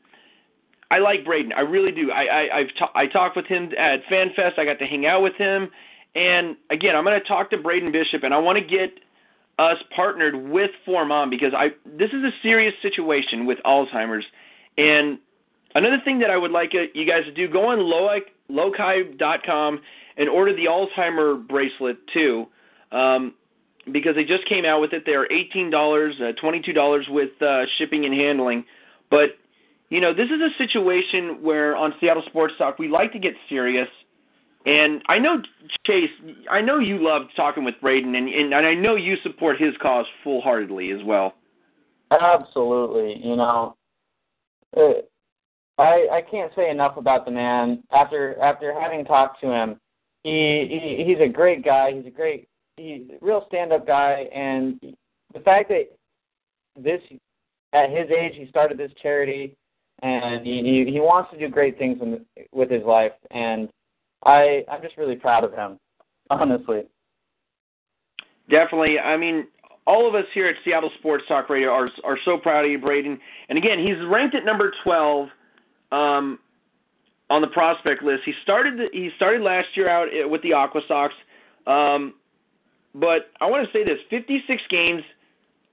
I 0.90 0.98
like 0.98 1.24
Braden. 1.24 1.52
I 1.52 1.60
really 1.60 1.93
do. 1.93 2.10
I 2.10 2.24
I 2.24 2.59
I've 2.59 2.74
ta- 2.78 2.93
I 2.94 3.06
talked 3.06 3.36
with 3.36 3.47
him 3.47 3.70
at 3.78 4.05
FanFest. 4.10 4.59
I 4.59 4.64
got 4.64 4.78
to 4.78 4.86
hang 4.86 5.06
out 5.06 5.22
with 5.22 5.35
him, 5.36 5.70
and 6.14 6.56
again, 6.70 6.97
I'm 6.97 7.05
going 7.05 7.18
to 7.18 7.27
talk 7.27 7.51
to 7.51 7.56
Braden 7.56 7.93
Bishop, 7.93 8.22
and 8.22 8.35
I 8.35 8.39
want 8.39 8.59
to 8.59 8.64
get 8.64 8.98
us 9.59 9.78
partnered 9.94 10.51
with 10.51 10.70
Formon 10.86 11.31
because 11.31 11.52
I 11.56 11.68
this 11.85 12.10
is 12.10 12.24
a 12.24 12.31
serious 12.43 12.74
situation 12.82 13.47
with 13.47 13.59
Alzheimer's, 13.64 14.24
and 14.77 15.18
another 15.74 16.01
thing 16.05 16.18
that 16.18 16.31
I 16.31 16.36
would 16.36 16.51
like 16.51 16.72
uh, 16.74 16.85
you 16.94 17.06
guys 17.06 17.24
to 17.24 17.32
do 17.32 17.48
go 17.48 17.68
on 17.68 17.78
lokai.com 18.51 19.81
and 20.16 20.28
order 20.28 20.55
the 20.55 20.66
Alzheimer 20.66 21.47
bracelet 21.47 21.98
too. 22.12 22.47
Um, 22.93 23.35
because 23.93 24.15
they 24.15 24.24
just 24.24 24.48
came 24.48 24.65
out 24.65 24.81
with 24.81 24.93
it. 24.93 25.05
They're 25.07 25.31
eighteen 25.32 25.70
dollars, 25.70 26.15
uh, 26.20 26.32
twenty 26.40 26.61
two 26.61 26.73
dollars 26.73 27.07
with 27.09 27.31
uh, 27.43 27.62
shipping 27.78 28.05
and 28.05 28.15
handling. 28.15 28.65
But 29.11 29.31
you 29.89 30.01
know, 30.01 30.15
this 30.15 30.27
is 30.27 30.40
a 30.40 30.57
situation 30.59 31.43
where 31.43 31.77
on 31.77 31.94
Seattle 32.01 32.23
Sports 32.27 32.55
Talk 32.59 32.78
we 32.78 32.89
like 32.89 33.12
to 33.12 33.19
get 33.19 33.35
serious. 33.48 33.89
And 34.66 35.02
I 35.09 35.19
know 35.19 35.40
Chase, 35.86 36.11
I 36.51 36.61
know 36.61 36.78
you 36.78 37.02
loved 37.02 37.31
talking 37.35 37.65
with 37.65 37.77
Braden, 37.81 38.15
and, 38.15 38.28
and 38.28 38.55
I 38.55 38.74
know 38.74 38.94
you 38.94 39.16
support 39.23 39.59
his 39.59 39.73
cause 39.81 40.05
full 40.23 40.43
heartedly 40.43 40.90
as 40.90 41.01
well. 41.02 41.35
Absolutely, 42.11 43.27
you 43.27 43.36
know, 43.36 43.77
it, 44.77 45.11
I 45.78 46.09
I 46.12 46.23
can't 46.31 46.52
say 46.55 46.69
enough 46.69 46.98
about 46.98 47.24
the 47.24 47.31
man. 47.31 47.82
After 47.90 48.39
after 48.39 48.78
having 48.78 49.07
talked 49.07 49.40
to 49.40 49.51
him, 49.51 49.81
he, 50.24 50.66
he 50.69 51.05
he's 51.05 51.20
a 51.20 51.28
great 51.28 51.65
guy. 51.65 51.93
He's 51.94 52.07
a 52.07 52.11
great 52.11 52.49
he's 52.81 53.02
a 53.11 53.24
real 53.24 53.44
stand 53.48 53.73
up 53.73 53.86
guy, 53.86 54.27
and 54.35 54.81
the 55.35 55.40
fact 55.40 55.69
that 55.69 55.90
this 56.77 57.01
at 57.73 57.90
his 57.90 58.11
age 58.11 58.32
he 58.36 58.47
started 58.48 58.78
this 58.78 58.93
charity 59.01 59.55
and 60.02 60.44
he 60.47 60.62
he, 60.62 60.93
he 60.93 61.01
wants 61.01 61.31
to 61.32 61.39
do 61.39 61.48
great 61.48 61.78
things 61.78 61.98
in, 62.01 62.24
with 62.52 62.70
his 62.70 62.85
life, 62.85 63.12
and 63.31 63.69
I 64.24 64.65
I'm 64.70 64.82
just 64.82 64.97
really 64.97 65.16
proud 65.16 65.44
of 65.44 65.52
him, 65.52 65.78
honestly. 66.31 66.82
Definitely. 68.48 68.98
I 68.98 69.16
mean, 69.16 69.47
all 69.86 70.09
of 70.09 70.15
us 70.15 70.24
here 70.35 70.47
at 70.47 70.57
Seattle 70.65 70.90
Sports 70.98 71.24
Talk 71.28 71.48
Radio 71.48 71.70
are 71.70 71.90
are 72.05 72.19
so 72.24 72.39
proud 72.39 72.65
of 72.65 72.70
you, 72.70 72.78
Braden. 72.78 73.19
And 73.48 73.59
again, 73.59 73.78
he's 73.78 73.97
ranked 74.09 74.35
at 74.35 74.44
number 74.44 74.73
12 74.85 75.28
um, 75.93 76.39
on 77.28 77.40
the 77.40 77.48
prospect 77.48 78.02
list. 78.02 78.23
He 78.24 78.32
started 78.43 78.90
he 78.93 79.11
started 79.16 79.43
last 79.43 79.69
year 79.74 79.89
out 79.89 80.09
with 80.31 80.43
the 80.43 80.52
Aqua 80.52 80.81
Sox, 80.89 81.15
um, 81.66 82.15
but 82.94 83.30
I 83.40 83.46
want 83.48 83.66
to 83.66 83.72
say 83.72 83.84
this: 83.84 83.98
56 84.10 84.62
games, 84.68 85.02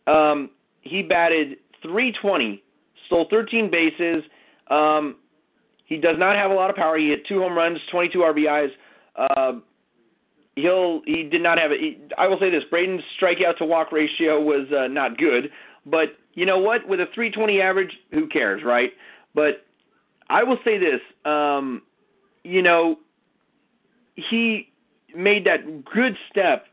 um, 0.06 0.50
he 0.82 1.02
batted 1.02 1.58
320, 1.82 2.64
stole 3.06 3.28
13 3.30 3.72
bases. 3.72 4.24
Um, 4.70 5.18
he 5.86 5.98
does 5.98 6.18
not 6.18 6.36
have 6.36 6.52
a 6.52 6.54
lot 6.54 6.70
of 6.70 6.76
power. 6.76 6.98
He 6.98 7.10
hit 7.10 7.26
two 7.26 7.40
home 7.40 7.58
runs, 7.58 7.80
22 7.92 8.20
RBIs. 8.20 8.70
Uh, 9.16 9.54
he'll 10.56 11.02
he 11.06 11.24
did 11.24 11.42
not 11.42 11.58
have 11.58 11.72
it. 11.72 12.12
I 12.18 12.28
will 12.28 12.40
say 12.40 12.50
this: 12.50 12.64
Braden's 12.70 13.04
strikeout 13.20 13.58
to 13.58 13.66
walk 13.66 13.92
ratio 13.92 14.42
was 14.42 14.68
uh, 14.72 14.88
not 14.88 15.18
good, 15.18 15.50
but 15.86 16.18
you 16.34 16.46
know 16.46 16.60
what? 16.60 16.88
With 16.88 17.00
a 17.00 17.06
320 17.16 17.62
average, 17.62 17.92
who 18.12 18.28
cares, 18.28 18.64
right? 18.64 18.92
But 19.34 19.66
I 20.30 20.44
will 20.44 20.60
say 20.66 20.78
this: 20.78 21.00
um, 21.26 21.82
you 22.44 22.62
know, 22.62 22.98
he 24.16 24.70
made 25.16 25.46
that 25.46 25.86
good 25.86 26.18
step 26.30 26.66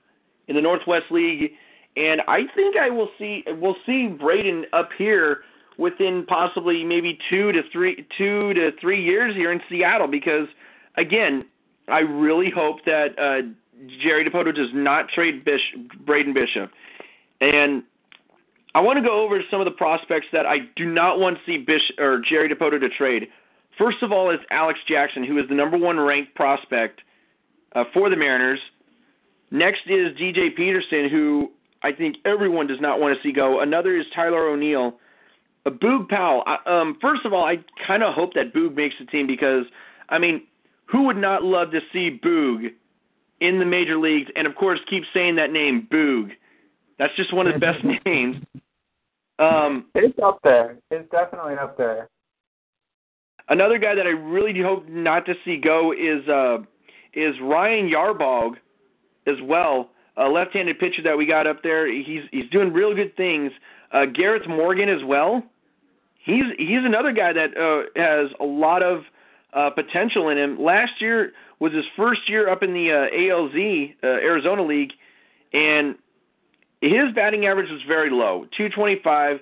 in 0.49 0.57
the 0.57 0.63
Northwest 0.63 1.07
League, 1.11 1.53
and 1.97 2.21
I 2.29 2.41
think 2.55 2.77
I 2.77 2.91
will 2.91 3.09
see 3.19 3.45
we'll 3.47 3.77
see 3.87 4.09
Braden 4.09 4.67
up 4.73 4.91
here 4.97 5.43
within 5.79 6.25
possibly 6.27 6.85
maybe 6.85 7.19
two 7.31 7.53
to 7.53 7.63
three 7.73 8.07
two 8.17 8.55
to 8.55 8.71
three 8.81 9.03
years 9.03 9.35
here 9.35 9.53
in 9.53 9.61
Seattle 9.69 10.09
because 10.09 10.49
again 10.97 11.45
I 11.89 12.01
really 12.01 12.51
hope 12.51 12.85
that 12.87 13.19
uh, 13.19 13.47
Jerry 14.03 14.25
Dipoto 14.25 14.55
does 14.55 14.71
not 14.73 15.09
trade 15.09 15.45
Braden 16.05 16.33
Bishop. 16.33 16.71
And 17.41 17.83
I 18.75 18.81
want 18.81 18.99
to 18.99 19.05
go 19.05 19.23
over 19.23 19.41
some 19.51 19.61
of 19.61 19.67
the 19.67 19.73
prospects 19.73 20.27
that 20.33 20.47
I 20.47 20.59
do 20.77 20.87
not 20.87 21.19
want 21.19 21.37
to 21.37 21.43
see 21.45 21.59
Bish 21.59 21.93
or 21.99 22.21
Jerry 22.29 22.49
Dipoto 22.49 22.81
to 22.81 22.89
trade. 22.89 23.29
First 23.79 24.03
of 24.03 24.13
all 24.13 24.31
is 24.31 24.39
Alex 24.51 24.79
Jackson, 24.89 25.25
who 25.25 25.39
is 25.39 25.49
the 25.49 25.55
number 25.55 25.77
one 25.77 25.99
ranked 25.99 26.35
prospect 26.35 27.01
uh, 27.75 27.85
for 27.93 28.09
the 28.09 28.17
Mariners. 28.17 28.61
Next 29.55 29.83
is 29.87 30.17
DJ 30.17 30.55
Peterson, 30.57 31.09
who 31.09 31.53
I 31.81 31.93
think 31.93 32.17
everyone 32.25 32.67
does 32.67 32.81
not 32.81 32.99
want 32.99 33.17
to 33.17 33.23
see 33.23 33.33
go. 33.33 33.61
Another 33.61 33.97
is 33.97 34.05
Tyler 34.13 34.49
O'Neill. 34.49 34.95
Uh, 35.65 35.71
Boog 35.71 36.09
Powell. 36.09 36.43
I, 36.45 36.57
um, 36.67 36.99
first 37.01 37.25
of 37.25 37.33
all, 37.33 37.45
I 37.45 37.59
kind 37.87 38.03
of 38.03 38.15
hope 38.15 38.35
that 38.35 38.53
Boog 38.53 38.75
makes 38.75 38.97
the 38.99 39.07
team 39.07 39.29
because, 39.29 39.65
I 40.09 40.19
mean, 40.19 40.43
who 40.87 41.05
would 41.05 41.17
not 41.17 41.45
love 41.45 41.71
to 41.71 41.79
see 41.93 42.19
Boog 42.23 42.73
in 43.41 43.61
the 43.61 43.65
major 43.65 43.97
leagues, 43.97 44.29
and 44.35 44.49
of 44.49 44.57
course, 44.57 44.81
keep 44.91 45.05
saying 45.15 45.37
that 45.37 45.53
name, 45.53 45.87
Boog. 45.89 46.33
That's 46.99 47.15
just 47.15 47.33
one 47.33 47.47
of 47.47 47.55
the 47.55 47.61
best 47.61 47.79
names. 48.05 48.45
Um, 49.39 49.87
it's 49.95 50.19
up 50.21 50.41
there. 50.43 50.79
It's 50.91 51.09
definitely 51.13 51.55
up 51.55 51.79
there. 51.79 52.09
Another 53.49 53.79
guy 53.79 53.95
that 53.95 54.07
I 54.07 54.11
really 54.11 54.61
hope 54.61 54.89
not 54.89 55.27
to 55.27 55.35
see 55.45 55.59
go 55.59 55.93
is 55.93 56.29
uh, 56.29 56.59
is 57.13 57.35
Ryan 57.41 57.89
Yarbrough, 57.89 58.57
as 59.27 59.37
well, 59.43 59.91
a 60.17 60.29
left-handed 60.29 60.79
pitcher 60.79 61.03
that 61.03 61.17
we 61.17 61.27
got 61.27 61.47
up 61.47 61.63
there. 61.63 61.91
He's 61.91 62.23
he's 62.31 62.49
doing 62.51 62.73
real 62.73 62.95
good 62.95 63.17
things. 63.17 63.53
Uh, 63.93 64.07
Gareth 64.07 64.47
Morgan 64.49 64.89
as 64.89 65.05
well. 65.05 65.43
He's 66.19 66.45
he's 66.59 66.85
another 66.85 67.13
guy 67.13 67.33
that 67.33 67.57
uh, 67.57 68.01
has 68.01 68.31
a 68.41 68.45
lot 68.45 68.83
of 68.83 69.05
uh, 69.53 69.71
potential 69.71 70.29
in 70.29 70.39
him. 70.39 70.61
Last 70.61 71.01
year 71.01 71.33
was 71.61 71.73
his 71.73 71.85
first 71.97 72.29
year 72.29 72.49
up 72.49 72.63
in 72.63 72.73
the 72.75 72.91
uh, 72.91 73.17
ALZ 73.17 73.95
uh, 74.03 74.07
Arizona 74.07 74.63
League, 74.63 74.93
and 75.53 75.97
his 76.81 77.13
batting 77.15 77.47
average 77.47 77.71
was 77.71 77.81
very 77.87 78.11
low, 78.11 78.47
225. 78.57 79.41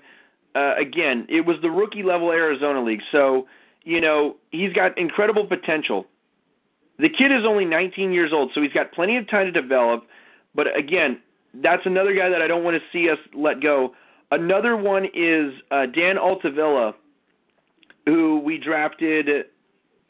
Uh, 0.54 0.74
again, 0.78 1.26
it 1.28 1.46
was 1.46 1.56
the 1.62 1.70
rookie 1.70 2.02
level 2.02 2.30
Arizona 2.30 2.82
League, 2.82 3.00
so 3.10 3.46
you 3.84 4.00
know 4.00 4.36
he's 4.50 4.72
got 4.72 4.96
incredible 4.98 5.46
potential. 5.46 6.06
The 7.02 7.08
kid 7.08 7.32
is 7.32 7.44
only 7.44 7.64
19 7.64 8.12
years 8.12 8.30
old, 8.32 8.52
so 8.54 8.62
he's 8.62 8.72
got 8.72 8.92
plenty 8.92 9.16
of 9.16 9.28
time 9.28 9.52
to 9.52 9.52
develop. 9.52 10.04
But 10.54 10.68
again, 10.78 11.20
that's 11.52 11.82
another 11.84 12.14
guy 12.14 12.28
that 12.28 12.40
I 12.40 12.46
don't 12.46 12.62
want 12.62 12.76
to 12.76 12.82
see 12.92 13.10
us 13.10 13.18
let 13.34 13.60
go. 13.60 13.92
Another 14.30 14.76
one 14.76 15.06
is 15.12 15.52
uh, 15.72 15.86
Dan 15.86 16.16
Altavilla, 16.16 16.94
who 18.06 18.38
we 18.38 18.56
drafted 18.56 19.46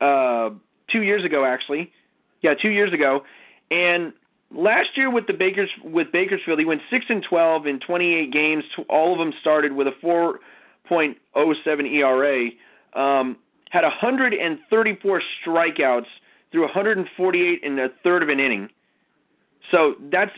uh, 0.02 0.50
two 0.90 1.00
years 1.00 1.24
ago, 1.24 1.46
actually. 1.46 1.90
Yeah, 2.42 2.52
two 2.60 2.68
years 2.68 2.92
ago. 2.92 3.22
And 3.70 4.12
last 4.54 4.90
year 4.94 5.10
with 5.10 5.26
the 5.26 5.32
Bakers 5.32 5.70
with 5.82 6.12
Bakersfield, 6.12 6.58
he 6.58 6.66
went 6.66 6.82
six 6.90 7.06
and 7.08 7.24
twelve 7.26 7.66
in 7.66 7.80
28 7.80 8.30
games. 8.30 8.64
All 8.90 9.14
of 9.14 9.18
them 9.18 9.32
started 9.40 9.72
with 9.72 9.86
a 9.86 10.36
4.07 10.90 11.94
ERA. 11.94 12.50
Um, 12.94 13.38
had 13.70 13.84
134 13.84 15.22
strikeouts 15.42 16.04
through 16.52 16.62
148 16.62 17.62
in 17.62 17.78
a 17.78 17.88
third 18.04 18.22
of 18.22 18.28
an 18.28 18.38
inning. 18.38 18.68
So 19.70 19.94
that's 20.10 20.32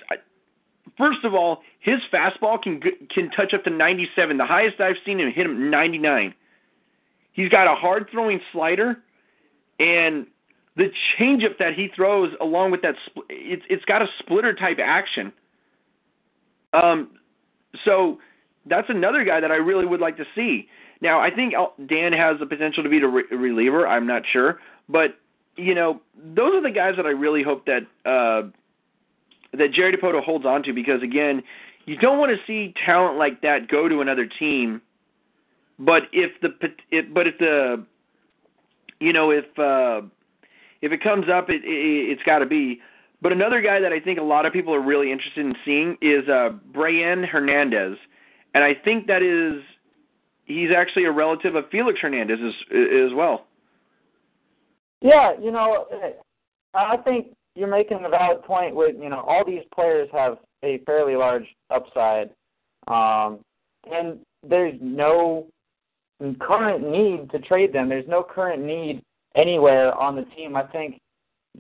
first 0.96 1.24
of 1.24 1.34
all, 1.34 1.62
his 1.80 2.00
fastball 2.12 2.62
can 2.62 2.80
can 3.12 3.30
touch 3.30 3.52
up 3.52 3.64
to 3.64 3.70
97. 3.70 4.36
The 4.36 4.46
highest 4.46 4.80
I've 4.80 4.96
seen 5.04 5.20
him 5.20 5.30
hit 5.32 5.46
him 5.46 5.70
99. 5.70 6.34
He's 7.32 7.48
got 7.48 7.66
a 7.66 7.74
hard 7.74 8.08
throwing 8.10 8.40
slider 8.52 8.98
and 9.78 10.26
the 10.76 10.90
changeup 11.18 11.58
that 11.58 11.74
he 11.74 11.88
throws 11.94 12.32
along 12.40 12.70
with 12.70 12.82
that 12.82 12.94
it's 13.28 13.62
it's 13.68 13.84
got 13.84 14.02
a 14.02 14.06
splitter 14.18 14.54
type 14.54 14.78
action. 14.82 15.32
Um, 16.72 17.10
so 17.84 18.18
that's 18.66 18.88
another 18.88 19.24
guy 19.24 19.40
that 19.40 19.52
I 19.52 19.56
really 19.56 19.86
would 19.86 20.00
like 20.00 20.16
to 20.16 20.24
see. 20.34 20.68
Now 21.00 21.20
I 21.20 21.30
think 21.30 21.54
Dan 21.86 22.12
has 22.12 22.38
the 22.38 22.46
potential 22.46 22.82
to 22.82 22.88
be 22.88 22.98
a 22.98 23.06
reliever. 23.36 23.86
I'm 23.86 24.06
not 24.06 24.22
sure, 24.32 24.60
but 24.88 25.18
you 25.56 25.74
know 25.74 26.00
those 26.16 26.54
are 26.54 26.62
the 26.62 26.70
guys 26.70 26.94
that 26.96 27.06
I 27.06 27.10
really 27.10 27.42
hope 27.42 27.66
that 27.66 27.82
uh, 28.04 28.48
that 29.52 29.72
Jerry 29.72 29.96
Dipoto 29.96 30.22
holds 30.22 30.44
on 30.44 30.62
to 30.64 30.72
because 30.72 31.02
again, 31.02 31.42
you 31.86 31.96
don't 31.96 32.18
want 32.18 32.32
to 32.32 32.38
see 32.46 32.74
talent 32.84 33.18
like 33.18 33.42
that 33.42 33.68
go 33.68 33.88
to 33.88 34.00
another 34.00 34.26
team. 34.26 34.80
But 35.78 36.04
if 36.12 36.32
the 36.40 36.48
if, 36.90 37.12
but 37.12 37.26
if 37.26 37.38
the 37.38 37.84
you 39.00 39.12
know, 39.12 39.30
if 39.30 39.46
uh, 39.58 40.06
if 40.82 40.92
it 40.92 41.02
comes 41.02 41.26
up, 41.28 41.50
it, 41.50 41.62
it 41.64 42.10
it's 42.10 42.22
got 42.22 42.38
to 42.38 42.46
be. 42.46 42.80
But 43.20 43.32
another 43.32 43.60
guy 43.60 43.80
that 43.80 43.92
I 43.92 44.00
think 44.00 44.18
a 44.18 44.22
lot 44.22 44.44
of 44.44 44.52
people 44.52 44.74
are 44.74 44.82
really 44.82 45.10
interested 45.10 45.46
in 45.46 45.54
seeing 45.64 45.96
is 46.02 46.28
uh, 46.28 46.50
Brian 46.72 47.24
Hernandez, 47.24 47.96
and 48.54 48.62
I 48.62 48.74
think 48.74 49.06
that 49.06 49.22
is 49.22 49.62
he's 50.44 50.70
actually 50.76 51.04
a 51.04 51.10
relative 51.10 51.54
of 51.54 51.64
Felix 51.70 52.00
Hernandez 52.00 52.38
as 52.44 52.54
as 52.70 53.14
well. 53.14 53.46
Yeah, 55.04 55.32
you 55.38 55.52
know, 55.52 55.86
I 56.72 56.96
think 56.96 57.26
you're 57.54 57.68
making 57.68 58.04
a 58.06 58.08
valid 58.08 58.42
point. 58.42 58.74
With 58.74 58.96
you 58.98 59.10
know, 59.10 59.20
all 59.20 59.44
these 59.44 59.62
players 59.74 60.08
have 60.12 60.38
a 60.64 60.78
fairly 60.86 61.14
large 61.14 61.44
upside, 61.68 62.30
um, 62.88 63.40
and 63.92 64.18
there's 64.48 64.74
no 64.80 65.46
current 66.40 66.88
need 66.90 67.30
to 67.32 67.38
trade 67.40 67.70
them. 67.70 67.90
There's 67.90 68.08
no 68.08 68.22
current 68.22 68.64
need 68.64 69.02
anywhere 69.36 69.94
on 69.94 70.16
the 70.16 70.24
team. 70.34 70.56
I 70.56 70.62
think 70.62 70.98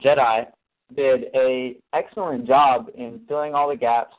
Jedi 0.02 0.46
did 0.96 1.24
a 1.34 1.76
excellent 1.92 2.46
job 2.46 2.86
in 2.96 3.20
filling 3.28 3.54
all 3.54 3.68
the 3.68 3.76
gaps 3.76 4.14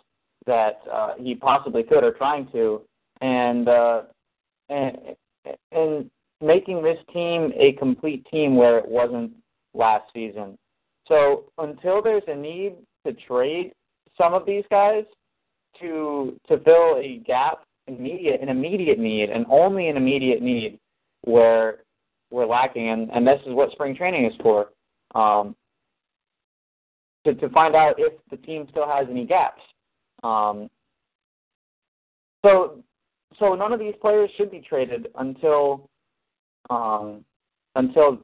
that 0.45 0.81
uh, 0.91 1.13
he 1.17 1.33
possibly 1.33 1.81
could 1.81 2.03
or 2.03 2.11
trying 2.11 2.47
to, 2.51 2.81
and 3.21 3.67
uh, 3.67 4.01
and 4.69 4.97
and 5.71 6.11
making 6.41 6.83
this 6.83 6.97
team 7.13 7.51
a 7.55 7.73
complete 7.73 8.25
team 8.31 8.55
where 8.55 8.77
it 8.77 8.87
wasn't 8.87 9.31
last 9.73 10.05
season. 10.13 10.57
So 11.07 11.45
until 11.57 12.01
there's 12.01 12.23
a 12.27 12.35
need 12.35 12.75
to 13.05 13.13
trade 13.13 13.73
some 14.17 14.33
of 14.33 14.45
these 14.45 14.63
guys 14.69 15.03
to 15.79 16.39
to 16.47 16.57
fill 16.59 16.97
a 16.97 17.21
gap 17.25 17.59
immediate 17.87 18.41
an 18.41 18.49
immediate 18.49 18.97
need 18.97 19.29
and 19.29 19.45
only 19.49 19.89
an 19.89 19.97
immediate 19.97 20.41
need 20.41 20.79
where 21.21 21.79
we're 22.31 22.45
lacking 22.45 22.89
and, 22.89 23.11
and 23.11 23.27
this 23.27 23.39
is 23.45 23.53
what 23.53 23.71
spring 23.71 23.95
training 23.95 24.25
is 24.25 24.33
for. 24.41 24.69
Um, 25.13 25.55
to, 27.25 27.33
to 27.35 27.49
find 27.49 27.75
out 27.75 27.95
if 27.97 28.13
the 28.29 28.37
team 28.37 28.67
still 28.69 28.87
has 28.87 29.07
any 29.09 29.25
gaps. 29.25 29.61
Um, 30.23 30.69
so 32.43 32.83
so 33.39 33.53
none 33.55 33.73
of 33.73 33.79
these 33.79 33.95
players 34.01 34.29
should 34.37 34.51
be 34.51 34.61
traded 34.61 35.07
until 35.15 35.89
um, 36.69 37.23
until 37.75 38.19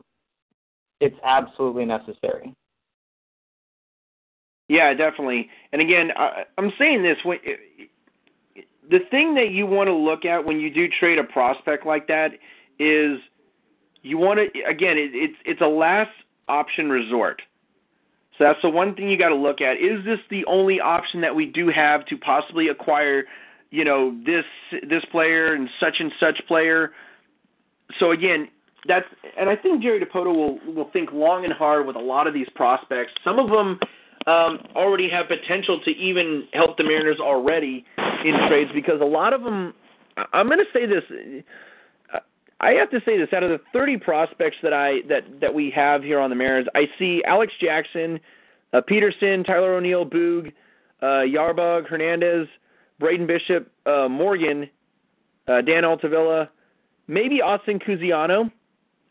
it's 0.99 1.17
absolutely 1.23 1.85
necessary. 1.85 2.53
Yeah, 4.67 4.93
definitely. 4.93 5.49
And 5.73 5.81
again, 5.81 6.11
I, 6.15 6.43
I'm 6.57 6.71
saying 6.79 7.03
this 7.03 7.17
when 7.23 7.39
the 8.89 8.99
thing 9.09 9.35
that 9.35 9.49
you 9.51 9.65
want 9.65 9.87
to 9.87 9.93
look 9.93 10.25
at 10.25 10.45
when 10.45 10.59
you 10.59 10.73
do 10.73 10.87
trade 10.87 11.19
a 11.19 11.23
prospect 11.23 11.85
like 11.85 12.07
that 12.07 12.31
is 12.79 13.19
you 14.01 14.17
want 14.17 14.39
to 14.39 14.61
again 14.63 14.97
it, 14.97 15.11
it's 15.13 15.37
it's 15.45 15.61
a 15.61 15.67
last 15.67 16.11
option 16.47 16.89
resort. 16.89 17.41
So 18.37 18.45
that's 18.45 18.61
the 18.61 18.69
one 18.69 18.95
thing 18.95 19.09
you 19.09 19.17
got 19.17 19.29
to 19.29 19.35
look 19.35 19.61
at. 19.61 19.77
Is 19.77 20.03
this 20.05 20.19
the 20.29 20.45
only 20.45 20.79
option 20.79 21.21
that 21.21 21.35
we 21.35 21.45
do 21.45 21.67
have 21.69 22.05
to 22.07 22.17
possibly 22.17 22.69
acquire, 22.69 23.25
you 23.69 23.83
know, 23.83 24.17
this 24.25 24.45
this 24.87 25.03
player 25.11 25.53
and 25.53 25.69
such 25.79 25.97
and 25.99 26.11
such 26.19 26.41
player? 26.47 26.91
So 27.99 28.11
again, 28.11 28.47
that's 28.87 29.05
and 29.37 29.49
I 29.49 29.55
think 29.55 29.81
Jerry 29.81 29.99
Dipoto 29.99 30.35
will 30.35 30.73
will 30.73 30.89
think 30.91 31.11
long 31.11 31.45
and 31.45 31.53
hard 31.53 31.85
with 31.85 31.95
a 31.95 31.99
lot 31.99 32.27
of 32.27 32.33
these 32.33 32.47
prospects. 32.55 33.11
Some 33.23 33.39
of 33.39 33.49
them 33.49 33.79
um, 34.27 34.59
already 34.75 35.09
have 35.09 35.27
potential 35.27 35.79
to 35.85 35.91
even 35.91 36.47
help 36.53 36.77
the 36.77 36.83
Mariners 36.83 37.19
already 37.19 37.85
in 38.25 38.35
trades 38.47 38.71
because 38.73 39.01
a 39.01 39.05
lot 39.05 39.33
of 39.33 39.43
them. 39.43 39.73
I'm 40.33 40.47
going 40.47 40.59
to 40.59 40.65
say 40.73 40.85
this. 40.85 41.03
I 42.59 42.71
have 42.71 42.91
to 42.91 43.01
say 43.05 43.17
this. 43.17 43.29
Out 43.33 43.43
of 43.43 43.49
the 43.49 43.59
30 43.73 43.97
prospects 43.97 44.57
that 44.61 44.73
I 44.73 45.01
that 45.07 45.23
that 45.39 45.53
we 45.53 45.71
have 45.71 46.03
here 46.03 46.19
on 46.19 46.29
the 46.29 46.35
Mariners, 46.35 46.67
I 46.75 46.85
see 46.99 47.23
Alex 47.25 47.53
Jackson, 47.61 48.19
uh, 48.73 48.81
Peterson, 48.81 49.43
Tyler 49.43 49.75
O'Neill, 49.75 50.05
Boog, 50.05 50.51
uh, 51.01 51.25
Yarbug, 51.25 51.87
Hernandez, 51.87 52.47
Braden 52.99 53.25
Bishop, 53.25 53.71
uh, 53.85 54.07
Morgan, 54.07 54.69
uh, 55.47 55.61
Dan 55.61 55.83
Altavilla, 55.83 56.49
maybe 57.11 57.41
Austin 57.41 57.77
Cusiano, 57.77 58.49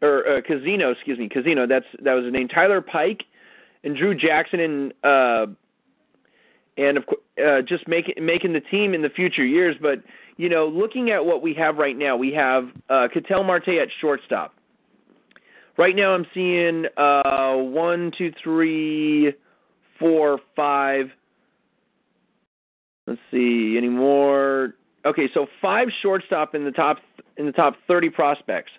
or 0.03 0.27
uh, 0.27 0.41
Casino, 0.43 0.91
excuse 0.91 1.19
me, 1.19 1.29
Casino. 1.29 1.67
That's 1.67 1.85
that 2.03 2.15
was 2.15 2.25
his 2.25 2.33
name. 2.33 2.49
Tyler 2.49 2.81
Pike, 2.81 3.23
and 3.85 3.97
Drew 3.97 4.15
Jackson, 4.15 4.61
and 4.61 4.93
uh, 5.05 5.47
and 6.77 6.97
of 6.97 7.07
course, 7.07 7.21
uh, 7.39 7.63
just 7.63 7.87
making 7.87 8.15
making 8.25 8.55
the 8.55 8.61
team 8.61 8.95
in 8.95 9.03
the 9.03 9.11
future 9.11 9.45
years. 9.45 9.77
But 9.81 10.03
you 10.37 10.49
know, 10.49 10.67
looking 10.67 11.11
at 11.11 11.25
what 11.25 11.43
we 11.43 11.55
have 11.55 11.77
right 11.77 11.97
now, 11.97 12.17
we 12.17 12.33
have 12.33 12.71
uh, 12.89 13.09
Ketel 13.13 13.45
Marte 13.45 13.69
at 13.69 13.89
shortstop. 14.01 14.55
Right 15.77 15.95
now, 15.95 16.13
I'm 16.13 16.27
seeing 16.35 16.87
uh, 16.97 17.55
one, 17.55 18.13
two, 18.17 18.33
three, 18.43 19.33
four, 19.99 20.39
five. 20.57 21.11
Let's 23.07 23.21
see, 23.31 23.77
any 23.77 23.89
more? 23.89 24.75
Okay, 25.05 25.29
so 25.33 25.47
five 25.63 25.89
shortstop 26.03 26.55
in 26.55 26.65
the 26.65 26.71
top 26.71 26.99
in 27.41 27.47
the 27.47 27.53
top 27.53 27.75
30 27.89 28.11
prospects. 28.11 28.71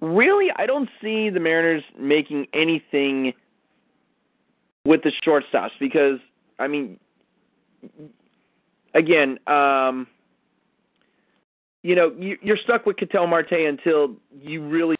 Really, 0.00 0.46
I 0.56 0.64
don't 0.64 0.88
see 1.02 1.28
the 1.28 1.40
Mariners 1.40 1.82
making 1.98 2.46
anything 2.54 3.34
with 4.86 5.02
the 5.02 5.12
shortstops 5.26 5.72
because 5.78 6.18
I 6.58 6.68
mean, 6.68 6.98
again, 8.94 9.38
um, 9.46 10.06
you 11.82 11.94
know, 11.94 12.14
you, 12.18 12.38
you're 12.40 12.56
stuck 12.56 12.86
with 12.86 12.96
Ketel 12.96 13.26
Marte 13.26 13.52
until 13.52 14.16
you 14.40 14.66
really 14.66 14.96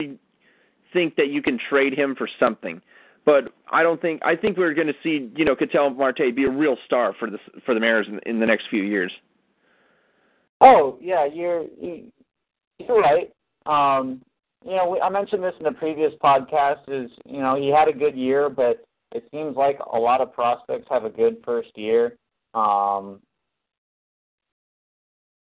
think 0.93 1.17
that 1.17 1.29
you 1.29 1.41
can 1.41 1.59
trade 1.69 1.95
him 1.95 2.15
for 2.15 2.29
something. 2.39 2.83
But 3.25 3.53
I 3.71 3.83
don't 3.83 4.01
think 4.01 4.23
I 4.25 4.35
think 4.35 4.57
we're 4.57 4.75
going 4.75 4.87
to 4.87 4.95
see 5.03 5.31
you 5.37 5.45
know 5.45 5.55
Ketel 5.55 5.91
Marte 5.91 6.35
be 6.35 6.45
a 6.45 6.51
real 6.51 6.77
star 6.85 7.15
for 7.19 7.31
the 7.31 7.39
for 7.65 7.75
the 7.75 7.81
Mariners 7.81 8.09
in, 8.09 8.21
in 8.27 8.41
the 8.41 8.47
next 8.47 8.65
few 8.71 8.83
years. 8.83 9.13
Oh 10.61 10.99
yeah, 11.01 11.27
you're 11.27 11.65
you're 12.87 13.01
right. 13.01 13.31
Um, 13.67 14.23
you 14.65 14.73
know, 14.73 14.99
I 15.01 15.09
mentioned 15.09 15.43
this 15.43 15.55
in 15.59 15.65
the 15.65 15.73
previous 15.73 16.13
podcast. 16.23 16.81
Is 16.89 17.11
you 17.25 17.41
know 17.41 17.57
he 17.57 17.69
had 17.69 17.89
a 17.89 17.93
good 17.93 18.17
year, 18.17 18.51
but 18.51 18.85
it 19.13 19.25
seems 19.31 19.57
like 19.57 19.79
a 19.93 19.99
lot 19.99 20.21
of 20.21 20.33
prospects 20.33 20.87
have 20.91 21.05
a 21.05 21.11
good 21.11 21.39
first 21.45 21.77
year. 21.77 22.17
Um, 22.55 23.21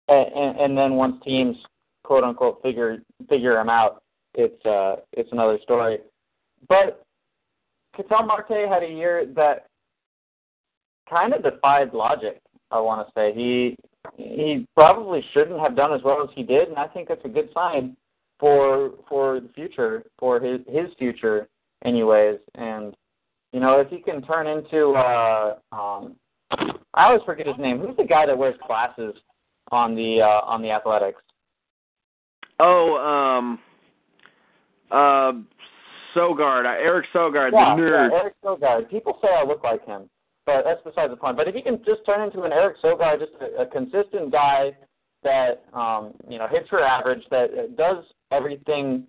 and, 0.07 0.59
and 0.59 0.77
then 0.77 0.95
once 0.95 1.15
teams 1.23 1.55
quote 2.03 2.23
unquote 2.23 2.61
figure 2.61 2.97
figure 3.29 3.53
them 3.53 3.69
out, 3.69 4.03
it's 4.35 4.65
uh 4.65 4.97
it's 5.13 5.31
another 5.31 5.57
story. 5.63 5.99
But 6.67 7.03
Ketel 7.95 8.23
Marte 8.23 8.69
had 8.69 8.83
a 8.83 8.89
year 8.89 9.25
that 9.35 9.67
kind 11.09 11.33
of 11.33 11.43
defied 11.43 11.93
logic. 11.93 12.39
I 12.71 12.79
want 12.79 13.05
to 13.05 13.13
say 13.15 13.33
he 13.33 13.75
he 14.17 14.67
probably 14.75 15.23
shouldn't 15.33 15.59
have 15.59 15.75
done 15.75 15.93
as 15.93 16.01
well 16.03 16.23
as 16.23 16.29
he 16.35 16.43
did, 16.43 16.69
and 16.69 16.77
I 16.77 16.87
think 16.87 17.07
that's 17.07 17.25
a 17.25 17.29
good 17.29 17.49
sign 17.53 17.95
for 18.39 18.91
for 19.07 19.39
the 19.39 19.49
future 19.49 20.03
for 20.17 20.39
his 20.39 20.61
his 20.67 20.87
future, 20.97 21.47
anyways. 21.85 22.39
And 22.55 22.95
you 23.53 23.59
know, 23.59 23.79
if 23.79 23.89
he 23.89 23.99
can 23.99 24.21
turn 24.21 24.47
into 24.47 24.91
uh 24.91 25.55
um 25.71 26.15
I 26.93 27.05
always 27.05 27.21
forget 27.25 27.47
his 27.47 27.57
name. 27.57 27.79
Who's 27.79 27.95
the 27.95 28.03
guy 28.03 28.25
that 28.25 28.37
wears 28.37 28.55
glasses 28.67 29.13
on 29.71 29.95
the 29.95 30.21
uh 30.21 30.45
on 30.45 30.61
the 30.61 30.71
athletics? 30.71 31.21
Oh, 32.59 32.97
um 32.97 33.59
uh 34.91 35.33
Sogard, 36.15 36.65
uh, 36.65 36.77
Eric 36.77 37.05
Sogard, 37.15 37.51
yeah, 37.53 37.75
the 37.75 37.81
nerd. 37.81 38.09
Yeah, 38.11 38.19
Eric 38.19 38.33
Sogard. 38.43 38.89
People 38.89 39.17
say 39.21 39.29
I 39.33 39.45
look 39.45 39.63
like 39.63 39.85
him, 39.85 40.09
but 40.55 40.63
that's 40.63 40.81
besides 40.83 41.11
the 41.11 41.17
point. 41.17 41.37
But 41.37 41.47
if 41.47 41.55
he 41.55 41.61
can 41.61 41.77
just 41.85 42.05
turn 42.05 42.21
into 42.21 42.43
an 42.43 42.51
Eric 42.51 42.77
Sogard, 42.83 43.19
just 43.19 43.31
a, 43.41 43.61
a 43.61 43.65
consistent 43.65 44.31
guy 44.31 44.75
that 45.23 45.63
um, 45.73 46.13
you 46.29 46.37
know 46.37 46.47
hits 46.47 46.69
for 46.69 46.81
average, 46.81 47.23
that 47.31 47.75
does 47.77 48.03
everything 48.31 49.05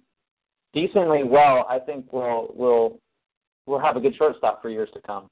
decently 0.73 1.23
well, 1.25 1.67
I 1.69 1.79
think 1.79 2.13
we'll 2.13 2.53
we'll 2.55 2.99
we'll 3.67 3.81
have 3.81 3.97
a 3.97 4.01
good 4.01 4.15
shortstop 4.17 4.63
for 4.63 4.69
years 4.69 4.89
to 4.95 5.01
come. 5.03 5.29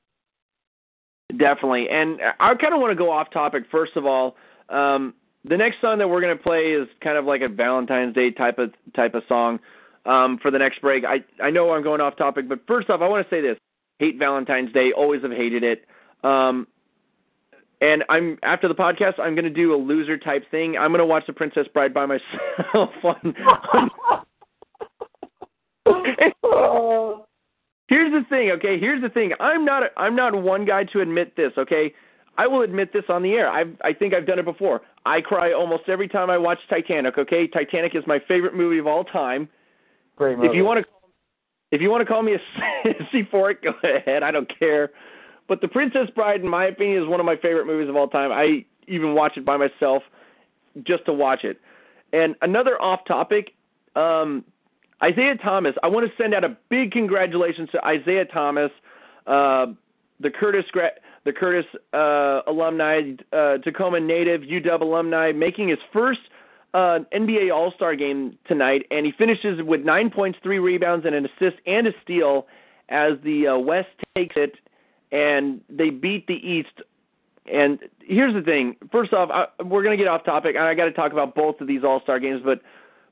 Definitely, 1.39 1.89
and 1.91 2.19
I 2.41 2.55
kind 2.55 2.75
of 2.75 2.81
want 2.81 2.91
to 2.91 2.97
go 2.97 3.11
off 3.11 3.31
topic. 3.31 3.65
First 3.71 3.93
of 3.97 4.05
all, 4.05 4.37
um, 4.69 5.15
the 5.45 5.57
next 5.57 5.81
song 5.81 5.99
that 5.99 6.09
we're 6.09 6.21
going 6.21 6.37
to 6.37 6.43
play 6.43 6.73
is 6.73 6.89
kind 7.03 7.17
of 7.17 7.25
like 7.25 7.41
a 7.43 7.49
Valentine's 7.49 8.15
Day 8.15 8.31
type 8.31 8.59
of 8.59 8.73
type 8.95 9.15
of 9.15 9.23
song 9.29 9.61
um, 10.07 10.39
for 10.43 10.51
the 10.51 10.59
next 10.59 10.81
break. 10.81 11.05
I 11.05 11.25
I 11.43 11.51
know 11.51 11.73
I'm 11.73 11.83
going 11.83 12.01
off 12.01 12.17
topic, 12.17 12.49
but 12.49 12.61
first 12.67 12.91
off, 12.91 13.01
I 13.01 13.09
want 13.09 13.29
to 13.29 13.35
say 13.35 13.41
this: 13.41 13.57
hate 13.99 14.19
Valentine's 14.19 14.73
Day. 14.73 14.93
Always 14.97 15.23
have 15.23 15.31
hated 15.31 15.63
it. 15.63 15.87
Um, 16.23 16.67
and 17.81 18.05
I'm 18.09 18.39
after 18.43 18.69
the 18.69 18.75
podcast, 18.75 19.19
I'm 19.19 19.35
going 19.35 19.45
to 19.45 19.51
do 19.51 19.75
a 19.75 19.77
loser 19.77 20.19
type 20.19 20.51
thing. 20.51 20.77
I'm 20.77 20.91
going 20.91 20.99
to 20.99 21.07
watch 21.07 21.25
The 21.27 21.33
Princess 21.33 21.67
Bride 21.73 21.95
by 21.95 22.07
myself. 22.07 22.21
on, 23.05 23.35
Here's 27.89 28.13
the 28.13 28.23
thing, 28.29 28.53
okay? 28.53 28.79
Here's 28.79 29.03
the 29.03 29.09
thing. 29.09 29.33
I'm 29.41 29.65
not 29.65 29.83
I'm 29.97 30.15
not 30.15 30.41
one 30.41 30.65
guy 30.65 30.85
to 30.93 31.01
admit 31.01 31.35
this, 31.37 31.53
okay? 31.59 31.93
I 32.39 32.47
will 32.47 32.63
admit 32.63 32.93
this 32.93 33.03
on 33.09 33.23
the 33.23 33.33
air. 33.33 33.51
I 33.51 33.65
I 33.83 33.93
think 33.93 34.15
I've 34.15 34.27
done 34.27 34.39
it 34.39 34.45
before. 34.45 34.83
I 35.07 35.21
cry 35.21 35.53
almost 35.53 35.89
every 35.89 36.07
time 36.07 36.31
I 36.31 36.39
watch 36.39 36.59
Titanic, 36.69 37.19
okay? 37.19 37.49
Titanic 37.49 37.97
is 37.97 38.05
my 38.07 38.21
favorite 38.29 38.55
movie 38.55 38.79
of 38.79 38.87
all 38.87 39.05
time. 39.05 39.49
Great 40.17 40.37
movie. 40.37 40.49
If 40.49 40.55
you 40.55 40.65
want 40.65 40.85
to 40.85 40.91
if 41.73 41.81
you 41.81 41.91
want 41.91 42.03
to 42.03 42.07
call 42.07 42.23
me 42.23 42.35
a 42.35 42.39
sissy 42.87 43.29
for 43.31 43.51
it, 43.51 43.63
go 43.63 43.73
ahead. 43.83 44.23
I 44.23 44.31
don't 44.31 44.51
care. 44.59 44.91
But 45.51 45.61
The 45.61 45.67
Princess 45.67 46.09
Bride, 46.15 46.43
in 46.43 46.49
my 46.49 46.67
opinion, 46.67 47.03
is 47.03 47.09
one 47.09 47.19
of 47.19 47.27
my 47.27 47.35
favorite 47.35 47.67
movies 47.67 47.89
of 47.89 47.97
all 47.97 48.07
time. 48.07 48.31
I 48.31 48.65
even 48.87 49.15
watch 49.17 49.33
it 49.37 49.45
by 49.45 49.57
myself 49.57 50.05
just 50.85 51.05
to 51.07 51.13
watch 51.13 51.43
it. 51.43 51.61
And 52.13 52.37
another 52.41 52.81
off 52.81 53.01
topic, 53.05 53.51
um, 53.97 54.45
Isaiah 55.03 55.35
Thomas. 55.43 55.75
I 55.83 55.89
want 55.89 56.09
to 56.09 56.23
send 56.23 56.35
out 56.35 56.45
a 56.45 56.57
big 56.69 56.93
congratulations 56.93 57.69
to 57.73 57.85
Isaiah 57.85 58.27
Thomas, 58.27 58.71
uh, 59.27 59.67
the 60.21 60.31
Curtis 60.31 60.67
the 61.25 61.33
Curtis 61.33 61.67
uh, 61.93 62.43
alumni, 62.47 63.15
uh, 63.33 63.59
Tacoma 63.59 63.99
native, 63.99 64.43
UW 64.43 64.81
alumni, 64.81 65.33
making 65.33 65.69
his 65.69 65.81
first 65.93 66.21
uh, 66.75 67.01
NBA 67.13 67.53
All 67.53 67.73
Star 67.75 67.97
game 67.97 68.39
tonight, 68.47 68.87
and 68.93 69.05
he 69.05 69.11
finishes 69.11 69.61
with 69.65 69.81
nine 69.81 70.11
points, 70.11 70.39
three 70.45 70.61
rebounds, 70.61 71.05
and 71.07 71.17
an 71.17 71.27
assist 71.27 71.57
and 71.67 71.89
a 71.89 71.93
steal 72.05 72.47
as 72.89 73.15
the 73.25 73.49
uh, 73.49 73.59
West 73.59 73.89
takes 74.17 74.37
it, 74.37 74.55
and 75.13 75.61
they 75.69 75.91
beat 75.91 76.27
the 76.27 76.35
East. 76.35 76.83
And 77.53 77.79
here's 78.03 78.35
the 78.35 78.43
thing. 78.43 78.77
First 78.93 79.13
off, 79.13 79.31
I, 79.33 79.63
we're 79.63 79.83
going 79.83 79.97
to 79.97 80.03
get 80.03 80.09
off 80.09 80.25
topic, 80.25 80.55
and 80.57 80.65
I 80.65 80.75
got 80.75 80.85
to 80.85 80.93
talk 80.93 81.13
about 81.13 81.35
both 81.35 81.61
of 81.61 81.67
these 81.67 81.83
All 81.85 82.01
Star 82.03 82.21
games. 82.21 82.43
But 82.45 82.61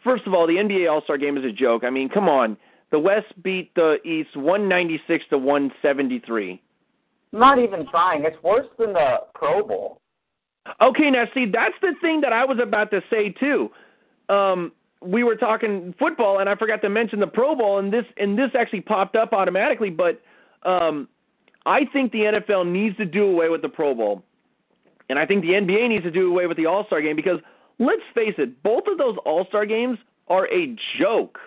first 0.05 0.27
of 0.27 0.35
all, 0.35 0.47
the 0.47 0.55
NBA 0.55 0.91
All 0.91 1.03
Star 1.03 1.19
game 1.19 1.37
is 1.37 1.45
a 1.45 1.53
joke. 1.53 1.85
I 1.85 1.91
mean, 1.91 2.09
come 2.09 2.29
on. 2.29 2.57
The 2.91 2.99
West 2.99 3.27
beat 3.43 3.75
the 3.75 3.99
East 4.05 4.37
196 4.37 5.25
to 5.31 5.39
173. 5.39 6.63
Not 7.33 7.59
even 7.59 7.87
trying. 7.89 8.25
It's 8.25 8.43
worse 8.43 8.67
than 8.79 8.95
the 8.95 9.19
Pro 9.35 9.63
Bowl. 9.63 10.01
Okay, 10.81 11.11
now 11.11 11.25
see, 11.35 11.47
that's 11.47 11.75
the 11.81 11.95
thing 12.01 12.21
that 12.23 12.33
I 12.33 12.45
was 12.45 12.59
about 12.63 12.91
to 12.91 13.03
say 13.11 13.31
too. 13.31 13.71
Um, 14.29 14.73
we 15.01 15.25
were 15.25 15.37
talking 15.37 15.95
football, 15.99 16.39
and 16.39 16.49
I 16.49 16.57
forgot 16.57 16.83
to 16.83 16.89
mention 16.89 17.21
the 17.21 17.27
Pro 17.27 17.55
Bowl, 17.55 17.79
and 17.79 17.93
this 17.93 18.05
and 18.17 18.39
this 18.39 18.51
actually 18.59 18.81
popped 18.81 19.17
up 19.17 19.33
automatically. 19.33 19.91
But 19.91 20.21
um, 20.63 21.09
I 21.69 21.81
think 21.93 22.13
the 22.13 22.21
NFL 22.21 22.67
needs 22.73 22.97
to 22.97 23.05
do 23.05 23.25
away 23.25 23.51
with 23.51 23.61
the 23.61 23.69
Pro 23.69 23.95
Bowl, 23.95 24.23
and 25.11 25.19
I 25.19 25.27
think 25.27 25.43
the 25.43 25.51
NBA 25.51 25.91
needs 25.91 26.05
to 26.05 26.11
do 26.11 26.31
away 26.31 26.47
with 26.47 26.57
the 26.57 26.65
All 26.65 26.87
Star 26.87 27.03
game 27.03 27.15
because 27.15 27.41
let's 27.79 28.01
face 28.15 28.33
it, 28.39 28.63
both 28.63 28.85
of 28.87 28.97
those 28.97 29.17
All 29.27 29.45
Star 29.49 29.67
games 29.67 29.99
are 30.29 30.47
a 30.47 30.75
joke. 30.99 31.39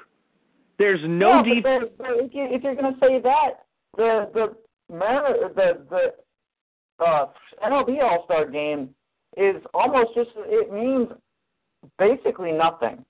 There's 0.77 0.99
no 1.05 1.43
yeah, 1.43 1.53
deep. 1.53 1.63
But, 1.63 1.97
but 1.97 2.07
if, 2.11 2.33
you, 2.35 2.47
if 2.51 2.61
you're 2.61 2.75
going 2.75 2.93
to 2.93 2.99
say 2.99 3.19
that, 3.19 3.65
the 3.97 4.29
the 4.33 4.55
the 5.55 5.85
the 5.89 7.03
uh, 7.03 7.25
MLB 7.65 8.03
All 8.03 8.23
Star 8.25 8.45
Game 8.45 8.93
is 9.37 9.55
almost 9.73 10.13
just 10.13 10.29
it 10.45 10.71
means 10.71 11.07
basically 11.97 12.51
nothing. 12.51 13.03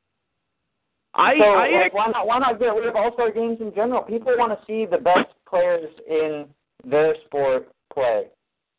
I 1.14 1.34
so 1.38 1.44
I 1.44 1.82
like, 1.82 1.94
why 1.94 2.08
not 2.08 2.26
why 2.26 2.40
not 2.40 2.58
get 2.58 2.68
rid 2.68 2.88
of 2.88 2.96
All 2.96 3.12
Star 3.16 3.32
games 3.32 3.58
in 3.60 3.74
general? 3.76 4.02
People 4.04 4.34
want 4.38 4.58
to 4.58 4.66
see 4.66 4.86
the 4.90 4.98
best 4.98 5.28
players 5.46 5.90
in 6.10 6.46
their 6.84 7.16
sport 7.26 7.70
play, 7.94 8.26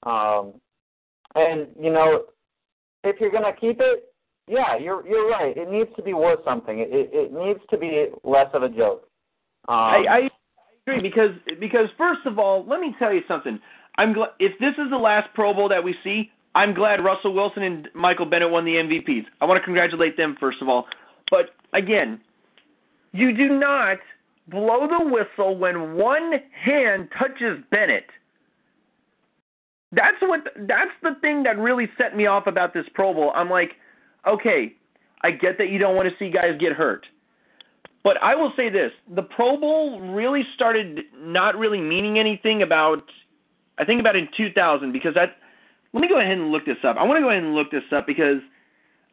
um, 0.05 0.55
and 1.35 1.69
you 1.81 1.93
know 1.93 2.25
if 3.05 3.21
you're 3.21 3.31
going 3.31 3.45
to 3.45 3.59
keep 3.59 3.81
it, 3.81 4.13
yeah, 4.49 4.77
you're 4.77 5.07
you're 5.07 5.29
right. 5.29 5.57
It 5.57 5.71
needs 5.71 5.91
to 5.97 6.03
be 6.03 6.15
worth 6.15 6.41
something. 6.45 6.79
It 6.79 6.89
it, 6.91 7.11
it 7.13 7.33
needs 7.33 7.61
to 7.71 7.79
be 7.79 8.07
less 8.25 8.49
of 8.55 8.63
a 8.63 8.69
joke. 8.69 9.09
Um, 9.69 9.77
I, 9.77 10.05
I 10.09 10.31
agree 10.87 11.09
because 11.09 11.31
because 11.61 11.87
first 11.97 12.21
of 12.27 12.39
all, 12.39 12.65
let 12.67 12.81
me 12.81 12.95
tell 12.99 13.13
you 13.13 13.23
something. 13.29 13.59
I'm 13.99 14.13
glad 14.13 14.31
if 14.39 14.59
this 14.59 14.75
is 14.79 14.91
the 14.91 14.97
last 14.97 15.29
Pro 15.35 15.55
Bowl 15.55 15.69
that 15.69 15.83
we 15.83 15.95
see. 16.03 16.31
I'm 16.55 16.75
glad 16.75 17.03
Russell 17.03 17.33
Wilson 17.33 17.63
and 17.63 17.89
Michael 17.95 18.27
Bennett 18.27 18.51
won 18.51 18.67
the 18.67 18.73
MVPs. 18.73 19.25
I 19.41 19.47
want 19.47 19.59
to 19.59 19.65
congratulate 19.65 20.19
them 20.19 20.37
first 20.39 20.61
of 20.61 20.69
all. 20.69 20.87
But 21.31 21.47
again, 21.73 22.21
you 23.13 23.35
do 23.35 23.59
not 23.59 23.97
blow 24.49 24.87
the 24.87 25.05
whistle 25.05 25.57
when 25.57 25.95
one 25.95 26.33
hand 26.65 27.09
touches 27.19 27.63
Bennett. 27.71 28.07
That's 29.93 30.17
what 30.23 30.41
that's 30.57 30.91
the 31.03 31.17
thing 31.21 31.43
that 31.43 31.59
really 31.59 31.89
set 31.99 32.17
me 32.17 32.27
off 32.27 32.47
about 32.47 32.73
this 32.73 32.87
Pro 32.95 33.13
Bowl. 33.13 33.33
I'm 33.35 33.51
like, 33.51 33.73
okay, 34.27 34.75
I 35.23 35.31
get 35.31 35.59
that 35.59 35.69
you 35.69 35.79
don't 35.79 35.95
want 35.95 36.09
to 36.09 36.15
see 36.19 36.31
guys 36.31 36.59
get 36.59 36.73
hurt. 36.73 37.07
But 38.03 38.17
I 38.23 38.35
will 38.35 38.53
say 38.57 38.71
this: 38.71 38.91
the 39.15 39.23
Pro 39.23 39.59
Bowl 39.59 40.01
really 40.01 40.43
started 40.55 41.01
not 41.17 41.57
really 41.57 41.81
meaning 41.81 42.19
anything 42.19 42.63
about. 42.63 43.05
I 43.79 43.85
think 43.85 44.01
about 44.01 44.17
in 44.17 44.29
2000 44.37 44.93
because 44.93 45.15
that. 45.15 45.37
Let 45.95 46.01
me 46.01 46.09
go 46.09 46.19
ahead 46.19 46.39
and 46.39 46.51
look 46.51 46.65
this 46.65 46.79
up. 46.85 46.97
I 46.97 47.03
want 47.03 47.19
to 47.19 47.21
go 47.21 47.29
ahead 47.29 47.43
and 47.43 47.55
look 47.55 47.71
this 47.71 47.83
up 47.95 48.07
because 48.07 48.39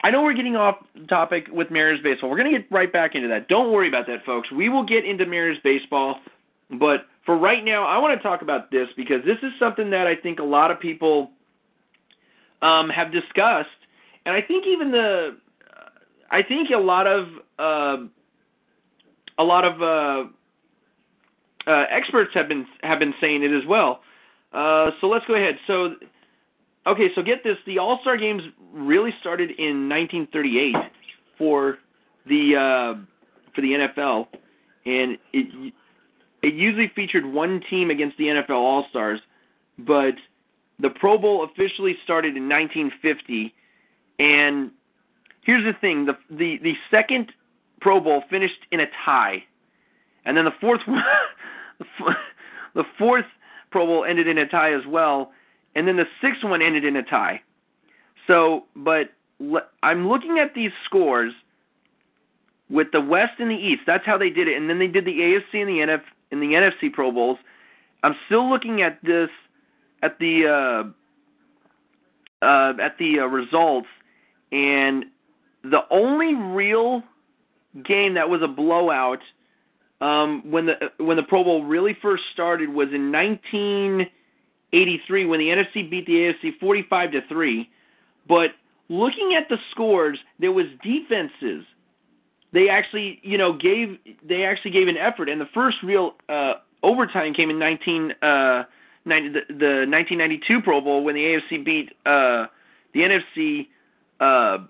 I 0.01 0.11
know 0.11 0.21
we're 0.21 0.33
getting 0.33 0.55
off 0.55 0.77
topic 1.09 1.47
with 1.51 1.71
Mariners 1.71 2.01
baseball. 2.01 2.29
We're 2.29 2.37
going 2.37 2.53
to 2.53 2.59
get 2.59 2.71
right 2.71 2.91
back 2.91 3.15
into 3.15 3.27
that. 3.27 3.47
Don't 3.49 3.71
worry 3.71 3.89
about 3.89 4.07
that, 4.07 4.23
folks. 4.25 4.51
We 4.51 4.69
will 4.69 4.85
get 4.85 5.05
into 5.05 5.25
Mariners 5.25 5.57
baseball, 5.63 6.19
but 6.79 7.07
for 7.25 7.37
right 7.37 7.63
now, 7.63 7.85
I 7.85 7.97
want 7.97 8.17
to 8.17 8.23
talk 8.23 8.41
about 8.41 8.71
this 8.71 8.87
because 8.95 9.23
this 9.25 9.37
is 9.43 9.51
something 9.59 9.89
that 9.89 10.07
I 10.07 10.15
think 10.15 10.39
a 10.39 10.43
lot 10.43 10.71
of 10.71 10.79
people 10.79 11.31
um, 12.61 12.89
have 12.89 13.11
discussed, 13.11 13.69
and 14.25 14.35
I 14.35 14.41
think 14.41 14.65
even 14.65 14.91
the, 14.91 15.37
I 16.31 16.43
think 16.43 16.69
a 16.69 16.77
lot 16.77 17.07
of 17.07 17.27
uh, 17.57 18.05
a 19.37 19.43
lot 19.43 19.65
of 19.65 19.81
uh, 19.81 20.29
uh, 21.69 21.85
experts 21.89 22.31
have 22.33 22.47
been 22.47 22.65
have 22.83 22.99
been 22.99 23.13
saying 23.19 23.43
it 23.43 23.51
as 23.51 23.65
well. 23.67 24.01
Uh, 24.53 24.91
so 24.99 25.07
let's 25.07 25.25
go 25.27 25.35
ahead. 25.35 25.57
So, 25.67 25.95
okay, 26.89 27.09
so 27.15 27.21
get 27.21 27.43
this: 27.43 27.57
the 27.65 27.79
All 27.79 27.99
Star 28.01 28.17
games 28.17 28.43
really 28.73 29.13
started 29.19 29.51
in 29.51 29.89
1938 29.89 30.75
for 31.37 31.77
the 32.25 32.55
uh, 32.55 32.99
for 33.53 33.61
the 33.61 33.71
NFL, 33.71 34.27
and 34.85 35.17
it 35.33 35.73
it 36.41 36.53
usually 36.53 36.91
featured 36.95 37.25
one 37.25 37.61
team 37.69 37.89
against 37.89 38.17
the 38.17 38.25
NFL 38.25 38.51
All 38.51 38.85
Stars, 38.89 39.19
but 39.77 40.15
the 40.79 40.89
Pro 40.89 41.17
Bowl 41.17 41.43
officially 41.43 41.97
started 42.03 42.37
in 42.37 42.47
1950, 42.47 43.53
and 44.19 44.71
here's 45.41 45.65
the 45.65 45.77
thing: 45.79 46.05
the 46.05 46.17
the 46.29 46.57
the 46.63 46.73
second 46.89 47.31
Pro 47.81 47.99
Bowl 47.99 48.23
finished 48.29 48.65
in 48.71 48.79
a 48.79 48.87
tie, 49.05 49.43
and 50.25 50.37
then 50.37 50.45
the 50.45 50.53
fourth 50.61 50.81
the 52.75 52.83
fourth 52.97 53.25
Pro 53.71 53.85
Bowl 53.85 54.05
ended 54.05 54.27
in 54.27 54.37
a 54.37 54.47
tie 54.47 54.73
as 54.73 54.85
well, 54.87 55.31
and 55.75 55.87
then 55.87 55.97
the 55.97 56.07
sixth 56.21 56.43
one 56.43 56.61
ended 56.61 56.85
in 56.85 56.95
a 56.95 57.03
tie. 57.03 57.41
So, 58.27 58.65
but 58.75 59.11
I'm 59.81 60.07
looking 60.07 60.39
at 60.39 60.53
these 60.53 60.71
scores 60.85 61.33
with 62.69 62.91
the 62.91 63.01
West 63.01 63.39
and 63.39 63.49
the 63.49 63.55
East. 63.55 63.81
That's 63.87 64.05
how 64.05 64.17
they 64.17 64.29
did 64.29 64.47
it, 64.47 64.57
and 64.57 64.69
then 64.69 64.79
they 64.79 64.87
did 64.87 65.05
the 65.05 65.11
AFC 65.11 65.61
and 65.61 65.69
the 65.69 65.79
NF 65.79 66.01
in 66.31 66.39
the 66.39 66.47
NFC 66.47 66.91
Pro 66.91 67.11
Bowls. 67.11 67.37
I'm 68.03 68.15
still 68.27 68.49
looking 68.49 68.81
at 68.81 68.99
this 69.03 69.29
at 70.01 70.19
the 70.19 70.93
uh, 72.41 72.45
uh, 72.45 72.73
at 72.81 72.97
the 72.97 73.19
uh, 73.19 73.25
results, 73.25 73.87
and 74.51 75.05
the 75.63 75.81
only 75.89 76.35
real 76.35 77.03
game 77.83 78.13
that 78.15 78.29
was 78.29 78.41
a 78.41 78.47
blowout 78.47 79.21
um, 80.01 80.49
when 80.49 80.67
the 80.67 80.75
when 80.97 81.17
the 81.17 81.23
Pro 81.23 81.43
Bowl 81.43 81.63
really 81.63 81.97
first 82.01 82.23
started 82.33 82.69
was 82.69 82.89
in 82.93 83.11
1983 84.71 85.25
when 85.25 85.39
the 85.39 85.47
NFC 85.47 85.89
beat 85.89 86.05
the 86.05 86.13
AFC 86.13 86.59
45 86.59 87.11
to 87.11 87.21
three. 87.27 87.69
But 88.27 88.51
looking 88.89 89.35
at 89.35 89.49
the 89.49 89.57
scores, 89.71 90.19
there 90.39 90.51
was 90.51 90.67
defenses. 90.83 91.65
They 92.51 92.69
actually, 92.69 93.19
you 93.23 93.37
know, 93.37 93.53
gave 93.53 93.97
they 94.23 94.43
actually 94.43 94.71
gave 94.71 94.87
an 94.87 94.97
effort, 94.97 95.29
and 95.29 95.39
the 95.39 95.49
first 95.53 95.77
real 95.83 96.15
uh, 96.29 96.53
overtime 96.81 97.33
came 97.33 97.49
in 97.49 97.59
19 97.59 98.13
uh, 98.21 98.63
90, 99.05 99.29
the, 99.29 99.39
the 99.49 99.85
1992 99.87 100.61
Pro 100.61 100.81
Bowl 100.81 101.03
when 101.03 101.15
the 101.15 101.21
AFC 101.21 101.63
beat 101.63 101.89
uh, 102.05 102.47
the 102.93 103.01
NFC 103.01 103.67
uh, 104.19 104.65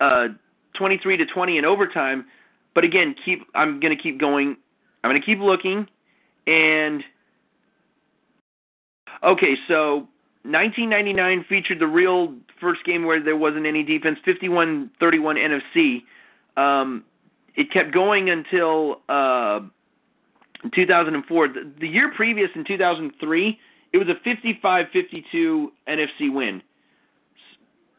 uh, 0.00 0.28
23 0.74 1.16
to 1.16 1.26
20 1.26 1.58
in 1.58 1.64
overtime. 1.64 2.26
But 2.74 2.84
again, 2.84 3.14
keep 3.24 3.44
I'm 3.54 3.80
going 3.80 3.96
to 3.96 4.00
keep 4.00 4.18
going. 4.20 4.56
I'm 5.02 5.10
going 5.10 5.20
to 5.20 5.26
keep 5.26 5.40
looking, 5.40 5.88
and 6.46 7.02
okay, 9.22 9.54
so 9.66 10.08
1999 10.44 11.44
featured 11.48 11.78
the 11.78 11.86
real 11.86 12.34
first 12.60 12.84
game 12.84 13.04
where 13.04 13.22
there 13.22 13.36
wasn't 13.36 13.66
any 13.66 13.82
defense, 13.82 14.18
51-31 14.26 14.90
NFC. 15.02 16.02
Um, 16.60 17.04
it 17.54 17.72
kept 17.72 17.92
going 17.92 18.30
until 18.30 19.00
uh, 19.08 19.60
2004. 20.74 21.48
The, 21.48 21.72
the 21.80 21.88
year 21.88 22.12
previous, 22.14 22.50
in 22.54 22.64
2003, 22.64 23.58
it 23.92 23.98
was 23.98 24.08
a 24.08 24.14
55-52 24.28 25.66
NFC 25.88 26.32
win. 26.32 26.62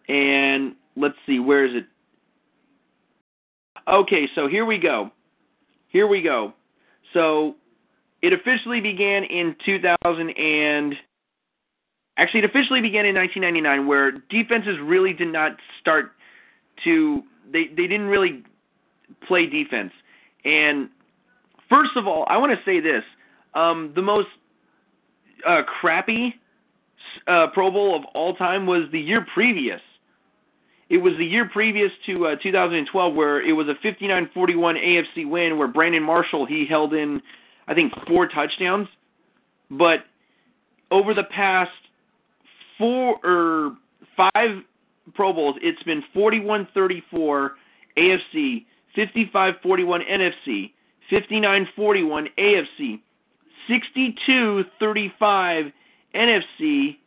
And 0.07 0.75
let's 0.95 1.15
see, 1.25 1.39
where 1.39 1.65
is 1.65 1.75
it? 1.75 1.85
Okay, 3.87 4.27
so 4.35 4.47
here 4.47 4.65
we 4.65 4.77
go. 4.77 5.11
Here 5.89 6.07
we 6.07 6.21
go. 6.21 6.53
So 7.13 7.55
it 8.21 8.33
officially 8.33 8.81
began 8.81 9.23
in 9.23 9.55
2000 9.65 10.29
and 10.29 10.95
actually 12.19 12.39
it 12.39 12.45
officially 12.45 12.81
began 12.81 13.05
in 13.05 13.15
1999 13.15 13.87
where 13.87 14.11
defenses 14.29 14.77
really 14.83 15.13
did 15.13 15.31
not 15.31 15.53
start 15.79 16.11
to 16.83 17.23
they 17.51 17.67
they 17.67 17.87
didn't 17.87 18.07
really 18.07 18.43
play 19.27 19.45
defense. 19.45 19.91
And 20.45 20.89
first 21.69 21.91
of 21.95 22.07
all, 22.07 22.25
I 22.27 22.37
want 22.37 22.51
to 22.51 22.63
say 22.65 22.79
this: 22.79 23.03
um, 23.53 23.91
the 23.95 24.01
most 24.01 24.27
uh, 25.47 25.63
crappy 25.63 26.35
uh, 27.27 27.47
Pro 27.53 27.71
Bowl 27.71 27.95
of 27.95 28.03
all 28.13 28.35
time 28.35 28.65
was 28.65 28.83
the 28.91 28.99
year 28.99 29.25
previous. 29.33 29.81
It 30.89 30.97
was 30.97 31.13
the 31.17 31.25
year 31.25 31.47
previous 31.47 31.91
to 32.07 32.27
uh, 32.27 32.35
2012 32.41 33.13
where 33.13 33.47
it 33.47 33.53
was 33.53 33.67
a 33.67 33.75
59-41 33.85 34.33
AFC 34.35 35.29
win 35.29 35.59
where 35.59 35.67
Brandon 35.67 36.01
Marshall 36.01 36.47
he 36.47 36.65
held 36.67 36.93
in 36.93 37.21
I 37.67 37.75
think 37.75 37.93
four 38.07 38.27
touchdowns. 38.27 38.87
But 39.69 39.99
over 40.89 41.13
the 41.13 41.25
past 41.25 41.69
four 42.79 43.17
or 43.23 43.77
five 44.17 44.63
Pro 45.13 45.31
Bowls, 45.33 45.57
it's 45.61 45.83
been 45.83 46.01
41-34 46.15 47.51
AFC, 47.97 48.65
55-41 48.97 49.99
NFC, 50.09 50.71
59-41 51.11 52.27
AFC, 52.39 53.01
62-35 53.69 55.71
NFC, 56.15 56.97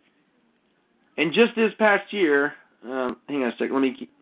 and 1.17 1.33
just 1.33 1.57
this 1.57 1.73
past 1.79 2.13
year, 2.13 2.53
uh, 2.85 3.13
hang 3.29 3.43
on 3.43 3.49
a 3.49 3.53
second, 3.53 3.73
let 3.73 3.81
me 3.81 3.97
keep, 3.99 4.13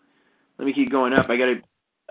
let 0.59 0.65
me 0.65 0.73
keep 0.73 0.91
going 0.91 1.13
up. 1.13 1.29
I 1.29 1.37
got 1.37 1.49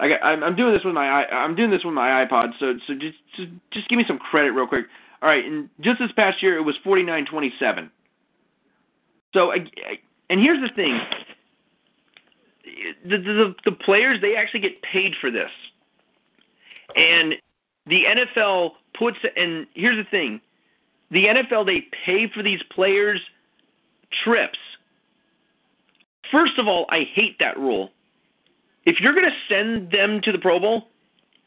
I 0.01 0.07
got, 0.07 0.23
I'm, 0.23 0.55
doing 0.55 0.73
this 0.73 0.85
with 0.85 0.93
my 0.93 1.25
I'm 1.25 1.55
doing 1.55 1.71
this 1.71 1.83
with 1.83 1.93
my 1.93 2.25
iPod, 2.25 2.51
so 2.57 2.75
so 2.87 2.93
just, 2.93 3.17
just 3.35 3.49
just 3.71 3.89
give 3.89 3.97
me 3.97 4.05
some 4.07 4.17
credit 4.17 4.51
real 4.51 4.65
quick. 4.65 4.85
All 5.21 5.27
right, 5.27 5.43
and 5.43 5.69
just 5.81 5.99
this 5.99 6.09
past 6.15 6.41
year 6.41 6.57
it 6.57 6.61
was 6.61 6.75
49-27. 6.85 7.89
So 9.33 9.51
and 9.51 10.41
here's 10.41 10.61
the 10.61 10.73
thing: 10.75 10.99
the, 13.05 13.17
the 13.17 13.55
the 13.65 13.71
players 13.71 14.21
they 14.21 14.35
actually 14.35 14.61
get 14.61 14.81
paid 14.81 15.13
for 15.19 15.31
this, 15.31 15.51
and 16.95 17.35
the 17.85 18.03
NFL 18.05 18.71
puts 18.97 19.17
and 19.35 19.67
here's 19.73 19.97
the 19.97 20.09
thing: 20.09 20.41
the 21.11 21.25
NFL 21.25 21.65
they 21.65 21.87
pay 22.05 22.27
for 22.33 22.43
these 22.43 22.61
players 22.71 23.21
trips. 24.23 24.57
First 26.31 26.57
of 26.57 26.67
all, 26.67 26.85
I 26.89 27.05
hate 27.13 27.37
that 27.39 27.57
rule. 27.57 27.91
If 28.85 28.99
you're 28.99 29.13
going 29.13 29.25
to 29.29 29.53
send 29.53 29.91
them 29.91 30.21
to 30.23 30.31
the 30.31 30.37
Pro 30.37 30.59
Bowl, 30.59 30.87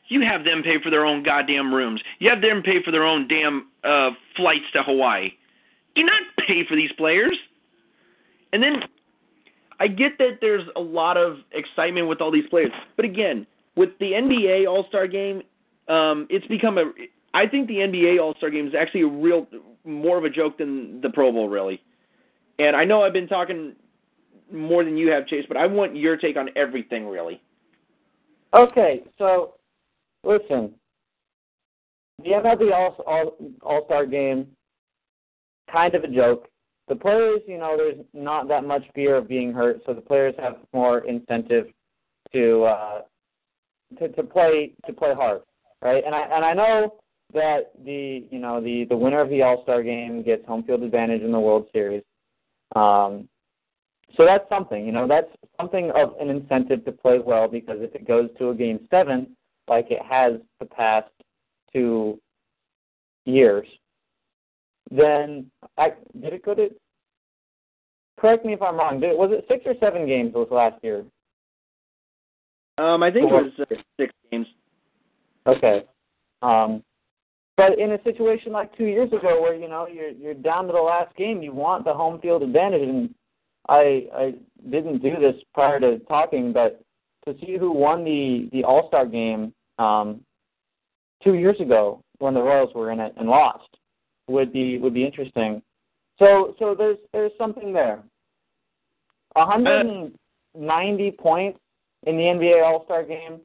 you 0.09 0.21
have 0.23 0.45
them 0.45 0.63
pay 0.63 0.81
for 0.83 0.91
their 0.91 1.07
own 1.07 1.23
goddamn 1.23 1.73
rooms. 1.73 2.03
You 2.19 2.29
have 2.31 2.43
them 2.43 2.63
pay 2.63 2.83
for 2.83 2.91
their 2.91 3.05
own 3.05 3.27
damn 3.29 3.69
uh, 3.85 4.11
flights 4.37 4.67
to 4.75 4.83
Hawaii. 4.83 5.31
Do 5.95 6.03
not 6.03 6.23
pay 6.47 6.65
for 6.67 6.77
these 6.77 6.93
players. 6.93 7.37
And 8.53 8.63
then 8.63 8.83
I 9.81 9.89
get 9.89 10.19
that 10.19 10.39
there's 10.41 10.67
a 10.77 10.81
lot 10.81 11.17
of 11.17 11.39
excitement 11.53 12.09
with 12.09 12.21
all 12.21 12.31
these 12.31 12.49
players, 12.51 12.71
but 12.97 13.05
again, 13.05 13.47
with 13.77 13.91
the 13.99 14.13
NBA 14.13 14.69
All 14.69 14.87
Star 14.89 15.07
Game, 15.07 15.43
um, 15.89 16.27
it's 16.31 16.47
become 16.47 16.79
a. 16.79 16.93
I 17.35 17.47
think 17.47 17.69
the 17.69 17.77
NBA 17.77 18.21
All 18.21 18.35
Star 18.37 18.51
Game 18.51 18.67
is 18.67 18.75
actually 18.79 19.03
a 19.03 19.09
real 19.09 19.47
more 19.85 20.19
of 20.19 20.25
a 20.25 20.31
joke 20.31 20.59
than 20.59 21.01
the 21.01 21.11
Pro 21.11 21.33
Bowl, 21.33 21.49
really. 21.49 21.83
And 22.59 22.77
I 22.77 22.85
know 22.85 23.03
I've 23.03 23.13
been 23.13 23.27
talking 23.27 23.75
more 24.53 24.85
than 24.85 24.97
you 24.97 25.11
have, 25.11 25.27
Chase, 25.27 25.45
but 25.49 25.57
I 25.57 25.67
want 25.67 25.97
your 25.97 26.17
take 26.17 26.37
on 26.37 26.51
everything, 26.57 27.09
really. 27.09 27.43
Okay, 28.55 29.03
so 29.17 29.55
listen, 30.25 30.73
the 32.23 32.31
MLB 32.31 32.73
All 32.73 33.03
All 33.07 33.37
All 33.63 33.85
Star 33.87 34.05
Game, 34.07 34.47
kind 35.73 35.95
of 35.95 36.05
a 36.05 36.09
joke. 36.09 36.49
The 36.89 36.97
players, 36.97 37.41
you 37.47 37.59
know, 37.59 37.77
there's 37.77 38.05
not 38.13 38.49
that 38.49 38.65
much 38.65 38.83
fear 38.95 39.17
of 39.17 39.29
being 39.29 39.53
hurt, 39.53 39.81
so 39.87 39.95
the 39.95 40.01
players 40.01 40.35
have 40.39 40.57
more 40.73 41.01
incentive 41.07 41.67
to 42.33 42.65
uh, 42.65 43.01
to 43.99 44.09
to 44.09 44.23
play 44.23 44.73
to 44.87 44.93
play 44.93 45.15
hard, 45.15 45.43
right? 45.81 46.03
And 46.05 46.15
I 46.15 46.23
and 46.23 46.45
I 46.45 46.53
know 46.53 46.95
that 47.33 47.73
the 47.85 48.27
you 48.31 48.39
know 48.39 48.61
the 48.61 48.85
the 48.89 48.97
winner 48.97 49.21
of 49.21 49.31
the 49.31 49.43
All 49.43 49.63
Star 49.63 49.83
Game 49.83 50.23
gets 50.23 50.47
home 50.47 50.65
field 50.65 50.83
advantage 50.83 51.23
in 51.23 51.33
the 51.33 51.41
World 51.41 51.67
Series. 51.73 52.03
Um, 52.75 53.29
so 54.17 54.27
that's 54.27 54.49
something, 54.49 54.85
you 54.85 54.93
know, 54.93 55.09
that's 55.09 55.31
something 55.59 55.91
of 55.95 56.15
an 56.21 56.29
incentive 56.29 56.85
to 56.85 56.93
play 56.93 57.19
well 57.19 57.49
because 57.49 57.79
if 57.81 57.95
it 57.95 58.07
goes 58.07 58.29
to 58.39 58.51
a 58.51 58.55
game 58.55 58.87
seven, 58.91 59.35
like 59.69 59.91
it 59.91 60.03
has 60.03 60.35
the 60.61 60.67
past 60.67 61.09
two 61.73 62.21
years, 63.25 63.67
then 64.91 65.51
I 65.79 65.93
did 66.21 66.35
it 66.35 66.45
go 66.45 66.55
to 66.55 66.69
correct 68.19 68.45
me 68.45 68.53
if 68.53 68.63
I'm 68.63 68.77
wrong. 68.77 69.01
Did, 69.01 69.17
was 69.17 69.31
it 69.33 69.45
six 69.49 69.63
or 69.67 69.75
seven 69.81 70.07
games 70.07 70.35
was 70.35 70.49
last 70.51 70.83
year? 70.83 71.05
Um, 72.79 73.03
I 73.03 73.11
think 73.11 73.31
it 73.31 73.33
was 73.33 73.53
uh, 73.59 73.75
six 73.99 74.13
games. 74.31 74.47
Okay. 75.47 75.83
Um, 76.41 76.83
but 77.57 77.79
in 77.79 77.93
a 77.93 78.03
situation 78.03 78.53
like 78.53 78.77
two 78.77 78.87
years 78.87 79.09
ago, 79.13 79.41
where 79.43 79.55
you 79.55 79.69
know 79.69 79.87
you're 79.87 80.11
you're 80.11 80.35
down 80.35 80.67
to 80.67 80.73
the 80.73 80.79
last 80.79 81.15
game, 81.17 81.43
you 81.43 81.53
want 81.53 81.85
the 81.85 81.93
home 81.93 82.21
field 82.21 82.43
advantage, 82.43 82.89
and 82.89 83.15
I 83.69 84.07
I 84.15 84.35
didn't 84.71 85.03
do 85.03 85.13
this 85.21 85.37
prior 85.53 85.79
to 85.81 85.99
talking, 86.01 86.53
but 86.53 86.83
to 87.27 87.35
see 87.41 87.57
who 87.59 87.71
won 87.71 88.05
the 88.05 88.49
the 88.53 88.65
All 88.65 88.89
Star 88.89 89.05
game 89.05 89.53
um, 89.79 90.21
two 91.23 91.35
years 91.35 91.61
ago 91.61 92.03
when 92.19 92.35
the 92.35 92.41
Royals 92.43 92.75
were 92.75 92.91
in 92.91 93.01
it 93.01 93.13
and 93.17 93.29
lost 93.29 93.77
would 94.33 94.53
be 94.53 94.79
would 94.79 94.95
be 94.95 95.05
interesting. 95.05 95.63
So 96.19 96.55
so 96.59 96.75
there's 96.77 96.99
there's 97.13 97.33
something 97.39 97.73
there. 97.73 98.03
190 99.35 101.11
points 101.13 101.59
in 102.07 102.17
the 102.17 102.23
NBA 102.23 102.65
All 102.65 102.85
Star 102.85 103.03
game 103.05 103.41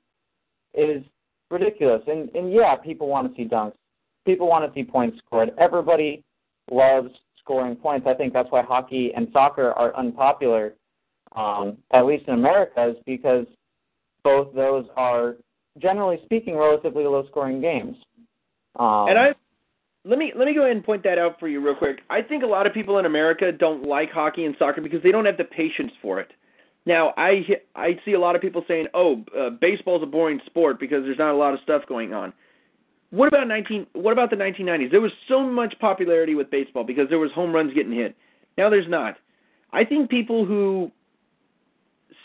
is 0.73 1.03
ridiculous, 1.51 2.01
and 2.07 2.29
and 2.35 2.51
yeah, 2.51 2.75
people 2.75 3.07
want 3.07 3.29
to 3.29 3.35
see 3.35 3.47
dunks. 3.47 3.73
People 4.25 4.47
want 4.47 4.65
to 4.65 4.73
see 4.77 4.83
points 4.83 5.17
scored. 5.25 5.51
Everybody 5.57 6.23
loves 6.69 7.09
scoring 7.39 7.75
points. 7.75 8.05
I 8.07 8.13
think 8.13 8.33
that's 8.33 8.51
why 8.51 8.61
hockey 8.61 9.11
and 9.15 9.27
soccer 9.31 9.71
are 9.71 9.95
unpopular, 9.95 10.73
um, 11.35 11.77
at 11.91 12.05
least 12.05 12.27
in 12.27 12.33
America, 12.33 12.89
is 12.89 12.97
because 13.05 13.45
both 14.23 14.53
those 14.53 14.85
are, 14.97 15.37
generally 15.79 16.19
speaking, 16.25 16.57
relatively 16.57 17.05
low-scoring 17.05 17.61
games. 17.61 17.95
Um, 18.77 19.07
and 19.07 19.17
I 19.17 19.33
let 20.07 20.17
me 20.17 20.31
let 20.35 20.45
me 20.45 20.53
go 20.53 20.61
ahead 20.61 20.75
and 20.75 20.85
point 20.85 21.03
that 21.03 21.19
out 21.19 21.39
for 21.39 21.47
you 21.47 21.59
real 21.59 21.75
quick. 21.75 21.99
I 22.09 22.21
think 22.21 22.43
a 22.43 22.47
lot 22.47 22.65
of 22.65 22.73
people 22.73 22.97
in 22.97 23.05
America 23.05 23.51
don't 23.51 23.83
like 23.83 24.09
hockey 24.11 24.45
and 24.45 24.55
soccer 24.57 24.81
because 24.81 25.03
they 25.03 25.11
don't 25.11 25.25
have 25.25 25.37
the 25.37 25.43
patience 25.43 25.91
for 26.01 26.19
it. 26.19 26.31
Now, 26.85 27.13
I 27.17 27.45
I 27.75 27.99
see 28.05 28.13
a 28.13 28.19
lot 28.19 28.35
of 28.35 28.41
people 28.41 28.63
saying, 28.67 28.87
"Oh, 28.93 29.23
uh, 29.37 29.49
baseball's 29.49 30.03
a 30.03 30.05
boring 30.05 30.39
sport 30.45 30.79
because 30.79 31.03
there's 31.03 31.17
not 31.17 31.33
a 31.33 31.37
lot 31.37 31.53
of 31.53 31.59
stuff 31.61 31.83
going 31.87 32.13
on." 32.13 32.31
What 33.09 33.27
about 33.27 33.47
19 33.47 33.87
what 33.93 34.13
about 34.13 34.29
the 34.29 34.37
1990s? 34.37 34.91
There 34.91 35.01
was 35.01 35.11
so 35.27 35.41
much 35.41 35.75
popularity 35.79 36.35
with 36.35 36.49
baseball 36.49 36.83
because 36.83 37.09
there 37.09 37.19
was 37.19 37.31
home 37.33 37.53
runs 37.53 37.73
getting 37.73 37.91
hit. 37.91 38.15
Now 38.57 38.69
there's 38.69 38.89
not. 38.89 39.17
I 39.73 39.83
think 39.83 40.09
people 40.09 40.45
who 40.45 40.91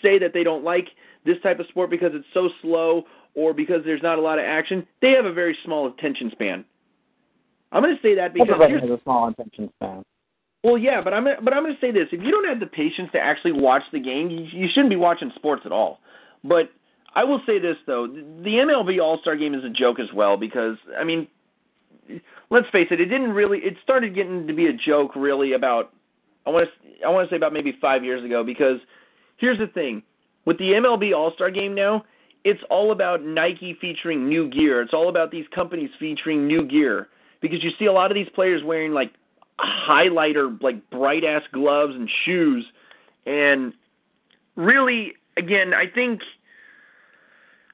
say 0.00 0.18
that 0.18 0.32
they 0.32 0.44
don't 0.44 0.64
like 0.64 0.88
this 1.24 1.36
type 1.42 1.60
of 1.60 1.66
sport 1.66 1.90
because 1.90 2.10
it's 2.14 2.26
so 2.34 2.48
slow 2.60 3.04
or 3.34 3.52
because 3.54 3.82
there's 3.84 4.02
not 4.02 4.18
a 4.18 4.20
lot 4.20 4.38
of 4.38 4.44
action, 4.44 4.86
they 5.00 5.10
have 5.10 5.24
a 5.24 5.32
very 5.32 5.56
small 5.64 5.86
attention 5.86 6.30
span. 6.32 6.64
I'm 7.72 7.82
going 7.82 7.96
to 7.96 8.02
say 8.02 8.14
that 8.16 8.34
because 8.34 8.48
everybody 8.52 8.86
has 8.86 8.98
a 8.98 9.02
small 9.02 9.28
attention 9.28 9.72
span. 9.76 10.02
Well, 10.62 10.78
yeah, 10.78 11.00
but 11.02 11.12
I'm 11.12 11.24
but 11.24 11.52
I'm 11.52 11.64
going 11.64 11.74
to 11.74 11.80
say 11.80 11.90
this: 11.90 12.08
if 12.12 12.22
you 12.22 12.30
don't 12.30 12.46
have 12.46 12.60
the 12.60 12.66
patience 12.66 13.10
to 13.12 13.18
actually 13.18 13.52
watch 13.52 13.82
the 13.92 13.98
game, 13.98 14.30
you, 14.30 14.46
you 14.52 14.68
shouldn't 14.72 14.90
be 14.90 14.96
watching 14.96 15.32
sports 15.34 15.62
at 15.64 15.72
all. 15.72 15.98
But 16.44 16.70
I 17.14 17.24
will 17.24 17.40
say 17.46 17.58
this 17.58 17.76
though, 17.86 18.06
the 18.06 18.62
MLB 18.68 19.02
All 19.02 19.18
Star 19.20 19.36
Game 19.36 19.54
is 19.54 19.64
a 19.64 19.70
joke 19.70 19.98
as 19.98 20.12
well 20.14 20.36
because 20.36 20.76
I 20.98 21.02
mean, 21.02 21.26
let's 22.50 22.68
face 22.70 22.88
it, 22.90 23.00
it 23.00 23.06
didn't 23.06 23.32
really. 23.32 23.58
It 23.58 23.74
started 23.82 24.14
getting 24.14 24.46
to 24.46 24.54
be 24.54 24.66
a 24.66 24.72
joke 24.72 25.16
really 25.16 25.54
about 25.54 25.92
I 26.46 26.50
want 26.50 26.68
to 26.68 27.06
I 27.06 27.10
want 27.10 27.28
to 27.28 27.32
say 27.32 27.36
about 27.36 27.52
maybe 27.52 27.76
five 27.80 28.04
years 28.04 28.24
ago 28.24 28.44
because 28.44 28.78
here's 29.38 29.58
the 29.58 29.66
thing 29.66 30.02
with 30.44 30.58
the 30.58 30.72
MLB 30.72 31.14
All 31.16 31.32
Star 31.34 31.50
Game 31.50 31.74
now, 31.74 32.04
it's 32.44 32.60
all 32.70 32.92
about 32.92 33.24
Nike 33.24 33.76
featuring 33.80 34.28
new 34.28 34.48
gear. 34.48 34.82
It's 34.82 34.94
all 34.94 35.08
about 35.08 35.30
these 35.30 35.46
companies 35.54 35.90
featuring 35.98 36.46
new 36.46 36.66
gear 36.66 37.08
because 37.42 37.62
you 37.62 37.70
see 37.78 37.84
a 37.84 37.92
lot 37.92 38.10
of 38.10 38.14
these 38.14 38.28
players 38.34 38.62
wearing 38.64 38.92
like 38.92 39.12
highlighter 39.60 40.60
like 40.62 40.88
bright 40.88 41.24
ass 41.24 41.42
gloves 41.52 41.94
and 41.94 42.08
shoes 42.24 42.64
and 43.26 43.74
really 44.56 45.12
again 45.36 45.74
I 45.74 45.86
think 45.86 46.22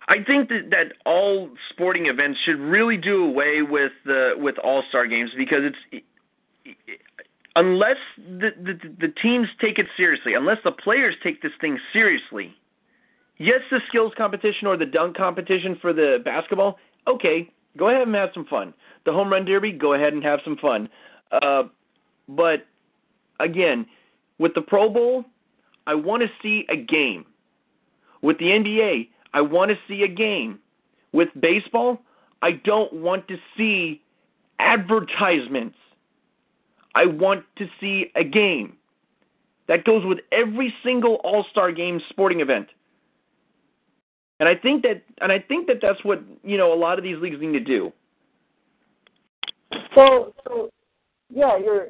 I 0.08 0.24
think 0.24 0.48
that 0.48 0.70
that 0.70 0.92
all 1.04 1.50
sporting 1.70 2.06
events 2.06 2.40
should 2.44 2.58
really 2.58 2.96
do 2.96 3.24
away 3.24 3.62
with 3.62 3.92
the 4.04 4.32
with 4.36 4.58
All 4.58 4.82
Star 4.88 5.06
games 5.06 5.30
because 5.36 5.60
it's 5.62 6.04
unless 7.54 7.98
the, 8.16 8.50
the 8.60 8.78
the 9.00 9.08
teams 9.22 9.48
take 9.60 9.78
it 9.78 9.86
seriously, 9.96 10.34
unless 10.34 10.58
the 10.64 10.72
players 10.72 11.14
take 11.22 11.42
this 11.42 11.52
thing 11.60 11.78
seriously. 11.92 12.54
Yes, 13.36 13.60
the 13.70 13.80
skills 13.86 14.12
competition 14.16 14.66
or 14.66 14.76
the 14.76 14.86
dunk 14.86 15.16
competition 15.16 15.78
for 15.80 15.92
the 15.92 16.18
basketball. 16.24 16.78
Okay, 17.06 17.52
go 17.76 17.88
ahead 17.88 18.06
and 18.06 18.14
have 18.16 18.30
some 18.34 18.46
fun. 18.46 18.74
The 19.04 19.12
home 19.12 19.30
run 19.30 19.44
derby, 19.44 19.72
go 19.72 19.94
ahead 19.94 20.12
and 20.12 20.22
have 20.24 20.40
some 20.44 20.56
fun. 20.56 20.88
Uh, 21.30 21.64
but 22.28 22.66
again, 23.40 23.86
with 24.38 24.54
the 24.54 24.62
Pro 24.62 24.88
Bowl, 24.88 25.24
I 25.86 25.94
want 25.94 26.22
to 26.22 26.28
see 26.42 26.66
a 26.68 26.76
game. 26.76 27.24
With 28.22 28.38
the 28.38 28.46
NBA, 28.46 29.08
I 29.32 29.40
want 29.40 29.70
to 29.70 29.78
see 29.86 30.02
a 30.02 30.08
game. 30.08 30.58
With 31.12 31.28
baseball, 31.38 32.02
I 32.42 32.52
don't 32.52 32.92
want 32.92 33.28
to 33.28 33.36
see 33.56 34.02
advertisements. 34.58 35.76
I 36.94 37.06
want 37.06 37.44
to 37.56 37.68
see 37.80 38.10
a 38.14 38.24
game. 38.24 38.76
That 39.68 39.84
goes 39.84 40.04
with 40.04 40.18
every 40.32 40.74
single 40.82 41.16
All-Star 41.16 41.72
game 41.72 42.00
sporting 42.08 42.40
event. 42.40 42.68
And 44.40 44.48
I 44.48 44.54
think 44.54 44.82
that 44.82 45.02
and 45.20 45.32
I 45.32 45.38
think 45.40 45.66
that 45.66 45.78
that's 45.82 46.02
what, 46.04 46.22
you 46.42 46.56
know, 46.56 46.72
a 46.72 46.76
lot 46.76 46.98
of 46.98 47.04
these 47.04 47.18
leagues 47.18 47.36
need 47.40 47.52
to 47.52 47.60
do. 47.60 47.92
So, 49.94 50.34
so 50.46 50.70
yeah, 51.28 51.58
you're 51.58 51.88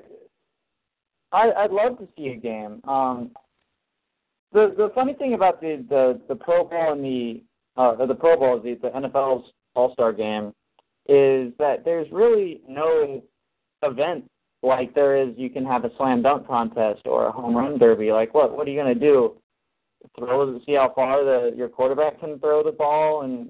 I 1.32 1.50
I'd 1.52 1.70
love 1.70 1.98
to 1.98 2.08
see 2.16 2.28
a 2.28 2.36
game. 2.36 2.80
Um 2.84 3.30
the 4.52 4.74
the 4.76 4.90
funny 4.94 5.14
thing 5.14 5.34
about 5.34 5.60
the 5.60 5.84
the, 5.88 6.20
the 6.28 6.34
Pro 6.34 6.64
Bowl 6.64 6.92
and 6.92 7.04
the 7.04 7.42
uh, 7.76 8.06
the 8.06 8.14
Pro 8.14 8.36
Bowl, 8.36 8.60
the, 8.60 8.74
the 8.74 8.88
NFL's 8.88 9.52
All 9.74 9.92
Star 9.92 10.12
Game, 10.12 10.52
is 11.08 11.52
that 11.58 11.84
there's 11.84 12.10
really 12.10 12.60
no 12.68 13.22
event 13.82 14.24
like 14.62 14.94
there 14.94 15.16
is. 15.16 15.34
You 15.36 15.48
can 15.48 15.64
have 15.64 15.84
a 15.84 15.90
slam 15.96 16.22
dunk 16.22 16.46
contest 16.46 17.02
or 17.04 17.26
a 17.26 17.32
home 17.32 17.56
run 17.56 17.78
derby. 17.78 18.10
Like 18.10 18.34
what? 18.34 18.56
What 18.56 18.66
are 18.66 18.70
you 18.70 18.80
going 18.80 18.92
to 18.92 19.00
do? 20.18 20.26
Throw 20.26 20.60
see 20.66 20.74
how 20.74 20.92
far 20.94 21.24
the 21.24 21.54
your 21.56 21.68
quarterback 21.68 22.20
can 22.20 22.38
throw 22.38 22.62
the 22.62 22.72
ball, 22.72 23.22
and 23.22 23.48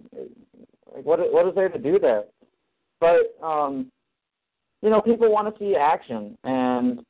like 0.95 1.05
what 1.05 1.21
what 1.33 1.47
is 1.47 1.55
there 1.55 1.69
to 1.69 1.79
do 1.79 1.99
there? 1.99 2.25
But 3.01 3.37
um, 3.43 3.91
you 4.83 4.91
know, 4.91 5.01
people 5.01 5.31
want 5.31 5.53
to 5.53 5.59
see 5.59 5.77
action, 5.77 6.37
and 6.45 7.01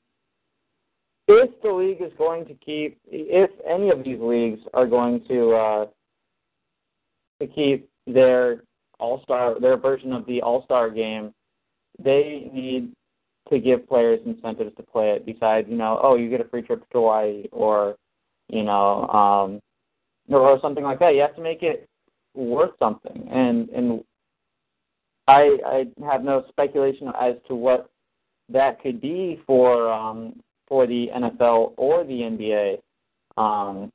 if 1.29 1.51
the 1.63 1.71
league 1.71 2.01
is 2.01 2.13
going 2.17 2.47
to 2.47 2.55
keep, 2.55 2.99
if 3.07 3.51
any 3.69 3.91
of 3.91 4.03
these 4.03 4.19
leagues 4.21 4.61
are 4.73 4.87
going 4.87 5.23
to 5.29 5.53
uh, 5.53 5.87
to 7.41 7.47
keep 7.47 7.89
their 8.07 8.63
All 8.99 9.23
Star, 9.23 9.61
their 9.61 9.77
version 9.77 10.13
of 10.13 10.27
the 10.27 10.41
All 10.43 10.65
Star 10.65 10.91
game, 10.91 11.35
they 12.03 12.51
need 12.53 12.93
to 13.51 13.59
give 13.59 13.89
players 13.89 14.21
incentives 14.27 14.75
to 14.77 14.83
play 14.83 15.11
it. 15.11 15.27
Besides, 15.27 15.69
you 15.71 15.77
know, 15.77 16.01
oh, 16.03 16.17
you 16.17 16.31
get 16.31 16.41
a 16.41 16.49
free 16.49 16.63
trip 16.63 16.81
to 16.81 16.87
Hawaii, 16.93 17.45
or 17.53 17.97
you 18.49 18.63
know, 18.63 19.07
um, 19.09 19.61
or 20.35 20.59
something 20.61 20.85
like 20.85 20.99
that. 20.99 21.15
You 21.15 21.21
have 21.21 21.37
to 21.37 21.43
make 21.43 21.63
it 21.63 21.89
worth 22.35 22.73
something, 22.79 23.29
and 23.31 23.69
and 23.71 24.05
I 25.27 25.59
I 25.67 25.87
have 26.05 26.25
no 26.25 26.45
speculation 26.49 27.13
as 27.21 27.35
to 27.49 27.55
what 27.55 27.91
that 28.49 28.81
could 28.83 29.01
be 29.01 29.41
for 29.47 29.91
um, 29.91 30.41
for 30.67 30.87
the 30.87 31.09
NFL 31.15 31.73
or 31.77 32.05
the 32.05 32.21
NBA. 32.21 32.79
Um, 33.41 33.93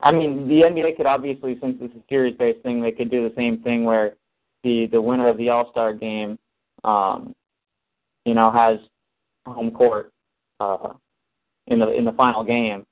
I 0.00 0.12
mean, 0.12 0.48
the 0.48 0.62
NBA 0.62 0.96
could 0.96 1.06
obviously, 1.06 1.58
since 1.60 1.76
it's 1.80 1.94
a 1.94 2.02
series-based 2.08 2.62
thing, 2.62 2.82
they 2.82 2.92
could 2.92 3.10
do 3.10 3.28
the 3.28 3.34
same 3.34 3.62
thing 3.62 3.84
where 3.84 4.14
the 4.62 4.86
the 4.92 5.00
winner 5.00 5.28
of 5.28 5.38
the 5.38 5.48
All 5.50 5.70
Star 5.70 5.94
game, 5.94 6.38
um, 6.84 7.34
you 8.24 8.34
know, 8.34 8.50
has 8.50 8.78
home 9.46 9.70
court 9.70 10.10
uh, 10.60 10.92
in 11.66 11.78
the 11.78 11.90
in 11.92 12.04
the 12.04 12.12
final 12.12 12.44
game. 12.44 12.84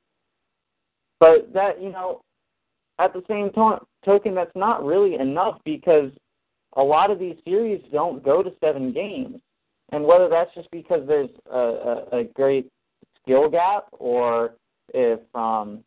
But 1.22 1.52
that 1.54 1.80
you 1.80 1.92
know, 1.92 2.20
at 2.98 3.12
the 3.12 3.22
same 3.28 3.52
to- 3.52 3.86
token, 4.04 4.34
that's 4.34 4.56
not 4.56 4.84
really 4.84 5.14
enough 5.14 5.60
because 5.64 6.10
a 6.74 6.82
lot 6.82 7.12
of 7.12 7.20
these 7.20 7.36
series 7.44 7.80
don't 7.92 8.24
go 8.24 8.42
to 8.42 8.50
seven 8.58 8.92
games, 8.92 9.40
and 9.92 10.04
whether 10.04 10.28
that's 10.28 10.52
just 10.52 10.68
because 10.72 11.06
there's 11.06 11.30
a, 11.48 11.56
a, 11.56 12.18
a 12.18 12.24
great 12.34 12.68
skill 13.22 13.48
gap 13.48 13.84
or 13.92 14.54
if 14.94 15.20
um, 15.36 15.84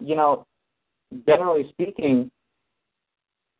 you 0.00 0.16
know, 0.16 0.44
generally 1.24 1.68
speaking, 1.70 2.28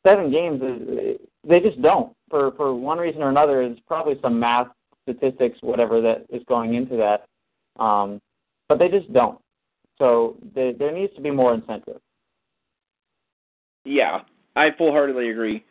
seven 0.05 0.32
games 0.32 0.61
is 0.62 1.19
they 1.49 1.61
just 1.61 1.81
don't 1.81 2.12
for 2.28 2.51
for 2.57 2.74
one 2.74 2.99
reason 2.99 3.23
or 3.23 3.28
another. 3.28 3.62
Is 3.62 3.78
probably 3.86 4.16
some 4.20 4.41
math 4.41 4.66
statistics, 5.09 5.59
whatever 5.61 6.01
that 6.01 6.27
is 6.28 6.43
going 6.49 6.74
into 6.74 6.97
that, 6.97 7.24
um, 7.81 8.20
but 8.69 8.81
they 8.81 8.89
just 8.89 9.12
don't. 9.12 9.39
So 9.99 10.37
there 10.55 10.73
there 10.73 10.93
needs 10.93 11.15
to 11.15 11.21
be 11.21 11.31
more 11.31 11.55
incentive. 11.55 12.01
Yeah, 13.85 14.21
I 14.57 14.69
full 14.77 14.93
heartedly 14.93 15.31
agree. 15.31 15.65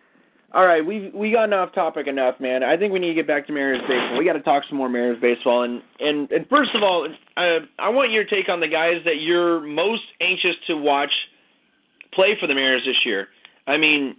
All 0.54 0.66
right, 0.68 0.86
we 0.86 1.10
we 1.16 1.32
gotten 1.32 1.54
off 1.54 1.74
topic 1.74 2.06
enough, 2.06 2.40
man. 2.40 2.64
I 2.64 2.78
think 2.78 2.94
we 2.94 3.00
need 3.00 3.08
to 3.08 3.14
get 3.16 3.26
back 3.26 3.48
to 3.48 3.54
Mariners 3.54 3.82
baseball. 3.88 4.20
We 4.20 4.26
got 4.26 4.34
to 4.34 4.42
talk 4.42 4.64
some 4.70 4.78
more 4.78 4.88
Mariners 4.88 5.20
baseball, 5.20 5.64
and 5.64 5.82
and 6.00 6.32
and 6.32 6.48
first 6.48 6.76
of 6.76 6.84
all, 6.84 7.08
uh, 7.38 7.60
I 7.80 7.90
want 7.90 8.12
your 8.12 8.24
take 8.24 8.50
on 8.50 8.60
the 8.60 8.68
guys 8.68 9.02
that 9.06 9.20
you're 9.20 9.60
most 9.62 10.04
anxious 10.22 10.56
to 10.68 10.76
watch 10.76 11.12
play 12.14 12.38
for 12.40 12.46
the 12.46 12.54
Mariners 12.54 12.86
this 12.86 13.04
year. 13.04 13.30
I 13.66 13.78
mean, 13.78 14.16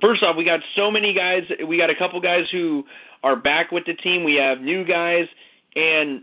first 0.00 0.22
off, 0.22 0.36
we 0.36 0.44
got 0.44 0.60
so 0.76 0.88
many 0.88 1.12
guys. 1.12 1.42
We 1.66 1.76
got 1.76 1.90
a 1.90 1.96
couple 1.96 2.20
guys 2.20 2.44
who 2.52 2.84
are 3.24 3.34
back 3.34 3.72
with 3.72 3.86
the 3.86 3.94
team. 3.94 4.22
We 4.22 4.36
have 4.36 4.60
new 4.60 4.84
guys, 4.84 5.26
and 5.74 6.22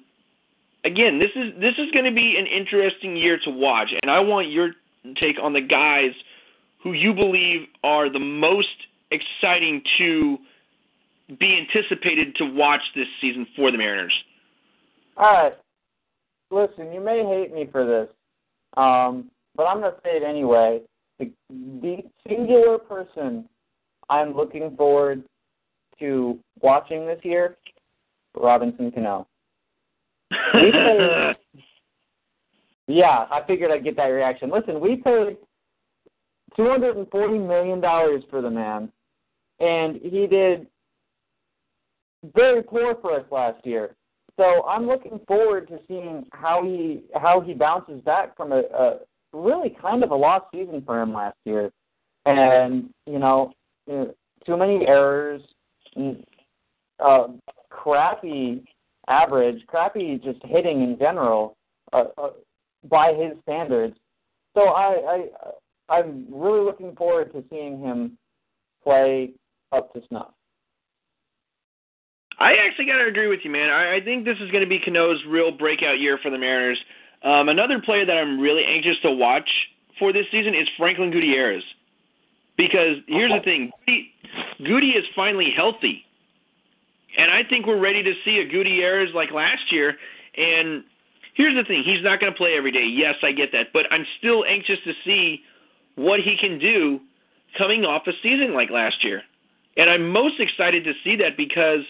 again, 0.85 1.19
this 1.19 1.31
is 1.35 1.59
this 1.59 1.73
is 1.77 1.91
going 1.91 2.05
to 2.05 2.13
be 2.13 2.37
an 2.37 2.45
interesting 2.45 3.17
year 3.17 3.37
to 3.43 3.49
watch. 3.49 3.89
And 4.01 4.09
I 4.09 4.19
want 4.19 4.51
your 4.51 4.71
take 5.19 5.37
on 5.41 5.53
the 5.53 5.61
guys 5.61 6.11
who 6.81 6.93
you 6.93 7.13
believe 7.13 7.67
are 7.83 8.11
the 8.11 8.19
most 8.19 8.67
exciting 9.11 9.81
to 9.97 10.37
be 11.39 11.59
anticipated 11.59 12.35
to 12.35 12.45
watch 12.45 12.81
this 12.95 13.07
season 13.19 13.47
for 13.55 13.71
the 13.71 13.77
Mariners. 13.77 14.13
All 15.17 15.31
right, 15.31 15.53
listen, 16.51 16.93
you 16.93 17.01
may 17.01 17.23
hate 17.23 17.53
me 17.53 17.67
for 17.71 17.85
this, 17.85 18.13
um, 18.77 19.31
but 19.55 19.63
I'm 19.63 19.79
going 19.79 19.93
to 19.93 19.97
say 20.03 20.17
it 20.17 20.23
anyway. 20.23 20.81
The, 21.17 21.31
the 21.49 22.03
singular 22.27 22.77
person 22.77 23.47
I'm 24.09 24.35
looking 24.35 24.75
forward 24.75 25.23
to 25.99 26.37
watching 26.61 27.07
this 27.07 27.19
year, 27.23 27.55
Robinson 28.37 28.91
Cano. 28.91 29.25
Paid, 30.31 30.73
yeah, 32.87 33.25
I 33.31 33.41
figured 33.47 33.71
I'd 33.71 33.83
get 33.83 33.95
that 33.97 34.05
reaction. 34.05 34.49
Listen, 34.51 34.79
we 34.79 34.97
paid 34.97 35.37
two 36.55 36.67
hundred 36.67 36.97
and 36.97 37.09
forty 37.09 37.37
million 37.37 37.79
dollars 37.81 38.23
for 38.29 38.41
the 38.41 38.49
man, 38.49 38.91
and 39.59 39.99
he 40.01 40.27
did 40.27 40.67
very 42.35 42.63
poor 42.63 42.95
for 43.01 43.19
us 43.19 43.25
last 43.31 43.65
year. 43.65 43.95
So 44.37 44.65
I'm 44.65 44.87
looking 44.87 45.19
forward 45.27 45.67
to 45.69 45.79
seeing 45.87 46.25
how 46.33 46.63
he 46.63 47.03
how 47.15 47.39
he 47.41 47.53
bounces 47.53 48.01
back 48.01 48.35
from 48.35 48.51
a, 48.51 48.63
a 48.77 48.97
really 49.33 49.75
kind 49.81 50.03
of 50.03 50.11
a 50.11 50.15
lost 50.15 50.45
season 50.53 50.81
for 50.85 51.01
him 51.01 51.13
last 51.13 51.37
year, 51.45 51.71
and 52.25 52.89
you 53.05 53.19
know, 53.19 53.53
too 53.87 54.57
many 54.57 54.85
errors, 54.87 55.41
uh, 56.99 57.27
crappy 57.69 58.63
average, 59.07 59.65
crappy 59.67 60.19
just 60.23 60.39
hitting 60.43 60.81
in 60.81 60.97
general 60.97 61.57
uh, 61.93 62.05
uh, 62.17 62.29
by 62.89 63.13
his 63.13 63.33
standards. 63.43 63.95
So 64.55 64.69
I, 64.69 65.27
I 65.89 65.95
I'm 65.97 66.25
really 66.31 66.63
looking 66.63 66.95
forward 66.95 67.31
to 67.33 67.43
seeing 67.49 67.79
him 67.79 68.17
play 68.83 69.31
up 69.71 69.93
to 69.93 70.01
snuff. 70.07 70.31
I 72.39 72.53
actually 72.65 72.85
got 72.85 72.97
to 72.97 73.05
agree 73.05 73.27
with 73.27 73.39
you, 73.43 73.51
man. 73.51 73.69
I, 73.69 73.97
I 73.97 74.01
think 74.01 74.25
this 74.25 74.37
is 74.41 74.51
going 74.51 74.63
to 74.63 74.69
be 74.69 74.79
Cano's 74.79 75.23
real 75.27 75.51
breakout 75.51 75.99
year 75.99 76.19
for 76.21 76.29
the 76.29 76.37
Mariners. 76.37 76.79
Um, 77.23 77.49
another 77.49 77.79
player 77.79 78.05
that 78.05 78.17
I'm 78.17 78.39
really 78.39 78.63
anxious 78.65 78.97
to 79.03 79.11
watch 79.11 79.49
for 79.99 80.11
this 80.11 80.25
season 80.31 80.53
is 80.53 80.67
Franklin 80.77 81.11
Gutierrez. 81.11 81.63
Because 82.57 82.97
here's 83.07 83.31
the 83.31 83.43
thing, 83.43 83.71
Goody, 83.85 84.13
Goody 84.63 84.89
is 84.91 85.03
finally 85.15 85.51
healthy, 85.55 86.04
and 87.17 87.31
I 87.31 87.43
think 87.47 87.65
we're 87.65 87.79
ready 87.79 88.03
to 88.03 88.13
see 88.23 88.39
a 88.39 88.45
Gutierrez 88.45 89.13
like 89.13 89.31
last 89.31 89.71
year. 89.71 89.95
And 90.37 90.83
here's 91.33 91.55
the 91.55 91.63
thing, 91.63 91.83
he's 91.85 92.03
not 92.03 92.19
going 92.19 92.31
to 92.31 92.37
play 92.37 92.55
every 92.57 92.71
day. 92.71 92.85
Yes, 92.85 93.15
I 93.23 93.31
get 93.31 93.51
that, 93.51 93.67
but 93.73 93.85
I'm 93.91 94.05
still 94.17 94.43
anxious 94.45 94.79
to 94.85 94.93
see 95.05 95.41
what 95.95 96.19
he 96.19 96.35
can 96.39 96.59
do 96.59 96.99
coming 97.57 97.85
off 97.85 98.03
a 98.07 98.11
season 98.21 98.53
like 98.53 98.69
last 98.69 99.03
year. 99.03 99.21
And 99.77 99.89
I'm 99.89 100.09
most 100.09 100.39
excited 100.39 100.83
to 100.85 100.93
see 101.03 101.17
that 101.17 101.37
because, 101.37 101.81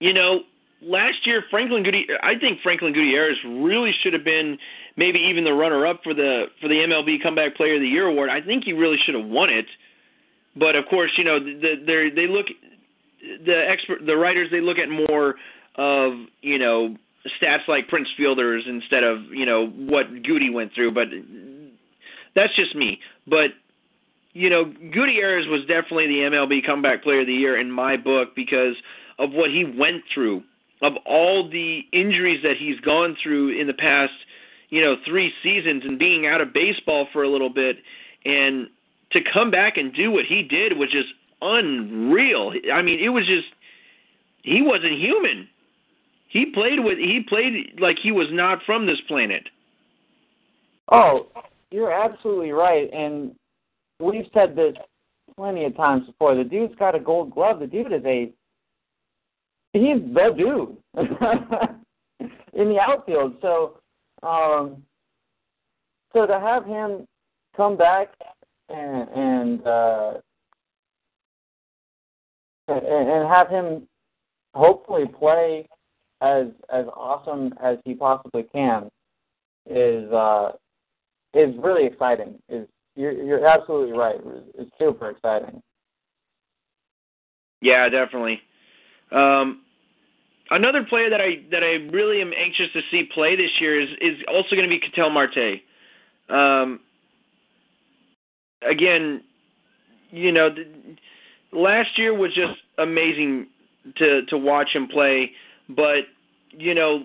you 0.00 0.12
know, 0.12 0.40
last 0.80 1.26
year 1.26 1.44
Franklin 1.50 1.82
Gutierrez, 1.82 2.20
I 2.22 2.38
think 2.38 2.60
Franklin 2.62 2.92
Gutierrez 2.92 3.36
really 3.44 3.92
should 4.02 4.12
have 4.12 4.24
been 4.24 4.58
maybe 4.96 5.18
even 5.18 5.44
the 5.44 5.52
runner-up 5.52 6.00
for 6.02 6.14
the 6.14 6.46
for 6.60 6.68
the 6.68 6.74
MLB 6.74 7.22
Comeback 7.22 7.56
Player 7.56 7.76
of 7.76 7.80
the 7.80 7.88
Year 7.88 8.06
award. 8.06 8.30
I 8.30 8.40
think 8.40 8.64
he 8.64 8.72
really 8.72 8.98
should 9.04 9.14
have 9.14 9.26
won 9.26 9.50
it. 9.50 9.66
But 10.56 10.76
of 10.76 10.84
course, 10.86 11.12
you 11.16 11.24
know, 11.24 11.38
the, 11.38 11.82
they 11.86 12.10
they 12.10 12.26
look 12.26 12.46
the 13.44 13.64
expert 13.68 14.04
the 14.04 14.16
writers 14.16 14.48
they 14.50 14.60
look 14.60 14.78
at 14.78 14.88
more 14.88 15.36
of 15.76 16.12
you 16.40 16.58
know 16.58 16.96
stats 17.40 17.68
like 17.68 17.88
Prince 17.88 18.08
Fielders 18.16 18.64
instead 18.66 19.04
of 19.04 19.24
you 19.30 19.46
know 19.46 19.68
what 19.68 20.22
Goody 20.22 20.50
went 20.50 20.72
through. 20.74 20.92
But 20.92 21.08
that's 22.34 22.54
just 22.56 22.74
me. 22.74 22.98
But 23.26 23.50
you 24.32 24.48
know, 24.48 24.64
Gutierrez 24.64 25.46
was 25.46 25.60
definitely 25.62 26.06
the 26.06 26.30
MLB 26.30 26.64
Comeback 26.64 27.02
Player 27.02 27.20
of 27.20 27.26
the 27.26 27.34
Year 27.34 27.60
in 27.60 27.70
my 27.70 27.96
book 27.96 28.34
because 28.34 28.74
of 29.18 29.30
what 29.32 29.50
he 29.50 29.64
went 29.64 30.02
through, 30.12 30.42
of 30.80 30.94
all 31.04 31.48
the 31.48 31.82
injuries 31.92 32.40
that 32.42 32.56
he's 32.58 32.80
gone 32.80 33.16
through 33.22 33.60
in 33.60 33.66
the 33.66 33.74
past, 33.74 34.14
you 34.70 34.80
know, 34.80 34.96
three 35.06 35.32
seasons 35.42 35.82
and 35.84 35.98
being 35.98 36.26
out 36.26 36.40
of 36.40 36.52
baseball 36.54 37.06
for 37.12 37.22
a 37.22 37.28
little 37.28 37.50
bit, 37.50 37.76
and 38.24 38.68
to 39.12 39.20
come 39.32 39.50
back 39.50 39.76
and 39.76 39.92
do 39.92 40.10
what 40.10 40.24
he 40.24 40.42
did 40.42 40.78
was 40.78 40.90
just 40.90 41.08
unreal. 41.42 42.52
I 42.72 42.82
mean, 42.82 43.00
it 43.00 43.08
was 43.08 43.26
just 43.26 43.48
he 44.42 44.62
wasn't 44.62 44.98
human. 44.98 45.48
He 46.28 46.46
played 46.46 46.80
with 46.82 46.98
he 46.98 47.24
played 47.28 47.78
like 47.80 47.98
he 48.02 48.12
was 48.12 48.28
not 48.30 48.60
from 48.64 48.86
this 48.86 49.00
planet. 49.08 49.48
Oh, 50.90 51.28
you're 51.70 51.92
absolutely 51.92 52.52
right, 52.52 52.92
and 52.92 53.34
we've 54.00 54.26
said 54.34 54.56
this 54.56 54.74
plenty 55.36 55.64
of 55.64 55.76
times 55.76 56.06
before. 56.06 56.34
The 56.34 56.44
dude's 56.44 56.74
got 56.76 56.94
a 56.94 57.00
gold 57.00 57.32
glove. 57.32 57.60
The 57.60 57.66
dude 57.66 57.92
is 57.92 58.04
a 58.04 58.32
he's 59.72 60.02
the 60.14 60.34
dude 60.36 60.76
in 62.52 62.68
the 62.68 62.78
outfield. 62.80 63.36
So 63.40 63.78
um 64.22 64.82
so 66.12 66.26
to 66.26 66.38
have 66.38 66.64
him 66.64 67.06
come 67.56 67.76
back 67.76 68.12
and 68.68 69.08
and 69.10 69.66
uh 69.66 70.12
and, 72.68 72.84
and 72.86 73.28
have 73.28 73.48
him 73.48 73.86
hopefully 74.54 75.04
play 75.18 75.66
as 76.20 76.46
as 76.72 76.86
awesome 76.94 77.52
as 77.62 77.78
he 77.84 77.94
possibly 77.94 78.44
can 78.44 78.88
is 79.68 80.10
uh 80.12 80.52
is 81.34 81.54
really 81.58 81.86
exciting. 81.86 82.38
Is 82.48 82.66
you're 82.96 83.12
you're 83.12 83.46
absolutely 83.46 83.96
right. 83.96 84.20
It's 84.58 84.70
super 84.78 85.10
exciting. 85.10 85.62
Yeah, 87.60 87.88
definitely. 87.88 88.40
Um, 89.10 89.62
another 90.50 90.84
player 90.84 91.08
that 91.10 91.20
I 91.20 91.42
that 91.50 91.62
I 91.62 91.90
really 91.92 92.20
am 92.20 92.32
anxious 92.36 92.72
to 92.72 92.80
see 92.90 93.04
play 93.14 93.36
this 93.36 93.50
year 93.60 93.80
is 93.80 93.88
is 94.00 94.18
also 94.28 94.50
going 94.56 94.68
to 94.68 94.68
be 94.68 94.78
Ketel 94.78 95.10
Marte. 95.10 95.62
Um, 96.28 96.80
again, 98.62 99.22
you 100.10 100.32
know, 100.32 100.50
last 101.52 101.98
year 101.98 102.14
was 102.14 102.34
just 102.34 102.58
amazing 102.78 103.46
to 103.96 104.22
to 104.26 104.38
watch 104.38 104.70
him 104.74 104.88
play, 104.88 105.30
but 105.68 106.04
you 106.50 106.74
know, 106.74 107.04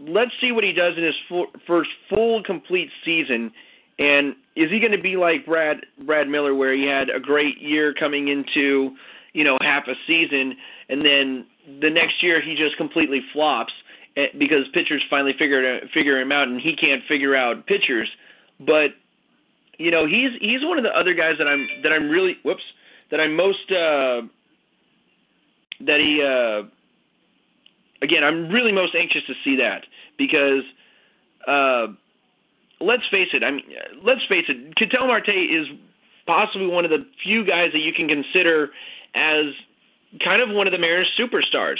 let's 0.00 0.32
see 0.40 0.52
what 0.52 0.64
he 0.64 0.72
does 0.72 0.94
in 0.96 1.04
his 1.04 1.14
full, 1.28 1.46
first 1.66 1.90
full 2.08 2.42
complete 2.42 2.90
season 3.04 3.52
And 3.98 4.34
is 4.56 4.70
he 4.70 4.80
going 4.80 4.92
to 4.92 5.00
be 5.00 5.16
like 5.16 5.46
Brad 5.46 5.78
Brad 6.04 6.28
Miller, 6.28 6.54
where 6.54 6.74
he 6.74 6.86
had 6.86 7.10
a 7.10 7.20
great 7.20 7.60
year 7.60 7.94
coming 7.94 8.28
into, 8.28 8.96
you 9.32 9.44
know, 9.44 9.56
half 9.60 9.84
a 9.86 9.94
season, 10.06 10.56
and 10.88 11.04
then 11.04 11.46
the 11.80 11.90
next 11.90 12.22
year 12.22 12.42
he 12.42 12.54
just 12.56 12.76
completely 12.76 13.20
flops 13.32 13.72
eh, 14.16 14.26
because 14.38 14.66
pitchers 14.72 15.02
finally 15.08 15.32
figure 15.38 15.80
figure 15.92 16.20
him 16.20 16.32
out, 16.32 16.48
and 16.48 16.60
he 16.60 16.74
can't 16.74 17.02
figure 17.06 17.36
out 17.36 17.66
pitchers. 17.66 18.08
But 18.60 18.90
you 19.78 19.90
know, 19.90 20.06
he's 20.06 20.30
he's 20.40 20.62
one 20.62 20.78
of 20.78 20.84
the 20.84 20.96
other 20.96 21.14
guys 21.14 21.34
that 21.38 21.46
I'm 21.46 21.66
that 21.82 21.92
I'm 21.92 22.10
really 22.10 22.36
whoops 22.44 22.64
that 23.10 23.20
I'm 23.20 23.36
most 23.36 23.70
uh, 23.70 24.22
that 25.80 26.00
he 26.00 26.22
uh, 26.22 26.68
again 28.02 28.24
I'm 28.24 28.48
really 28.48 28.72
most 28.72 28.94
anxious 28.94 29.22
to 29.26 29.34
see 29.44 29.56
that 29.56 29.84
because 30.18 30.62
uh, 31.46 31.86
let's 32.80 33.04
face 33.10 33.28
it 33.32 33.42
I 33.44 33.50
mean 33.50 33.64
let's 34.02 34.24
face 34.28 34.44
it 34.48 34.76
Ketel 34.76 35.06
Marte 35.06 35.28
is 35.28 35.66
possibly 36.26 36.66
one 36.66 36.84
of 36.84 36.90
the 36.90 37.06
few 37.22 37.44
guys 37.44 37.70
that 37.72 37.80
you 37.80 37.92
can 37.92 38.08
consider 38.08 38.70
as 39.14 39.46
kind 40.24 40.40
of 40.42 40.50
one 40.50 40.66
of 40.66 40.72
the 40.72 40.78
Mariners 40.78 41.10
superstars. 41.18 41.78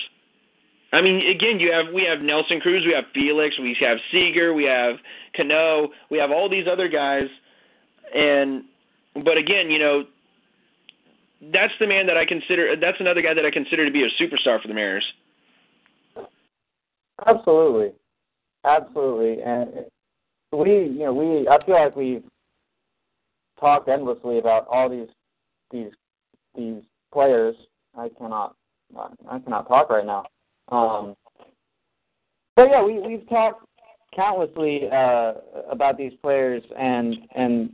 I 0.92 1.02
mean, 1.02 1.28
again, 1.28 1.58
you 1.58 1.72
have 1.72 1.92
we 1.92 2.04
have 2.04 2.20
Nelson 2.20 2.60
Cruz, 2.60 2.84
we 2.86 2.92
have 2.92 3.04
Felix, 3.12 3.58
we 3.58 3.76
have 3.80 3.98
Seager, 4.12 4.54
we 4.54 4.64
have 4.64 4.96
Cano, 5.36 5.88
we 6.10 6.18
have 6.18 6.30
all 6.30 6.48
these 6.48 6.66
other 6.70 6.88
guys, 6.88 7.28
and 8.14 8.64
but 9.24 9.36
again, 9.36 9.70
you 9.70 9.78
know, 9.78 10.04
that's 11.52 11.72
the 11.80 11.86
man 11.86 12.06
that 12.06 12.16
I 12.16 12.24
consider. 12.24 12.74
That's 12.80 12.98
another 13.00 13.22
guy 13.22 13.34
that 13.34 13.44
I 13.44 13.50
consider 13.50 13.84
to 13.84 13.90
be 13.90 14.02
a 14.02 14.22
superstar 14.22 14.60
for 14.60 14.68
the 14.68 14.74
Mariners. 14.74 15.04
Absolutely, 17.26 17.92
absolutely, 18.64 19.42
and 19.42 19.86
we, 20.52 20.70
you 20.70 20.98
know, 21.00 21.14
we. 21.14 21.48
I 21.48 21.64
feel 21.64 21.74
like 21.74 21.96
we've 21.96 22.24
talked 23.60 23.88
endlessly 23.88 24.38
about 24.38 24.66
all 24.68 24.88
these 24.88 25.08
these 25.70 25.92
these 26.56 26.82
players. 27.12 27.54
I 27.96 28.08
cannot 28.18 28.56
I 28.96 29.38
cannot 29.38 29.68
talk 29.68 29.90
right 29.90 30.06
now. 30.06 30.24
Um, 30.70 31.14
but 32.56 32.68
yeah, 32.70 32.82
we 32.82 33.00
we've 33.00 33.28
talked 33.28 33.64
countlessly 34.14 34.82
uh, 34.92 35.34
about 35.70 35.96
these 35.96 36.12
players, 36.22 36.62
and 36.78 37.16
and 37.34 37.72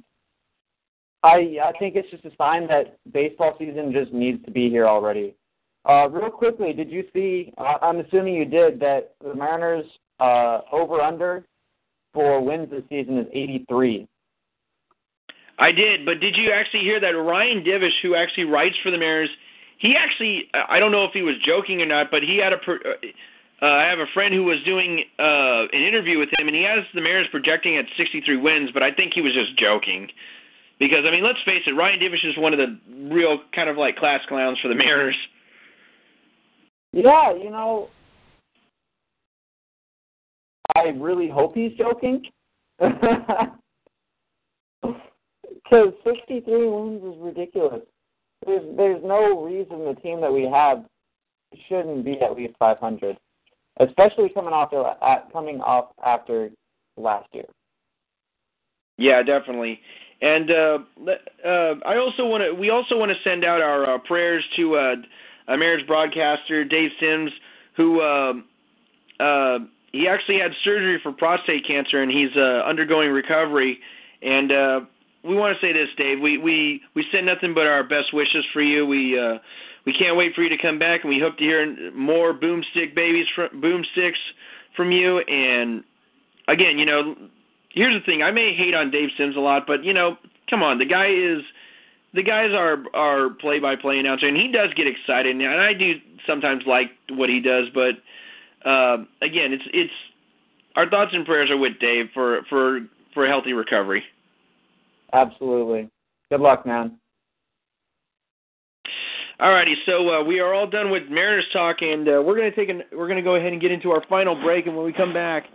I 1.23 1.59
I 1.63 1.73
think 1.79 1.97
it's 1.97 2.11
just 2.11 2.25
a 2.25 2.37
sign 2.37 2.67
that 2.69 2.99
baseball 3.13 3.55
season 3.59 3.93
just 3.93 4.13
needs 4.13 4.45
to 4.45 4.51
be 4.51 4.71
here 4.71 4.87
already. 4.87 5.35
Uh, 5.89 6.09
real 6.11 6.31
quickly, 6.31 6.73
did 6.73 6.91
you 6.91 7.05
see? 7.13 7.53
Uh, 7.57 7.79
I'm 7.83 8.01
assuming 8.01 8.35
you 8.35 8.45
did 8.45 8.81
that 8.81 9.15
the 9.23 9.35
Mariners 9.35 9.87
uh, 10.19 10.61
over 10.73 11.01
under 11.01 11.45
for 12.13 12.41
wins 12.41 12.71
this 12.71 12.83
season 12.89 13.19
is 13.19 13.27
83. 13.33 14.07
I 15.59 15.73
did, 15.73 16.05
but 16.05 16.21
did 16.21 16.37
you 16.37 16.53
actually 16.53 16.81
hear 16.81 17.01
that 17.01 17.11
Ryan 17.11 17.63
Divish, 17.63 18.01
who 18.03 18.15
actually 18.15 18.45
writes 18.45 18.77
for 18.83 18.91
the 18.91 18.99
Mariners, 18.99 19.31
he 19.79 19.95
actually 19.97 20.49
I 20.69 20.79
don't 20.79 20.93
know 20.93 21.05
if 21.05 21.13
he 21.13 21.23
was 21.23 21.37
joking 21.45 21.81
or 21.81 21.87
not, 21.87 22.11
but 22.11 22.23
he 22.23 22.39
had 22.39 22.53
a. 22.53 22.57
Uh, 23.63 23.67
I 23.67 23.85
have 23.85 23.99
a 23.99 24.07
friend 24.15 24.33
who 24.33 24.45
was 24.45 24.57
doing 24.65 25.05
uh, 25.19 25.69
an 25.73 25.83
interview 25.83 26.19
with 26.19 26.31
him, 26.39 26.49
and 26.49 26.57
he 26.57 26.65
has 26.65 26.81
the 26.95 27.03
Mariners 27.03 27.29
projecting 27.31 27.77
at 27.77 27.85
63 27.95 28.39
wins, 28.39 28.71
but 28.73 28.83
I 28.83 28.91
think 28.91 29.13
he 29.15 29.21
was 29.21 29.35
just 29.35 29.59
joking. 29.59 30.09
Because 30.81 31.05
I 31.07 31.12
mean, 31.12 31.23
let's 31.23 31.39
face 31.44 31.62
it, 31.66 31.73
Ryan 31.73 32.01
Divish 32.01 32.27
is 32.27 32.36
one 32.39 32.52
of 32.52 32.59
the 32.59 32.81
real 33.15 33.39
kind 33.55 33.69
of 33.69 33.77
like 33.77 33.97
class 33.97 34.20
clowns 34.28 34.59
for 34.61 34.69
the 34.69 34.74
Mariners. 34.74 35.16
Yeah, 36.93 37.35
you 37.35 37.51
know, 37.51 37.89
I 40.74 40.89
really 40.97 41.28
hope 41.28 41.55
he's 41.55 41.73
joking. 41.78 42.24
Because 45.70 45.93
63 46.02 46.69
wins 46.69 47.05
is 47.05 47.20
ridiculous. 47.20 47.82
There's 48.44 48.77
there's 48.77 49.01
no 49.05 49.44
reason 49.44 49.85
the 49.85 49.94
team 50.02 50.20
that 50.20 50.32
we 50.32 50.43
have 50.52 50.85
shouldn't 51.69 52.05
be 52.05 52.19
at 52.20 52.35
least 52.36 52.55
500, 52.59 53.16
especially 53.78 54.31
coming 54.31 54.52
off 54.52 54.73
at, 55.01 55.32
coming 55.32 55.61
off 55.61 55.90
after 56.05 56.51
last 56.97 57.28
year. 57.32 57.44
Yeah, 58.98 59.23
definitely. 59.23 59.81
And 60.23 60.51
uh, 60.51 60.79
uh, 61.45 61.75
I 61.87 61.97
also 61.97 62.27
want 62.27 62.43
to. 62.45 62.53
We 62.53 62.69
also 62.69 62.99
want 62.99 63.11
to 63.11 63.17
send 63.29 63.45
out 63.45 63.63
our 63.63 63.95
uh, 63.95 63.99
prayers 63.99 64.45
to 64.57 64.77
uh, 64.77 64.95
a 65.49 65.57
marriage 65.57 65.87
broadcaster, 65.87 66.65
Dave 66.65 66.91
Sims, 67.01 67.31
who 67.77 68.01
uh, 68.03 68.35
uh, 69.19 69.59
he 69.93 70.07
actually 70.07 70.39
had 70.39 70.53
surgery 70.63 71.01
for 71.03 71.13
prostate 71.13 71.67
cancer, 71.67 72.03
and 72.03 72.11
he's 72.11 72.37
uh, 72.37 72.63
undergoing 72.67 73.11
recovery. 73.11 73.79
And 74.23 74.53
uh, 74.53 74.81
we 75.25 75.35
want 75.37 75.57
to 75.59 75.67
say 75.67 75.73
this, 75.73 75.89
Dave. 75.97 76.21
We 76.21 76.37
we 76.37 76.83
we 76.95 77.05
send 77.11 77.27
nothing 77.27 77.55
but 77.55 77.67
our 77.67 77.83
best 77.83 78.13
wishes 78.13 78.45
for 78.53 78.61
you. 78.61 78.87
We 78.87 79.19
uh, 79.19 79.39
we 79.87 79.95
can't 79.95 80.17
wait 80.17 80.35
for 80.35 80.43
you 80.43 80.51
to 80.51 80.59
come 80.59 80.79
back, 80.79 81.01
and 81.03 81.09
we 81.09 81.19
hope 81.19 81.39
to 81.39 81.45
hear 81.45 81.93
more 81.93 82.35
boomstick 82.35 82.95
babies 82.95 83.27
from 83.35 83.49
boomsticks 83.61 84.21
from 84.77 84.93
you. 84.93 85.21
And 85.21 85.83
again, 86.47 86.79
you 86.79 86.85
know 86.85 87.15
here's 87.73 88.01
the 88.01 88.05
thing. 88.05 88.23
I 88.23 88.31
may 88.31 88.55
hate 88.55 88.75
on 88.75 88.91
Dave 88.91 89.11
Sims 89.17 89.37
a 89.37 89.41
lot, 89.41 89.67
but 89.67 89.85
you 89.85 89.93
know, 89.93 90.17
come 90.49 90.63
on, 90.63 90.79
the 90.79 90.85
guy 90.85 91.09
is 91.09 91.43
the 92.15 92.23
guys 92.23 92.51
are 92.53 92.83
are 92.95 93.31
play 93.31 93.59
by 93.59 93.77
play 93.77 93.99
announcer, 93.99 94.27
and 94.27 94.37
he 94.37 94.51
does 94.51 94.73
get 94.75 94.87
excited, 94.87 95.35
and 95.35 95.61
I 95.61 95.73
do 95.73 95.95
sometimes 96.27 96.65
like 96.67 96.91
what 97.11 97.29
he 97.29 97.41
does. 97.41 97.67
But 97.75 98.69
uh, 98.69 99.05
again, 99.23 99.53
it's 99.53 99.65
it's 99.73 99.93
our 100.77 100.89
thoughts 100.89 101.13
and 101.15 101.25
prayers 101.25 101.51
are 101.51 101.57
with 101.57 101.79
Dave 101.81 102.07
for 102.13 102.43
for 102.49 102.81
for 103.15 103.27
a 103.27 103.29
healthy 103.29 103.53
recovery. 103.53 104.03
Absolutely. 105.13 105.89
Good 106.31 106.41
luck, 106.41 106.65
man. 106.65 106.99
Alrighty, 109.41 109.73
so 109.87 110.11
uh, 110.11 110.23
we 110.23 110.39
are 110.39 110.53
all 110.53 110.67
done 110.67 110.91
with 110.91 111.05
Mariners 111.09 111.47
talk, 111.51 111.81
and 111.81 112.07
uh, 112.07 112.23
we're 112.23 112.37
to 112.51 112.55
take 112.55 112.69
an, 112.69 112.83
we're 112.93 113.07
to 113.17 113.23
go 113.23 113.37
ahead 113.37 113.53
and 113.53 113.61
get 113.61 113.73
into 113.73 113.91
our 113.91 114.05
final 114.07 114.35
break. 114.35 114.67
And 114.67 114.77
when 114.77 114.85
we 114.85 114.93
come 114.93 115.15
back, 115.15 115.47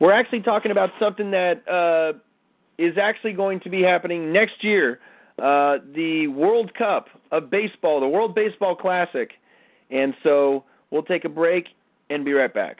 we're 0.00 0.10
actually 0.10 0.40
talking 0.40 0.72
about 0.72 0.90
something 0.98 1.30
that 1.30 1.62
uh, 1.68 2.18
is 2.78 2.98
actually 2.98 3.34
going 3.34 3.60
to 3.60 3.70
be 3.70 3.80
happening 3.80 4.32
next 4.32 4.64
year, 4.64 4.98
uh, 5.40 5.78
the 5.94 6.26
World 6.26 6.74
Cup 6.74 7.10
of 7.30 7.48
baseball, 7.48 8.00
the 8.00 8.08
World 8.08 8.34
Baseball 8.34 8.74
Classic. 8.74 9.30
And 9.88 10.14
so 10.24 10.64
we'll 10.90 11.04
take 11.04 11.24
a 11.24 11.28
break 11.28 11.68
and 12.10 12.24
be 12.24 12.32
right 12.32 12.52
back. 12.52 12.78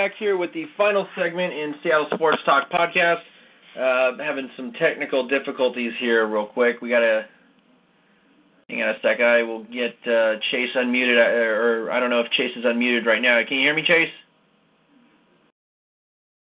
Back 0.00 0.12
here 0.18 0.38
with 0.38 0.50
the 0.54 0.64
final 0.78 1.06
segment 1.14 1.52
in 1.52 1.74
Seattle 1.82 2.06
Sports 2.14 2.38
Talk 2.46 2.70
podcast. 2.70 3.20
Uh, 3.78 4.16
having 4.16 4.48
some 4.56 4.72
technical 4.80 5.28
difficulties 5.28 5.92
here, 6.00 6.26
real 6.26 6.46
quick. 6.46 6.80
We 6.80 6.88
gotta 6.88 7.26
hang 8.66 8.80
on 8.80 8.88
a 8.88 8.94
sec. 9.02 9.20
I 9.20 9.42
will 9.42 9.64
get 9.64 9.92
uh, 10.10 10.36
Chase 10.50 10.70
unmuted, 10.74 11.18
uh, 11.18 11.28
or 11.28 11.90
I 11.90 12.00
don't 12.00 12.08
know 12.08 12.20
if 12.20 12.30
Chase 12.30 12.56
is 12.56 12.64
unmuted 12.64 13.04
right 13.04 13.20
now. 13.20 13.42
Can 13.46 13.58
you 13.58 13.64
hear 13.64 13.74
me, 13.74 13.82
Chase? 13.86 14.08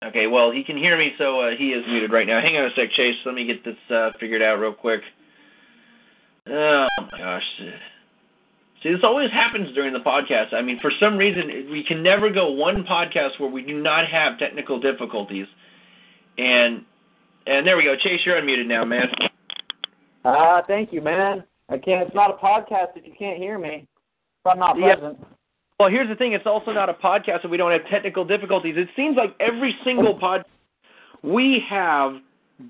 Okay, 0.04 0.26
well 0.26 0.50
he 0.50 0.62
can 0.62 0.76
hear 0.76 0.98
me, 0.98 1.12
so 1.16 1.40
uh, 1.40 1.50
he 1.58 1.68
is 1.68 1.82
muted 1.88 2.12
right 2.12 2.26
now. 2.26 2.42
Hang 2.42 2.58
on 2.58 2.66
a 2.66 2.74
sec, 2.76 2.90
Chase. 2.94 3.16
Let 3.24 3.34
me 3.34 3.46
get 3.46 3.64
this 3.64 3.78
uh, 3.90 4.10
figured 4.20 4.42
out 4.42 4.56
real 4.56 4.74
quick. 4.74 5.00
Oh 6.46 6.86
my 7.10 7.18
gosh. 7.18 7.60
See, 8.86 8.92
this 8.92 9.02
always 9.02 9.30
happens 9.32 9.74
during 9.74 9.92
the 9.92 9.98
podcast. 9.98 10.54
I 10.54 10.62
mean, 10.62 10.78
for 10.80 10.92
some 11.00 11.16
reason, 11.16 11.68
we 11.72 11.82
can 11.82 12.04
never 12.04 12.30
go 12.30 12.50
one 12.52 12.84
podcast 12.84 13.40
where 13.40 13.50
we 13.50 13.62
do 13.62 13.82
not 13.82 14.06
have 14.06 14.38
technical 14.38 14.78
difficulties. 14.78 15.46
And 16.38 16.84
and 17.48 17.66
there 17.66 17.76
we 17.76 17.84
go. 17.84 17.96
Chase, 17.96 18.20
you're 18.24 18.40
unmuted 18.40 18.66
now, 18.66 18.84
man. 18.84 19.08
Ah, 20.24 20.62
thank 20.66 20.92
you, 20.92 21.00
man. 21.00 21.42
I 21.68 21.78
can't. 21.78 22.06
It's 22.06 22.14
not 22.14 22.30
a 22.30 22.34
podcast 22.34 22.96
if 22.96 23.04
you 23.04 23.12
can't 23.18 23.38
hear 23.38 23.58
me. 23.58 23.88
If 24.44 24.52
I'm 24.52 24.58
not 24.60 24.76
present. 24.76 25.18
Well, 25.80 25.90
here's 25.90 26.08
the 26.08 26.14
thing. 26.14 26.32
It's 26.32 26.46
also 26.46 26.70
not 26.70 26.88
a 26.88 26.94
podcast 26.94 27.44
if 27.44 27.50
we 27.50 27.56
don't 27.56 27.72
have 27.72 27.88
technical 27.90 28.24
difficulties. 28.24 28.76
It 28.76 28.88
seems 28.94 29.16
like 29.16 29.34
every 29.40 29.74
single 29.84 30.14
pod 30.20 30.44
we 31.22 31.60
have 31.68 32.12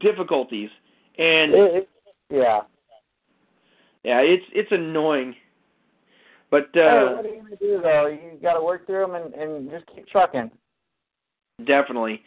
difficulties, 0.00 0.70
and 1.18 1.52
It, 1.52 1.74
it, 1.74 1.88
yeah. 2.30 2.60
yeah, 4.02 4.20
it's 4.20 4.44
it's 4.54 4.72
annoying. 4.72 5.34
But 6.56 6.70
hey, 6.72 6.80
uh, 6.80 7.16
what 7.16 7.26
are 7.26 7.28
you 7.28 7.42
gonna 7.42 7.56
do 7.56 7.80
though? 7.82 8.06
You 8.06 8.38
got 8.40 8.54
to 8.54 8.64
work 8.64 8.86
through 8.86 9.06
them 9.06 9.14
and, 9.14 9.34
and 9.34 9.70
just 9.70 9.84
keep 9.94 10.06
trucking. 10.08 10.50
Definitely. 11.66 12.22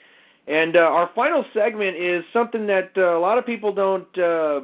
And 0.48 0.76
uh, 0.76 0.80
our 0.82 1.10
final 1.16 1.44
segment 1.54 1.98
is 1.98 2.24
something 2.32 2.68
that 2.68 2.92
uh, 2.96 3.18
a 3.18 3.20
lot 3.20 3.40
of 3.40 3.46
people 3.46 3.74
don't 3.74 4.18
uh, 4.20 4.62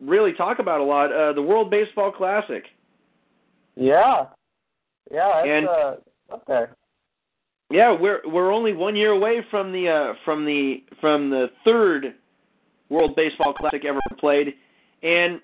really 0.00 0.34
talk 0.34 0.58
about 0.58 0.80
a 0.80 0.84
lot. 0.84 1.10
Uh, 1.10 1.32
the 1.32 1.40
World 1.40 1.70
Baseball 1.70 2.12
Classic. 2.12 2.64
Yeah. 3.76 4.26
Yeah, 5.10 5.42
And- 5.44 5.68
uh, 5.68 5.94
up 6.30 6.44
there. 6.46 6.76
Yeah, 7.70 7.96
we're 7.98 8.20
we're 8.26 8.52
only 8.52 8.74
one 8.74 8.94
year 8.94 9.12
away 9.12 9.40
from 9.50 9.72
the 9.72 9.88
uh, 9.88 10.14
from 10.26 10.44
the 10.44 10.82
from 11.00 11.30
the 11.30 11.46
third 11.64 12.14
World 12.90 13.16
Baseball 13.16 13.54
Classic 13.54 13.82
ever 13.86 14.00
played, 14.18 14.48
and 15.02 15.40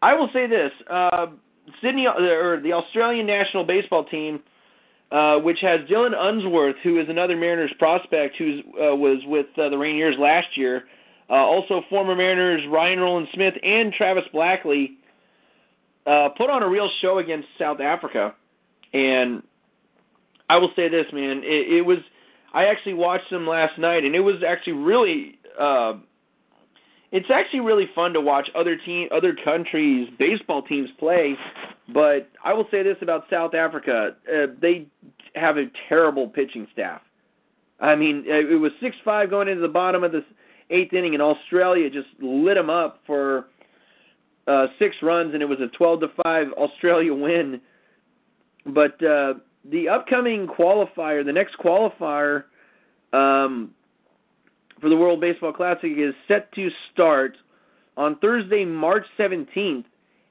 I 0.00 0.14
will 0.14 0.28
say 0.32 0.46
this: 0.46 0.70
uh, 0.88 1.26
Sydney 1.82 2.06
or 2.06 2.60
the 2.60 2.72
Australian 2.72 3.26
national 3.26 3.64
baseball 3.64 4.04
team, 4.04 4.40
uh, 5.10 5.36
which 5.36 5.58
has 5.62 5.80
Dylan 5.88 6.14
Unsworth, 6.14 6.76
who 6.82 7.00
is 7.00 7.08
another 7.08 7.36
Mariners 7.36 7.72
prospect 7.78 8.36
who 8.36 8.60
uh, 8.74 8.94
was 8.94 9.22
with 9.26 9.46
uh, 9.56 9.68
the 9.68 9.76
Rainiers 9.76 10.18
last 10.18 10.56
year, 10.56 10.84
uh, 11.30 11.34
also 11.34 11.82
former 11.88 12.14
Mariners 12.14 12.62
Ryan 12.70 13.00
Rowland-Smith 13.00 13.54
and 13.62 13.92
Travis 13.92 14.24
Blackley, 14.32 14.98
uh, 16.06 16.28
put 16.36 16.50
on 16.50 16.62
a 16.62 16.68
real 16.68 16.90
show 17.00 17.18
against 17.18 17.48
South 17.58 17.80
Africa, 17.80 18.34
and 18.92 19.42
I 20.48 20.58
will 20.58 20.70
say 20.76 20.88
this, 20.88 21.06
man. 21.12 21.42
It, 21.44 21.78
it 21.78 21.82
was. 21.82 21.98
I 22.52 22.66
actually 22.66 22.94
watched 22.94 23.30
them 23.30 23.46
last 23.46 23.78
night, 23.78 24.04
and 24.04 24.14
it 24.14 24.20
was 24.20 24.42
actually 24.46 24.74
really. 24.74 25.38
Uh, 25.58 25.94
it's 27.14 27.30
actually 27.32 27.60
really 27.60 27.88
fun 27.94 28.12
to 28.12 28.20
watch 28.20 28.50
other 28.56 28.76
team, 28.76 29.08
other 29.14 29.36
countries' 29.44 30.08
baseball 30.18 30.62
teams 30.62 30.90
play. 30.98 31.36
But 31.94 32.28
I 32.44 32.52
will 32.52 32.66
say 32.72 32.82
this 32.82 32.96
about 33.02 33.26
South 33.30 33.54
Africa: 33.54 34.16
uh, 34.28 34.46
they 34.60 34.88
have 35.36 35.56
a 35.56 35.66
terrible 35.88 36.28
pitching 36.28 36.66
staff. 36.72 37.00
I 37.78 37.94
mean, 37.94 38.24
uh, 38.28 38.52
it 38.52 38.58
was 38.58 38.72
six-five 38.82 39.30
going 39.30 39.46
into 39.46 39.60
the 39.60 39.68
bottom 39.68 40.02
of 40.02 40.10
the 40.10 40.24
eighth 40.70 40.92
inning, 40.92 41.14
and 41.14 41.22
Australia 41.22 41.88
just 41.88 42.08
lit 42.20 42.56
them 42.56 42.68
up 42.68 42.98
for 43.06 43.46
uh, 44.48 44.66
six 44.80 44.96
runs, 45.00 45.34
and 45.34 45.42
it 45.42 45.46
was 45.46 45.60
a 45.60 45.68
twelve 45.68 46.00
to 46.00 46.08
five 46.24 46.48
Australia 46.58 47.14
win. 47.14 47.60
But 48.66 49.00
uh, 49.04 49.34
the 49.70 49.88
upcoming 49.88 50.48
qualifier, 50.48 51.24
the 51.24 51.32
next 51.32 51.58
qualifier 51.58 52.44
um, 53.12 53.70
for 54.84 54.90
the 54.90 54.96
World 54.96 55.18
Baseball 55.18 55.50
Classic 55.50 55.92
is 55.96 56.12
set 56.28 56.52
to 56.52 56.68
start 56.92 57.38
on 57.96 58.18
Thursday, 58.18 58.66
March 58.66 59.06
17th. 59.18 59.86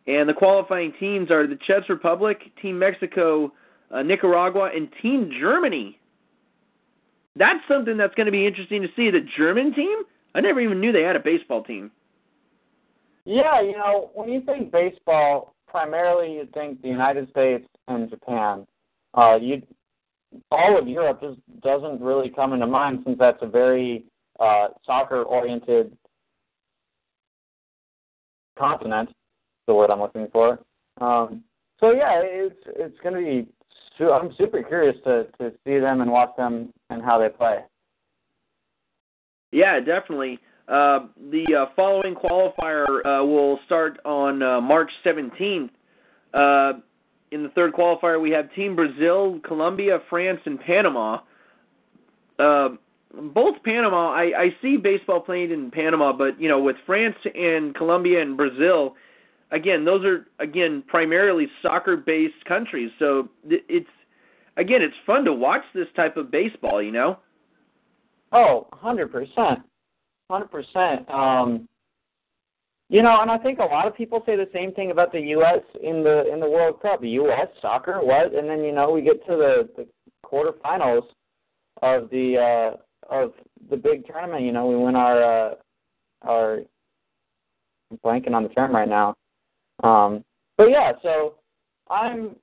And 0.05 0.29
the 0.29 0.33
qualifying 0.33 0.93
teams 0.99 1.31
are 1.31 1.47
the 1.47 1.57
Czech 1.65 1.89
Republic, 1.89 2.37
Team 2.61 2.77
Mexico, 2.77 3.51
uh, 3.89 4.03
Nicaragua, 4.03 4.69
and 4.75 4.89
Team 5.01 5.31
Germany. 5.39 5.97
That's 7.35 7.61
something 7.67 7.97
that's 7.97 8.13
going 8.13 8.27
to 8.27 8.31
be 8.31 8.45
interesting 8.45 8.83
to 8.83 8.89
see. 8.95 9.09
The 9.09 9.25
German 9.35 9.73
team? 9.73 10.03
I 10.35 10.41
never 10.41 10.61
even 10.61 10.79
knew 10.79 10.91
they 10.91 11.01
had 11.01 11.15
a 11.15 11.19
baseball 11.19 11.63
team. 11.63 11.89
Yeah, 13.25 13.59
you 13.59 13.71
know, 13.71 14.11
when 14.13 14.29
you 14.29 14.41
think 14.41 14.71
baseball, 14.71 15.55
primarily 15.67 16.33
you 16.33 16.47
think 16.53 16.79
the 16.83 16.89
United 16.89 17.27
States 17.31 17.65
and 17.87 18.07
Japan. 18.07 18.67
Uh, 19.15 19.39
you 19.41 19.63
all 20.51 20.77
of 20.77 20.87
Europe 20.87 21.21
just 21.21 21.39
doesn't 21.61 22.01
really 22.01 22.29
come 22.29 22.53
into 22.53 22.67
mind 22.67 22.99
since 23.03 23.17
that's 23.17 23.41
a 23.41 23.47
very 23.47 24.05
uh, 24.39 24.67
soccer-oriented 24.85 25.95
continent. 28.57 29.09
The 29.67 29.73
word 29.73 29.89
I'm 29.89 29.99
looking 29.99 30.27
for. 30.31 30.59
Um, 30.99 31.43
so 31.79 31.91
yeah, 31.91 32.21
it's 32.23 32.55
it's 32.65 32.99
going 33.01 33.15
to 33.15 33.21
be. 33.21 33.47
Su- 33.97 34.11
I'm 34.11 34.33
super 34.37 34.61
curious 34.63 34.95
to 35.05 35.25
to 35.39 35.51
see 35.65 35.79
them 35.79 36.01
and 36.01 36.11
watch 36.11 36.35
them 36.37 36.73
and 36.89 37.01
how 37.01 37.17
they 37.17 37.29
play. 37.29 37.59
Yeah, 39.51 39.79
definitely. 39.79 40.39
Uh, 40.67 41.07
the 41.29 41.45
uh, 41.55 41.65
following 41.75 42.15
qualifier 42.15 42.85
uh, 43.05 43.23
will 43.25 43.59
start 43.65 43.99
on 44.05 44.41
uh, 44.41 44.61
March 44.61 44.89
17th. 45.05 45.69
Uh, 46.33 46.79
in 47.31 47.43
the 47.43 47.49
third 47.49 47.73
qualifier, 47.73 48.21
we 48.21 48.31
have 48.31 48.53
Team 48.55 48.75
Brazil, 48.75 49.39
Colombia, 49.45 49.99
France, 50.09 50.39
and 50.45 50.59
Panama. 50.59 51.19
Both 53.13 53.61
Panama, 53.63 54.11
I, 54.11 54.23
I 54.37 54.55
see 54.61 54.77
baseball 54.77 55.19
played 55.19 55.51
in 55.51 55.69
Panama, 55.69 56.13
but 56.13 56.39
you 56.41 56.49
know, 56.49 56.59
with 56.59 56.75
France 56.85 57.15
and 57.35 57.75
Colombia 57.75 58.21
and 58.21 58.35
Brazil, 58.35 58.95
again, 59.51 59.85
those 59.85 60.03
are 60.03 60.25
again 60.39 60.83
primarily 60.87 61.47
soccer-based 61.61 62.43
countries. 62.45 62.91
So 62.97 63.29
it's 63.45 63.89
again, 64.57 64.81
it's 64.81 64.95
fun 65.05 65.25
to 65.25 65.33
watch 65.33 65.61
this 65.75 65.87
type 65.95 66.17
of 66.17 66.31
baseball. 66.31 66.81
You 66.81 66.91
know. 66.91 67.19
Oh, 68.31 68.67
hundred 68.73 69.11
percent, 69.11 69.59
hundred 70.29 70.49
percent. 70.49 71.07
Um, 71.09 71.69
you 72.89 73.03
know, 73.03 73.21
and 73.21 73.29
I 73.29 73.37
think 73.37 73.59
a 73.59 73.63
lot 73.63 73.87
of 73.87 73.95
people 73.95 74.23
say 74.25 74.35
the 74.35 74.49
same 74.53 74.73
thing 74.73 74.91
about 74.91 75.11
the 75.11 75.19
U.S. 75.19 75.61
in 75.81 76.03
the 76.03 76.31
in 76.33 76.39
the 76.39 76.49
World 76.49 76.81
Cup. 76.81 77.01
The 77.01 77.09
U.S. 77.09 77.47
soccer, 77.61 77.99
what? 78.03 78.33
And 78.33 78.49
then 78.49 78.63
you 78.63 78.71
know 78.71 78.89
we 78.91 79.03
get 79.03 79.23
to 79.27 79.35
the 79.35 79.69
the 79.77 79.87
quarterfinals 80.25 81.03
of 81.83 82.09
the 82.09 82.37
uh, 82.73 82.77
of 83.09 83.33
the 83.69 83.77
big 83.77 84.05
tournament. 84.05 84.43
You 84.43 84.51
know, 84.51 84.67
we 84.67 84.75
win 84.75 84.95
our 84.95 85.23
uh, 85.23 85.55
our 86.23 86.59
I'm 87.91 87.97
blanking 88.03 88.33
on 88.33 88.43
the 88.43 88.49
term 88.49 88.73
right 88.73 88.89
now. 88.89 89.15
Um, 89.83 90.23
but 90.57 90.69
yeah, 90.69 90.93
so 91.01 91.35
I'm, 91.89 92.35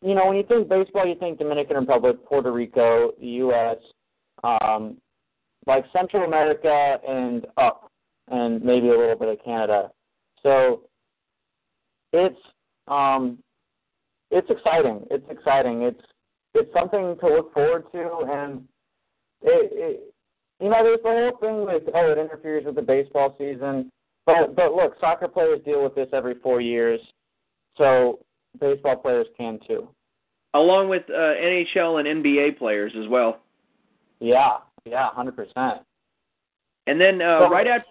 you 0.00 0.14
know, 0.14 0.26
when 0.26 0.36
you 0.36 0.44
think 0.44 0.68
baseball, 0.68 1.06
you 1.06 1.16
think 1.16 1.38
Dominican 1.38 1.76
Republic, 1.76 2.24
Puerto 2.26 2.52
Rico, 2.52 3.12
the 3.20 3.26
U.S 3.26 3.76
um, 4.44 4.96
like 5.66 5.84
Central 5.92 6.24
America 6.24 6.98
and 7.06 7.46
up, 7.56 7.90
and 8.28 8.62
maybe 8.62 8.88
a 8.88 8.98
little 8.98 9.16
bit 9.16 9.28
of 9.28 9.44
Canada. 9.44 9.90
So 10.42 10.82
it's 12.12 12.38
um, 12.88 13.38
it's 14.30 14.48
exciting. 14.50 15.04
It's 15.10 15.26
exciting. 15.30 15.82
It's 15.82 16.00
it's 16.54 16.72
something 16.72 17.16
to 17.20 17.26
look 17.26 17.52
forward 17.52 17.84
to, 17.92 18.20
and 18.28 18.64
it, 19.46 19.70
it 19.72 20.14
you 20.60 20.70
know, 20.70 20.82
there's 20.82 21.00
the 21.02 21.08
whole 21.08 21.38
thing 21.40 21.66
with 21.66 21.82
oh, 21.94 22.12
it 22.12 22.18
interferes 22.18 22.64
with 22.64 22.76
the 22.76 22.82
baseball 22.82 23.34
season. 23.38 23.90
But 24.24 24.56
but 24.56 24.72
look, 24.74 24.94
soccer 25.00 25.28
players 25.28 25.60
deal 25.64 25.82
with 25.82 25.94
this 25.94 26.08
every 26.12 26.34
four 26.42 26.60
years, 26.60 27.00
so 27.76 28.20
baseball 28.58 28.96
players 28.96 29.26
can 29.36 29.58
too. 29.66 29.88
Along 30.54 30.88
with 30.88 31.02
uh, 31.10 31.12
NHL 31.12 32.00
and 32.00 32.24
NBA 32.24 32.58
players 32.58 32.92
as 32.98 33.08
well. 33.08 33.40
Yeah, 34.20 34.58
yeah, 34.86 35.10
hundred 35.10 35.36
percent. 35.36 35.82
And 36.86 37.00
then 37.00 37.20
uh, 37.20 37.40
So- 37.40 37.50
right 37.50 37.66
after, 37.66 37.90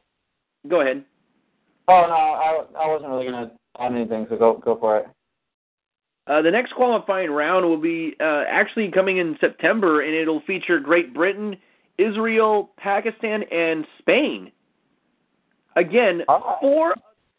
go 0.67 0.81
ahead. 0.81 1.03
Oh 1.87 2.05
no, 2.07 2.13
I 2.13 2.83
I 2.83 2.87
wasn't 2.87 3.11
really 3.11 3.25
gonna 3.25 3.51
add 3.79 3.91
anything, 3.93 4.25
so 4.29 4.37
go 4.37 4.57
go 4.57 4.75
for 4.79 4.97
it. 4.97 5.05
Uh, 6.27 6.41
the 6.41 6.49
next 6.49 6.73
qualifying 6.73 7.29
round 7.29 7.65
will 7.65 7.79
be 7.79 8.15
uh, 8.19 8.43
actually 8.49 8.89
coming 8.89 9.17
in 9.17 9.37
September, 9.39 10.01
and 10.01 10.15
it'll 10.15 10.41
feature 10.41 10.79
Great 10.79 11.13
Britain, 11.13 11.55
Israel, 11.97 12.71
Pakistan, 12.77 13.43
and 13.51 13.85
Spain. 13.99 14.51
Again, 15.75 16.23
Alright. 16.27 16.57
four 16.61 16.95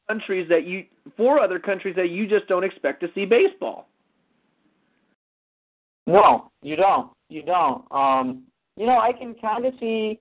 countries 0.09 0.49
that 0.49 0.67
you 0.67 0.85
four 1.17 1.41
other 1.41 1.59
countries 1.59 1.97
that 1.97 2.11
you 2.11 2.29
just 2.29 2.47
don't 2.47 2.65
expect 2.65 3.01
to 3.01 3.09
see 3.15 3.25
baseball. 3.25 3.89
No, 6.07 6.51
you 6.63 6.77
don't. 6.77 7.11
You 7.29 7.43
don't. 7.43 7.85
Um, 7.91 8.45
you 8.77 8.87
know, 8.87 8.99
I 8.99 9.13
can 9.13 9.35
kind 9.35 9.67
of 9.67 9.75
see, 9.81 10.21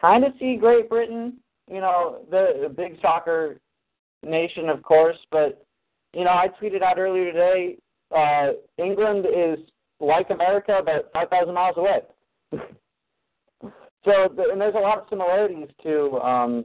kind 0.00 0.24
of 0.24 0.32
see 0.38 0.56
Great 0.56 0.88
Britain. 0.88 1.38
You 1.70 1.80
know, 1.80 2.20
the, 2.30 2.60
the 2.62 2.68
big 2.68 3.00
soccer 3.00 3.58
nation, 4.22 4.68
of 4.68 4.82
course. 4.82 5.16
But 5.30 5.64
you 6.14 6.24
know, 6.24 6.30
I 6.30 6.48
tweeted 6.60 6.82
out 6.82 6.98
earlier 6.98 7.32
today. 7.32 7.76
Uh, 8.14 8.52
England 8.78 9.26
is 9.26 9.58
like 10.00 10.30
America, 10.30 10.80
but 10.84 11.10
five 11.12 11.28
thousand 11.28 11.54
miles 11.54 11.76
away. 11.76 12.00
so, 14.04 14.28
and 14.50 14.60
there's 14.60 14.74
a 14.74 14.78
lot 14.78 14.98
of 14.98 15.04
similarities 15.10 15.68
to 15.82 16.18
um, 16.20 16.64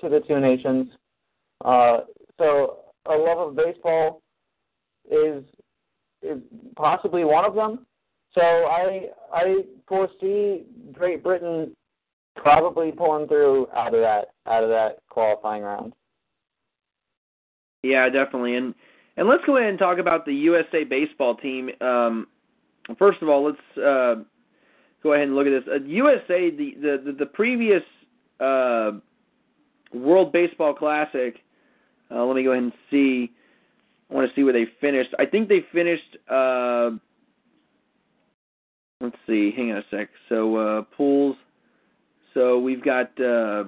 to 0.00 0.08
the 0.08 0.20
two 0.26 0.40
nations. 0.40 0.88
Uh, 1.64 2.00
so, 2.38 2.78
a 3.06 3.14
love 3.14 3.48
of 3.48 3.56
baseball 3.56 4.22
is 5.10 5.44
is 6.22 6.38
possibly 6.76 7.24
one 7.24 7.44
of 7.44 7.54
them. 7.54 7.86
So 8.32 8.40
I 8.40 9.08
I 9.32 9.64
foresee 9.86 10.64
Great 10.92 11.22
Britain 11.22 11.74
probably 12.36 12.90
pulling 12.90 13.28
through 13.28 13.68
out 13.74 13.94
of 13.94 14.00
that 14.00 14.28
out 14.46 14.64
of 14.64 14.70
that 14.70 14.98
qualifying 15.10 15.62
round. 15.62 15.92
Yeah, 17.84 18.08
definitely. 18.08 18.56
And 18.56 18.74
and 19.16 19.28
let's 19.28 19.44
go 19.44 19.58
ahead 19.58 19.68
and 19.68 19.78
talk 19.78 19.98
about 19.98 20.24
the 20.24 20.34
USA 20.34 20.84
baseball 20.84 21.36
team. 21.36 21.70
Um, 21.80 22.26
first 22.98 23.20
of 23.22 23.28
all, 23.28 23.44
let's 23.44 23.78
uh, 23.78 24.22
go 25.02 25.12
ahead 25.12 25.28
and 25.28 25.36
look 25.36 25.46
at 25.46 25.50
this. 25.50 25.64
Uh, 25.70 25.84
USA, 25.84 26.50
the 26.50 26.74
the 26.80 27.02
the, 27.04 27.12
the 27.12 27.26
previous 27.26 27.82
uh, 28.40 28.92
World 29.92 30.32
Baseball 30.32 30.74
Classic. 30.74 31.36
Uh, 32.10 32.24
let 32.24 32.36
me 32.36 32.42
go 32.42 32.52
ahead 32.52 32.64
and 32.64 32.72
see. 32.90 33.30
I 34.10 34.14
want 34.14 34.28
to 34.30 34.34
see 34.34 34.42
where 34.42 34.52
they 34.52 34.66
finished. 34.80 35.10
I 35.18 35.26
think 35.26 35.48
they 35.48 35.64
finished. 35.72 36.16
Uh, 36.28 36.92
let's 39.00 39.16
see. 39.26 39.52
Hang 39.54 39.72
on 39.72 39.78
a 39.78 39.82
sec. 39.90 40.08
So 40.30 40.56
uh, 40.56 40.82
pools. 40.96 41.36
So 42.32 42.58
we've 42.58 42.82
got. 42.82 43.10
Uh, 43.20 43.64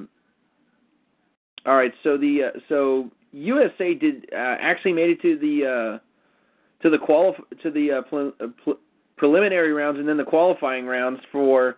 all 1.66 1.76
right. 1.76 1.92
So 2.02 2.16
the 2.16 2.44
uh, 2.54 2.58
so 2.70 3.10
USA 3.36 3.94
did 3.94 4.28
uh, 4.32 4.56
actually 4.60 4.94
made 4.94 5.10
it 5.10 5.22
to 5.22 5.38
the 5.38 5.98
uh, 5.98 6.82
to 6.82 6.90
the 6.90 6.96
qualif- 6.96 7.60
to 7.62 7.70
the 7.70 7.92
uh, 7.92 8.02
pre- 8.02 8.32
uh, 8.40 8.48
pre- 8.64 8.74
preliminary 9.16 9.72
rounds 9.72 9.98
and 9.98 10.08
then 10.08 10.16
the 10.16 10.24
qualifying 10.24 10.86
rounds 10.86 11.20
for 11.30 11.76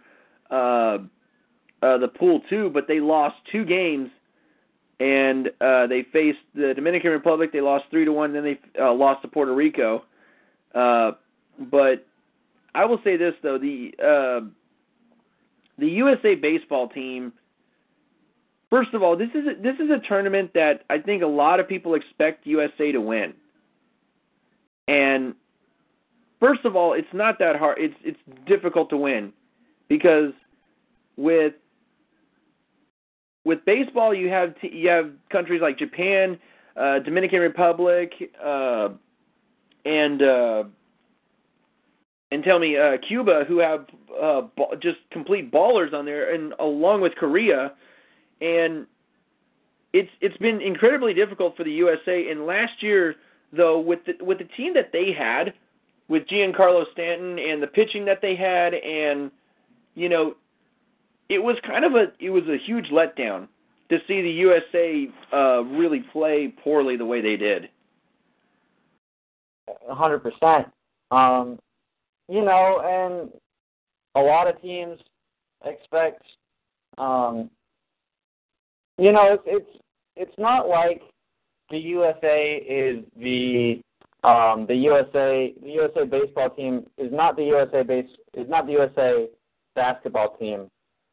uh, 0.51 0.98
uh, 1.82 1.98
the 1.98 2.09
pool 2.18 2.40
two, 2.48 2.70
but 2.70 2.86
they 2.86 3.01
lost 3.01 3.36
two 3.51 3.64
games 3.64 4.09
and 5.01 5.48
uh, 5.60 5.86
they 5.86 6.05
faced 6.12 6.39
the 6.55 6.72
Dominican 6.74 7.10
Republic. 7.10 7.52
They 7.52 7.60
lost 7.60 7.85
three 7.90 8.05
to 8.05 8.12
one. 8.12 8.32
Then 8.32 8.44
they 8.44 8.59
uh, 8.80 8.93
lost 8.93 9.22
to 9.22 9.28
Puerto 9.28 9.55
Rico. 9.55 10.05
Uh, 10.74 11.12
but 11.70 12.06
I 12.74 12.85
will 12.85 13.01
say 13.05 13.16
this 13.16 13.35
though 13.43 13.59
the 13.59 13.93
uh, 13.98 14.47
the 15.78 15.89
USA 15.89 16.35
baseball 16.35 16.89
team. 16.89 17.32
First 18.70 18.92
of 18.92 19.02
all, 19.02 19.16
this 19.16 19.30
is 19.34 19.46
a, 19.46 19.62
this 19.62 19.76
is 19.76 19.90
a 19.90 20.06
tournament 20.06 20.50
that 20.54 20.84
I 20.90 20.98
think 20.98 21.22
a 21.22 21.26
lot 21.26 21.58
of 21.58 21.68
people 21.68 21.94
expect 21.94 22.46
USA 22.46 22.92
to 22.92 23.00
win. 23.00 23.32
And 24.86 25.34
first 26.40 26.64
of 26.64 26.76
all, 26.76 26.92
it's 26.92 27.08
not 27.12 27.38
that 27.38 27.56
hard. 27.56 27.78
It's 27.78 27.94
it's 28.04 28.18
difficult 28.46 28.90
to 28.90 28.96
win 28.96 29.32
because 29.88 30.32
with 31.16 31.54
with 33.44 33.64
baseball, 33.64 34.14
you 34.14 34.28
have 34.28 34.58
t- 34.60 34.72
you 34.72 34.90
have 34.90 35.12
countries 35.30 35.62
like 35.62 35.78
Japan, 35.78 36.38
uh, 36.76 36.98
Dominican 36.98 37.40
Republic, 37.40 38.12
uh, 38.44 38.90
and 39.86 40.22
uh, 40.22 40.64
and 42.30 42.44
tell 42.44 42.58
me 42.58 42.76
uh, 42.76 42.98
Cuba, 43.06 43.44
who 43.48 43.58
have 43.58 43.86
uh, 44.20 44.42
ba- 44.56 44.76
just 44.80 44.98
complete 45.10 45.50
ballers 45.50 45.94
on 45.94 46.04
there, 46.04 46.34
and 46.34 46.52
along 46.58 47.00
with 47.00 47.14
Korea, 47.14 47.72
and 48.40 48.86
it's 49.93 50.10
it's 50.20 50.36
been 50.39 50.60
incredibly 50.60 51.15
difficult 51.15 51.56
for 51.56 51.65
the 51.65 51.73
USA. 51.73 52.31
And 52.31 52.47
last 52.47 52.82
year, 52.82 53.16
though, 53.52 53.81
with 53.81 54.01
the, 54.06 54.23
with 54.24 54.39
the 54.39 54.48
team 54.56 54.74
that 54.74 54.90
they 54.93 55.12
had, 55.16 55.55
with 56.09 56.27
Giancarlo 56.28 56.85
Stanton 56.93 57.39
and 57.39 57.62
the 57.62 57.66
pitching 57.66 58.05
that 58.06 58.20
they 58.20 58.36
had, 58.36 58.74
and 58.74 59.31
you 59.94 60.09
know, 60.09 60.35
it 61.28 61.39
was 61.39 61.56
kind 61.66 61.85
of 61.85 61.94
a 61.94 62.06
it 62.20 62.31
was 62.31 62.44
a 62.44 62.59
huge 62.66 62.86
letdown 62.86 63.48
to 63.90 63.98
see 64.06 64.20
the 64.20 64.31
USA 64.31 65.09
uh, 65.32 65.62
really 65.65 66.01
play 66.12 66.52
poorly 66.62 66.97
the 66.97 67.06
way 67.06 67.20
they 67.20 67.36
did. 67.36 67.69
Hundred 69.89 70.20
percent. 70.20 70.69
Um, 71.10 71.59
you 72.28 72.44
know, 72.44 72.81
and 72.85 73.31
a 74.15 74.20
lot 74.20 74.47
of 74.47 74.60
teams 74.60 74.98
expect. 75.65 76.23
Um, 76.98 77.51
you 78.98 79.12
know, 79.12 79.32
it's 79.32 79.42
it's 79.46 79.82
it's 80.16 80.38
not 80.38 80.68
like 80.68 81.00
the 81.70 81.78
USA 81.78 82.56
is 82.56 83.04
the 83.16 83.80
um, 84.24 84.66
the 84.66 84.74
USA 84.74 85.54
the 85.62 85.70
USA 85.70 86.04
baseball 86.04 86.50
team 86.50 86.86
is 86.98 87.12
not 87.12 87.36
the 87.36 87.44
USA 87.44 87.82
base 87.82 88.10
is 88.34 88.48
not 88.48 88.66
the 88.66 88.72
USA 88.72 89.28
basketball 89.74 90.36
team 90.38 90.68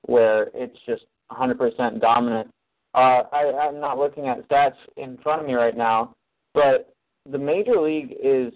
where 0.07 0.49
it's 0.53 0.77
just 0.85 1.03
100% 1.31 1.99
dominant. 1.99 2.49
Uh, 2.93 3.23
I, 3.31 3.67
I'm 3.67 3.79
not 3.79 3.97
looking 3.97 4.27
at 4.27 4.47
stats 4.47 4.75
in 4.97 5.17
front 5.17 5.41
of 5.41 5.47
me 5.47 5.53
right 5.53 5.75
now, 5.75 6.13
but 6.53 6.93
the 7.29 7.37
major 7.37 7.81
league 7.81 8.15
is 8.23 8.53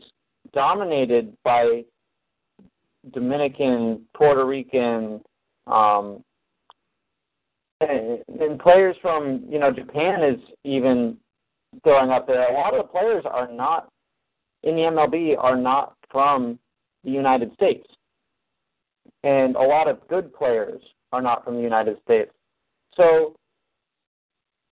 dominated 0.53 1.35
by 1.43 1.83
Dominican, 3.13 4.01
Puerto 4.15 4.45
Rican, 4.45 5.21
um, 5.67 6.23
and, 7.81 8.59
players 8.59 8.95
from 9.01 9.43
you 9.49 9.59
know 9.59 9.71
Japan 9.71 10.23
is 10.23 10.39
even 10.63 11.17
throwing 11.83 12.09
up 12.09 12.27
there. 12.27 12.49
A 12.49 12.53
lot 12.53 12.73
of 12.73 12.85
the 12.85 12.91
players 12.91 13.23
are 13.29 13.51
not 13.51 13.89
in 14.63 14.75
the 14.75 14.81
MLB 14.81 15.37
are 15.37 15.55
not 15.55 15.95
from 16.11 16.59
the 17.03 17.11
United 17.11 17.53
States, 17.53 17.87
and 19.23 19.55
a 19.55 19.61
lot 19.61 19.87
of 19.87 20.05
good 20.07 20.33
players 20.33 20.81
are 21.11 21.21
not 21.21 21.43
from 21.43 21.55
the 21.55 21.61
United 21.61 21.97
States. 22.03 22.31
So 22.95 23.35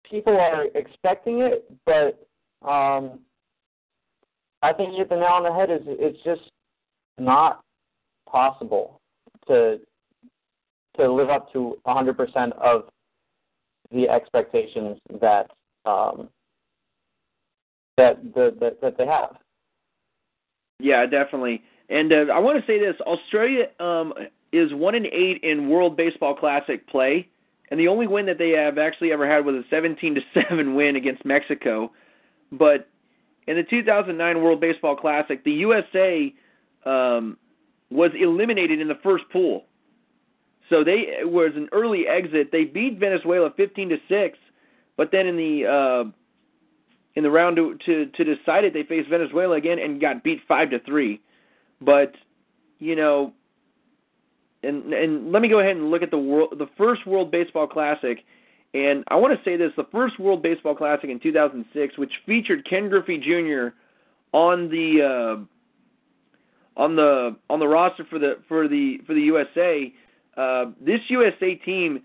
people 0.09 0.37
are 0.37 0.65
expecting 0.75 1.41
it, 1.41 1.71
but 1.85 2.27
um, 2.67 3.19
I 4.61 4.73
think 4.73 4.91
you 4.91 4.97
hit 4.97 5.09
the 5.09 5.15
nail 5.15 5.25
on 5.25 5.43
the 5.43 5.53
head. 5.53 5.69
Is 5.69 5.81
it's 5.85 6.21
just 6.23 6.51
not 7.17 7.63
possible 8.29 8.99
to 9.47 9.79
to 10.97 11.11
live 11.11 11.29
up 11.29 11.51
to 11.53 11.77
100% 11.85 12.51
of 12.53 12.85
the 13.91 14.09
expectations 14.09 14.97
that 15.21 15.51
um, 15.85 16.29
that, 17.97 18.21
the, 18.33 18.55
that 18.59 18.81
that 18.81 18.97
they 18.97 19.05
have. 19.05 19.37
Yeah, 20.79 21.05
definitely. 21.05 21.63
And 21.89 22.11
uh, 22.11 22.33
I 22.33 22.39
want 22.39 22.59
to 22.59 22.67
say 22.67 22.79
this: 22.79 22.95
Australia 23.01 23.67
um, 23.79 24.13
is 24.51 24.73
one 24.73 24.95
and 24.95 25.07
eight 25.07 25.41
in 25.43 25.69
World 25.69 25.97
Baseball 25.97 26.35
Classic 26.35 26.87
play, 26.87 27.27
and 27.71 27.79
the 27.79 27.87
only 27.87 28.07
win 28.07 28.25
that 28.27 28.37
they 28.37 28.51
have 28.51 28.77
actually 28.77 29.11
ever 29.11 29.29
had 29.29 29.45
was 29.45 29.55
a 29.55 29.63
17 29.69 30.15
to 30.15 30.21
seven 30.33 30.75
win 30.75 30.95
against 30.95 31.25
Mexico. 31.25 31.91
But 32.51 32.87
in 33.47 33.55
the 33.55 33.63
2009 33.63 34.41
World 34.41 34.59
Baseball 34.59 34.95
Classic, 34.95 35.43
the 35.43 35.51
USA 35.51 36.33
um, 36.85 37.37
was 37.89 38.11
eliminated 38.19 38.79
in 38.79 38.87
the 38.87 38.99
first 39.03 39.23
pool. 39.31 39.65
So 40.69 40.83
they 40.83 41.19
was 41.23 41.51
an 41.55 41.69
early 41.71 42.07
exit. 42.07 42.51
They 42.51 42.65
beat 42.65 42.99
Venezuela 42.99 43.51
15 43.55 43.89
to 43.89 43.97
six, 44.09 44.37
but 44.97 45.11
then 45.11 45.27
in 45.27 45.37
the 45.37 45.65
uh, 45.65 46.11
in 47.15 47.23
the 47.23 47.31
round 47.31 47.55
to, 47.55 47.77
to 47.85 48.05
to 48.05 48.35
decide 48.35 48.63
it, 48.63 48.73
they 48.73 48.83
faced 48.83 49.09
Venezuela 49.09 49.55
again 49.55 49.79
and 49.79 50.01
got 50.01 50.23
beat 50.23 50.39
five 50.47 50.69
to 50.71 50.79
three. 50.79 51.21
But 51.81 52.13
you 52.79 52.95
know, 52.95 53.33
and 54.63 54.93
and 54.93 55.31
let 55.31 55.41
me 55.41 55.47
go 55.47 55.59
ahead 55.59 55.77
and 55.77 55.89
look 55.89 56.03
at 56.03 56.11
the 56.11 56.17
world 56.17 56.55
the 56.57 56.67
first 56.77 57.05
World 57.07 57.31
Baseball 57.31 57.67
Classic, 57.67 58.19
and 58.73 59.03
I 59.07 59.15
want 59.15 59.37
to 59.37 59.43
say 59.49 59.55
this: 59.55 59.71
the 59.77 59.87
first 59.91 60.19
World 60.19 60.43
Baseball 60.43 60.75
Classic 60.75 61.09
in 61.09 61.19
2006, 61.19 61.97
which 61.97 62.11
featured 62.25 62.67
Ken 62.69 62.89
Griffey 62.89 63.17
Jr. 63.17 63.69
on 64.33 64.69
the 64.69 65.01
uh, 65.01 66.81
on 66.81 66.95
the 66.95 67.37
on 67.49 67.59
the 67.59 67.67
roster 67.67 68.05
for 68.09 68.19
the 68.19 68.39
for 68.47 68.67
the 68.67 68.99
for 69.07 69.13
the 69.13 69.21
USA. 69.21 69.93
Uh, 70.37 70.67
this 70.79 71.01
USA 71.09 71.55
team 71.55 72.03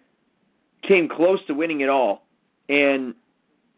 came 0.87 1.09
close 1.09 1.39
to 1.47 1.55
winning 1.55 1.83
it 1.83 1.89
all, 1.89 2.25
and 2.69 3.15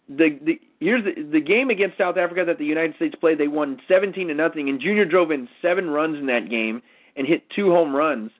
the 0.08 0.38
the 0.42 0.60
here's 0.80 1.04
the 1.04 1.22
the 1.22 1.40
game 1.40 1.70
against 1.70 1.98
South 1.98 2.16
Africa 2.16 2.44
that 2.46 2.58
the 2.58 2.64
United 2.64 2.94
States 2.96 3.14
played. 3.16 3.38
They 3.38 3.48
won 3.48 3.80
17 3.88 4.28
to 4.28 4.34
nothing, 4.34 4.68
and 4.68 4.80
Junior 4.80 5.04
drove 5.04 5.30
in 5.30 5.48
seven 5.60 5.90
runs 5.90 6.18
in 6.18 6.26
that 6.26 6.48
game 6.48 6.82
and 7.16 7.26
hit 7.26 7.42
two 7.50 7.70
home 7.70 7.94
runs. 7.94 8.30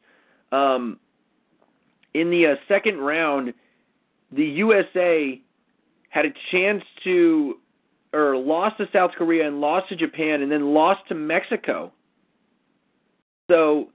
Um, 0.53 0.99
in 2.13 2.31
the 2.31 2.47
uh, 2.47 2.55
second 2.69 2.99
round, 2.99 3.55
the 4.31 4.45
USA 4.45 5.41
had 6.11 6.27
a 6.27 6.33
chance 6.53 6.83
to, 7.03 7.59
or 8.13 8.37
lost 8.37 8.79
to 8.79 8.89
South 8.93 9.11
Korea 9.17 9.49
and 9.49 9.61
lost 9.61 9.89
to 9.89 9.97
Japan, 9.97 10.43
and 10.43 10.51
then 10.51 10.73
lost 10.73 11.01
to 11.09 11.15
Mexico. 11.15 11.93
So 13.51 13.89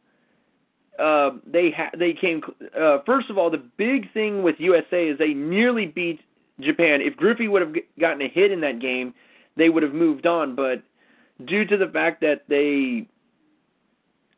uh, 1.00 1.32
they 1.46 1.72
ha- 1.72 1.92
they 1.98 2.14
came. 2.14 2.42
Uh, 2.80 3.00
first 3.06 3.30
of 3.30 3.38
all, 3.38 3.50
the 3.50 3.64
big 3.78 4.12
thing 4.14 4.44
with 4.44 4.56
USA 4.60 5.08
is 5.08 5.18
they 5.18 5.34
nearly 5.34 5.86
beat 5.86 6.20
Japan. 6.60 7.02
If 7.02 7.16
Griffey 7.16 7.48
would 7.48 7.62
have 7.62 7.74
gotten 8.00 8.22
a 8.22 8.30
hit 8.30 8.52
in 8.52 8.62
that 8.62 8.80
game, 8.80 9.14
they 9.56 9.70
would 9.70 9.84
have 9.84 9.94
moved 9.94 10.26
on. 10.26 10.56
But 10.56 10.84
due 11.46 11.66
to 11.66 11.78
the 11.78 11.88
fact 11.88 12.22
that 12.22 12.44
they 12.48 13.08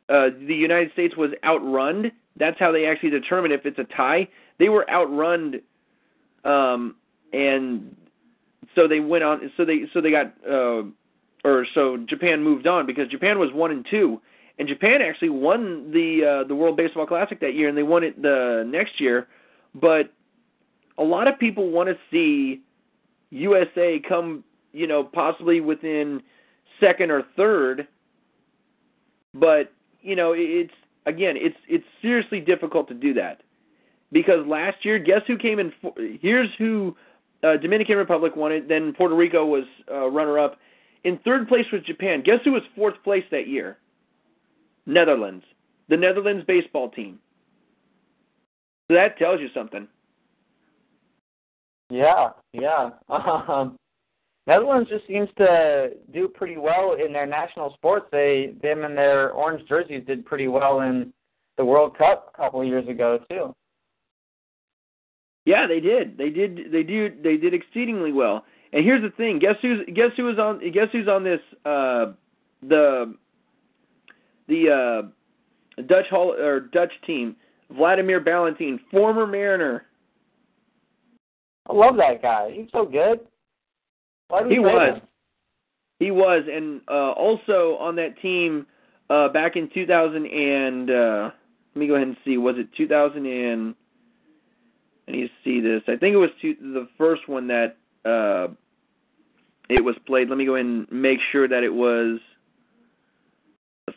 uh, 0.08 0.28
the 0.46 0.54
United 0.54 0.92
States 0.92 1.16
was 1.16 1.30
outrun. 1.44 2.12
That's 2.36 2.58
how 2.58 2.72
they 2.72 2.86
actually 2.86 3.10
determine 3.10 3.52
if 3.52 3.64
it's 3.64 3.78
a 3.78 3.84
tie. 3.84 4.28
They 4.58 4.68
were 4.68 4.88
outrun, 4.90 5.60
um, 6.44 6.96
and 7.32 7.96
so 8.74 8.86
they 8.86 9.00
went 9.00 9.24
on. 9.24 9.50
So 9.56 9.64
they 9.64 9.84
so 9.92 10.00
they 10.00 10.10
got, 10.10 10.34
uh, 10.48 10.82
or 11.44 11.66
so 11.74 11.96
Japan 11.96 12.42
moved 12.42 12.66
on 12.66 12.86
because 12.86 13.08
Japan 13.08 13.38
was 13.38 13.52
one 13.52 13.70
and 13.70 13.86
two, 13.88 14.20
and 14.58 14.68
Japan 14.68 15.00
actually 15.02 15.30
won 15.30 15.90
the 15.92 16.42
uh, 16.42 16.48
the 16.48 16.54
World 16.54 16.76
Baseball 16.76 17.06
Classic 17.06 17.40
that 17.40 17.54
year, 17.54 17.68
and 17.68 17.76
they 17.76 17.82
won 17.82 18.04
it 18.04 18.20
the 18.20 18.64
next 18.66 19.00
year. 19.00 19.28
But 19.74 20.12
a 20.98 21.04
lot 21.04 21.28
of 21.28 21.38
people 21.38 21.70
want 21.70 21.88
to 21.88 21.96
see 22.10 22.62
USA 23.30 24.00
come, 24.06 24.44
you 24.72 24.86
know, 24.86 25.02
possibly 25.02 25.60
within 25.60 26.22
second 26.80 27.10
or 27.10 27.22
third, 27.36 27.86
but 29.34 29.72
you 30.02 30.16
know, 30.16 30.34
it's 30.36 30.72
again, 31.06 31.36
it's 31.36 31.56
it's 31.68 31.84
seriously 32.00 32.40
difficult 32.40 32.88
to 32.88 32.94
do 32.94 33.14
that 33.14 33.42
because 34.12 34.46
last 34.46 34.84
year, 34.84 34.98
guess 34.98 35.22
who 35.26 35.38
came 35.38 35.58
in? 35.58 35.72
For, 35.80 35.92
here's 36.20 36.50
who 36.58 36.94
uh, 37.42 37.56
Dominican 37.56 37.96
Republic 37.96 38.36
won 38.36 38.52
it. 38.52 38.68
Then 38.68 38.92
Puerto 38.92 39.14
Rico 39.14 39.44
was 39.44 39.64
uh, 39.90 40.08
runner 40.08 40.38
up. 40.38 40.58
In 41.04 41.18
third 41.24 41.48
place 41.48 41.64
was 41.72 41.82
Japan. 41.82 42.22
Guess 42.24 42.40
who 42.44 42.52
was 42.52 42.62
fourth 42.76 42.94
place 43.02 43.24
that 43.30 43.48
year? 43.48 43.78
Netherlands, 44.86 45.44
the 45.88 45.96
Netherlands 45.96 46.44
baseball 46.46 46.90
team. 46.90 47.18
So 48.88 48.94
that 48.94 49.18
tells 49.18 49.40
you 49.40 49.48
something. 49.54 49.86
Yeah, 51.90 52.30
yeah. 52.52 52.90
Um, 53.08 53.76
Netherlands 54.46 54.90
just 54.90 55.06
seems 55.06 55.28
to 55.38 55.90
do 56.12 56.26
pretty 56.26 56.56
well 56.56 56.94
in 56.94 57.12
their 57.12 57.26
national 57.26 57.72
sports. 57.74 58.06
They 58.10 58.54
them 58.60 58.84
and 58.84 58.98
their 58.98 59.30
orange 59.30 59.68
jerseys 59.68 60.02
did 60.04 60.26
pretty 60.26 60.48
well 60.48 60.80
in 60.80 61.12
the 61.56 61.64
World 61.64 61.96
Cup 61.96 62.32
a 62.34 62.36
couple 62.36 62.60
of 62.60 62.66
years 62.66 62.88
ago 62.88 63.20
too. 63.30 63.54
Yeah, 65.44 65.66
they 65.68 65.80
did. 65.80 66.18
They 66.18 66.30
did. 66.30 66.72
They 66.72 66.82
do. 66.82 67.10
They 67.22 67.36
did 67.36 67.54
exceedingly 67.54 68.12
well. 68.12 68.44
And 68.72 68.84
here's 68.84 69.02
the 69.02 69.10
thing. 69.10 69.38
Guess 69.38 69.56
who's 69.62 69.86
guess 69.94 70.10
who 70.16 70.24
was 70.24 70.38
on 70.38 70.58
guess 70.72 70.88
who's 70.90 71.08
on 71.08 71.22
this 71.22 71.40
uh 71.64 72.12
the 72.62 73.14
the 74.48 74.70
uh 75.78 75.82
Dutch 75.82 76.06
Hall 76.10 76.34
or 76.38 76.60
Dutch 76.60 76.92
team. 77.06 77.36
Vladimir 77.70 78.22
Balentien, 78.22 78.78
former 78.90 79.26
Mariner. 79.26 79.86
I 81.68 81.72
love 81.72 81.96
that 81.96 82.20
guy. 82.20 82.50
He's 82.54 82.68
so 82.72 82.84
good. 82.84 83.20
He 84.48 84.58
was. 84.58 84.98
Him? 84.98 85.02
He 85.98 86.10
was, 86.10 86.42
and 86.50 86.80
uh, 86.88 87.12
also 87.12 87.76
on 87.78 87.94
that 87.96 88.20
team 88.20 88.66
uh, 89.08 89.28
back 89.28 89.56
in 89.56 89.70
2000 89.72 90.26
and 90.26 90.90
uh, 90.90 91.30
let 91.74 91.80
me 91.80 91.86
go 91.86 91.94
ahead 91.94 92.08
and 92.08 92.16
see. 92.24 92.38
Was 92.38 92.56
it 92.58 92.68
2000 92.76 93.24
and? 93.26 93.74
I 95.08 95.12
need 95.12 95.22
to 95.22 95.28
see 95.44 95.60
this. 95.60 95.82
I 95.88 95.96
think 95.96 96.14
it 96.14 96.18
was 96.18 96.30
two, 96.40 96.54
the 96.60 96.88
first 96.96 97.28
one 97.28 97.48
that 97.48 97.76
uh, 98.04 98.52
it 99.68 99.84
was 99.84 99.96
played. 100.06 100.28
Let 100.28 100.38
me 100.38 100.46
go 100.46 100.54
ahead 100.54 100.66
and 100.66 100.90
make 100.90 101.18
sure 101.32 101.48
that 101.48 101.64
it 101.64 101.72
was 101.72 102.20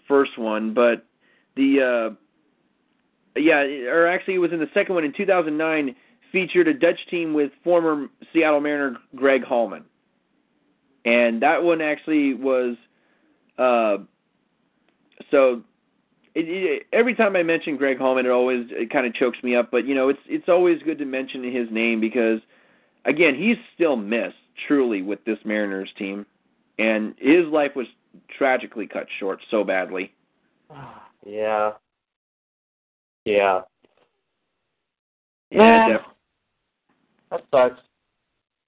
first 0.08 0.38
one, 0.38 0.74
but 0.74 1.06
the 1.56 2.16
uh, 3.36 3.40
yeah, 3.40 3.62
or 3.90 4.08
actually 4.08 4.36
it 4.36 4.40
was 4.40 4.52
in 4.52 4.60
the 4.60 4.70
second 4.74 4.96
one 4.96 5.04
in 5.04 5.14
2009. 5.14 5.96
Featured 6.32 6.68
a 6.68 6.74
Dutch 6.74 7.00
team 7.10 7.34
with 7.34 7.52
former 7.64 8.08
Seattle 8.34 8.60
Mariner 8.60 8.98
Greg 9.16 9.46
Halman 9.46 9.86
and 11.06 11.42
that 11.42 11.64
one 11.64 11.82
actually 11.82 12.34
was 12.34 12.76
uh 13.58 13.98
so 15.32 15.62
it, 16.34 16.50
it, 16.50 16.88
every 16.92 17.16
time 17.16 17.38
I 17.38 17.44
mention 17.44 17.78
Greg 17.78 17.98
Halman, 17.98 18.26
it 18.26 18.30
always 18.30 18.68
it 18.72 18.90
kind 18.90 19.08
of 19.08 19.14
chokes 19.14 19.38
me 19.42 19.56
up. 19.56 19.72
But 19.72 19.88
you 19.88 19.96
know, 19.96 20.10
it's 20.10 20.20
it's 20.28 20.50
always 20.50 20.82
good 20.84 20.98
to 20.98 21.06
mention 21.06 21.44
his 21.44 21.70
name 21.72 22.02
because, 22.02 22.42
again, 23.06 23.36
he's 23.36 23.56
still 23.74 23.96
missed 23.96 24.36
truly 24.68 25.02
with 25.02 25.24
this 25.24 25.38
Mariners 25.46 25.90
team, 25.98 26.26
and 26.78 27.16
his 27.18 27.46
life 27.46 27.72
was 27.74 27.88
tragically 28.38 28.88
cut 28.88 29.08
short 29.20 29.40
so 29.52 29.64
badly. 29.64 30.14
Yeah. 31.28 31.72
Yeah. 33.26 33.62
Yeah. 35.50 35.88
Def- 35.88 36.02
that 37.32 37.44
sucks. 37.52 37.82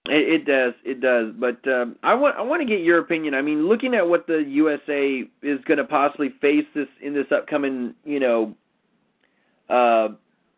It, 0.10 0.42
it 0.42 0.46
does, 0.46 0.74
it 0.84 1.02
does. 1.02 1.34
But 1.38 1.60
um, 1.72 1.98
I 2.04 2.14
want 2.16 2.38
I 2.38 2.42
want 2.42 2.62
to 2.62 2.68
get 2.68 2.84
your 2.84 3.00
opinion. 3.00 3.34
I 3.34 3.42
mean, 3.42 3.68
looking 3.68 3.94
at 3.94 4.08
what 4.08 4.26
the 4.26 4.44
USA 4.48 5.24
is 5.42 5.60
going 5.66 5.78
to 5.78 5.84
possibly 5.84 6.34
face 6.42 6.66
this 6.74 6.88
in 7.02 7.14
this 7.14 7.28
upcoming, 7.32 7.94
you 8.04 8.20
know, 8.20 8.56
uh, 9.70 10.10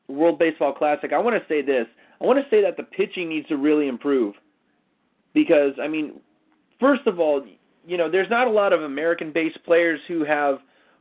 World 0.08 0.40
Baseball 0.40 0.74
Classic, 0.74 1.12
I 1.14 1.20
want 1.20 1.36
to 1.36 1.48
say 1.48 1.62
this. 1.62 1.86
I 2.22 2.26
want 2.26 2.40
to 2.40 2.50
say 2.50 2.62
that 2.62 2.78
the 2.78 2.84
pitching 2.84 3.30
needs 3.30 3.48
to 3.48 3.58
really 3.58 3.88
improve 3.88 4.36
because 5.34 5.74
I 5.82 5.88
mean, 5.88 6.20
first 6.80 7.08
of 7.08 7.20
all, 7.20 7.44
you 7.90 7.98
know, 7.98 8.10
there's 8.10 8.30
not 8.30 8.48
a 8.48 8.52
lot 8.52 8.72
of 8.72 8.84
American-based 8.84 9.64
players 9.66 10.00
who 10.08 10.24
have 10.24 10.60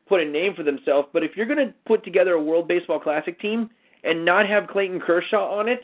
put 0.08 0.22
a 0.22 0.24
name 0.24 0.54
for 0.56 0.62
themselves. 0.62 1.08
But 1.12 1.22
if 1.22 1.32
you're 1.36 1.46
going 1.46 1.58
to 1.58 1.74
put 1.86 2.02
together 2.02 2.32
a 2.32 2.42
World 2.42 2.66
Baseball 2.66 2.98
Classic 2.98 3.38
team 3.40 3.68
and 4.04 4.24
not 4.24 4.48
have 4.48 4.68
Clayton 4.68 5.00
Kershaw 5.00 5.58
on 5.58 5.68
it, 5.68 5.80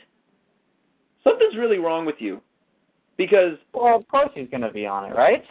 something's 1.23 1.57
really 1.57 1.79
wrong 1.79 2.07
with 2.07 2.17
you 2.19 2.41
because 3.17 3.59
well, 3.73 3.97
of 3.97 4.09
course 4.09 4.31
he's 4.35 4.49
going 4.51 4.63
to 4.63 4.73
be 4.73 4.87
on 4.87 5.11
it, 5.11 5.15
right? 5.15 5.43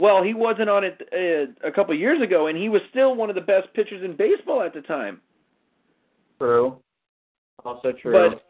Well, 0.00 0.24
he 0.24 0.34
wasn't 0.34 0.68
on 0.68 0.82
it 0.82 1.00
uh, 1.12 1.66
a 1.66 1.70
couple 1.70 1.94
of 1.94 2.00
years 2.00 2.20
ago, 2.20 2.48
and 2.48 2.58
he 2.58 2.68
was 2.68 2.82
still 2.90 3.14
one 3.14 3.28
of 3.28 3.36
the 3.36 3.40
best 3.40 3.72
pitchers 3.74 4.02
in 4.04 4.16
baseball 4.16 4.60
at 4.62 4.74
the 4.74 4.80
time. 4.82 5.20
True. 6.38 6.78
Also 7.64 7.92
true. 7.92 8.12
But 8.12 8.44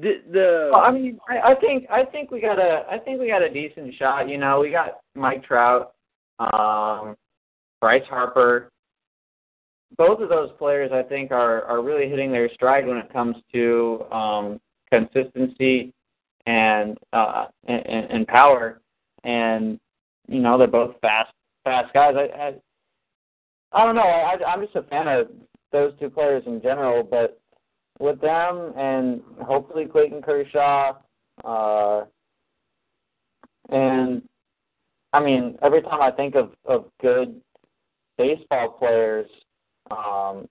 the 0.00 0.22
the 0.30 0.70
well, 0.72 0.82
I 0.82 0.90
mean, 0.90 1.18
I, 1.28 1.52
I 1.52 1.54
think 1.54 1.86
I 1.90 2.04
think 2.04 2.30
we 2.30 2.40
got 2.40 2.58
a 2.58 2.84
I 2.90 2.98
think 2.98 3.20
we 3.20 3.28
got 3.28 3.42
a 3.42 3.50
decent 3.52 3.94
shot. 3.94 4.28
You 4.28 4.38
know, 4.38 4.60
we 4.60 4.70
got 4.70 5.00
Mike 5.14 5.44
Trout, 5.44 5.94
um, 6.38 7.16
Bryce 7.80 8.06
Harper. 8.08 8.70
Both 9.96 10.20
of 10.20 10.28
those 10.28 10.50
players, 10.58 10.90
I 10.92 11.02
think, 11.02 11.30
are 11.30 11.62
are 11.64 11.82
really 11.82 12.08
hitting 12.08 12.30
their 12.30 12.48
stride 12.54 12.86
when 12.86 12.98
it 12.98 13.12
comes 13.12 13.36
to 13.52 14.04
um, 14.12 14.60
consistency 14.90 15.92
and 16.48 16.96
uh 17.12 17.46
and, 17.66 17.84
and 17.86 18.26
power 18.26 18.80
and 19.24 19.78
you 20.28 20.40
know 20.40 20.56
they're 20.56 20.66
both 20.66 20.94
fast 21.02 21.30
fast 21.62 21.92
guys 21.92 22.14
i 22.16 22.38
i, 22.38 22.54
I 23.72 23.84
don't 23.84 23.94
know 23.94 24.00
i 24.00 24.36
i'm 24.46 24.62
just 24.62 24.74
a 24.74 24.82
fan 24.84 25.08
of 25.08 25.28
those 25.72 25.92
two 26.00 26.08
players 26.08 26.42
in 26.46 26.62
general 26.62 27.02
but 27.02 27.38
with 27.98 28.20
them 28.20 28.72
and 28.76 29.20
hopefully 29.42 29.86
clayton 29.86 30.22
kershaw 30.22 30.92
uh 31.44 32.04
and 33.70 34.22
i 35.12 35.20
mean 35.20 35.56
every 35.62 35.82
time 35.82 36.00
i 36.00 36.10
think 36.10 36.34
of 36.34 36.52
of 36.64 36.86
good 37.00 37.40
baseball 38.16 38.70
players 38.70 39.28
um 39.90 40.46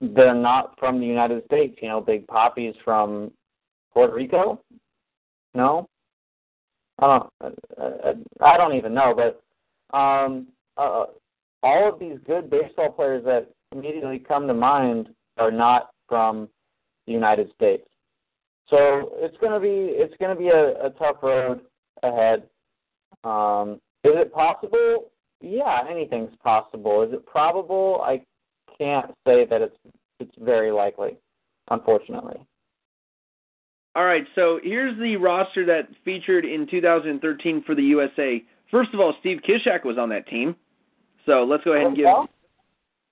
they're 0.00 0.34
not 0.34 0.78
from 0.78 0.98
the 1.00 1.06
united 1.06 1.44
states 1.44 1.76
you 1.82 1.88
know 1.88 2.00
big 2.00 2.26
Papi's 2.26 2.74
from 2.84 3.30
puerto 3.92 4.14
rico 4.14 4.60
no, 5.54 5.88
I 6.98 7.06
don't. 7.06 8.26
I 8.40 8.56
don't 8.56 8.74
even 8.74 8.94
know. 8.94 9.14
But 9.14 9.96
um, 9.96 10.48
uh, 10.76 11.06
all 11.62 11.92
of 11.92 11.98
these 11.98 12.18
good 12.26 12.50
baseball 12.50 12.92
players 12.92 13.24
that 13.24 13.50
immediately 13.72 14.18
come 14.18 14.46
to 14.46 14.54
mind 14.54 15.08
are 15.38 15.50
not 15.50 15.90
from 16.08 16.48
the 17.10 17.14
United 17.14 17.50
States. 17.56 17.86
So 18.68 19.10
it's 19.16 19.36
gonna 19.42 19.58
be 19.58 19.68
it's 19.98 20.14
gonna 20.20 20.36
be 20.36 20.48
a, 20.48 20.86
a 20.86 20.90
tough 20.90 21.16
road 21.22 21.60
ahead. 22.04 22.44
Um, 23.24 23.80
is 24.04 24.12
it 24.14 24.32
possible? 24.32 25.10
Yeah, 25.40 25.80
anything's 25.90 26.34
possible. 26.42 27.02
Is 27.02 27.12
it 27.12 27.26
probable? 27.26 28.00
I 28.04 28.22
can't 28.78 29.10
say 29.26 29.44
that 29.46 29.60
it's 29.60 29.76
it's 30.20 30.34
very 30.38 30.70
likely, 30.70 31.16
unfortunately. 31.70 32.36
All 33.96 34.04
right, 34.04 34.24
so 34.36 34.60
here's 34.62 34.96
the 35.00 35.16
roster 35.16 35.66
that 35.66 35.88
featured 36.04 36.44
in 36.44 36.64
2013 36.70 37.64
for 37.66 37.74
the 37.74 37.82
USA. 37.82 38.40
First 38.70 38.94
of 38.94 39.00
all, 39.00 39.14
Steve 39.18 39.40
Cishek 39.48 39.84
was 39.84 39.98
on 39.98 40.08
that 40.10 40.28
team. 40.28 40.54
So 41.26 41.42
let's 41.42 41.64
go 41.64 41.72
ahead 41.72 41.88
and 41.88 41.96
give. 41.96 42.06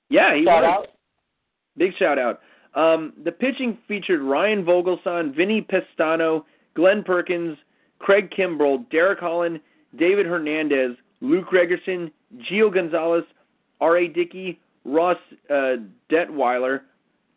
Yeah, 0.09 0.37
he 0.37 0.45
Shout 0.45 0.63
was. 0.63 0.87
out. 0.87 0.87
Big 1.77 1.91
shout 1.99 2.19
out. 2.19 2.41
Um, 2.75 3.13
the 3.25 3.33
pitching 3.33 3.79
featured 3.89 4.21
Ryan 4.21 4.65
Vogelsong, 4.65 5.35
Vinnie 5.35 5.67
Pestano, 5.67 6.45
Glenn 6.75 7.03
Perkins, 7.03 7.57
Craig 7.99 8.31
Kimbrel, 8.31 8.89
Derek 8.91 9.19
Holland, 9.19 9.61
David 9.99 10.27
Hernandez, 10.27 10.97
Luke 11.21 11.47
Gregerson, 11.53 12.11
Gio 12.51 12.73
Gonzalez, 12.73 13.25
R.A. 13.81 14.09
Dickey, 14.09 14.61
Ross 14.85 15.17
uh, 15.51 15.77
Detwiler, 16.11 16.83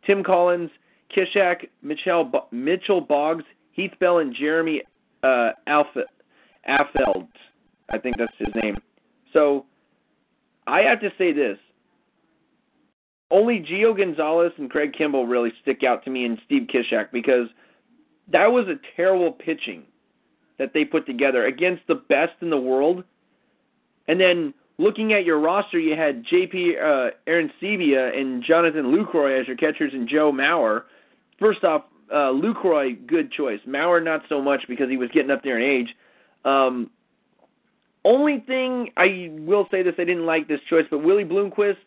Tim 0.06 0.24
Collins, 0.24 0.70
Cishek, 1.16 1.68
Mitchell, 1.82 2.32
Mitchell 2.52 3.02
Boggs, 3.02 3.44
Heath 3.74 3.94
Bell, 4.00 4.20
and 4.20 4.36
Jeremy 4.36 4.82
uh, 5.24 5.50
Affeldt. 5.68 7.28
I 7.90 7.98
think 7.98 8.18
that's 8.18 8.34
his 8.38 8.50
name. 8.62 8.78
So 9.34 9.66
I 10.68 10.82
have 10.82 11.02
to 11.02 11.10
say 11.18 11.34
this. 11.34 11.58
Only 13.32 13.60
Gio 13.60 13.98
Gonzalez 13.98 14.52
and 14.58 14.70
Craig 14.70 14.94
Kimbrel 14.94 15.30
really 15.30 15.54
stick 15.62 15.84
out 15.84 16.04
to 16.04 16.10
me 16.10 16.26
and 16.26 16.38
Steve 16.46 16.68
Cishek 16.74 17.12
because 17.12 17.48
that 18.32 18.48
was 18.48 18.68
a 18.68 18.76
terrible 18.96 19.32
pitching 19.32 19.84
that 20.58 20.74
they 20.74 20.86
put 20.86 21.06
together 21.06 21.46
against 21.46 21.82
the 21.88 21.96
best 21.96 22.34
in 22.42 22.50
the 22.50 22.58
world. 22.58 23.04
And 24.08 24.20
then 24.20 24.54
looking 24.78 25.14
at 25.14 25.26
your 25.26 25.40
roster, 25.40 25.80
you 25.80 25.96
had 25.96 26.26
JP 26.26 26.76
uh, 26.78 27.12
Arencibia 27.28 28.16
and 28.20 28.44
Jonathan 28.44 28.86
Lucroy 28.86 29.40
as 29.40 29.48
your 29.48 29.58
catchers 29.58 29.94
and 29.94 30.08
Joe 30.08 30.32
Mauer. 30.32 30.84
First 31.40 31.64
off, 31.64 31.86
uh, 32.12 32.32
Lucroy, 32.32 33.08
good 33.08 33.32
choice. 33.32 33.60
Mauer, 33.68 34.04
not 34.04 34.22
so 34.28 34.42
much 34.42 34.62
because 34.68 34.90
he 34.90 34.98
was 34.98 35.10
getting 35.14 35.32
up 35.32 35.44
there 35.44 35.58
in 35.58 35.64
age. 35.64 35.96
Um, 36.44 36.90
only 38.04 38.44
thing 38.46 38.90
I 38.98 39.32
will 39.40 39.68
say 39.72 39.84
this, 39.84 39.94
I 39.98 40.04
didn't 40.04 40.26
like 40.26 40.48
this 40.48 40.60
choice, 40.70 40.86
but 40.90 41.00
Willie 41.00 41.24
Bloomquist, 41.24 41.78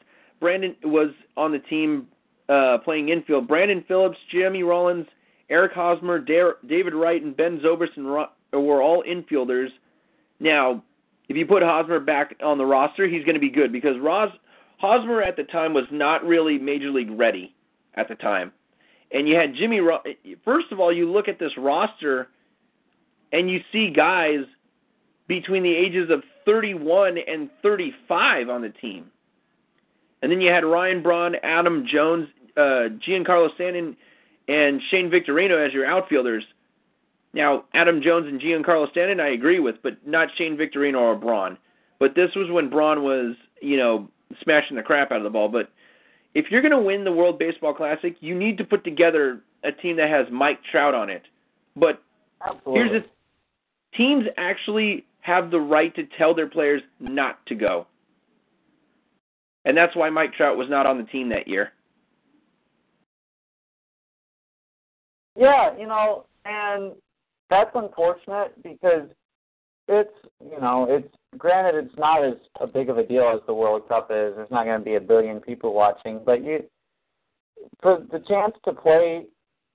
Brandon 0.44 0.76
was 0.84 1.08
on 1.38 1.52
the 1.52 1.58
team 1.58 2.06
uh, 2.50 2.76
playing 2.84 3.08
infield. 3.08 3.48
Brandon 3.48 3.82
Phillips, 3.88 4.18
Jimmy 4.30 4.62
Rollins, 4.62 5.06
Eric 5.48 5.72
Hosmer, 5.72 6.18
Dar- 6.18 6.58
David 6.66 6.92
Wright, 6.92 7.22
and 7.22 7.34
Ben 7.34 7.60
Zobrist 7.60 7.96
Ro- 7.96 8.28
were 8.52 8.82
all 8.82 9.02
infielders. 9.04 9.68
Now, 10.40 10.84
if 11.30 11.36
you 11.38 11.46
put 11.46 11.62
Hosmer 11.62 11.98
back 11.98 12.36
on 12.42 12.58
the 12.58 12.66
roster, 12.66 13.08
he's 13.08 13.24
going 13.24 13.36
to 13.36 13.40
be 13.40 13.48
good 13.48 13.72
because 13.72 13.98
Ros- 13.98 14.36
Hosmer 14.76 15.22
at 15.22 15.36
the 15.36 15.44
time 15.44 15.72
was 15.72 15.86
not 15.90 16.22
really 16.26 16.58
major 16.58 16.90
league 16.90 17.10
ready 17.12 17.54
at 17.94 18.06
the 18.08 18.14
time. 18.14 18.52
And 19.12 19.26
you 19.26 19.36
had 19.36 19.54
Jimmy. 19.54 19.80
Ro- 19.80 20.02
First 20.44 20.72
of 20.72 20.78
all, 20.78 20.92
you 20.92 21.10
look 21.10 21.26
at 21.26 21.38
this 21.38 21.52
roster, 21.56 22.28
and 23.32 23.50
you 23.50 23.62
see 23.72 23.88
guys 23.88 24.44
between 25.26 25.62
the 25.62 25.74
ages 25.74 26.10
of 26.10 26.22
31 26.44 27.16
and 27.16 27.48
35 27.62 28.50
on 28.50 28.60
the 28.60 28.68
team. 28.68 29.06
And 30.24 30.32
then 30.32 30.40
you 30.40 30.50
had 30.50 30.64
Ryan 30.64 31.02
Braun, 31.02 31.34
Adam 31.42 31.86
Jones, 31.86 32.28
uh, 32.56 32.88
Giancarlo 33.06 33.54
Stanton, 33.56 33.94
and 34.48 34.80
Shane 34.90 35.10
Victorino 35.10 35.58
as 35.58 35.74
your 35.74 35.84
outfielders. 35.84 36.42
Now, 37.34 37.64
Adam 37.74 38.00
Jones 38.02 38.26
and 38.26 38.40
Giancarlo 38.40 38.90
Stanton, 38.90 39.20
I 39.20 39.34
agree 39.34 39.60
with, 39.60 39.74
but 39.82 39.98
not 40.06 40.28
Shane 40.38 40.56
Victorino 40.56 40.98
or 40.98 41.14
Braun. 41.14 41.58
But 42.00 42.14
this 42.14 42.30
was 42.34 42.50
when 42.50 42.70
Braun 42.70 43.02
was, 43.02 43.36
you 43.60 43.76
know, 43.76 44.08
smashing 44.42 44.78
the 44.78 44.82
crap 44.82 45.12
out 45.12 45.18
of 45.18 45.24
the 45.24 45.30
ball. 45.30 45.50
But 45.50 45.70
if 46.32 46.46
you're 46.50 46.62
going 46.62 46.72
to 46.72 46.78
win 46.78 47.04
the 47.04 47.12
World 47.12 47.38
Baseball 47.38 47.74
Classic, 47.74 48.16
you 48.20 48.34
need 48.34 48.56
to 48.56 48.64
put 48.64 48.82
together 48.82 49.42
a 49.62 49.72
team 49.72 49.98
that 49.98 50.08
has 50.08 50.26
Mike 50.32 50.60
Trout 50.72 50.94
on 50.94 51.10
it. 51.10 51.24
But 51.76 52.02
Absolutely. 52.42 52.72
here's 52.72 53.02
the 53.02 53.08
teams 53.94 54.24
actually 54.38 55.04
have 55.20 55.50
the 55.50 55.60
right 55.60 55.94
to 55.96 56.04
tell 56.16 56.34
their 56.34 56.48
players 56.48 56.80
not 56.98 57.44
to 57.44 57.54
go. 57.54 57.86
And 59.64 59.76
that's 59.76 59.96
why 59.96 60.10
Mike 60.10 60.34
Trout 60.34 60.56
was 60.56 60.68
not 60.68 60.86
on 60.86 60.98
the 60.98 61.04
team 61.04 61.28
that 61.30 61.48
year. 61.48 61.72
Yeah, 65.36 65.76
you 65.78 65.86
know, 65.86 66.26
and 66.44 66.92
that's 67.50 67.70
unfortunate 67.74 68.62
because 68.62 69.08
it's 69.88 70.14
you 70.40 70.60
know 70.60 70.86
it's 70.88 71.12
granted 71.36 71.84
it's 71.84 71.98
not 71.98 72.24
as 72.24 72.34
a 72.60 72.66
big 72.66 72.88
of 72.88 72.98
a 72.98 73.06
deal 73.06 73.30
as 73.34 73.40
the 73.46 73.54
World 73.54 73.88
Cup 73.88 74.10
is. 74.10 74.34
There's 74.36 74.50
not 74.50 74.64
going 74.64 74.78
to 74.78 74.84
be 74.84 74.94
a 74.94 75.00
billion 75.00 75.40
people 75.40 75.74
watching, 75.74 76.20
but 76.24 76.44
you 76.44 76.64
for 77.82 78.04
the 78.12 78.20
chance 78.20 78.54
to 78.64 78.72
play 78.72 79.24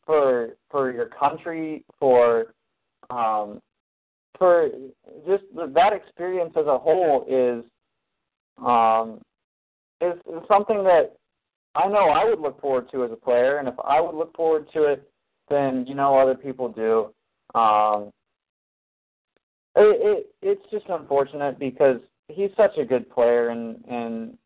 for 0.06 0.50
for 0.70 0.92
your 0.92 1.08
country 1.08 1.84
for 2.00 2.54
um 3.10 3.60
for 4.38 4.70
just 5.28 5.44
that 5.56 5.94
experience 5.94 6.54
as 6.58 6.66
a 6.66 6.78
whole 6.78 7.26
is 7.28 7.64
um 8.66 9.20
is, 10.02 10.14
something 10.48 10.84
that 10.84 11.16
I 11.76 11.88
know 11.88 12.10
I 12.10 12.26
would 12.26 12.40
look 12.40 12.60
forward 12.62 12.90
to 12.92 13.04
as 13.04 13.12
a 13.12 13.16
player, 13.16 13.58
and 13.58 13.68
if 13.68 13.76
I 13.84 14.02
would 14.02 14.16
look 14.16 14.36
forward 14.36 14.68
to 14.74 14.84
it, 14.84 15.10
then 15.50 15.86
you 15.88 15.96
know 15.96 16.18
other 16.18 16.36
people 16.36 16.70
do. 16.70 17.14
Um, 17.60 18.12
it, 19.76 19.98
it 20.02 20.36
it's 20.42 20.72
just 20.72 20.86
unfortunate 20.90 21.60
because 21.60 22.00
he's 22.28 22.52
such 22.58 22.78
a 22.78 22.86
good 22.86 23.10
player, 23.10 23.50
and 23.50 23.84
and 23.90 24.38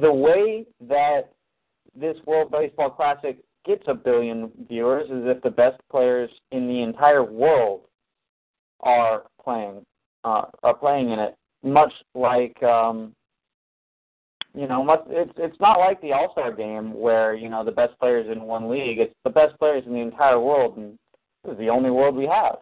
the 0.00 0.12
way 0.12 0.66
that 0.88 1.32
this 1.94 2.16
World 2.26 2.50
Baseball 2.50 2.90
Classic 2.90 3.38
gets 3.64 3.82
a 3.88 3.94
billion 3.94 4.50
viewers 4.68 5.06
is 5.06 5.24
if 5.24 5.42
the 5.42 5.50
best 5.50 5.80
players 5.90 6.30
in 6.52 6.68
the 6.68 6.82
entire 6.82 7.24
world 7.24 7.82
are 8.80 9.24
playing 9.42 9.84
uh, 10.24 10.44
are 10.62 10.74
playing 10.74 11.10
in 11.10 11.18
it, 11.18 11.36
much 11.62 11.92
like 12.14 12.60
um, 12.62 13.12
you 14.56 14.66
know, 14.66 14.82
much, 14.82 15.02
it's 15.08 15.32
it's 15.36 15.60
not 15.60 15.78
like 15.78 16.00
the 16.00 16.12
All 16.12 16.32
Star 16.32 16.50
game 16.50 16.94
where 16.94 17.34
you 17.34 17.50
know 17.50 17.62
the 17.62 17.70
best 17.70 17.98
players 18.00 18.26
in 18.32 18.42
one 18.42 18.70
league. 18.70 18.98
It's 18.98 19.14
the 19.22 19.30
best 19.30 19.56
players 19.58 19.84
in 19.86 19.92
the 19.92 20.00
entire 20.00 20.40
world, 20.40 20.78
and 20.78 20.98
this 21.44 21.52
is 21.52 21.58
the 21.58 21.68
only 21.68 21.90
world 21.90 22.16
we 22.16 22.26
have. 22.26 22.56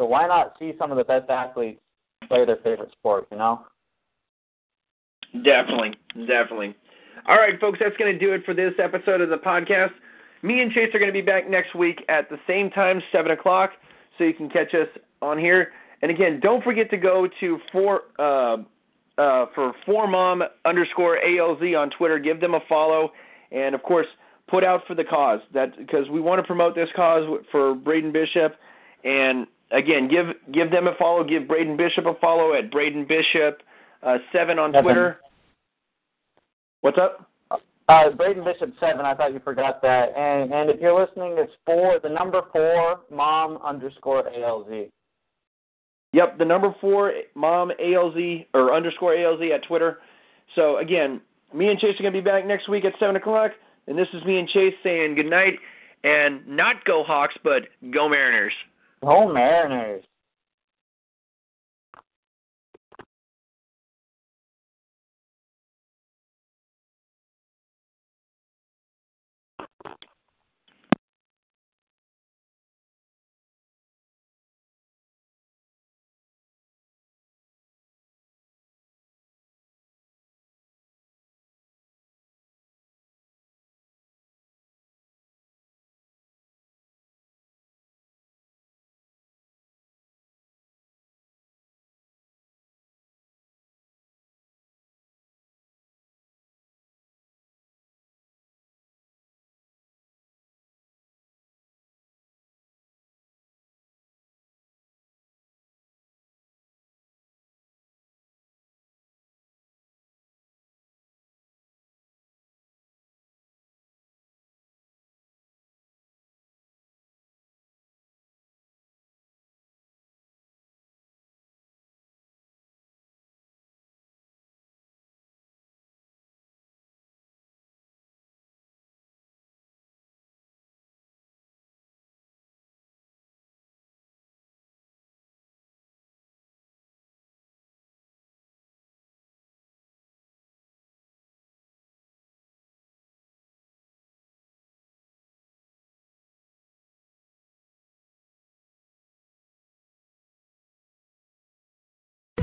So 0.00 0.06
why 0.06 0.26
not 0.26 0.54
see 0.58 0.72
some 0.78 0.90
of 0.90 0.96
the 0.96 1.04
best 1.04 1.28
athletes 1.28 1.78
play 2.26 2.46
their 2.46 2.56
favorite 2.56 2.90
sport? 2.92 3.26
You 3.30 3.36
know. 3.36 3.66
Definitely, 5.44 5.94
definitely. 6.26 6.74
All 7.28 7.36
right, 7.36 7.60
folks, 7.60 7.78
that's 7.80 7.96
going 7.98 8.12
to 8.12 8.18
do 8.18 8.32
it 8.32 8.42
for 8.44 8.54
this 8.54 8.72
episode 8.82 9.20
of 9.20 9.28
the 9.28 9.36
podcast. 9.36 9.92
Me 10.42 10.60
and 10.60 10.72
Chase 10.72 10.88
are 10.94 10.98
going 10.98 11.12
to 11.12 11.12
be 11.12 11.20
back 11.20 11.48
next 11.48 11.74
week 11.74 12.02
at 12.08 12.30
the 12.30 12.38
same 12.46 12.70
time, 12.70 13.02
7 13.12 13.30
o'clock, 13.30 13.72
so 14.16 14.24
you 14.24 14.32
can 14.32 14.48
catch 14.48 14.74
us 14.74 14.88
on 15.20 15.38
here. 15.38 15.68
And 16.02 16.10
again, 16.10 16.40
don't 16.42 16.64
forget 16.64 16.90
to 16.90 16.96
go 16.96 17.28
to 17.40 17.58
for 17.70 18.00
uh, 18.18 18.56
uh, 19.18 19.46
for 19.54 19.72
four 19.86 20.06
mom 20.06 20.42
underscore 20.64 21.18
ALZ 21.24 21.78
on 21.78 21.90
Twitter. 21.90 22.18
Give 22.18 22.40
them 22.40 22.54
a 22.54 22.60
follow, 22.68 23.10
and 23.50 23.74
of 23.74 23.82
course, 23.82 24.06
put 24.48 24.64
out 24.64 24.82
for 24.86 24.94
the 24.94 25.04
cause. 25.04 25.40
That 25.54 25.76
because 25.76 26.08
we 26.10 26.20
want 26.20 26.40
to 26.40 26.46
promote 26.46 26.74
this 26.74 26.88
cause 26.96 27.24
for 27.50 27.74
Braden 27.74 28.12
Bishop. 28.12 28.56
And 29.04 29.46
again, 29.72 30.08
give 30.08 30.26
give 30.52 30.70
them 30.70 30.86
a 30.86 30.94
follow. 30.98 31.24
Give 31.24 31.46
Braden 31.46 31.76
Bishop 31.76 32.06
a 32.06 32.14
follow 32.20 32.54
at 32.54 32.70
Braden 32.70 33.06
Bishop 33.06 33.62
uh, 34.02 34.18
seven 34.32 34.58
on 34.58 34.72
Seven. 34.72 34.82
Twitter. 34.84 35.20
What's 36.80 36.98
up? 36.98 37.26
Uh, 37.88 38.10
Braden 38.10 38.44
Bishop 38.44 38.72
seven. 38.78 39.04
I 39.04 39.14
thought 39.14 39.32
you 39.32 39.40
forgot 39.40 39.82
that. 39.82 40.16
And 40.16 40.52
and 40.52 40.70
if 40.70 40.80
you're 40.80 40.98
listening, 40.98 41.34
it's 41.38 41.52
four. 41.66 41.98
The 42.02 42.08
number 42.08 42.42
four 42.52 43.00
mom 43.10 43.58
underscore 43.64 44.24
ALZ. 44.30 44.90
Yep, 46.12 46.38
the 46.38 46.44
number 46.44 46.74
four 46.80 47.12
mom 47.34 47.70
ALZ 47.80 48.46
or 48.54 48.74
underscore 48.74 49.14
ALZ 49.14 49.54
at 49.54 49.62
Twitter. 49.64 49.98
So 50.54 50.78
again, 50.78 51.20
me 51.54 51.68
and 51.68 51.78
Chase 51.78 51.98
are 51.98 52.02
gonna 52.02 52.12
be 52.12 52.20
back 52.20 52.46
next 52.46 52.68
week 52.68 52.84
at 52.84 52.94
seven 52.98 53.16
o'clock, 53.16 53.52
and 53.86 53.96
this 53.96 54.08
is 54.12 54.24
me 54.24 54.38
and 54.38 54.48
Chase 54.48 54.74
saying 54.82 55.14
good 55.14 55.30
night 55.30 55.58
and 56.02 56.46
not 56.46 56.84
go 56.84 57.04
Hawks, 57.04 57.34
but 57.44 57.68
go 57.90 58.08
Mariners. 58.08 58.52
Go 59.02 59.32
Mariners. 59.32 60.04